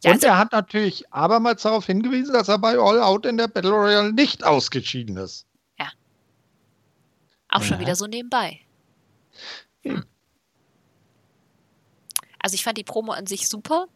Ja, 0.04 0.10
Und 0.10 0.16
also, 0.16 0.26
er 0.28 0.38
hat 0.38 0.52
natürlich 0.52 1.12
abermals 1.12 1.62
darauf 1.62 1.86
hingewiesen, 1.86 2.32
dass 2.32 2.48
er 2.48 2.58
bei 2.58 2.78
All 2.78 3.00
Out 3.00 3.26
in 3.26 3.36
der 3.36 3.48
Battle 3.48 3.72
Royale 3.72 4.12
nicht 4.12 4.44
ausgeschieden 4.44 5.16
ist. 5.16 5.44
Auch 7.48 7.60
ja. 7.60 7.66
schon 7.66 7.80
wieder 7.80 7.96
so 7.96 8.06
nebenbei. 8.06 8.60
Hm. 9.82 10.04
Also 12.40 12.54
ich 12.54 12.64
fand 12.64 12.78
die 12.78 12.84
Promo 12.84 13.12
an 13.12 13.26
sich 13.26 13.48
super. 13.48 13.86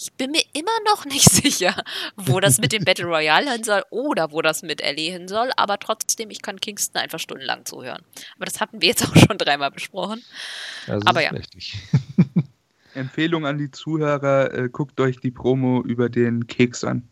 Ich 0.00 0.12
bin 0.12 0.30
mir 0.30 0.42
immer 0.52 0.70
noch 0.86 1.04
nicht 1.06 1.28
sicher, 1.28 1.74
wo 2.16 2.40
das 2.40 2.58
mit 2.58 2.72
dem 2.72 2.84
Battle 2.84 3.06
Royale 3.06 3.50
hin 3.50 3.64
soll 3.64 3.82
oder 3.90 4.30
wo 4.30 4.42
das 4.42 4.62
mit 4.62 4.80
Ellie 4.80 5.10
hin 5.10 5.26
soll, 5.26 5.50
aber 5.56 5.78
trotzdem, 5.78 6.30
ich 6.30 6.40
kann 6.40 6.60
Kingston 6.60 7.02
einfach 7.02 7.18
stundenlang 7.18 7.64
zuhören. 7.64 8.02
Aber 8.36 8.44
das 8.44 8.60
hatten 8.60 8.80
wir 8.80 8.88
jetzt 8.88 9.04
auch 9.08 9.16
schon 9.16 9.38
dreimal 9.38 9.70
besprochen. 9.70 10.22
Das 10.86 11.04
aber 11.04 11.22
ja. 11.22 11.32
Empfehlung 12.94 13.46
an 13.46 13.58
die 13.58 13.70
Zuhörer, 13.70 14.52
äh, 14.54 14.68
guckt 14.68 15.00
euch 15.00 15.18
die 15.20 15.30
Promo 15.30 15.82
über 15.82 16.08
den 16.08 16.46
Keks 16.46 16.84
an. 16.84 17.08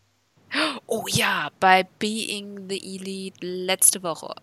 Oh 0.87 1.05
ja, 1.09 1.51
bei 1.59 1.87
Being 1.99 2.69
the 2.69 2.79
Elite 2.79 3.45
letzte 3.45 4.03
Woche. 4.03 4.35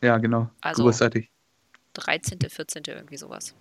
Ja, 0.00 0.18
genau. 0.18 0.50
Also 0.60 0.82
Großartig. 0.82 1.30
13., 1.94 2.38
14. 2.40 2.82
irgendwie 2.86 3.16
sowas. 3.16 3.54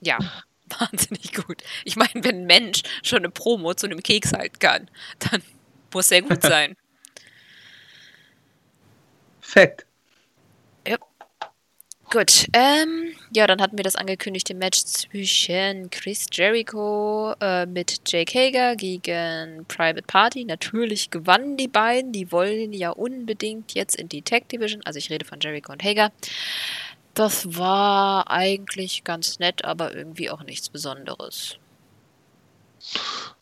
Ja, 0.00 0.18
wahnsinnig 0.78 1.34
gut. 1.34 1.62
Ich 1.84 1.96
meine, 1.96 2.12
wenn 2.14 2.42
ein 2.42 2.46
Mensch 2.46 2.82
schon 3.02 3.18
eine 3.18 3.30
Promo 3.30 3.74
zu 3.74 3.86
einem 3.86 4.02
Keks 4.02 4.32
halten 4.32 4.58
kann, 4.58 4.90
dann 5.18 5.42
muss 5.92 6.10
er 6.10 6.22
gut 6.22 6.42
sein. 6.42 6.76
Fett. 9.40 9.86
Gut. 12.12 12.48
Ähm, 12.54 13.14
ja, 13.32 13.46
dann 13.46 13.62
hatten 13.62 13.78
wir 13.78 13.84
das 13.84 13.94
angekündigte 13.94 14.52
Match 14.52 14.84
zwischen 14.84 15.90
Chris 15.90 16.26
Jericho 16.32 17.34
äh, 17.40 17.66
mit 17.66 18.00
Jake 18.04 18.36
Hager 18.36 18.74
gegen 18.74 19.64
Private 19.68 20.02
Party. 20.02 20.44
Natürlich 20.44 21.10
gewannen 21.10 21.56
die 21.56 21.68
beiden. 21.68 22.10
Die 22.10 22.32
wollen 22.32 22.72
ja 22.72 22.90
unbedingt 22.90 23.74
jetzt 23.74 23.94
in 23.94 24.08
die 24.08 24.22
Tag 24.22 24.48
Division. 24.48 24.82
Also 24.84 24.98
ich 24.98 25.08
rede 25.08 25.24
von 25.24 25.38
Jericho 25.40 25.72
und 25.72 25.84
Hager. 25.84 26.10
Das 27.14 27.56
war 27.56 28.28
eigentlich 28.28 29.04
ganz 29.04 29.38
nett, 29.38 29.64
aber 29.64 29.94
irgendwie 29.94 30.30
auch 30.30 30.42
nichts 30.42 30.68
Besonderes. 30.68 31.58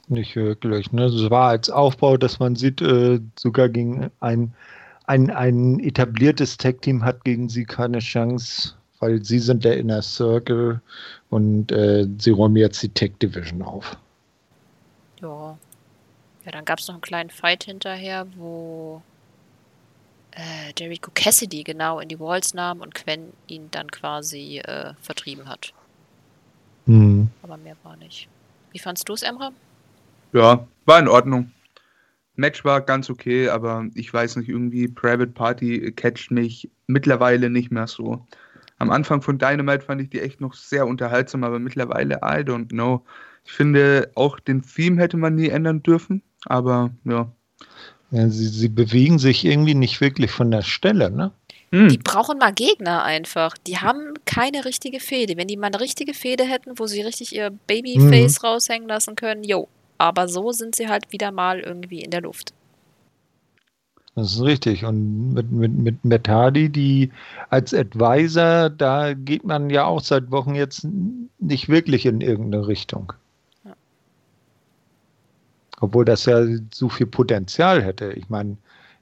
Nicht 0.09 0.37
wirklich. 0.37 0.93
Ne? 0.93 1.07
Es 1.07 1.31
war 1.31 1.49
als 1.49 1.71
Aufbau, 1.71 2.19
dass 2.19 2.39
man 2.39 2.55
sieht, 2.55 2.83
äh, 2.83 3.21
sogar 3.39 3.71
gegen 3.71 4.11
ein, 4.21 4.53
ein, 5.09 5.31
ein 5.31 5.81
etabliertes 5.81 6.59
Tag-Team 6.59 7.03
hat 7.03 7.25
gegen 7.25 7.49
sie 7.49 7.65
keine 7.65 7.99
Chance, 7.99 8.75
weil 9.01 9.25
sie 9.25 9.39
sind 9.39 9.65
der 9.65 9.79
Inner 9.79 10.03
Circle 10.03 10.81
und 11.31 11.73
äh, 11.73 12.07
sie 12.19 12.31
räumen 12.31 12.57
jetzt 12.57 12.83
die 12.83 12.91
Tag 12.91 13.19
Division 13.19 13.63
auf. 13.63 13.97
Ja. 15.21 15.59
Ja, 16.45 16.53
dann 16.53 16.65
gab 16.65 16.79
es 16.79 16.89
noch 16.89 16.95
einen 16.95 17.03
kleinen 17.03 17.31
Fight 17.31 17.65
hinterher, 17.65 18.27
wo 18.37 19.03
äh, 20.33 20.73
Jericho 20.79 21.11
Cassidy 21.15 21.63
genau 21.65 22.01
in 22.01 22.09
die 22.09 22.21
Walls 22.21 22.55
nahm 22.55 22.81
und 22.81 22.95
Quen 22.95 23.33
ihn 23.49 23.69
dann 23.71 23.91
quasi 23.91 24.59
äh, 24.59 24.95
vertrieben 25.01 25.49
hat. 25.49 25.73
Mhm. 26.87 27.29
Aber 27.43 27.57
mehr 27.57 27.77
war 27.83 27.97
nicht. 27.97 28.29
Wie 28.73 28.79
fandst 28.79 29.09
du 29.09 29.15
es, 29.15 29.23
Emre? 29.23 29.53
Ja, 30.33 30.67
war 30.85 30.99
in 30.99 31.09
Ordnung. 31.09 31.51
Match 32.39 32.65
war 32.65 32.81
ganz 32.81 33.11
okay, 33.11 33.49
aber 33.49 33.87
ich 33.95 34.13
weiß 34.15 34.37
nicht, 34.37 34.49
irgendwie 34.49 34.87
Private 34.87 35.33
Party 35.33 35.93
catcht 35.93 36.31
mich 36.31 36.71
mittlerweile 36.87 37.51
nicht 37.51 37.73
mehr 37.73 37.89
so. 37.89 38.25
Am 38.79 38.91
Anfang 38.91 39.23
von 39.23 39.39
Dynamite 39.39 39.85
fand 39.85 40.01
ich 40.01 40.11
die 40.11 40.21
echt 40.21 40.41
noch 40.41 40.55
sehr 40.55 40.87
unterhaltsam, 40.87 41.43
aber 41.43 41.59
mittlerweile, 41.59 42.15
I 42.17 42.45
don't 42.45 42.69
know. 42.69 43.05
Ich 43.45 43.53
finde, 43.53 44.13
auch 44.15 44.39
den 44.39 44.63
Theme 44.63 45.03
hätte 45.03 45.17
man 45.17 45.35
nie 45.35 45.49
ändern 45.49 45.83
dürfen, 45.83 46.23
aber 46.47 46.91
ja. 47.05 47.31
Ja, 48.13 48.29
sie, 48.29 48.47
sie 48.47 48.69
bewegen 48.69 49.19
sich 49.19 49.45
irgendwie 49.45 49.75
nicht 49.75 50.01
wirklich 50.01 50.31
von 50.31 50.53
der 50.53 50.63
Stelle, 50.63 51.11
ne? 51.11 51.33
Hm. 51.73 51.89
Die 51.89 51.99
brauchen 51.99 52.39
mal 52.39 52.53
Gegner 52.53 53.03
einfach. 53.03 53.59
Die 53.59 53.79
haben 53.79 54.15
keine 54.25 54.65
richtige 54.65 55.01
Fehde. 55.01 55.37
Wenn 55.37 55.49
die 55.49 55.57
mal 55.57 55.67
eine 55.67 55.81
richtige 55.81 56.15
Fehde 56.15 56.45
hätten, 56.45 56.79
wo 56.79 56.87
sie 56.87 57.03
richtig 57.03 57.35
ihr 57.35 57.51
Babyface 57.67 58.41
mhm. 58.41 58.49
raushängen 58.49 58.89
lassen 58.89 59.17
können, 59.17 59.43
jo. 59.43 59.69
Aber 59.99 60.29
so 60.29 60.53
sind 60.53 60.77
sie 60.77 60.89
halt 60.89 61.13
wieder 61.13 61.33
mal 61.33 61.61
irgendwie 61.61 62.03
in 62.03 62.11
der 62.11 62.23
Luft. 62.23 62.55
Das 64.15 64.33
ist 64.33 64.43
richtig. 64.43 64.85
Und 64.85 65.35
mit, 65.35 65.53
mit, 65.53 65.73
mit 65.75 66.05
Metadi, 66.05 66.69
die 66.69 67.13
als 67.51 67.73
Advisor, 67.73 68.71
da 68.71 69.15
geht 69.15 69.45
man 69.45 69.71
ja 69.71 69.85
auch 69.85 70.01
seit 70.01 70.31
Wochen 70.33 70.57
jetzt 70.57 70.87
nicht 71.39 71.69
wirklich 71.69 72.05
in 72.05 72.21
irgendeine 72.21 72.67
Richtung. 72.67 73.13
Ja. 73.65 73.75
Obwohl 75.81 76.05
das 76.05 76.25
ja 76.25 76.45
so 76.75 76.89
viel 76.89 77.07
Potenzial 77.07 77.81
hätte. 77.83 78.13
Ich 78.13 78.29
meine, 78.29 78.57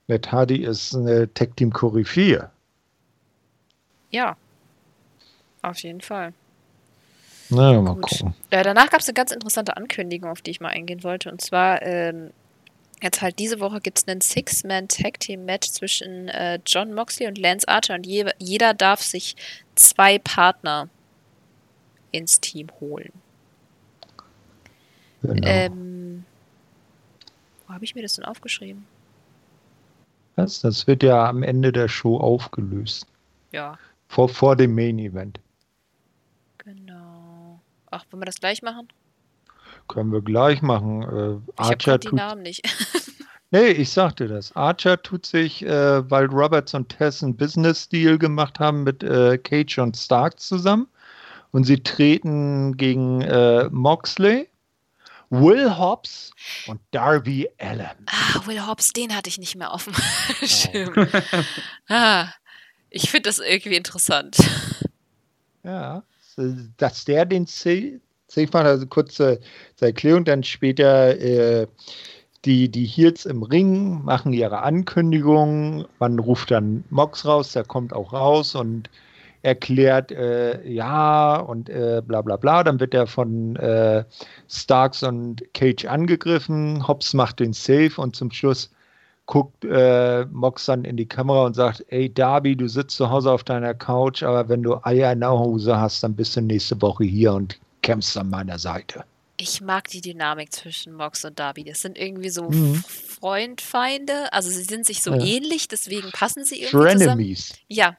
Metadi 0.07 0.57
ist 0.57 0.94
eine 0.94 1.28
Tech-Team-Koryphäe. 1.32 2.51
Ja, 4.11 4.36
auf 5.62 5.78
jeden 5.78 6.03
Fall. 6.03 6.34
Na, 7.51 7.72
ja, 7.72 7.80
mal 7.80 7.94
Gut. 7.94 8.03
gucken. 8.11 8.34
Äh, 8.51 8.62
danach 8.62 8.90
gab 8.90 9.01
es 9.01 9.09
eine 9.09 9.14
ganz 9.14 9.30
interessante 9.32 9.76
Ankündigung, 9.76 10.30
auf 10.30 10.42
die 10.42 10.51
ich 10.51 10.61
mal 10.61 10.68
eingehen 10.68 11.05
wollte. 11.05 11.30
Und 11.30 11.40
zwar, 11.40 11.82
ähm, 11.82 12.30
jetzt 13.03 13.22
halt 13.22 13.38
diese 13.38 13.61
Woche 13.61 13.80
gibt 13.80 13.99
es 13.99 14.09
einen 14.09 14.20
Six-Man-Tag-Team-Match 14.20 15.70
zwischen 15.70 16.28
äh, 16.28 16.59
John 16.66 16.92
Moxley 16.94 17.28
und 17.28 17.38
Lance 17.38 17.68
Archer. 17.68 17.94
Und 17.94 18.07
je 18.07 18.26
jeder 18.38 18.74
darf 18.74 19.03
sich 19.03 19.36
zwei 19.74 20.18
Partner 20.18 20.88
ins 22.11 22.40
Team 22.40 22.68
holen. 22.80 23.12
Genau. 25.22 25.47
Ähm, 25.47 26.24
wo 27.66 27.74
habe 27.74 27.84
ich 27.84 27.94
mir 27.94 28.03
das 28.03 28.14
denn 28.14 28.24
aufgeschrieben? 28.24 28.86
Was? 30.36 30.61
Das 30.61 30.86
wird 30.86 31.03
ja 31.03 31.28
am 31.28 31.42
Ende 31.42 31.72
der 31.72 31.88
Show 31.88 32.18
aufgelöst. 32.18 33.07
Ja. 33.53 33.78
Vor, 34.09 34.28
vor 34.28 34.57
dem 34.57 34.74
Main 34.74 34.99
Event. 34.99 35.38
Genau. 35.38 35.45
Ach, 37.91 38.05
wollen 38.11 38.22
wir 38.22 38.26
das 38.26 38.41
gleich 38.41 38.62
machen? 38.62 38.89
Können 39.89 40.12
wir 40.12 40.22
gleich 40.22 40.62
machen. 40.62 41.03
Äh, 41.03 41.72
ich 41.74 41.89
habe 41.89 41.99
die 41.99 42.14
Namen 42.14 42.43
nicht. 42.43 42.62
nee, 43.51 43.68
ich 43.68 43.91
sagte 43.91 44.26
das. 44.26 44.55
Archer 44.57 45.01
tut 45.03 45.26
sich, 45.26 45.64
äh, 45.64 46.11
weil 46.11 46.26
Roberts 46.26 46.74
und 46.74 46.89
Tess 46.89 47.22
einen 47.22 47.37
Business-Deal 47.37 48.18
gemacht 48.18 48.59
haben 48.59 48.82
mit 48.82 49.03
äh, 49.03 49.39
Cage 49.39 49.78
und 49.78 49.97
Stark 49.97 50.41
zusammen. 50.41 50.89
Und 51.53 51.64
sie 51.64 51.82
treten 51.82 52.76
gegen 52.76 53.22
äh, 53.22 53.68
Moxley, 53.70 54.49
Will 55.30 55.76
Hobbs 55.76 56.32
und 56.66 56.80
Darby 56.91 57.49
Allen. 57.59 58.07
Ah, 58.07 58.47
Will 58.47 58.66
Hobbs, 58.66 58.93
den 58.93 59.14
hatte 59.14 59.28
ich 59.28 59.39
nicht 59.39 59.57
mehr 59.57 59.72
offen. 59.72 59.95
Stimmt. 60.43 60.97
ah, 61.89 62.28
ich 62.91 63.11
finde 63.11 63.28
das 63.28 63.39
irgendwie 63.39 63.76
interessant. 63.76 64.37
Ja, 65.62 66.03
dass 66.76 67.05
der 67.05 67.24
den 67.24 67.47
C, 67.47 68.01
fahren, 68.28 68.66
also 68.66 68.87
kurze 68.87 69.41
Erklärung, 69.80 70.24
dann 70.24 70.43
später 70.43 71.18
äh, 71.18 71.66
die, 72.45 72.68
die 72.68 72.84
Heels 72.84 73.26
im 73.26 73.43
Ring 73.43 74.05
machen 74.05 74.32
ihre 74.32 74.62
Ankündigung, 74.62 75.87
man 75.99 76.18
ruft 76.18 76.51
dann 76.51 76.84
Mox 76.91 77.24
raus, 77.24 77.53
der 77.53 77.64
kommt 77.64 77.93
auch 77.93 78.12
raus 78.12 78.55
und 78.55 78.89
erklärt, 79.43 80.11
äh, 80.12 80.68
ja 80.68 81.37
und 81.37 81.68
äh, 81.68 82.03
bla 82.05 82.20
bla 82.20 82.37
bla. 82.37 82.64
Dann 82.64 82.80
wird 82.80 82.95
er 82.95 83.07
von 83.07 83.57
äh, 83.57 84.05
Starks 84.49 85.03
und 85.03 85.43
Cage 85.55 85.84
angegriffen. 85.87 86.87
Hobbs 86.87 87.14
macht 87.14 87.41
den 87.41 87.53
Safe 87.53 87.93
und 87.97 88.16
zum 88.16 88.32
Schluss 88.32 88.70
guckt 89.27 89.64
äh, 89.64 90.24
Mox 90.27 90.66
dann 90.66 90.85
in 90.85 90.97
die 90.97 91.07
Kamera 91.07 91.47
und 91.47 91.55
sagt, 91.55 91.85
ey 91.89 92.12
Darby, 92.12 92.57
du 92.57 92.68
sitzt 92.68 92.97
zu 92.97 93.11
Hause 93.11 93.33
auf 93.33 93.45
deiner 93.45 93.74
Couch, 93.74 94.22
aber 94.22 94.49
wenn 94.49 94.62
du 94.62 94.77
Eier 94.85 95.12
in 95.12 95.20
der 95.20 95.33
Hose 95.33 95.77
hast, 95.77 96.03
dann 96.03 96.14
bist 96.14 96.37
du 96.37 96.41
nächste 96.41 96.81
Woche 96.81 97.05
hier 97.05 97.35
und 97.35 97.59
kämpfst 97.83 98.16
an 98.16 98.31
meiner 98.31 98.59
Seite. 98.59 99.05
Ich 99.39 99.61
mag 99.61 99.89
die 99.89 100.01
Dynamik 100.01 100.53
zwischen 100.53 100.95
Mox 100.95 101.24
und 101.24 101.39
Darby. 101.39 101.64
Das 101.64 101.83
sind 101.83 101.99
irgendwie 101.99 102.31
so 102.31 102.49
mhm. 102.49 102.83
Freund-Feinde. 102.87 104.33
Also 104.33 104.49
sie 104.49 104.62
sind 104.62 104.87
sich 104.87 105.03
so 105.03 105.12
ja. 105.12 105.24
ähnlich, 105.24 105.68
deswegen 105.68 106.11
passen 106.11 106.45
sie 106.45 106.62
irgendwie 106.62 106.77
Frenemies. 106.77 107.49
zusammen. 107.49 107.61
Ja, 107.68 107.97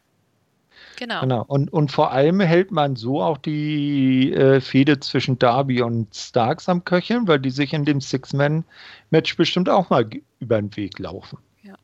Genau. 0.98 1.22
genau. 1.22 1.46
Und, 1.48 1.72
und 1.72 1.92
vor 1.92 2.12
allem 2.12 2.40
hält 2.40 2.72
man 2.72 2.96
so 2.96 3.22
auch 3.22 3.38
die 3.38 4.34
äh, 4.34 4.60
Fehde 4.60 5.00
zwischen 5.00 5.38
Darby 5.38 5.82
und 5.84 6.14
Starks 6.14 6.68
am 6.68 6.84
Köcheln, 6.84 7.28
weil 7.28 7.40
die 7.40 7.52
sich 7.52 7.72
in 7.72 7.86
dem 7.86 8.02
Six-Man-Match 8.02 9.38
bestimmt 9.38 9.70
auch 9.70 9.92
mal 9.92 10.10
über 10.40 10.60
den 10.60 10.76
Weg 10.76 10.98
laufen. 10.98 11.38
Ja. 11.62 11.76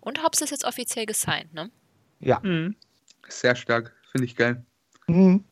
Und 0.00 0.22
Hobbs 0.22 0.40
ist 0.40 0.50
jetzt 0.50 0.64
offiziell 0.64 1.06
gesigned, 1.06 1.52
ne? 1.52 1.70
Ja. 2.20 2.38
Mhm. 2.42 2.76
Sehr 3.28 3.56
stark. 3.56 3.92
Finde 4.12 4.26
ich 4.26 4.36
geil. 4.36 4.64
Mhm. 5.08 5.42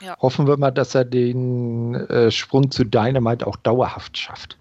Ja. 0.00 0.16
Hoffen 0.20 0.46
wir 0.46 0.56
mal, 0.56 0.70
dass 0.70 0.94
er 0.94 1.04
den 1.04 1.94
äh, 1.94 2.30
Sprung 2.30 2.70
zu 2.70 2.84
Dynamite 2.84 3.44
auch 3.44 3.56
dauerhaft 3.56 4.16
schafft. 4.16 4.56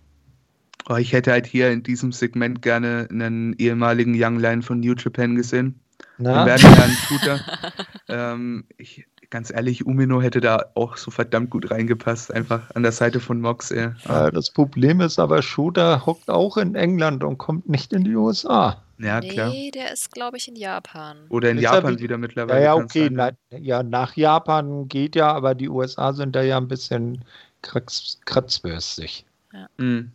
Oh, 0.89 0.95
ich 0.95 1.13
hätte 1.13 1.31
halt 1.31 1.45
hier 1.45 1.69
in 1.69 1.83
diesem 1.83 2.11
Segment 2.11 2.63
gerne 2.63 3.07
einen 3.11 3.53
ehemaligen 3.59 4.15
Young 4.15 4.39
Lion 4.39 4.63
von 4.63 4.79
New 4.79 4.95
Japan 4.95 5.35
gesehen. 5.35 5.79
Na? 6.17 6.45
Den 6.45 6.45
werden 6.45 6.73
Herrn 6.73 6.91
Shooter. 6.91 7.39
ähm, 8.07 8.65
ich, 8.77 9.05
ganz 9.29 9.51
ehrlich, 9.51 9.85
Umino 9.85 10.21
hätte 10.21 10.41
da 10.41 10.71
auch 10.75 10.97
so 10.97 11.11
verdammt 11.11 11.49
gut 11.49 11.69
reingepasst, 11.69 12.33
einfach 12.33 12.69
an 12.75 12.83
der 12.83 12.91
Seite 12.91 13.19
von 13.19 13.41
Mox. 13.41 13.71
Ey. 13.71 13.89
Ja, 14.07 14.31
das 14.31 14.51
Problem 14.51 15.01
ist 15.01 15.19
aber, 15.19 15.41
Shooter 15.41 16.05
hockt 16.05 16.29
auch 16.29 16.57
in 16.57 16.75
England 16.75 17.23
und 17.23 17.37
kommt 17.37 17.69
nicht 17.69 17.93
in 17.93 18.03
die 18.03 18.15
USA. 18.15 18.81
Ja, 18.99 19.21
klar. 19.21 19.49
Nee, 19.49 19.69
der 19.69 19.91
ist, 19.93 20.11
glaube 20.11 20.37
ich, 20.37 20.47
in 20.47 20.55
Japan. 20.55 21.17
Oder 21.29 21.51
in 21.51 21.57
ist 21.57 21.63
Japan 21.63 21.99
wieder 21.99 22.17
mittlerweile. 22.17 22.59
Ja, 22.59 22.75
ja 22.77 22.83
okay. 22.83 23.09
Na, 23.11 23.31
ja, 23.51 23.83
nach 23.83 24.15
Japan 24.15 24.87
geht 24.87 25.15
ja, 25.15 25.31
aber 25.31 25.53
die 25.53 25.69
USA 25.69 26.13
sind 26.13 26.35
da 26.35 26.41
ja 26.41 26.57
ein 26.57 26.67
bisschen 26.67 27.23
kratz, 27.61 28.17
kratzbürstig. 28.25 29.25
Ja. 29.53 29.67
Mhm. 29.77 30.11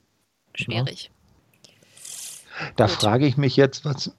Schwierig. 0.55 1.11
Da 2.77 2.89
frage 2.89 3.27
ich 3.27 3.37
mich 3.37 3.57
jetzt, 3.57 3.85
was, 3.85 4.15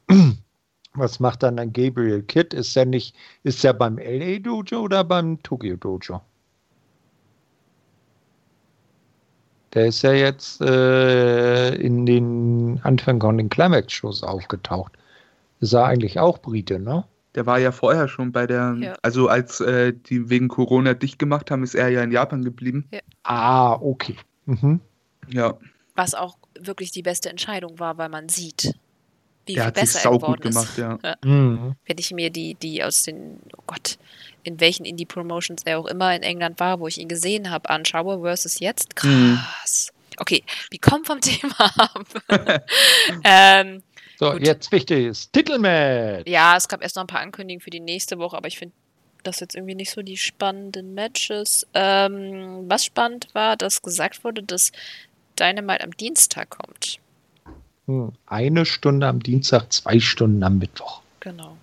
was 0.95 1.19
macht 1.19 1.43
dann 1.43 1.59
ein 1.59 1.73
Gabriel 1.73 2.21
Kidd? 2.23 2.55
Ist 2.55 2.75
er 2.77 2.85
nicht, 2.85 3.15
ist 3.43 3.63
er 3.65 3.73
beim 3.73 3.97
LA 3.97 4.39
Dojo 4.39 4.81
oder 4.81 5.03
beim 5.03 5.41
Tokyo 5.43 5.75
Dojo? 5.75 6.21
Der 9.73 9.87
ist 9.87 10.03
ja 10.03 10.13
jetzt 10.13 10.61
äh, 10.61 11.73
in 11.75 12.05
den 12.05 12.79
Anfang 12.83 13.19
von 13.19 13.37
den 13.37 13.49
Climax-Shows 13.49 14.21
aufgetaucht. 14.21 14.93
Ist 15.61 15.73
er 15.73 15.85
eigentlich 15.85 16.19
auch 16.19 16.37
Brite, 16.37 16.79
ne? 16.79 17.05
Der 17.33 17.47
war 17.47 17.57
ja 17.57 17.71
vorher 17.71 18.07
schon 18.07 18.31
bei 18.31 18.45
der, 18.45 18.77
ja. 18.79 18.93
also 19.01 19.27
als 19.27 19.59
äh, 19.59 19.93
die 19.93 20.29
wegen 20.29 20.47
Corona 20.47 20.93
dicht 20.93 21.17
gemacht 21.17 21.49
haben, 21.49 21.63
ist 21.63 21.73
er 21.73 21.89
ja 21.89 22.03
in 22.03 22.11
Japan 22.11 22.43
geblieben. 22.43 22.87
Ja. 22.91 22.99
Ah, 23.23 23.73
okay. 23.73 24.15
Mhm. 24.45 24.79
Ja. 25.29 25.57
Was 25.95 26.13
auch 26.13 26.37
wirklich 26.59 26.91
die 26.91 27.01
beste 27.01 27.31
Entscheidung 27.31 27.79
war, 27.79 27.97
weil 27.97 28.09
man 28.09 28.29
sieht, 28.29 28.75
wie 29.45 29.55
der 29.55 29.65
viel 29.65 29.71
besser 29.73 30.09
er 30.09 30.11
geworden 30.11 30.41
gemacht, 30.41 30.69
ist. 30.69 30.77
Ja. 30.77 30.99
Ja. 31.03 31.15
Mhm. 31.23 31.75
Wenn 31.85 31.97
ich 31.97 32.11
mir 32.11 32.29
die, 32.29 32.55
die 32.55 32.83
aus 32.83 33.03
den, 33.03 33.39
oh 33.57 33.63
Gott, 33.67 33.97
in 34.43 34.59
welchen 34.59 34.85
Indie-Promotions 34.85 35.63
er 35.65 35.79
auch 35.79 35.85
immer 35.85 36.15
in 36.15 36.23
England 36.23 36.59
war, 36.59 36.79
wo 36.79 36.87
ich 36.87 36.97
ihn 36.97 37.07
gesehen 37.07 37.49
habe, 37.49 37.69
anschaue 37.69 38.21
versus 38.21 38.59
jetzt, 38.59 38.89
mhm. 39.03 39.39
krass. 39.39 39.91
Mhm. 39.91 40.15
Okay, 40.17 40.43
wir 40.69 40.79
kommen 40.79 41.05
vom 41.05 41.21
Thema 41.21 41.71
ab. 41.77 42.05
ähm, 43.23 43.83
so, 44.17 44.31
gut. 44.31 44.45
jetzt 44.45 44.71
wichtig 44.71 45.07
ist 45.07 45.33
Titelmatch. 45.33 46.29
Ja, 46.29 46.55
es 46.55 46.67
gab 46.67 46.81
erst 46.81 46.95
noch 46.95 47.03
ein 47.03 47.07
paar 47.07 47.21
Ankündigungen 47.21 47.61
für 47.61 47.71
die 47.71 47.79
nächste 47.79 48.19
Woche, 48.19 48.37
aber 48.37 48.47
ich 48.47 48.57
finde 48.57 48.75
das 49.23 49.39
jetzt 49.39 49.55
irgendwie 49.55 49.75
nicht 49.75 49.91
so 49.91 50.01
die 50.01 50.17
spannenden 50.17 50.93
Matches. 50.93 51.65
Ähm, 51.73 52.65
was 52.67 52.85
spannend 52.85 53.27
war, 53.33 53.57
dass 53.57 53.81
gesagt 53.81 54.23
wurde, 54.23 54.43
dass 54.43 54.71
Dynamite 55.39 55.83
am 55.83 55.91
Dienstag 55.91 56.49
kommt. 56.49 56.99
Hm, 57.87 58.13
eine 58.25 58.65
Stunde 58.65 59.07
am 59.07 59.21
Dienstag, 59.21 59.71
zwei 59.73 59.99
Stunden 59.99 60.43
am 60.43 60.57
Mittwoch. 60.57 61.01
Genau. 61.19 61.57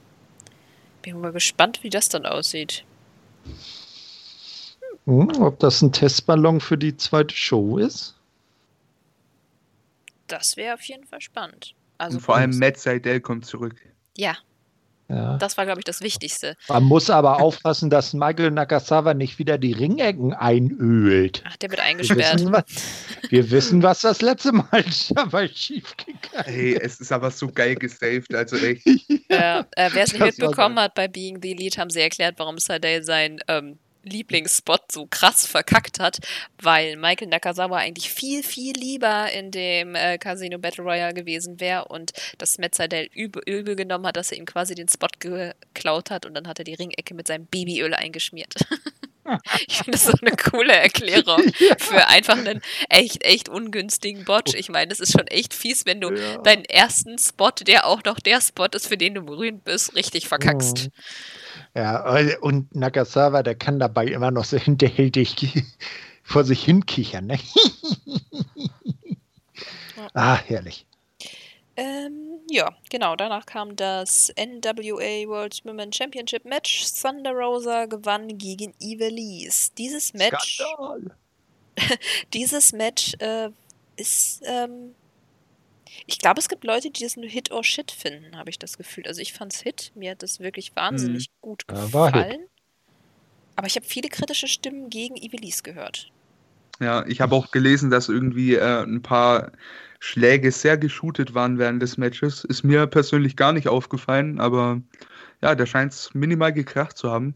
Bin 1.03 1.21
mal 1.21 1.33
gespannt, 1.33 1.83
wie 1.83 1.91
das 1.91 2.09
dann 2.09 2.27
aussieht. 2.27 2.85
Hm, 5.07 5.31
ob 5.41 5.59
das 5.59 5.81
ein 5.81 5.93
Testballon 5.93 6.61
für 6.61 6.77
die 6.77 6.97
zweite 6.97 7.35
Show 7.35 7.79
ist? 7.79 8.15
Das 10.27 10.57
wäre 10.57 10.75
auf 10.75 10.83
jeden 10.83 11.07
Fall 11.07 11.21
spannend. 11.21 11.75
Also 11.99 12.19
Und 12.19 12.23
vor 12.23 12.37
allem 12.37 12.59
Matt 12.59 12.79
Seidel 12.79 13.21
kommt 13.21 13.47
zurück. 13.47 13.77
Ja, 14.17 14.37
ja. 15.11 15.37
Das 15.39 15.57
war, 15.57 15.65
glaube 15.65 15.81
ich, 15.81 15.85
das 15.85 16.01
Wichtigste. 16.03 16.57
Man 16.69 16.85
muss 16.85 17.11
aber 17.11 17.41
aufpassen, 17.41 17.91
dass 17.91 18.12
Michael 18.12 18.53
Nakasawa 18.53 19.15
nicht 19.15 19.39
wieder 19.39 19.59
die 19.59 19.73
Ringecken 19.73 20.32
einölt. 20.32 21.43
Ach, 21.47 21.57
der 21.57 21.70
wird 21.70 21.81
eingesperrt. 21.81 22.19
Wir 22.20 22.32
wissen, 22.32 22.53
was, 22.53 22.65
wir 23.31 23.51
wissen, 23.51 23.82
was 23.82 24.01
das 24.01 24.23
letzte 24.23 24.53
Mal 24.53 24.85
dabei 25.11 25.49
schief 25.49 25.97
gegangen 25.97 26.45
Hey, 26.45 26.78
es 26.81 27.01
ist 27.01 27.11
aber 27.11 27.31
so 27.31 27.49
geil 27.49 27.74
gesaved, 27.74 28.32
also 28.35 28.57
echt. 28.57 28.87
Ja, 29.28 29.66
äh, 29.73 29.91
Wer 29.93 30.05
es 30.05 30.12
nicht 30.12 30.23
mitbekommen 30.23 30.78
hat, 30.78 30.95
bei 30.95 31.09
Being 31.09 31.41
the 31.43 31.53
Elite 31.53 31.81
haben 31.81 31.91
sie 31.91 32.01
erklärt, 32.01 32.35
warum 32.39 32.59
Sadell 32.59 33.03
sein 33.03 33.41
ähm, 33.49 33.78
Lieblingsspot 34.03 34.93
so 34.93 35.07
krass 35.07 35.47
verkackt 35.47 36.01
hat, 36.01 36.19
weil 36.61 36.97
Michael 36.97 37.29
Nakazawa 37.29 37.79
eigentlich 37.79 38.11
viel, 38.11 38.43
viel 38.43 38.75
lieber 38.77 39.31
in 39.33 39.51
dem 39.51 39.95
äh, 39.95 40.19
Casino 40.19 40.59
Battle 40.59 40.85
Royale 40.85 41.15
gewesen 41.15 41.61
wäre 41.61 41.87
und 41.87 42.13
das 42.39 42.59
Matt 42.59 42.79
übel, 43.15 43.43
übel 43.47 43.77
genommen 43.77 44.07
hat, 44.07 44.17
dass 44.17 44.33
er 44.33 44.39
ihm 44.39 44.47
quasi 44.47 44.75
den 44.75 44.89
Spot 44.89 45.09
geklaut 45.19 46.11
hat 46.11 46.27
und 46.27 46.35
dann 46.35 46.49
hat 46.49 46.59
er 46.59 46.65
die 46.65 46.75
Ringecke 46.75 47.15
mit 47.15 47.27
seinem 47.27 47.47
Babyöl 47.47 47.95
eingeschmiert. 47.95 48.55
ich 49.69 49.77
finde 49.78 49.93
das 49.93 50.05
so 50.05 50.12
eine 50.20 50.36
coole 50.36 50.73
Erklärung 50.73 51.43
ja. 51.59 51.77
für 51.78 52.07
einfach 52.09 52.36
einen 52.36 52.61
echt, 52.89 53.24
echt 53.24 53.48
ungünstigen 53.48 54.24
Botch. 54.24 54.55
Ich 54.55 54.69
meine, 54.69 54.89
das 54.89 55.01
ist 55.01 55.12
schon 55.12 55.27
echt 55.27 55.55
fies, 55.55 55.86
wenn 55.86 56.01
du 56.01 56.12
ja. 56.12 56.39
deinen 56.39 56.65
ersten 56.65 57.19
Spot, 57.19 57.51
der 57.51 57.86
auch 57.86 58.02
noch 58.05 58.20
der 58.20 58.40
Spot 58.40 58.66
ist, 58.73 58.86
für 58.86 58.97
den 58.97 59.15
du 59.15 59.23
berühmt 59.23 59.65
bist, 59.65 59.94
richtig 59.94 60.28
verkackst. 60.28 60.86
Mhm. 60.86 60.90
Ja, 61.74 62.36
und 62.40 62.74
Nagasawa, 62.74 63.43
der 63.43 63.55
kann 63.55 63.78
dabei 63.78 64.07
immer 64.07 64.31
noch 64.31 64.44
so 64.44 64.57
hinterhältig 64.57 65.36
vor 66.23 66.44
sich 66.44 66.65
hinkichern. 66.65 67.27
Ne? 67.27 67.39
ah, 70.15 70.39
herrlich. 70.47 70.86
Ähm, 71.81 72.40
ja, 72.51 72.77
genau. 72.90 73.16
Danach 73.16 73.47
kam 73.47 73.74
das 73.74 74.31
NWA 74.36 75.27
World 75.28 75.65
Women 75.65 75.93
Championship 75.93 76.44
Match. 76.44 76.85
Thunder 76.93 77.32
Rosa 77.32 77.86
gewann 77.86 78.36
gegen 78.36 78.74
Ivelisse. 78.78 79.70
Dieses 79.78 80.12
Match. 80.12 80.62
dieses 82.35 82.73
Match 82.74 83.15
äh, 83.20 83.48
ist 83.97 84.43
ähm, 84.44 84.94
ich 86.07 86.19
glaube, 86.19 86.39
es 86.39 86.48
gibt 86.48 86.65
Leute, 86.65 86.90
die 86.90 87.02
das 87.02 87.16
nur 87.16 87.28
Hit 87.28 87.51
or 87.51 87.65
Shit 87.65 87.90
finden, 87.90 88.36
habe 88.36 88.51
ich 88.51 88.59
das 88.59 88.78
Gefühl. 88.78 89.07
Also 89.07 89.20
ich 89.20 89.32
fand 89.32 89.52
es 89.55 89.61
Hit, 89.61 89.93
mir 89.94 90.12
hat 90.12 90.23
das 90.23 90.40
wirklich 90.40 90.74
wahnsinnig 90.77 91.31
mhm. 91.31 91.40
gut 91.40 91.66
gefallen. 91.66 92.47
Aber 93.57 93.66
ich 93.66 93.77
habe 93.77 93.86
viele 93.86 94.09
kritische 94.09 94.48
Stimmen 94.48 94.90
gegen 94.90 95.16
Ivelis 95.16 95.62
gehört. 95.62 96.11
Ja, 96.78 97.05
ich 97.07 97.20
habe 97.20 97.35
auch 97.35 97.51
gelesen, 97.51 97.90
dass 97.90 98.09
irgendwie 98.09 98.55
äh, 98.55 98.82
ein 98.85 99.02
paar 99.02 99.52
Schläge 100.01 100.51
sehr 100.51 100.79
geshootet 100.79 101.35
waren 101.35 101.59
während 101.59 101.81
des 101.83 101.99
Matches. 101.99 102.45
Ist 102.45 102.65
mir 102.65 102.87
persönlich 102.87 103.37
gar 103.37 103.53
nicht 103.53 103.69
aufgefallen, 103.69 104.41
aber 104.41 104.81
ja, 105.43 105.55
da 105.55 105.67
scheint 105.67 105.93
es 105.93 106.15
minimal 106.15 106.53
gekracht 106.53 106.97
zu 106.97 107.11
haben. 107.11 107.35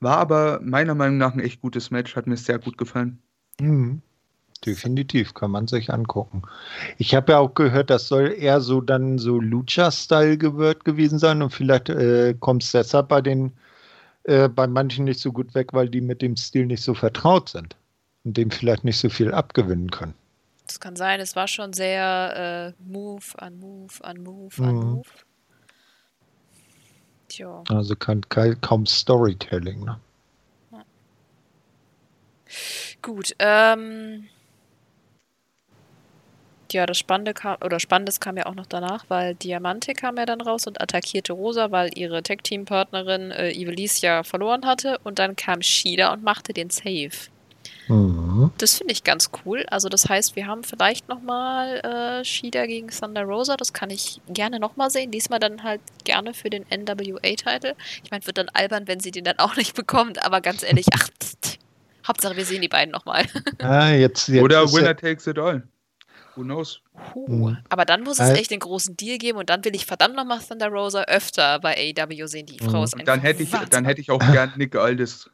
War 0.00 0.16
aber 0.16 0.60
meiner 0.62 0.94
Meinung 0.94 1.18
nach 1.18 1.34
ein 1.34 1.40
echt 1.40 1.60
gutes 1.60 1.90
Match, 1.90 2.16
hat 2.16 2.26
mir 2.26 2.38
sehr 2.38 2.58
gut 2.58 2.78
gefallen. 2.78 3.22
Mhm. 3.60 4.00
Definitiv, 4.64 5.32
kann 5.32 5.50
man 5.50 5.68
sich 5.68 5.90
angucken. 5.92 6.42
Ich 6.98 7.14
habe 7.14 7.32
ja 7.32 7.38
auch 7.38 7.54
gehört, 7.54 7.88
das 7.88 8.08
soll 8.08 8.34
eher 8.36 8.60
so 8.60 8.82
dann 8.82 9.18
so 9.18 9.40
Lucha-Style 9.40 10.36
gewesen 10.36 11.18
sein 11.18 11.40
und 11.42 11.50
vielleicht 11.50 11.88
äh, 11.88 12.34
kommt 12.38 12.62
es 12.62 12.72
deshalb 12.72 13.08
bei 13.08 13.22
den 13.22 13.52
äh, 14.24 14.48
bei 14.48 14.66
manchen 14.66 15.06
nicht 15.06 15.20
so 15.20 15.32
gut 15.32 15.54
weg, 15.54 15.72
weil 15.72 15.88
die 15.88 16.02
mit 16.02 16.20
dem 16.20 16.36
Stil 16.36 16.66
nicht 16.66 16.82
so 16.82 16.94
vertraut 16.94 17.48
sind 17.48 17.76
und 18.24 18.36
dem 18.36 18.50
vielleicht 18.50 18.84
nicht 18.84 18.98
so 18.98 19.08
viel 19.08 19.32
abgewinnen 19.32 19.90
können. 19.90 20.14
Das 20.80 20.86
kann 20.86 20.96
sein, 20.96 21.20
es 21.20 21.36
war 21.36 21.46
schon 21.46 21.74
sehr 21.74 22.74
äh, 22.74 22.90
Move 22.90 23.20
an 23.36 23.58
Move 23.58 23.92
an 24.00 24.22
Move 24.22 24.54
an 24.60 24.74
mhm. 24.74 24.90
Move. 24.92 25.08
Tja. 27.28 27.62
Also 27.68 27.94
kann, 27.96 28.22
kaum 28.62 28.86
Storytelling, 28.86 29.84
ne? 29.84 30.00
Ja. 30.72 30.82
Gut, 33.02 33.36
ähm, 33.38 34.30
ja, 36.72 36.86
das 36.86 36.96
Spannende 36.96 37.34
kam, 37.34 37.58
oder 37.62 37.78
Spannendes 37.78 38.18
kam 38.18 38.38
ja 38.38 38.46
auch 38.46 38.54
noch 38.54 38.64
danach, 38.64 39.04
weil 39.08 39.34
Diamante 39.34 39.92
kam 39.92 40.16
ja 40.16 40.24
dann 40.24 40.40
raus 40.40 40.66
und 40.66 40.80
attackierte 40.80 41.34
Rosa, 41.34 41.70
weil 41.70 41.90
ihre 41.94 42.22
Tag-Team-Partnerin 42.22 43.32
äh, 43.32 43.50
Ivelisse 43.50 44.06
ja 44.06 44.22
verloren 44.22 44.64
hatte. 44.64 44.98
Und 45.04 45.18
dann 45.18 45.36
kam 45.36 45.60
Shida 45.60 46.10
und 46.10 46.22
machte 46.22 46.54
den 46.54 46.70
Save. 46.70 47.28
Mhm. 47.88 48.52
Das 48.58 48.78
finde 48.78 48.92
ich 48.92 49.04
ganz 49.04 49.30
cool. 49.44 49.64
Also 49.70 49.88
das 49.88 50.08
heißt, 50.08 50.36
wir 50.36 50.46
haben 50.46 50.64
vielleicht 50.64 51.08
nochmal 51.08 51.80
äh, 51.80 52.24
Shida 52.24 52.66
gegen 52.66 52.88
Thunder 52.88 53.24
Rosa. 53.24 53.56
Das 53.56 53.72
kann 53.72 53.90
ich 53.90 54.20
gerne 54.28 54.60
nochmal 54.60 54.90
sehen. 54.90 55.10
Diesmal 55.10 55.40
dann 55.40 55.62
halt 55.62 55.80
gerne 56.04 56.34
für 56.34 56.50
den 56.50 56.64
NWA-Titel. 56.70 57.74
Ich 58.04 58.10
meine, 58.10 58.26
wird 58.26 58.38
dann 58.38 58.48
albern, 58.50 58.86
wenn 58.86 59.00
sie 59.00 59.10
den 59.10 59.24
dann 59.24 59.38
auch 59.38 59.56
nicht 59.56 59.74
bekommt. 59.74 60.24
Aber 60.24 60.40
ganz 60.40 60.62
ehrlich, 60.62 60.86
ach, 60.94 61.08
Hauptsache 62.06 62.36
wir 62.36 62.44
sehen 62.44 62.62
die 62.62 62.68
beiden 62.68 62.92
nochmal. 62.92 63.26
Ah, 63.58 63.90
jetzt, 63.90 64.28
jetzt 64.28 64.42
Oder 64.42 64.72
Winner 64.72 64.96
takes 64.96 65.26
it 65.26 65.38
all. 65.38 65.62
Who 66.34 66.42
knows? 66.42 66.80
Puh. 67.12 67.54
Aber 67.68 67.84
dann 67.84 68.02
muss 68.02 68.18
es 68.18 68.30
echt 68.30 68.50
den 68.50 68.60
großen 68.60 68.96
Deal 68.96 69.18
geben 69.18 69.38
und 69.38 69.50
dann 69.50 69.64
will 69.64 69.74
ich 69.74 69.84
verdammt 69.84 70.16
nochmal 70.16 70.38
Thunder 70.38 70.68
Rosa 70.68 71.02
öfter 71.04 71.58
bei 71.58 71.76
AEW 71.76 72.26
sehen. 72.26 72.46
Die 72.46 72.58
Frau 72.58 72.78
mhm. 72.78 72.84
ist 72.84 72.94
einfach 72.94 73.06
dann 73.06 73.20
hätte 73.20 73.42
ich, 73.42 73.50
Dann 73.50 73.84
hätte 73.84 74.00
ich 74.00 74.10
auch 74.10 74.18
gern 74.18 74.52
Nick 74.56 74.76
Aldis, 74.76 75.28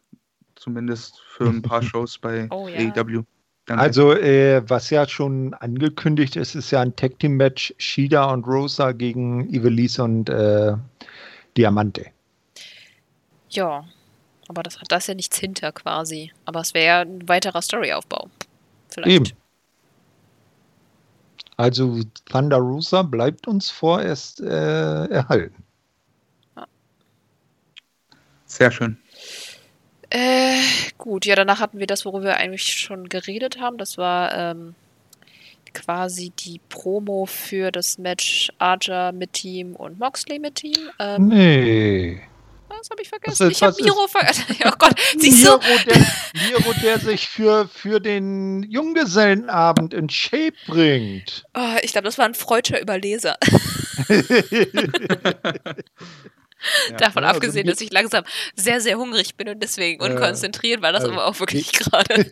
zumindest 0.57 1.21
für 1.21 1.47
ein 1.47 1.63
paar 1.63 1.83
Shows 1.83 2.19
bei 2.19 2.49
oh, 2.51 2.69
ja. 2.69 2.93
AEW. 2.93 3.23
Dann 3.67 3.81
also, 3.81 4.13
äh, 4.13 4.63
was 4.69 4.91
ja 4.91 5.09
schon 5.09 5.53
angekündigt 5.55 6.37
ist, 6.37 6.55
ist 6.55 6.71
ja 6.71 6.81
ein 6.81 6.95
Tag 6.95 7.19
Team 7.19 7.37
Match 7.37 7.75
Shida 7.79 8.33
und 8.33 8.47
Rosa 8.47 8.93
gegen 8.93 9.53
Ivelisse 9.53 10.05
und 10.05 10.29
äh, 10.29 10.75
Diamante. 11.57 12.07
Ja, 13.51 13.85
aber 14.49 14.63
das 14.63 14.81
hat 14.81 14.93
das 14.93 15.09
ja 15.09 15.15
nichts 15.15 15.39
hinter 15.39 15.73
quasi. 15.73 16.33
Aber 16.45 16.61
es 16.61 16.75
wäre 16.75 16.87
ja 16.87 17.01
ein 17.01 17.29
weiterer 17.29 17.61
Storyaufbau. 17.61 18.29
Vielleicht. 18.89 19.11
Eben. 19.11 19.39
Also 21.57 22.01
Thunder 22.27 22.59
Rosa 22.59 23.03
bleibt 23.03 23.49
uns 23.49 23.71
vorerst 23.71 24.41
äh, 24.41 25.07
erhalten. 25.07 25.65
Sehr 28.45 28.71
schön. 28.71 28.97
Äh, 30.17 30.63
gut, 30.97 31.27
ja, 31.27 31.37
danach 31.37 31.61
hatten 31.61 31.79
wir 31.79 31.87
das, 31.87 32.07
worüber 32.07 32.25
wir 32.25 32.39
eigentlich 32.39 32.73
schon 32.73 33.11
geredet 33.11 33.61
haben. 33.61 33.77
Das 33.77 33.99
war 33.99 34.35
ähm, 34.35 34.75
quasi 35.75 36.33
die 36.39 36.59
Promo 36.71 37.27
für 37.27 37.71
das 37.71 37.99
Match 37.99 38.51
Archer 38.59 39.13
mit 39.13 39.35
Team 39.35 39.77
und 39.77 39.99
Moxley 39.99 40.39
mit 40.39 40.55
Team. 40.55 40.79
Ähm, 40.99 41.29
nee. 41.29 42.23
Was 42.69 42.89
habe 42.89 43.03
ich 43.03 43.11
vergessen? 43.11 43.51
Ist, 43.51 43.59
ich 43.59 43.63
habe 43.63 43.77
Miro 43.83 44.09
vergessen. 44.09 44.57
oh 44.65 44.73
Gott, 44.79 44.99
siehst 45.19 45.43
Miro, 45.43 45.59
du? 45.59 45.85
Der, 45.85 45.99
Miro, 46.49 46.73
der 46.83 46.99
sich 46.99 47.29
für, 47.29 47.69
für 47.69 48.01
den 48.01 48.63
Junggesellenabend 48.63 49.93
in 49.93 50.09
Shape 50.09 50.57
bringt. 50.67 51.45
Oh, 51.55 51.77
ich 51.83 51.93
glaube, 51.93 52.07
das 52.07 52.17
war 52.17 52.25
ein 52.25 52.35
freudscher 52.35 52.81
Überleser. 52.81 53.37
Ja, 56.91 56.97
Davon 56.97 57.23
ja, 57.23 57.31
abgesehen, 57.31 57.67
dass 57.67 57.81
ich 57.81 57.93
langsam 57.93 58.25
sehr, 58.55 58.81
sehr 58.81 58.97
hungrig 58.99 59.37
bin 59.37 59.49
und 59.49 59.63
deswegen 59.63 60.03
unkonzentriert 60.03 60.83
war 60.83 60.93
das 60.93 61.05
äh, 61.05 61.09
aber 61.09 61.27
auch 61.27 61.39
wirklich 61.39 61.73
gerade 61.73 62.27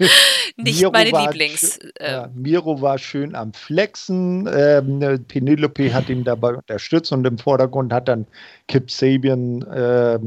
nicht 0.56 0.80
Miro 0.80 0.90
meine 0.90 1.10
Lieblings. 1.10 1.78
Äh, 1.98 2.12
ja, 2.12 2.30
Miro 2.34 2.80
war 2.80 2.98
schön 2.98 3.34
am 3.34 3.52
Flexen. 3.52 4.48
Ähm, 4.52 5.24
Penelope 5.28 5.92
hat 5.92 6.08
ihn 6.08 6.24
dabei 6.24 6.54
unterstützt 6.54 7.12
und 7.12 7.26
im 7.26 7.38
Vordergrund 7.38 7.92
hat 7.92 8.08
dann 8.08 8.26
Kip 8.66 8.90
Sabian 8.90 9.62
äh, 9.62 10.18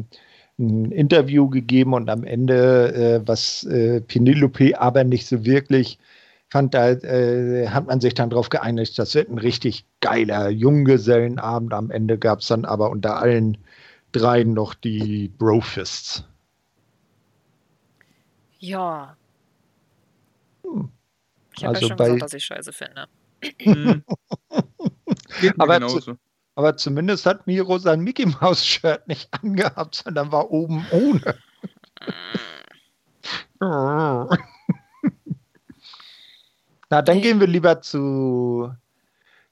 ein 0.60 0.91
Interview 0.91 1.49
gegeben 1.49 1.94
und 1.94 2.10
am 2.10 2.24
Ende, 2.24 2.94
äh, 2.94 3.28
was 3.28 3.64
äh, 3.64 4.02
Penelope 4.02 4.80
aber 4.80 5.03
nicht 5.03 5.28
so 5.28 5.45
wirklich 5.45 5.99
fand, 6.49 6.74
da 6.74 6.91
äh, 6.91 7.68
hat 7.68 7.88
man 7.88 7.99
sich 7.99 8.14
dann 8.14 8.30
darauf 8.30 8.49
geeinigt, 8.49 8.98
das 8.98 9.15
wird 9.15 9.30
ein 9.30 9.38
richtig 9.38 9.86
geiler 9.99 10.49
Junggesellenabend. 10.49 11.74
Am 11.74 11.91
Ende 11.91 12.18
gab 12.18 12.40
es 12.40 12.48
dann 12.48 12.65
aber 12.65 12.90
unter 12.90 13.18
allen 13.18 13.57
dreien 14.18 14.53
noch 14.53 14.73
die 14.73 15.30
Brofists. 15.30 16.23
Ja. 18.60 19.15
Hm. 20.64 20.91
Ich 21.56 21.64
habe 21.64 21.76
also 21.76 21.85
ja 21.85 21.88
schon 21.89 21.98
bei, 21.98 22.06
gesagt, 22.06 22.22
dass 22.23 22.34
ich 22.34 22.45
scheiße 22.45 22.73
finde. 22.73 23.07
Hm. 23.61 24.03
aber, 25.60 25.88
zu, 25.88 26.18
aber 26.56 26.76
zumindest 26.76 27.27
hat 27.27 27.45
Miro 27.45 27.77
sein 27.77 28.02
Mickey 28.02 28.26
Mouse 28.26 28.65
Shirt 28.65 29.07
nicht 29.07 29.30
angehabt, 29.44 29.94
sondern 29.95 30.31
war 30.31 30.49
oben 30.49 30.84
ohne. 30.91 31.38
Na, 36.89 37.02
dann 37.02 37.22
gehen 37.22 37.39
wir 37.39 37.45
lieber 37.48 37.81
zu 37.81 38.72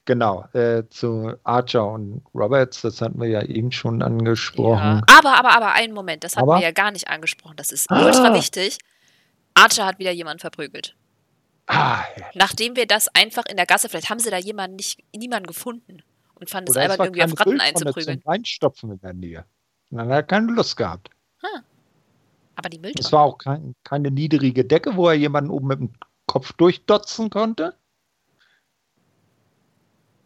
Genau, 0.06 0.46
äh, 0.54 0.84
zu 0.90 1.34
Archer 1.44 1.88
und 1.88 2.22
Roberts, 2.36 2.82
das 2.82 3.02
hatten 3.02 3.20
wir 3.20 3.28
ja 3.28 3.42
eben 3.42 3.72
schon 3.72 4.04
angesprochen. 4.04 5.02
Ja. 5.08 5.18
Aber, 5.18 5.38
aber, 5.38 5.56
aber, 5.56 5.74
einen 5.74 5.94
Moment, 5.94 6.24
das 6.24 6.36
hatten 6.36 6.48
aber? 6.48 6.60
wir 6.60 6.64
ja 6.64 6.72
gar 6.72 6.92
nicht 6.92 7.08
angesprochen. 7.08 7.56
Das 7.58 7.72
ist 7.72 7.90
ah. 7.90 8.06
ultra 8.06 8.34
wichtig. 8.36 8.78
Archer 9.56 9.86
hat 9.86 9.98
wieder 9.98 10.12
jemanden 10.12 10.40
verprügelt. 10.40 10.96
Ah, 11.66 12.04
ja. 12.18 12.26
Nachdem 12.36 12.76
wir 12.76 12.86
das 12.86 13.08
einfach 13.16 13.46
in 13.48 13.58
der 13.58 13.66
Gasse, 13.66 13.90
vielleicht 13.90 14.12
haben 14.12 14.20
sie 14.20 14.30
da 14.30 14.38
jemanden 14.38 14.76
nicht, 14.76 15.04
niemanden 15.16 15.48
gefunden 15.48 16.04
und 16.36 16.50
fanden 16.52 16.70
es 16.70 16.78
albern, 16.78 17.00
irgendwie 17.08 17.24
auf 17.24 17.40
Ratten 17.40 17.60
einzuprügeln. 17.60 18.22
Zum 18.22 18.32
Einstopfen 18.32 18.92
in 18.92 19.00
der 19.00 19.14
Nähe. 19.14 19.46
dann 19.90 20.08
hat 20.08 20.12
er 20.12 20.24
keine 20.24 20.52
Lust 20.52 20.78
gehabt. 20.78 21.10
Hm. 21.40 21.64
Aber 22.56 22.70
die 22.70 22.78
Mülltonne. 22.78 23.06
Es 23.06 23.12
war 23.12 23.24
auch 23.24 23.40
kein, 23.40 23.74
keine 23.84 24.12
niedrige 24.12 24.64
Decke, 24.64 24.96
wo 24.96 25.08
er 25.08 25.16
jemanden 25.16 25.50
oben 25.50 25.68
mit 25.68 25.80
dem 25.80 25.94
Kopf 26.28 26.54
durchdotzen 26.54 27.32
konnte. 27.32 27.76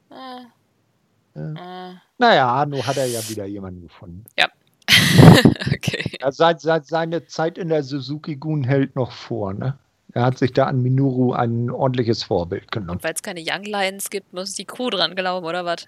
Äh. 0.09 1.39
Äh. 1.39 1.93
Naja, 2.17 2.65
nur 2.65 2.85
hat 2.85 2.97
er 2.97 3.05
ja 3.05 3.27
wieder 3.29 3.45
jemanden 3.45 3.81
gefunden. 3.81 4.25
Ja. 4.37 4.47
okay. 5.73 6.17
Ja, 6.19 6.31
seit, 6.31 6.61
seit 6.61 6.85
seine 6.85 7.25
Zeit 7.27 7.57
in 7.57 7.69
der 7.69 7.83
Suzuki-Gun 7.83 8.63
hält 8.63 8.95
noch 8.95 9.11
vor, 9.11 9.53
ne? 9.53 9.77
Er 10.13 10.23
hat 10.23 10.39
sich 10.39 10.53
da 10.53 10.65
an 10.65 10.81
Minoru 10.81 11.33
ein 11.33 11.69
ordentliches 11.69 12.23
Vorbild 12.23 12.71
genommen. 12.71 12.97
Und 12.97 13.03
weil 13.03 13.13
es 13.13 13.21
keine 13.21 13.41
Young 13.45 13.63
Lions 13.63 14.09
gibt, 14.09 14.33
muss 14.33 14.53
die 14.53 14.65
Crew 14.65 14.89
dran 14.89 15.15
glauben, 15.15 15.45
oder 15.45 15.65
was? 15.65 15.87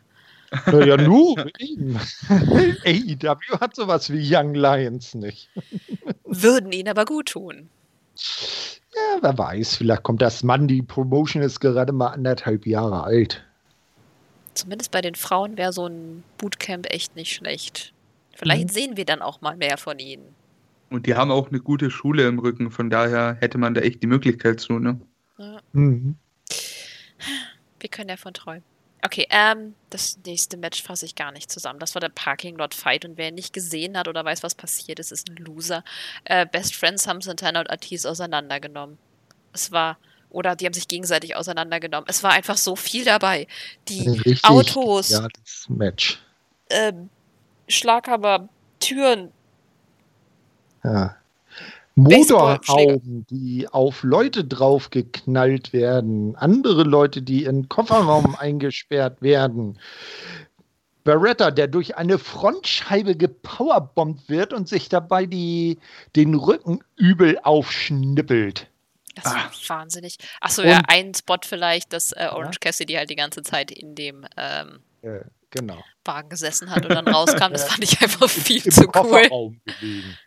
Ja, 0.67 0.97
nu, 0.97 1.35
eben. 1.57 1.97
AEW 2.85 3.59
hat 3.59 3.75
sowas 3.75 4.11
wie 4.11 4.35
Young 4.35 4.53
Lions 4.53 5.15
nicht. 5.15 5.49
Würden 6.25 6.71
ihn 6.71 6.87
aber 6.87 7.05
gut 7.05 7.29
tun. 7.29 7.69
Ja, 8.93 9.17
wer 9.21 9.37
weiß, 9.37 9.77
vielleicht 9.77 10.03
kommt 10.03 10.21
das 10.21 10.43
Mann, 10.43 10.67
die 10.67 10.81
Promotion 10.81 11.41
ist 11.41 11.59
gerade 11.59 11.93
mal 11.93 12.09
anderthalb 12.09 12.67
Jahre 12.67 13.03
alt. 13.03 13.43
Zumindest 14.53 14.91
bei 14.91 15.01
den 15.01 15.15
Frauen 15.15 15.57
wäre 15.57 15.73
so 15.73 15.87
ein 15.87 16.23
Bootcamp 16.37 16.91
echt 16.91 17.15
nicht 17.15 17.33
schlecht. 17.33 17.93
Vielleicht 18.35 18.69
mhm. 18.69 18.73
sehen 18.73 18.97
wir 18.97 19.05
dann 19.05 19.21
auch 19.21 19.41
mal 19.41 19.55
mehr 19.55 19.77
von 19.77 19.99
ihnen. 19.99 20.35
Und 20.89 21.05
die 21.05 21.15
haben 21.15 21.31
auch 21.31 21.49
eine 21.49 21.59
gute 21.59 21.89
Schule 21.89 22.27
im 22.27 22.39
Rücken, 22.39 22.69
von 22.69 22.89
daher 22.89 23.37
hätte 23.39 23.57
man 23.57 23.73
da 23.73 23.81
echt 23.81 24.03
die 24.03 24.07
Möglichkeit 24.07 24.59
zu, 24.59 24.77
ne? 24.79 24.99
Ja. 25.37 25.59
Mhm. 25.71 26.15
Wir 27.79 27.89
können 27.89 28.09
davon 28.09 28.33
träumen. 28.33 28.63
Okay, 29.03 29.25
ähm, 29.31 29.73
das 29.89 30.19
nächste 30.25 30.57
Match 30.57 30.83
fasse 30.83 31.05
ich 31.05 31.15
gar 31.15 31.31
nicht 31.31 31.51
zusammen. 31.51 31.79
Das 31.79 31.95
war 31.95 31.99
der 31.99 32.09
Parking 32.09 32.55
Lot 32.57 32.75
Fight 32.75 33.03
und 33.03 33.17
wer 33.17 33.29
ihn 33.29 33.35
nicht 33.35 33.53
gesehen 33.53 33.97
hat 33.97 34.07
oder 34.07 34.23
weiß, 34.23 34.43
was 34.43 34.53
passiert 34.53 34.99
ist, 34.99 35.11
ist 35.11 35.29
ein 35.29 35.37
Loser. 35.37 35.83
Äh, 36.25 36.45
Best 36.45 36.75
Friends 36.75 37.07
haben 37.07 37.21
Santana 37.21 37.61
und 37.61 37.69
Artis 37.71 38.05
auseinandergenommen. 38.05 38.99
Es 39.53 39.71
war, 39.71 39.97
oder 40.31 40.55
die 40.55 40.65
haben 40.65 40.73
sich 40.73 40.87
gegenseitig 40.87 41.35
auseinandergenommen. 41.35 42.07
Es 42.09 42.23
war 42.23 42.31
einfach 42.31 42.57
so 42.57 42.75
viel 42.75 43.05
dabei. 43.05 43.47
Die 43.87 44.07
Richtig, 44.07 44.43
Autos. 44.43 45.09
Ja, 45.09 45.27
das 45.27 45.65
Match. 45.69 46.21
Äh, 46.69 46.93
Schlaghammer, 47.67 48.49
Türen, 48.79 49.31
ja. 50.83 51.15
Motorhauben, 51.95 53.25
die 53.29 53.67
auf 53.69 54.03
Leute 54.03 54.45
draufgeknallt 54.45 55.73
werden, 55.73 56.35
andere 56.37 56.83
Leute, 56.83 57.21
die 57.21 57.43
in 57.43 57.67
Kofferraum 57.67 58.35
eingesperrt 58.39 59.21
werden. 59.21 59.77
Beretta, 61.03 61.51
der 61.51 61.67
durch 61.67 61.97
eine 61.97 62.17
Frontscheibe 62.17 63.15
gepowerbombt 63.15 64.29
wird 64.29 64.53
und 64.53 64.69
sich 64.69 64.87
dabei 64.87 65.25
die, 65.25 65.79
den 66.15 66.35
Rücken 66.35 66.79
übel 66.95 67.39
aufschnippelt. 67.41 68.67
Das 69.15 69.25
war 69.25 69.51
ah. 69.51 69.51
wahnsinnig. 69.67 70.17
Achso, 70.39 70.63
ja, 70.63 70.81
ein 70.87 71.13
Spot 71.13 71.37
vielleicht, 71.43 71.93
dass 71.93 72.11
äh, 72.13 72.29
Orange 72.31 72.59
ja? 72.61 72.69
Cassidy 72.69 72.93
halt 72.93 73.09
die 73.09 73.15
ganze 73.15 73.43
Zeit 73.43 73.71
in 73.71 73.95
dem 73.95 74.25
ähm, 74.37 74.79
äh, 75.01 75.21
genau. 75.49 75.83
Wagen 76.05 76.29
gesessen 76.29 76.71
hat 76.71 76.85
und 76.85 76.93
dann 76.93 77.07
rauskam. 77.07 77.51
Das 77.51 77.63
fand 77.69 77.83
ich 77.83 78.01
einfach 78.01 78.29
viel 78.29 78.65
Im 78.65 78.71
zu 78.71 78.89
cool. 78.95 79.61
Gewesen. 79.63 80.17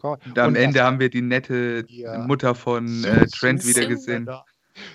Und 0.00 0.38
am 0.38 0.48
und 0.48 0.56
Ende 0.56 0.82
haben 0.82 1.00
wir 1.00 1.10
die 1.10 1.22
nette 1.22 1.84
ja. 1.88 2.18
Mutter 2.18 2.54
von 2.54 3.04
äh, 3.04 3.26
Trent 3.26 3.66
wieder 3.66 3.86
gesehen. 3.86 4.28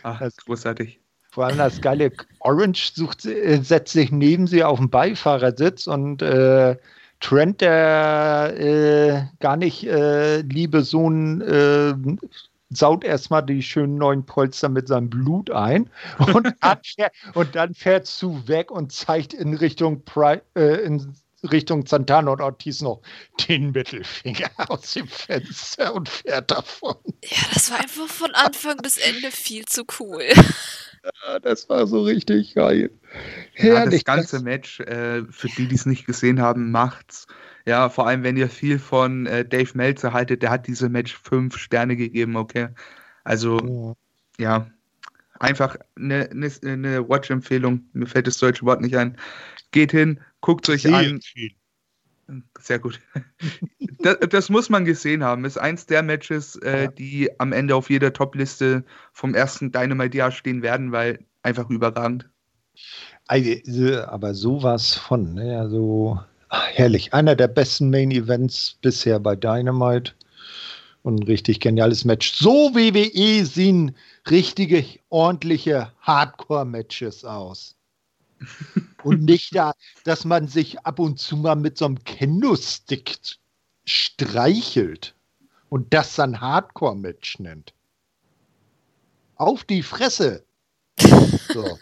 Ach, 0.03 0.19
das, 0.19 0.37
großartig. 0.37 0.99
Vor 1.29 1.45
allem 1.45 1.57
das 1.57 1.81
geile 1.81 2.11
Orange 2.39 2.91
sucht, 2.93 3.25
äh, 3.25 3.61
setzt 3.61 3.93
sich 3.93 4.11
neben 4.11 4.47
sie 4.47 4.63
auf 4.63 4.79
den 4.79 4.89
Beifahrersitz 4.89 5.87
und 5.87 6.21
äh, 6.21 6.77
Trent, 7.23 7.61
der 7.61 8.53
äh, 8.57 9.23
gar 9.39 9.55
nicht 9.55 9.85
äh, 9.85 10.41
liebe 10.41 10.83
Sohn, 10.83 11.39
äh, 11.39 11.93
saut 12.69 13.05
erstmal 13.05 13.45
die 13.45 13.63
schönen 13.63 13.97
neuen 13.97 14.25
Polster 14.25 14.67
mit 14.67 14.89
seinem 14.89 15.09
Blut 15.09 15.49
ein 15.49 15.89
und 16.33 16.53
dann, 16.59 16.79
fährt, 16.83 17.13
und 17.33 17.55
dann 17.55 17.73
fährt 17.73 18.07
zu 18.07 18.45
weg 18.49 18.71
und 18.71 18.91
zeigt 18.91 19.33
in 19.33 19.53
Richtung 19.53 20.03
Pri 20.03 20.41
äh, 20.55 20.83
in 20.83 21.15
Richtung 21.49 21.85
Santana 21.85 22.31
und 22.31 22.41
Ortiz 22.41 22.81
noch 22.81 23.01
den 23.47 23.71
Mittelfinger 23.71 24.49
aus 24.69 24.93
dem 24.93 25.07
Fenster 25.07 25.93
und 25.93 26.09
fährt 26.09 26.51
davon. 26.51 26.95
Ja, 27.23 27.37
das 27.53 27.71
war 27.71 27.79
einfach 27.79 28.07
von 28.07 28.33
Anfang 28.33 28.77
bis 28.77 28.97
Ende 28.97 29.31
viel 29.31 29.63
zu 29.65 29.83
cool. 29.99 30.23
Ja, 31.03 31.39
das 31.39 31.67
war 31.69 31.85
so 31.87 32.01
richtig 32.01 32.55
geil. 32.55 32.91
Ja, 33.57 33.85
das 33.85 34.03
ganze 34.03 34.41
Match, 34.41 34.79
äh, 34.79 35.23
für 35.29 35.47
die, 35.47 35.67
die 35.67 35.75
es 35.75 35.85
nicht 35.85 36.05
gesehen 36.05 36.41
haben, 36.41 36.71
macht's. 36.71 37.27
Ja, 37.65 37.89
vor 37.89 38.07
allem, 38.07 38.23
wenn 38.23 38.37
ihr 38.37 38.49
viel 38.49 38.79
von 38.79 39.25
äh, 39.25 39.45
Dave 39.45 39.71
Meltzer 39.73 40.13
haltet, 40.13 40.41
der 40.41 40.49
hat 40.49 40.67
diese 40.67 40.89
Match 40.89 41.17
fünf 41.17 41.57
Sterne 41.57 41.95
gegeben, 41.95 42.35
okay? 42.35 42.69
Also, 43.23 43.95
ja, 44.37 44.57
ja 44.57 44.67
einfach 45.43 45.75
eine, 45.95 46.29
eine, 46.31 46.51
eine 46.63 47.07
Watch-Empfehlung. 47.07 47.85
Mir 47.93 48.07
fällt 48.07 48.27
das 48.27 48.37
deutsche 48.37 48.65
Wort 48.65 48.81
nicht 48.81 48.95
ein. 48.97 49.17
Geht 49.71 49.91
hin, 49.91 50.19
guckt 50.41 50.69
euch 50.69 50.83
Sehr 50.83 50.93
an. 50.93 51.21
Viel. 51.21 51.51
Sehr 52.59 52.79
gut. 52.79 52.99
Das, 53.99 54.17
das, 54.29 54.49
muss 54.49 54.69
man 54.69 54.85
gesehen 54.85 55.23
haben. 55.23 55.45
Ist 55.45 55.57
eins 55.57 55.85
der 55.85 56.03
Matches, 56.03 56.55
äh, 56.57 56.89
die 56.91 57.29
am 57.39 57.51
Ende 57.51 57.75
auf 57.75 57.89
jeder 57.89 58.13
Top-Liste 58.13 58.83
vom 59.11 59.35
ersten 59.35 59.71
Dynamite-Jahr 59.71 60.31
stehen 60.31 60.61
werden, 60.61 60.91
weil 60.91 61.19
einfach 61.41 61.69
überragend. 61.69 62.29
Aber 63.27 64.33
sowas 64.33 64.95
von, 64.95 65.33
ne? 65.35 65.59
Also 65.59 66.19
herrlich. 66.49 67.13
Einer 67.13 67.35
der 67.35 67.47
besten 67.47 67.89
Main-Events 67.89 68.77
bisher 68.81 69.19
bei 69.19 69.35
Dynamite. 69.35 70.13
Und 71.01 71.19
ein 71.19 71.23
richtig 71.23 71.59
geniales 71.59 72.05
Match. 72.05 72.33
So 72.33 72.73
WWE 72.73 73.45
sehen 73.45 73.95
richtige, 74.29 74.85
ordentliche 75.09 75.91
Hardcore-Matches 76.01 77.25
aus. 77.25 77.75
Und 79.03 79.23
nicht 79.23 79.55
da, 79.55 79.73
dass 80.03 80.25
man 80.25 80.47
sich 80.47 80.79
ab 80.81 80.99
und 80.99 81.19
zu 81.19 81.37
mal 81.37 81.55
mit 81.55 81.77
so 81.77 81.85
einem 81.85 82.03
Kendo-Stick 82.03 83.17
streichelt 83.85 85.15
und 85.69 85.93
das 85.93 86.15
dann 86.15 86.39
Hardcore-Match 86.39 87.39
nennt. 87.39 87.73
Auf 89.35 89.63
die 89.63 89.83
Fresse. 89.83 90.45
So. 90.97 91.77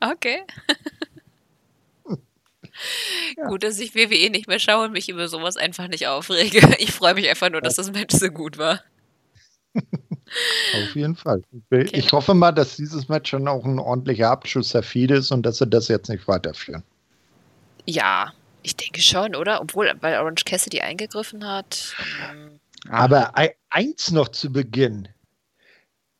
okay. 0.00 0.42
Ja. 3.36 3.46
Gut, 3.46 3.62
dass 3.62 3.78
ich 3.78 3.94
WWE 3.94 4.30
nicht 4.30 4.48
mehr 4.48 4.58
schaue 4.58 4.86
und 4.86 4.92
mich 4.92 5.08
über 5.08 5.28
sowas 5.28 5.56
einfach 5.56 5.86
nicht 5.86 6.08
aufrege. 6.08 6.74
Ich 6.78 6.92
freue 6.92 7.14
mich 7.14 7.28
einfach 7.28 7.48
nur, 7.48 7.60
dass 7.60 7.76
das 7.76 7.92
Match 7.92 8.16
so 8.16 8.28
gut 8.30 8.58
war. 8.58 8.82
Auf 10.74 10.96
jeden 10.96 11.16
Fall. 11.16 11.42
Okay. 11.70 11.88
Ich 11.92 12.12
hoffe 12.12 12.34
mal, 12.34 12.52
dass 12.52 12.76
dieses 12.76 13.08
Match 13.08 13.30
schon 13.30 13.48
auch 13.48 13.64
ein 13.64 13.78
ordentlicher 13.78 14.30
Abschluss 14.30 14.70
der 14.70 14.82
Feed 14.82 15.10
ist 15.10 15.30
und 15.30 15.44
dass 15.44 15.58
sie 15.58 15.66
das 15.66 15.88
jetzt 15.88 16.08
nicht 16.08 16.26
weiterführen. 16.26 16.82
Ja, 17.86 18.32
ich 18.62 18.76
denke 18.76 19.00
schon, 19.00 19.36
oder? 19.36 19.60
Obwohl, 19.60 19.92
weil 20.00 20.18
Orange 20.18 20.44
Cassidy 20.44 20.80
eingegriffen 20.80 21.46
hat. 21.46 21.94
Ähm 22.30 22.60
Aber 22.88 23.32
eins 23.70 24.10
noch 24.10 24.28
zu 24.28 24.50
Beginn. 24.52 25.08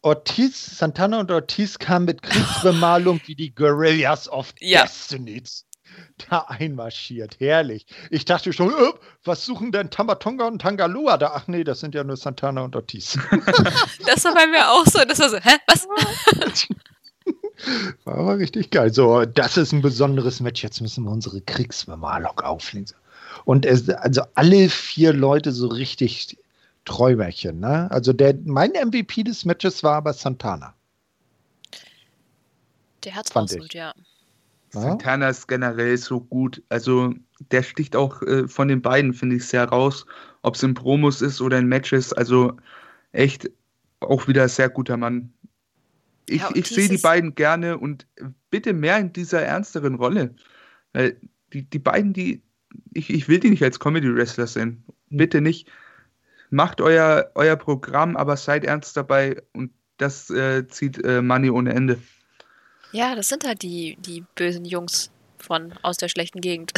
Ortiz, 0.03 0.79
Santana 0.79 1.21
und 1.21 1.31
Ortiz 1.31 1.79
kamen 1.79 2.05
mit 2.05 2.23
Kriegsbemalung 2.23 3.21
wie 3.27 3.35
die 3.35 3.55
Guerrillas 3.55 4.29
of 4.29 4.55
ja. 4.61 4.83
Destiny 4.83 5.43
da 6.31 6.47
einmarschiert. 6.49 7.41
Herrlich. 7.41 7.87
Ich 8.11 8.25
dachte 8.25 8.53
schon, 8.53 8.71
äh, 8.71 8.93
was 9.25 9.45
suchen 9.45 9.73
denn 9.73 9.91
Tamatonga 9.91 10.47
und 10.47 10.61
Tangaloa 10.61 11.17
da? 11.17 11.33
Ach 11.35 11.47
nee, 11.49 11.65
das 11.65 11.81
sind 11.81 11.95
ja 11.95 12.05
nur 12.05 12.17
Santana 12.17 12.63
und 12.63 12.77
Ortiz. 12.77 13.19
das 14.07 14.25
war 14.25 14.35
bei 14.35 14.47
mir 14.47 14.71
auch 14.71 14.87
so. 14.87 15.01
Das 15.07 15.19
war 15.19 15.31
so, 15.31 15.39
hä, 15.39 15.57
was? 15.67 15.87
War 18.05 18.19
aber 18.19 18.39
richtig 18.39 18.71
geil. 18.71 18.93
So, 18.93 19.25
das 19.25 19.57
ist 19.57 19.73
ein 19.73 19.81
besonderes 19.81 20.41
Match. 20.41 20.63
Jetzt 20.63 20.83
müssen 20.83 21.05
wir 21.05 21.11
unsere 21.11 21.41
Kriegsbemalung 21.41 22.41
auflegen. 22.41 22.95
Und 23.45 23.65
es, 23.65 23.89
also 23.89 24.23
alle 24.35 24.69
vier 24.69 25.13
Leute 25.13 25.53
so 25.53 25.69
richtig 25.69 26.37
Träumerchen. 26.85 27.61
Ne? 27.61 27.91
Also 27.91 28.13
der, 28.13 28.35
mein 28.45 28.73
MVP 28.73 29.23
des 29.23 29.45
Matches 29.45 29.83
war 29.83 29.95
aber 29.95 30.13
Santana. 30.13 30.75
Der 33.05 33.15
hat's 33.15 33.35
rausgeholt, 33.35 33.75
ja. 33.75 33.95
Santana 34.83 35.29
ist 35.29 35.49
generell 35.49 35.97
so 35.97 36.21
gut. 36.21 36.63
Also 36.69 37.15
der 37.51 37.63
sticht 37.63 37.97
auch 37.97 38.23
äh, 38.23 38.49
von 38.49 38.69
den 38.69 38.83
beiden, 38.83 39.15
finde 39.15 39.37
ich, 39.37 39.47
sehr 39.47 39.65
raus. 39.65 40.07
Ob 40.43 40.55
es 40.55 40.63
in 40.63 40.75
Promos 40.75 41.23
ist 41.23 41.41
oder 41.41 41.59
in 41.59 41.69
Matches. 41.69 42.13
Also 42.13 42.57
echt 43.13 43.51
auch 44.01 44.29
wieder 44.29 44.43
ein 44.43 44.49
sehr 44.49 44.69
guter 44.69 44.97
Mann. 44.97 45.33
Ich, 46.27 46.41
ja, 46.41 46.51
ich 46.55 46.67
sehe 46.69 46.89
die 46.89 46.99
beiden 46.99 47.35
gerne 47.35 47.79
und 47.79 48.07
bitte 48.51 48.73
mehr 48.73 48.99
in 48.99 49.13
dieser 49.13 49.43
ernsteren 49.43 49.95
Rolle. 49.95 50.35
Weil 50.93 51.19
die, 51.53 51.69
die 51.69 51.79
beiden, 51.79 52.13
die, 52.13 52.43
ich, 52.93 53.11
ich 53.11 53.29
will 53.29 53.41
die 53.41 53.51
nicht 53.51 53.63
als 53.63 53.79
Comedy-Wrestler 53.79 54.47
sehen. 54.47 54.85
Mhm. 55.11 55.17
Bitte 55.17 55.41
nicht. 55.41 55.71
Macht 56.51 56.81
euer, 56.81 57.31
euer 57.35 57.57
Programm, 57.57 58.17
aber 58.17 58.37
seid 58.37 58.65
ernst 58.65 58.97
dabei 58.97 59.43
und 59.53 59.73
das 59.97 60.31
äh, 60.31 60.67
zieht 60.69 61.03
äh, 61.05 61.23
Money 61.23 61.51
ohne 61.51 61.73
Ende. 61.73 61.99
Ja, 62.95 63.17
das 63.17 63.29
sind 63.29 63.45
halt 63.45 63.63
die, 63.63 63.97
die 63.99 64.25
bösen 64.37 64.65
Jungs 64.65 65.11
von 65.37 65.75
aus 65.83 65.97
der 65.97 66.09
schlechten 66.09 66.41
Gegend. 66.41 66.73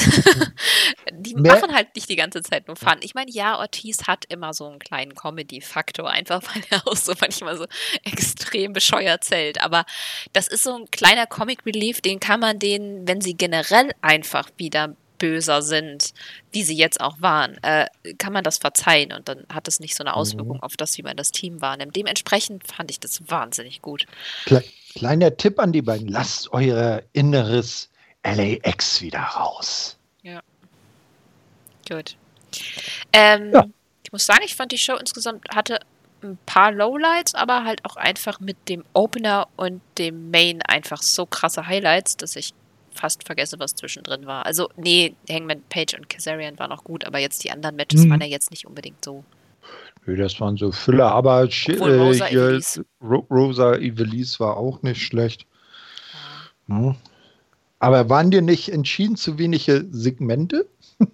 die 1.13 1.35
machen 1.35 1.75
halt 1.75 1.95
nicht 1.95 2.09
die 2.09 2.17
ganze 2.17 2.43
Zeit 2.43 2.67
nur 2.67 2.77
Fun. 2.77 2.97
Ich 3.01 3.15
meine, 3.15 3.31
ja, 3.31 3.59
Ortiz 3.59 4.07
hat 4.07 4.25
immer 4.29 4.55
so 4.55 4.67
einen 4.67 4.79
kleinen 4.79 5.15
Comedy-Faktor, 5.15 6.09
einfach 6.09 6.43
weil 6.43 6.63
er 6.71 6.87
auch 6.89 6.97
so 6.97 7.13
manchmal 7.21 7.59
so 7.59 7.67
extrem 8.03 8.73
bescheuert 8.73 9.25
zählt. 9.25 9.63
Aber 9.63 9.85
das 10.33 10.49
ist 10.49 10.63
so 10.65 10.75
ein 10.75 10.91
kleiner 10.91 11.27
Comic-Relief, 11.27 12.01
den 12.01 12.19
kann 12.19 12.41
man 12.41 12.59
denen, 12.59 13.07
wenn 13.07 13.21
sie 13.21 13.37
generell 13.37 13.93
einfach 14.01 14.49
wieder 14.57 14.97
böser 15.19 15.63
sind, 15.63 16.13
wie 16.53 16.63
sie 16.63 16.77
jetzt 16.77 17.01
auch 17.01 17.21
waren, 17.21 17.57
äh, 17.63 17.87
kann 18.19 18.33
man 18.33 18.45
das 18.45 18.59
verzeihen 18.59 19.13
und 19.13 19.29
dann 19.29 19.47
hat 19.53 19.69
es 19.69 19.81
nicht 19.81 19.97
so 19.97 20.03
eine 20.03 20.11
mhm. 20.11 20.17
Auswirkung 20.17 20.57
mhm. 20.57 20.63
auf 20.63 20.77
das, 20.77 20.97
wie 20.99 21.03
man 21.03 21.17
das 21.17 21.31
Team 21.33 21.61
wahrnimmt. 21.61 21.97
Dementsprechend 21.97 22.67
fand 22.67 22.91
ich 22.91 23.01
das 23.01 23.29
wahnsinnig 23.31 23.83
gut. 23.83 24.07
Kleiner 24.95 25.37
Tipp 25.37 25.59
an 25.59 25.73
die 25.73 25.83
beiden, 25.83 26.09
lasst 26.09 26.53
euer 26.53 27.03
inneres 27.13 27.91
LAX 28.25 29.01
wieder 29.03 29.21
raus. 29.21 29.97
Ja. 30.23 30.41
Gut. 31.89 32.17
Ähm, 33.13 33.53
ja. 33.53 33.67
Ich 34.03 34.13
muss 34.13 34.27
sagen, 34.27 34.43
ich 34.45 34.57
fand 34.57 34.73
die 34.73 34.79
Show 34.79 34.97
insgesamt 34.97 35.45
hatte 35.55 35.81
ein 36.23 36.39
paar 36.47 36.73
Lowlights, 36.73 37.35
aber 37.35 37.65
halt 37.65 37.85
auch 37.85 37.97
einfach 37.97 38.41
mit 38.41 38.69
dem 38.69 38.85
Opener 38.95 39.49
und 39.57 39.81
dem 39.99 40.31
Main 40.31 40.63
einfach 40.63 41.03
so 41.03 41.27
krasse 41.27 41.67
Highlights, 41.67 42.17
dass 42.17 42.37
ich 42.37 42.55
fast 42.97 43.25
vergesse, 43.25 43.59
was 43.59 43.75
zwischendrin 43.75 44.27
war. 44.27 44.47
Also, 44.47 44.69
nee, 44.77 45.15
Hangman 45.31 45.63
Page 45.69 45.95
und 45.95 46.09
Kazarian 46.09 46.59
waren 46.59 46.73
auch 46.73 46.85
gut, 46.85 47.05
aber 47.05 47.19
jetzt 47.19 47.45
die 47.45 47.51
anderen 47.51 47.77
Matches 47.77 48.03
hm. 48.03 48.11
waren 48.11 48.21
ja 48.21 48.27
jetzt 48.27 48.51
nicht 48.51 48.67
unbedingt 48.67 49.05
so. 49.05 49.25
Nö, 50.07 50.17
das 50.17 50.41
waren 50.41 50.57
so 50.57 50.73
Füller, 50.73 51.13
aber 51.13 51.49
äh, 51.49 51.73
Rosa, 51.79 52.27
hier, 52.27 52.61
Rosa 53.03 53.75
Evelise 53.77 54.41
war 54.41 54.57
auch 54.57 54.83
nicht 54.83 55.03
schlecht. 55.03 55.47
Ja. 56.69 56.77
Hm. 56.77 56.97
Aber 57.79 58.09
waren 58.09 58.31
dir 58.31 58.43
nicht 58.43 58.71
entschieden 58.71 59.17
zu 59.17 59.39
wenige 59.39 59.87
Segmente? 59.91 60.67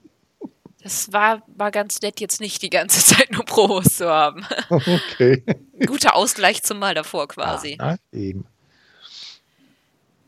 Das 0.83 1.13
war, 1.13 1.45
war 1.47 1.71
ganz 1.71 2.03
nett, 2.03 2.19
jetzt 2.19 2.41
nicht 2.41 2.61
die 2.61 2.69
ganze 2.69 2.99
Zeit 3.15 3.31
nur 3.31 3.45
Pros 3.45 3.99
zu 3.99 4.09
haben. 4.11 4.45
Okay. 4.69 5.45
Guter 5.87 6.17
Ausgleich 6.17 6.65
zum 6.65 6.81
Mal 6.81 6.97
davor 6.97 7.29
quasi. 7.29 7.77
Ja, 7.79 7.95
eben. 8.11 8.47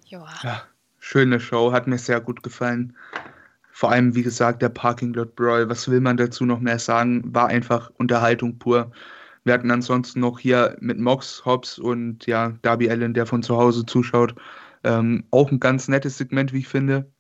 Ja. 0.07 0.29
ja. 0.45 0.63
Schöne 1.07 1.39
Show, 1.39 1.71
hat 1.71 1.87
mir 1.87 1.99
sehr 1.99 2.19
gut 2.19 2.43
gefallen. 2.43 2.97
Vor 3.71 3.93
allem, 3.93 4.15
wie 4.15 4.23
gesagt, 4.23 4.63
der 4.63 4.71
Parking 4.71 5.13
Lot 5.13 5.37
Brawl. 5.37 5.69
Was 5.69 5.87
will 5.91 6.01
man 6.01 6.17
dazu 6.17 6.47
noch 6.47 6.61
mehr 6.61 6.79
sagen? 6.79 7.23
War 7.27 7.49
einfach 7.49 7.91
Unterhaltung 7.99 8.59
pur. 8.59 8.91
Wir 9.45 9.53
hatten 9.53 9.71
ansonsten 9.71 10.21
noch 10.21 10.39
hier 10.39 10.79
mit 10.81 10.99
Mox, 10.99 11.45
Hobbs 11.45 11.79
und 11.79 12.25
ja, 12.25 12.55
Darby 12.63 12.89
Allen, 12.89 13.13
der 13.13 13.27
von 13.27 13.43
zu 13.43 13.55
Hause 13.59 13.85
zuschaut. 13.85 14.35
Ähm, 14.83 15.25
auch 15.31 15.53
ein 15.53 15.61
ganz 15.61 15.89
nettes 15.89 16.17
Segment, 16.17 16.55
wie 16.55 16.61
ich 16.61 16.69
finde. 16.69 17.13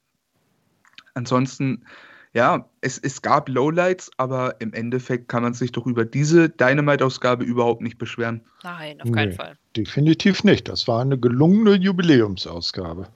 Ansonsten, 1.13 1.85
ja, 2.33 2.67
es, 2.81 2.97
es 2.97 3.21
gab 3.21 3.51
Lowlights, 3.51 4.11
aber 4.17 4.63
im 4.63 4.73
Endeffekt 4.73 5.29
kann 5.29 5.43
man 5.43 5.53
sich 5.53 5.73
doch 5.73 5.87
über 5.87 6.07
diese 6.07 6.49
Dynamite-Ausgabe 6.49 7.45
überhaupt 7.45 7.83
nicht 7.83 7.99
beschweren. 7.99 8.41
Nein, 8.63 9.03
auf 9.03 9.13
keinen 9.13 9.29
nee, 9.29 9.35
Fall. 9.35 9.59
Definitiv 9.77 10.43
nicht. 10.43 10.71
Das 10.71 10.89
war 10.89 11.03
eine 11.03 11.19
gelungene 11.19 11.75
Jubiläumsausgabe. 11.75 13.09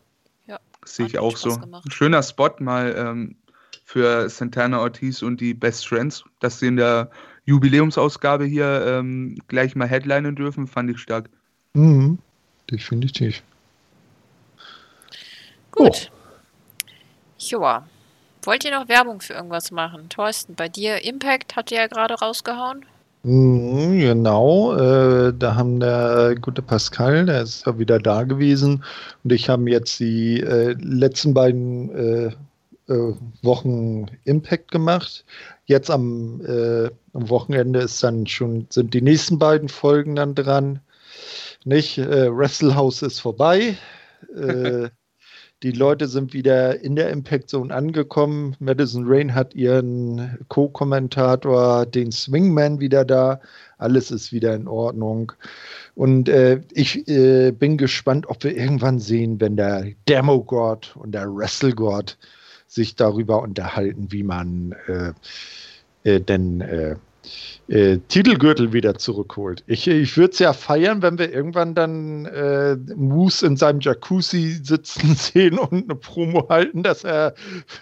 Sehe 0.94 1.06
ich 1.06 1.18
auch 1.18 1.36
so. 1.36 1.56
Gemacht. 1.58 1.86
Ein 1.86 1.90
schöner 1.90 2.22
Spot 2.22 2.50
mal 2.58 2.94
ähm, 2.96 3.36
für 3.84 4.28
Santana 4.28 4.80
Ortiz 4.80 5.22
und 5.22 5.40
die 5.40 5.54
Best 5.54 5.86
Friends, 5.86 6.24
dass 6.40 6.60
sie 6.60 6.68
in 6.68 6.76
der 6.76 7.10
Jubiläumsausgabe 7.44 8.44
hier 8.44 8.84
ähm, 8.86 9.38
gleich 9.48 9.74
mal 9.74 9.88
headlinen 9.88 10.36
dürfen, 10.36 10.66
fand 10.66 10.90
ich 10.90 10.98
stark. 10.98 11.30
Mhm, 11.72 12.18
definitiv. 12.70 13.42
Gut. 15.70 16.10
Oh. 16.10 16.88
Joa. 17.38 17.86
Wollt 18.42 18.64
ihr 18.64 18.70
noch 18.70 18.88
Werbung 18.88 19.20
für 19.20 19.34
irgendwas 19.34 19.70
machen? 19.70 20.08
Thorsten, 20.08 20.54
bei 20.54 20.68
dir 20.68 21.04
Impact 21.04 21.56
hat 21.56 21.70
ihr 21.70 21.78
ja 21.78 21.86
gerade 21.86 22.14
rausgehauen. 22.14 22.84
Mhm, 23.24 23.98
genau, 23.98 24.74
äh, 24.76 25.34
da 25.36 25.56
haben 25.56 25.80
der 25.80 26.36
gute 26.40 26.62
Pascal, 26.62 27.26
der 27.26 27.42
ist 27.42 27.66
ja 27.66 27.78
wieder 27.78 27.98
da 27.98 28.22
gewesen 28.22 28.84
und 29.24 29.32
ich 29.32 29.48
habe 29.48 29.68
jetzt 29.70 29.98
die 29.98 30.40
äh, 30.40 30.74
letzten 30.78 31.34
beiden 31.34 31.90
äh, 31.90 32.26
äh, 32.88 33.14
Wochen 33.42 34.06
Impact 34.24 34.70
gemacht. 34.70 35.24
Jetzt 35.66 35.90
am, 35.90 36.40
äh, 36.46 36.90
am 37.12 37.28
Wochenende 37.28 37.80
ist 37.80 38.02
dann 38.02 38.26
schon, 38.26 38.66
sind 38.70 38.94
die 38.94 39.02
nächsten 39.02 39.38
beiden 39.38 39.68
Folgen 39.68 40.16
dann 40.16 40.34
dran. 40.34 40.80
Nicht? 41.64 41.98
Äh, 41.98 42.34
Wrestle 42.34 42.76
House 42.76 43.02
ist 43.02 43.20
vorbei. 43.20 43.76
Die 45.64 45.72
Leute 45.72 46.06
sind 46.06 46.34
wieder 46.34 46.84
in 46.84 46.94
der 46.94 47.10
Impact 47.10 47.50
Zone 47.50 47.74
angekommen. 47.74 48.54
Madison 48.60 49.04
Rain 49.08 49.34
hat 49.34 49.56
ihren 49.56 50.38
Co-Kommentator, 50.46 51.84
den 51.84 52.12
Swingman, 52.12 52.78
wieder 52.78 53.04
da. 53.04 53.40
Alles 53.76 54.12
ist 54.12 54.32
wieder 54.32 54.54
in 54.54 54.68
Ordnung. 54.68 55.32
Und 55.96 56.28
äh, 56.28 56.60
ich 56.70 57.08
äh, 57.08 57.50
bin 57.50 57.76
gespannt, 57.76 58.28
ob 58.28 58.44
wir 58.44 58.56
irgendwann 58.56 59.00
sehen, 59.00 59.40
wenn 59.40 59.56
der 59.56 59.86
Demogod 60.08 60.94
und 60.94 61.10
der 61.10 61.26
Wrestle-God 61.26 62.16
sich 62.68 62.94
darüber 62.94 63.42
unterhalten, 63.42 64.12
wie 64.12 64.22
man 64.22 64.76
äh, 64.86 65.12
äh 66.08 66.20
denn 66.20 66.60
äh, 67.68 67.98
Titelgürtel 68.08 68.72
wieder 68.72 68.96
zurückholt. 68.96 69.62
Ich, 69.66 69.86
ich 69.86 70.16
würde 70.16 70.32
es 70.32 70.38
ja 70.38 70.52
feiern, 70.52 71.02
wenn 71.02 71.18
wir 71.18 71.32
irgendwann 71.32 71.74
dann 71.74 72.26
äh, 72.26 72.76
Moose 72.96 73.46
in 73.46 73.56
seinem 73.56 73.80
Jacuzzi 73.80 74.58
sitzen 74.62 75.14
sehen 75.16 75.58
und 75.58 75.84
eine 75.84 75.94
Promo 75.94 76.48
halten, 76.48 76.82
dass 76.82 77.04
er 77.04 77.34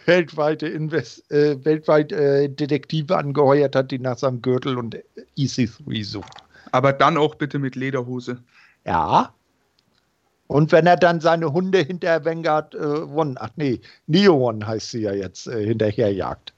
weltweite 0.06 0.66
Invest 0.66 1.30
äh, 1.30 1.64
weltweit 1.64 2.12
äh, 2.12 2.48
Detektive 2.48 3.16
angeheuert 3.16 3.76
hat, 3.76 3.90
die 3.90 3.98
nach 3.98 4.18
seinem 4.18 4.42
Gürtel 4.42 4.76
und 4.76 4.96
EC3 5.38 6.04
sucht. 6.04 6.32
Aber 6.72 6.92
dann 6.92 7.16
auch 7.16 7.36
bitte 7.36 7.58
mit 7.58 7.76
Lederhose. 7.76 8.42
Ja. 8.84 9.32
Und 10.48 10.72
wenn 10.72 10.86
er 10.86 10.96
dann 10.96 11.20
seine 11.20 11.52
Hunde 11.52 11.78
hinter 11.78 12.24
Vanguard 12.24 12.74
äh, 12.74 12.78
One, 12.78 13.34
ach 13.38 13.50
nee, 13.56 13.80
Neo 14.06 14.48
One 14.48 14.66
heißt 14.66 14.90
sie 14.90 15.02
ja 15.02 15.12
jetzt, 15.12 15.50
hinterherjagt 15.50 16.55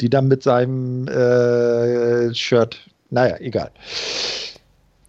die 0.00 0.10
dann 0.10 0.28
mit 0.28 0.42
seinem 0.42 1.08
äh, 1.08 2.34
Shirt, 2.34 2.78
naja, 3.10 3.36
egal. 3.38 3.70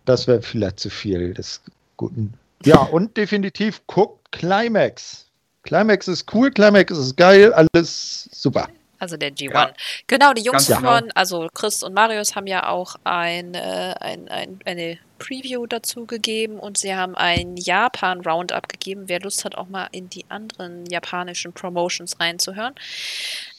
Das 0.05 0.27
wäre 0.27 0.41
vielleicht 0.41 0.79
zu 0.79 0.89
viel 0.89 1.33
des 1.33 1.61
Guten. 1.97 2.33
Ja, 2.65 2.79
und 2.79 3.15
definitiv 3.17 3.81
guckt 3.87 4.31
Climax. 4.31 5.25
Climax 5.63 6.07
ist 6.07 6.33
cool, 6.33 6.49
Climax 6.51 6.91
ist 6.91 7.17
geil, 7.17 7.53
alles 7.53 8.29
super. 8.31 8.69
Also 8.99 9.15
der 9.15 9.31
G1. 9.31 9.53
Ja. 9.53 9.73
Genau, 10.07 10.33
die 10.33 10.41
Jungs 10.41 10.67
Ganz 10.67 10.81
von, 10.81 11.11
also 11.13 11.47
Chris 11.53 11.83
und 11.83 11.93
Marius 11.93 12.35
haben 12.35 12.47
ja 12.47 12.67
auch 12.67 12.95
ein, 13.05 13.53
äh, 13.53 13.95
ein, 13.99 14.27
ein, 14.27 14.59
eine 14.65 14.97
Preview 15.19 15.65
dazu 15.67 16.05
gegeben 16.05 16.59
und 16.59 16.77
sie 16.77 16.93
haben 16.95 17.15
ein 17.15 17.55
Japan-Roundup 17.55 18.67
gegeben. 18.67 19.03
Wer 19.07 19.21
Lust 19.21 19.45
hat, 19.45 19.55
auch 19.55 19.69
mal 19.69 19.87
in 19.91 20.09
die 20.09 20.25
anderen 20.29 20.85
japanischen 20.85 21.53
Promotions 21.53 22.19
reinzuhören. 22.19 22.75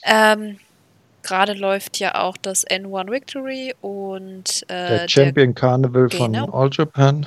Ähm, 0.04 0.58
Gerade 1.22 1.52
läuft 1.52 1.98
ja 1.98 2.20
auch 2.20 2.36
das 2.36 2.66
N1 2.66 3.10
Victory 3.10 3.74
und 3.80 4.64
äh, 4.68 4.98
der 4.98 5.08
Champion 5.08 5.54
der, 5.54 5.54
Carnival 5.54 6.08
genau, 6.08 6.46
von 6.46 6.54
All 6.54 6.70
Japan. 6.72 7.26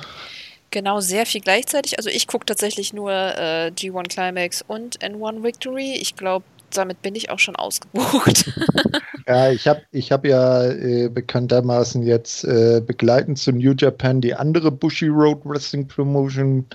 Genau, 0.70 1.00
sehr 1.00 1.24
viel 1.24 1.40
gleichzeitig. 1.40 1.98
Also 1.98 2.10
ich 2.10 2.26
gucke 2.26 2.46
tatsächlich 2.46 2.92
nur 2.92 3.12
äh, 3.12 3.70
G1 3.76 4.08
Climax 4.08 4.62
und 4.66 4.98
N1 4.98 5.44
Victory. 5.44 5.94
Ich 6.00 6.16
glaube, 6.16 6.44
damit 6.76 7.00
bin 7.02 7.14
ich 7.14 7.30
auch 7.30 7.38
schon 7.38 7.56
ausgebucht. 7.56 8.50
ja, 9.28 9.50
ich 9.50 9.66
habe 9.66 9.82
ich 9.92 10.10
hab 10.12 10.24
ja 10.24 10.64
äh, 10.64 11.08
bekanntermaßen 11.08 12.02
jetzt 12.02 12.44
äh, 12.44 12.82
begleitend 12.84 13.38
zu 13.38 13.52
New 13.52 13.74
Japan 13.76 14.20
die 14.20 14.34
andere 14.34 14.70
Bushi 14.70 15.06
Road 15.08 15.40
Wrestling 15.44 15.86
Promotion 15.86 16.66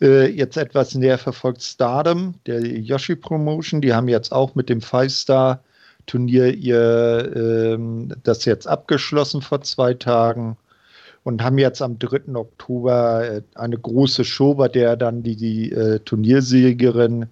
äh, 0.00 0.26
jetzt 0.26 0.56
etwas 0.56 0.94
näher 0.94 1.18
verfolgt. 1.18 1.62
Stardom, 1.62 2.34
der 2.46 2.60
Yoshi 2.60 3.16
Promotion, 3.16 3.80
die 3.80 3.94
haben 3.94 4.08
jetzt 4.08 4.32
auch 4.32 4.54
mit 4.54 4.68
dem 4.68 4.80
Five 4.80 5.12
Star 5.12 5.62
Turnier 6.06 6.54
ihr 6.54 7.32
ähm, 7.34 8.12
das 8.22 8.44
jetzt 8.44 8.66
abgeschlossen 8.66 9.42
vor 9.42 9.62
zwei 9.62 9.94
Tagen 9.94 10.56
und 11.24 11.42
haben 11.42 11.58
jetzt 11.58 11.82
am 11.82 11.98
3. 11.98 12.34
Oktober 12.34 13.28
äh, 13.28 13.42
eine 13.54 13.78
große 13.78 14.24
Show, 14.24 14.54
bei 14.54 14.68
der 14.68 14.96
dann 14.96 15.22
die, 15.22 15.36
die 15.36 15.72
äh, 15.72 15.98
Turniersiegerin 16.00 17.26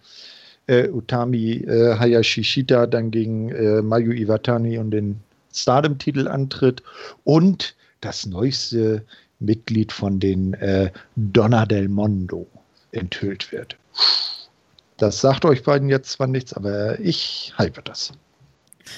äh, 0.67 0.89
Utami 0.89 1.65
äh, 1.65 1.97
Hayashishita 1.99 2.87
dann 2.87 3.11
gegen 3.11 3.51
äh, 3.51 3.83
Mayu 3.83 4.13
Iwatani 4.13 4.79
und 4.79 4.91
den 4.91 5.21
Stardom-Titel 5.53 6.29
antritt 6.29 6.83
und 7.25 7.75
das 8.01 8.27
neueste 8.27 9.03
Mitglied 9.41 9.93
von 9.93 10.21
den 10.21 10.55
äh, 10.55 10.91
Donna 11.17 11.67
del 11.67 11.89
Mondo 11.89 12.47
enthüllt 12.93 13.51
wird. 13.53 13.77
Das 14.99 15.21
sagt 15.21 15.45
euch 15.45 15.63
beiden 15.63 15.89
jetzt 15.89 16.11
zwar 16.11 16.27
nichts, 16.27 16.53
aber 16.53 16.99
ich 17.01 17.55
hype 17.57 17.85
das. 17.85 18.13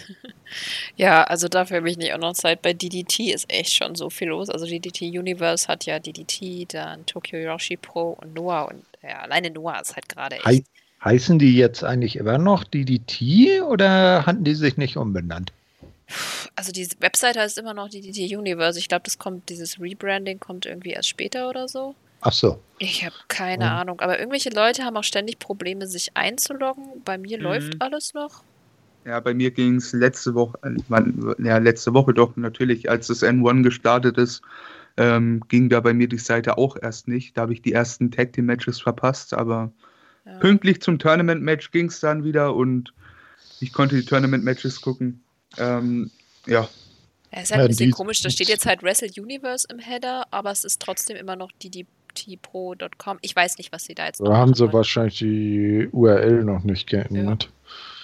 Ja, 0.96 1.24
also 1.24 1.48
dafür 1.48 1.78
habe 1.78 1.90
ich 1.90 1.96
nicht 1.96 2.12
auch 2.12 2.18
noch 2.18 2.32
Zeit. 2.32 2.62
Bei 2.62 2.72
DDT 2.72 3.32
ist 3.32 3.50
echt 3.50 3.72
schon 3.72 3.94
so 3.94 4.10
viel 4.10 4.28
los. 4.28 4.50
Also 4.50 4.66
DDT 4.66 5.02
Universe 5.02 5.68
hat 5.68 5.86
ja 5.86 5.98
DDT, 5.98 6.74
dann 6.74 7.06
Tokyo 7.06 7.38
Yoshi 7.38 7.76
Pro 7.76 8.18
und 8.20 8.34
Noah. 8.34 8.68
Und 8.68 8.84
ja, 9.02 9.20
alleine 9.20 9.50
Noah 9.50 9.80
ist 9.80 9.94
halt 9.94 10.08
gerade 10.08 10.36
echt. 10.44 10.66
Heißen 11.02 11.38
die 11.38 11.56
jetzt 11.56 11.82
eigentlich 11.82 12.16
immer 12.16 12.36
noch 12.36 12.64
DDT 12.64 13.62
oder 13.62 14.26
hatten 14.26 14.44
die 14.44 14.54
sich 14.54 14.76
nicht 14.76 14.98
umbenannt? 14.98 15.52
Also 16.56 16.72
die 16.72 16.86
Webseite 16.98 17.40
heißt 17.40 17.56
immer 17.56 17.72
noch 17.72 17.88
DDT 17.88 18.36
Universe. 18.36 18.78
Ich 18.78 18.88
glaube, 18.88 19.04
das 19.04 19.18
kommt, 19.18 19.48
dieses 19.48 19.80
Rebranding 19.80 20.40
kommt 20.40 20.66
irgendwie 20.66 20.90
erst 20.90 21.08
später 21.08 21.48
oder 21.48 21.68
so. 21.68 21.94
Ach 22.20 22.32
so. 22.32 22.60
Ich 22.78 23.04
habe 23.04 23.14
keine 23.28 23.64
ja. 23.64 23.80
Ahnung. 23.80 24.00
Aber 24.00 24.18
irgendwelche 24.18 24.50
Leute 24.50 24.84
haben 24.84 24.96
auch 24.96 25.04
ständig 25.04 25.38
Probleme, 25.38 25.86
sich 25.86 26.14
einzuloggen. 26.14 27.02
Bei 27.04 27.16
mir 27.16 27.38
mhm. 27.38 27.44
läuft 27.44 27.80
alles 27.80 28.12
noch. 28.12 28.42
Ja, 29.05 29.20
bei 29.20 29.32
mir 29.32 29.51
ging 29.51 29.77
es 29.77 29.93
letzte 29.93 30.35
Woche, 30.35 30.59
ja, 31.39 31.59
letzte 31.59 31.94
Woche 31.94 32.12
doch 32.12 32.36
natürlich, 32.36 32.90
als 32.90 33.06
das 33.06 33.22
N1 33.22 33.62
gestartet 33.62 34.18
ist, 34.18 34.43
ähm, 34.97 35.43
ging 35.48 35.68
da 35.68 35.81
bei 35.81 35.94
mir 35.94 36.09
die 36.09 36.18
Seite 36.18 36.59
auch 36.59 36.77
erst 36.81 37.09
nicht. 37.09 37.36
Da 37.36 37.43
habe 37.43 37.52
ich 37.52 37.62
die 37.62 37.72
ersten 37.72 38.10
Tag 38.10 38.32
Team 38.35 38.47
Matches 38.47 38.81
verpasst, 38.81 39.32
aber 39.32 39.72
ja. 40.27 40.39
pünktlich 40.39 40.82
zum 40.82 40.98
Tournament 40.98 41.43
Match 41.43 41.70
ging 41.70 41.86
es 41.86 42.01
dann 42.01 42.24
wieder 42.24 42.55
und 42.55 42.93
ich 43.60 43.72
konnte 43.72 43.97
die 43.97 44.05
Tournament 44.05 44.44
Matches 44.44 44.81
gucken. 44.81 45.22
Ähm, 45.56 46.10
ja. 46.47 46.68
Ja, 47.32 47.40
ist 47.40 47.52
halt 47.52 47.62
ein 47.62 47.68
bisschen 47.68 47.93
komisch. 47.93 48.20
Da 48.22 48.31
steht 48.31 48.48
jetzt 48.48 48.66
halt 48.66 48.82
Wrestle 48.82 49.09
Universe 49.16 49.66
im 49.70 49.78
Header, 49.78 50.27
aber 50.31 50.51
es 50.51 50.64
ist 50.64 50.82
trotzdem 50.82 51.16
immer 51.16 51.36
noch 51.36 51.51
ddtpro.com. 51.52 53.18
Ich 53.22 53.36
weiß 53.36 53.59
nicht, 53.59 53.72
was 53.72 53.85
sie 53.85 53.94
da 53.94 54.06
jetzt 54.06 54.20
Da 54.20 54.36
haben 54.36 54.55
sie 54.55 54.62
wollen. 54.62 54.72
wahrscheinlich 54.72 55.18
die 55.18 55.89
URL 55.93 56.44
noch 56.44 56.64
nicht 56.64 56.89
geändert. 56.89 57.51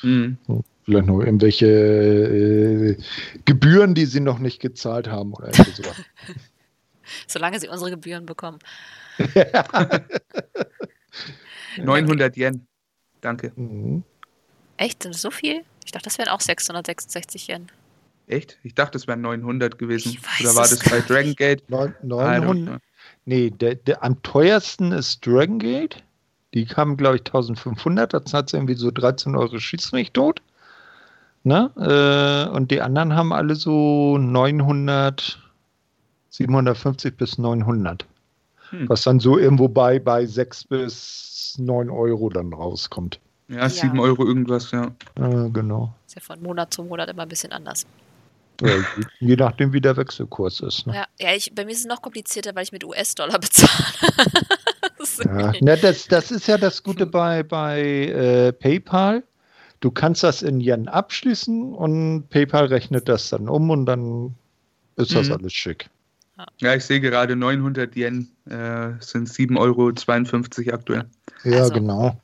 Ja. 0.03 0.09
Mhm. 0.09 0.39
Vielleicht 0.87 1.07
noch 1.09 1.19
irgendwelche 1.19 1.67
äh, 1.67 2.97
Gebühren, 3.45 3.97
die 3.97 4.07
sie 4.07 4.21
noch 4.21 4.39
nicht 4.39 4.61
gezahlt 4.61 5.09
haben 5.09 5.35
oder 5.35 5.53
so. 5.55 5.83
Solange 7.27 7.59
sie 7.59 7.67
unsere 7.67 7.91
Gebühren 7.91 8.25
bekommen. 8.25 8.61
900 11.79 12.37
Yen. 12.37 12.69
Danke. 13.21 13.53
Mhm. 13.57 14.05
Echt? 14.77 15.03
Sind 15.03 15.17
das 15.17 15.23
so 15.23 15.33
viel? 15.33 15.65
Ich 15.85 15.91
dachte, 15.91 16.05
das 16.05 16.19
wären 16.19 16.29
auch 16.29 16.41
666 16.41 17.49
Yen. 17.49 17.67
Echt? 18.29 18.57
Ich 18.63 18.77
dachte, 18.77 18.97
es 18.97 19.09
wären 19.09 19.23
900 19.23 19.79
gewesen. 19.79 20.17
Oder 20.41 20.55
war 20.55 20.69
das 20.69 20.79
bei 20.89 21.01
Dragon 21.01 21.35
Gate? 21.35 21.69
900? 21.69 22.81
Nee, 23.25 23.51
der, 23.51 23.75
der, 23.75 24.05
am 24.05 24.23
teuersten 24.23 24.93
ist 24.93 25.27
Dragon 25.27 25.59
Gate. 25.59 26.05
Die 26.55 26.65
kamen, 26.65 26.97
glaube 26.97 27.17
ich, 27.17 27.23
1500. 27.23 28.15
Da 28.15 28.25
zahlt 28.25 28.47
es 28.49 28.53
irgendwie 28.53 28.75
so 28.75 28.93
13 28.93 29.35
Euro 29.35 29.59
Schieß 29.59 29.91
mich 29.91 30.13
tot. 30.13 30.41
Ne? 31.47 31.71
Äh, 31.77 32.51
und 32.57 32.73
die 32.73 32.81
anderen 32.81 33.15
haben 33.15 33.33
alle 33.33 33.55
so 33.55 34.19
900, 34.19 35.39
750 36.31 37.17
bis 37.17 37.39
900. 37.39 38.05
Hm. 38.71 38.89
Was 38.89 39.05
dann 39.05 39.21
so 39.21 39.39
irgendwo 39.39 39.69
bei, 39.69 40.01
bei 40.01 40.27
6 40.27 40.65
bis 40.65 41.55
9 41.61 41.89
Euro 41.89 42.31
dann 42.31 42.53
rauskommt. 42.53 43.21
Ja, 43.47 43.59
ja. 43.59 43.69
7 43.69 44.01
Euro 44.01 44.27
irgendwas, 44.27 44.73
ja. 44.73 44.87
Äh, 45.15 45.49
genau. 45.51 45.95
Ist 46.09 46.17
ja 46.17 46.21
von 46.21 46.43
Monat 46.43 46.75
zu 46.75 46.83
Monat 46.83 47.09
immer 47.11 47.23
ein 47.23 47.29
bisschen 47.29 47.53
anders. 47.53 47.87
Ja, 48.61 48.73
je 49.21 49.37
nachdem, 49.37 49.73
wie 49.73 49.81
der 49.81 49.97
Wechselkurs 49.97 50.59
ist. 50.59 50.89
Ne? 50.89 50.97
Ja, 50.97 51.05
ja 51.21 51.33
ich, 51.37 51.55
bei 51.55 51.65
mir 51.65 51.71
ist 51.71 51.79
es 51.79 51.87
noch 51.87 52.03
komplizierter, 52.03 52.57
weil 52.57 52.65
ich 52.65 52.73
mit 52.73 52.83
US-Dollar 52.83 53.39
bezahle. 53.39 53.71
das, 54.99 55.19
ja, 55.19 55.53
ne, 55.61 55.77
das, 55.77 56.09
das 56.09 56.33
ist 56.33 56.49
ja 56.49 56.59
das 56.59 56.83
Gute 56.83 57.07
bei, 57.07 57.45
bei 57.45 57.83
äh, 57.83 58.53
PayPal. 58.53 59.23
Du 59.81 59.91
kannst 59.91 60.23
das 60.23 60.43
in 60.43 60.61
Yen 60.61 60.89
abschließen 60.89 61.75
und 61.75 62.29
PayPal 62.31 62.67
rechnet 62.67 63.09
das 63.09 63.31
dann 63.31 63.49
um 63.49 63.71
und 63.71 63.87
dann 63.87 64.35
ist 64.97 65.15
das 65.15 65.29
mhm. 65.29 65.35
alles 65.35 65.53
schick. 65.53 65.91
Ja, 66.59 66.75
ich 66.75 66.85
sehe 66.85 67.01
gerade 67.01 67.35
900 67.35 67.97
Yen 67.97 68.29
äh, 68.47 68.93
sind 69.01 69.29
7,52 69.29 69.57
Euro 69.59 70.75
aktuell. 70.75 71.05
Ja, 71.45 71.59
also, 71.61 71.73
genau. 71.73 72.21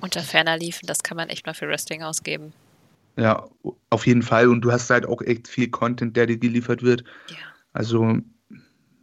Unter 0.00 0.20
ferner 0.20 0.56
liefen, 0.56 0.86
das 0.86 1.02
kann 1.02 1.16
man 1.16 1.28
echt 1.28 1.46
mal 1.46 1.54
für 1.54 1.68
Wrestling 1.68 2.02
ausgeben. 2.02 2.52
Ja, 3.16 3.46
auf 3.90 4.06
jeden 4.06 4.22
Fall. 4.22 4.48
Und 4.48 4.62
du 4.62 4.72
hast 4.72 4.88
halt 4.88 5.06
auch 5.06 5.20
echt 5.22 5.46
viel 5.46 5.68
Content, 5.68 6.16
der 6.16 6.26
dir 6.26 6.38
geliefert 6.38 6.82
wird. 6.82 7.04
Ja. 7.28 7.36
Also 7.74 8.18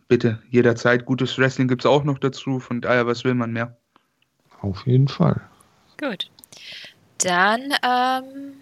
bitte, 0.08 0.42
jederzeit. 0.50 1.06
Gutes 1.06 1.38
Wrestling 1.38 1.68
gibt 1.68 1.84
es 1.84 1.86
auch 1.86 2.04
noch 2.04 2.18
dazu. 2.18 2.60
Von 2.60 2.82
daher, 2.82 3.06
was 3.06 3.24
will 3.24 3.36
man 3.36 3.54
mehr? 3.54 3.78
Auf 4.62 4.86
jeden 4.88 5.08
Fall. 5.08 5.40
Gut. 6.00 6.30
Dann 7.20 7.74
ähm, 7.84 8.60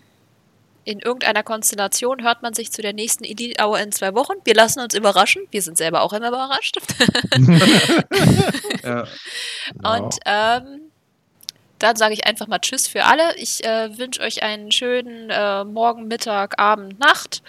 in 0.88 0.99
irgendeiner 0.99 1.43
Konstellation 1.43 2.23
hört 2.23 2.41
man 2.41 2.53
sich 2.53 2.71
zu 2.71 2.81
der 2.81 2.93
nächsten 2.93 3.25
Elite 3.25 3.61
Hour 3.61 3.79
in 3.79 3.91
zwei 3.91 4.15
Wochen. 4.15 4.35
Wir 4.45 4.55
lassen 4.55 4.79
uns 4.79 4.93
überraschen. 4.93 5.43
Wir 5.51 5.61
sind 5.61 5.77
selber 5.77 6.01
auch 6.01 6.13
immer 6.13 6.29
überrascht. 6.29 6.77
ja. 8.84 9.05
Und 9.84 10.15
ähm, 10.25 10.91
dann 11.79 11.95
sage 11.95 12.13
ich 12.13 12.25
einfach 12.25 12.47
mal 12.47 12.59
Tschüss 12.59 12.88
für 12.88 13.03
alle. 13.03 13.35
Ich 13.35 13.65
äh, 13.65 13.97
wünsche 13.97 14.21
euch 14.21 14.43
einen 14.43 14.71
schönen 14.71 15.29
äh, 15.29 15.65
Morgen, 15.65 16.07
Mittag, 16.07 16.59
Abend, 16.59 16.99
Nacht 16.99 17.43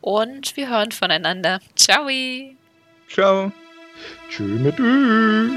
und 0.00 0.56
wir 0.56 0.68
hören 0.68 0.92
voneinander. 0.92 1.58
Ciao. 1.74 2.08
Ciao. 3.08 3.52
Tschüss 4.30 4.60
mit 4.60 4.78
Ö. 4.78 5.50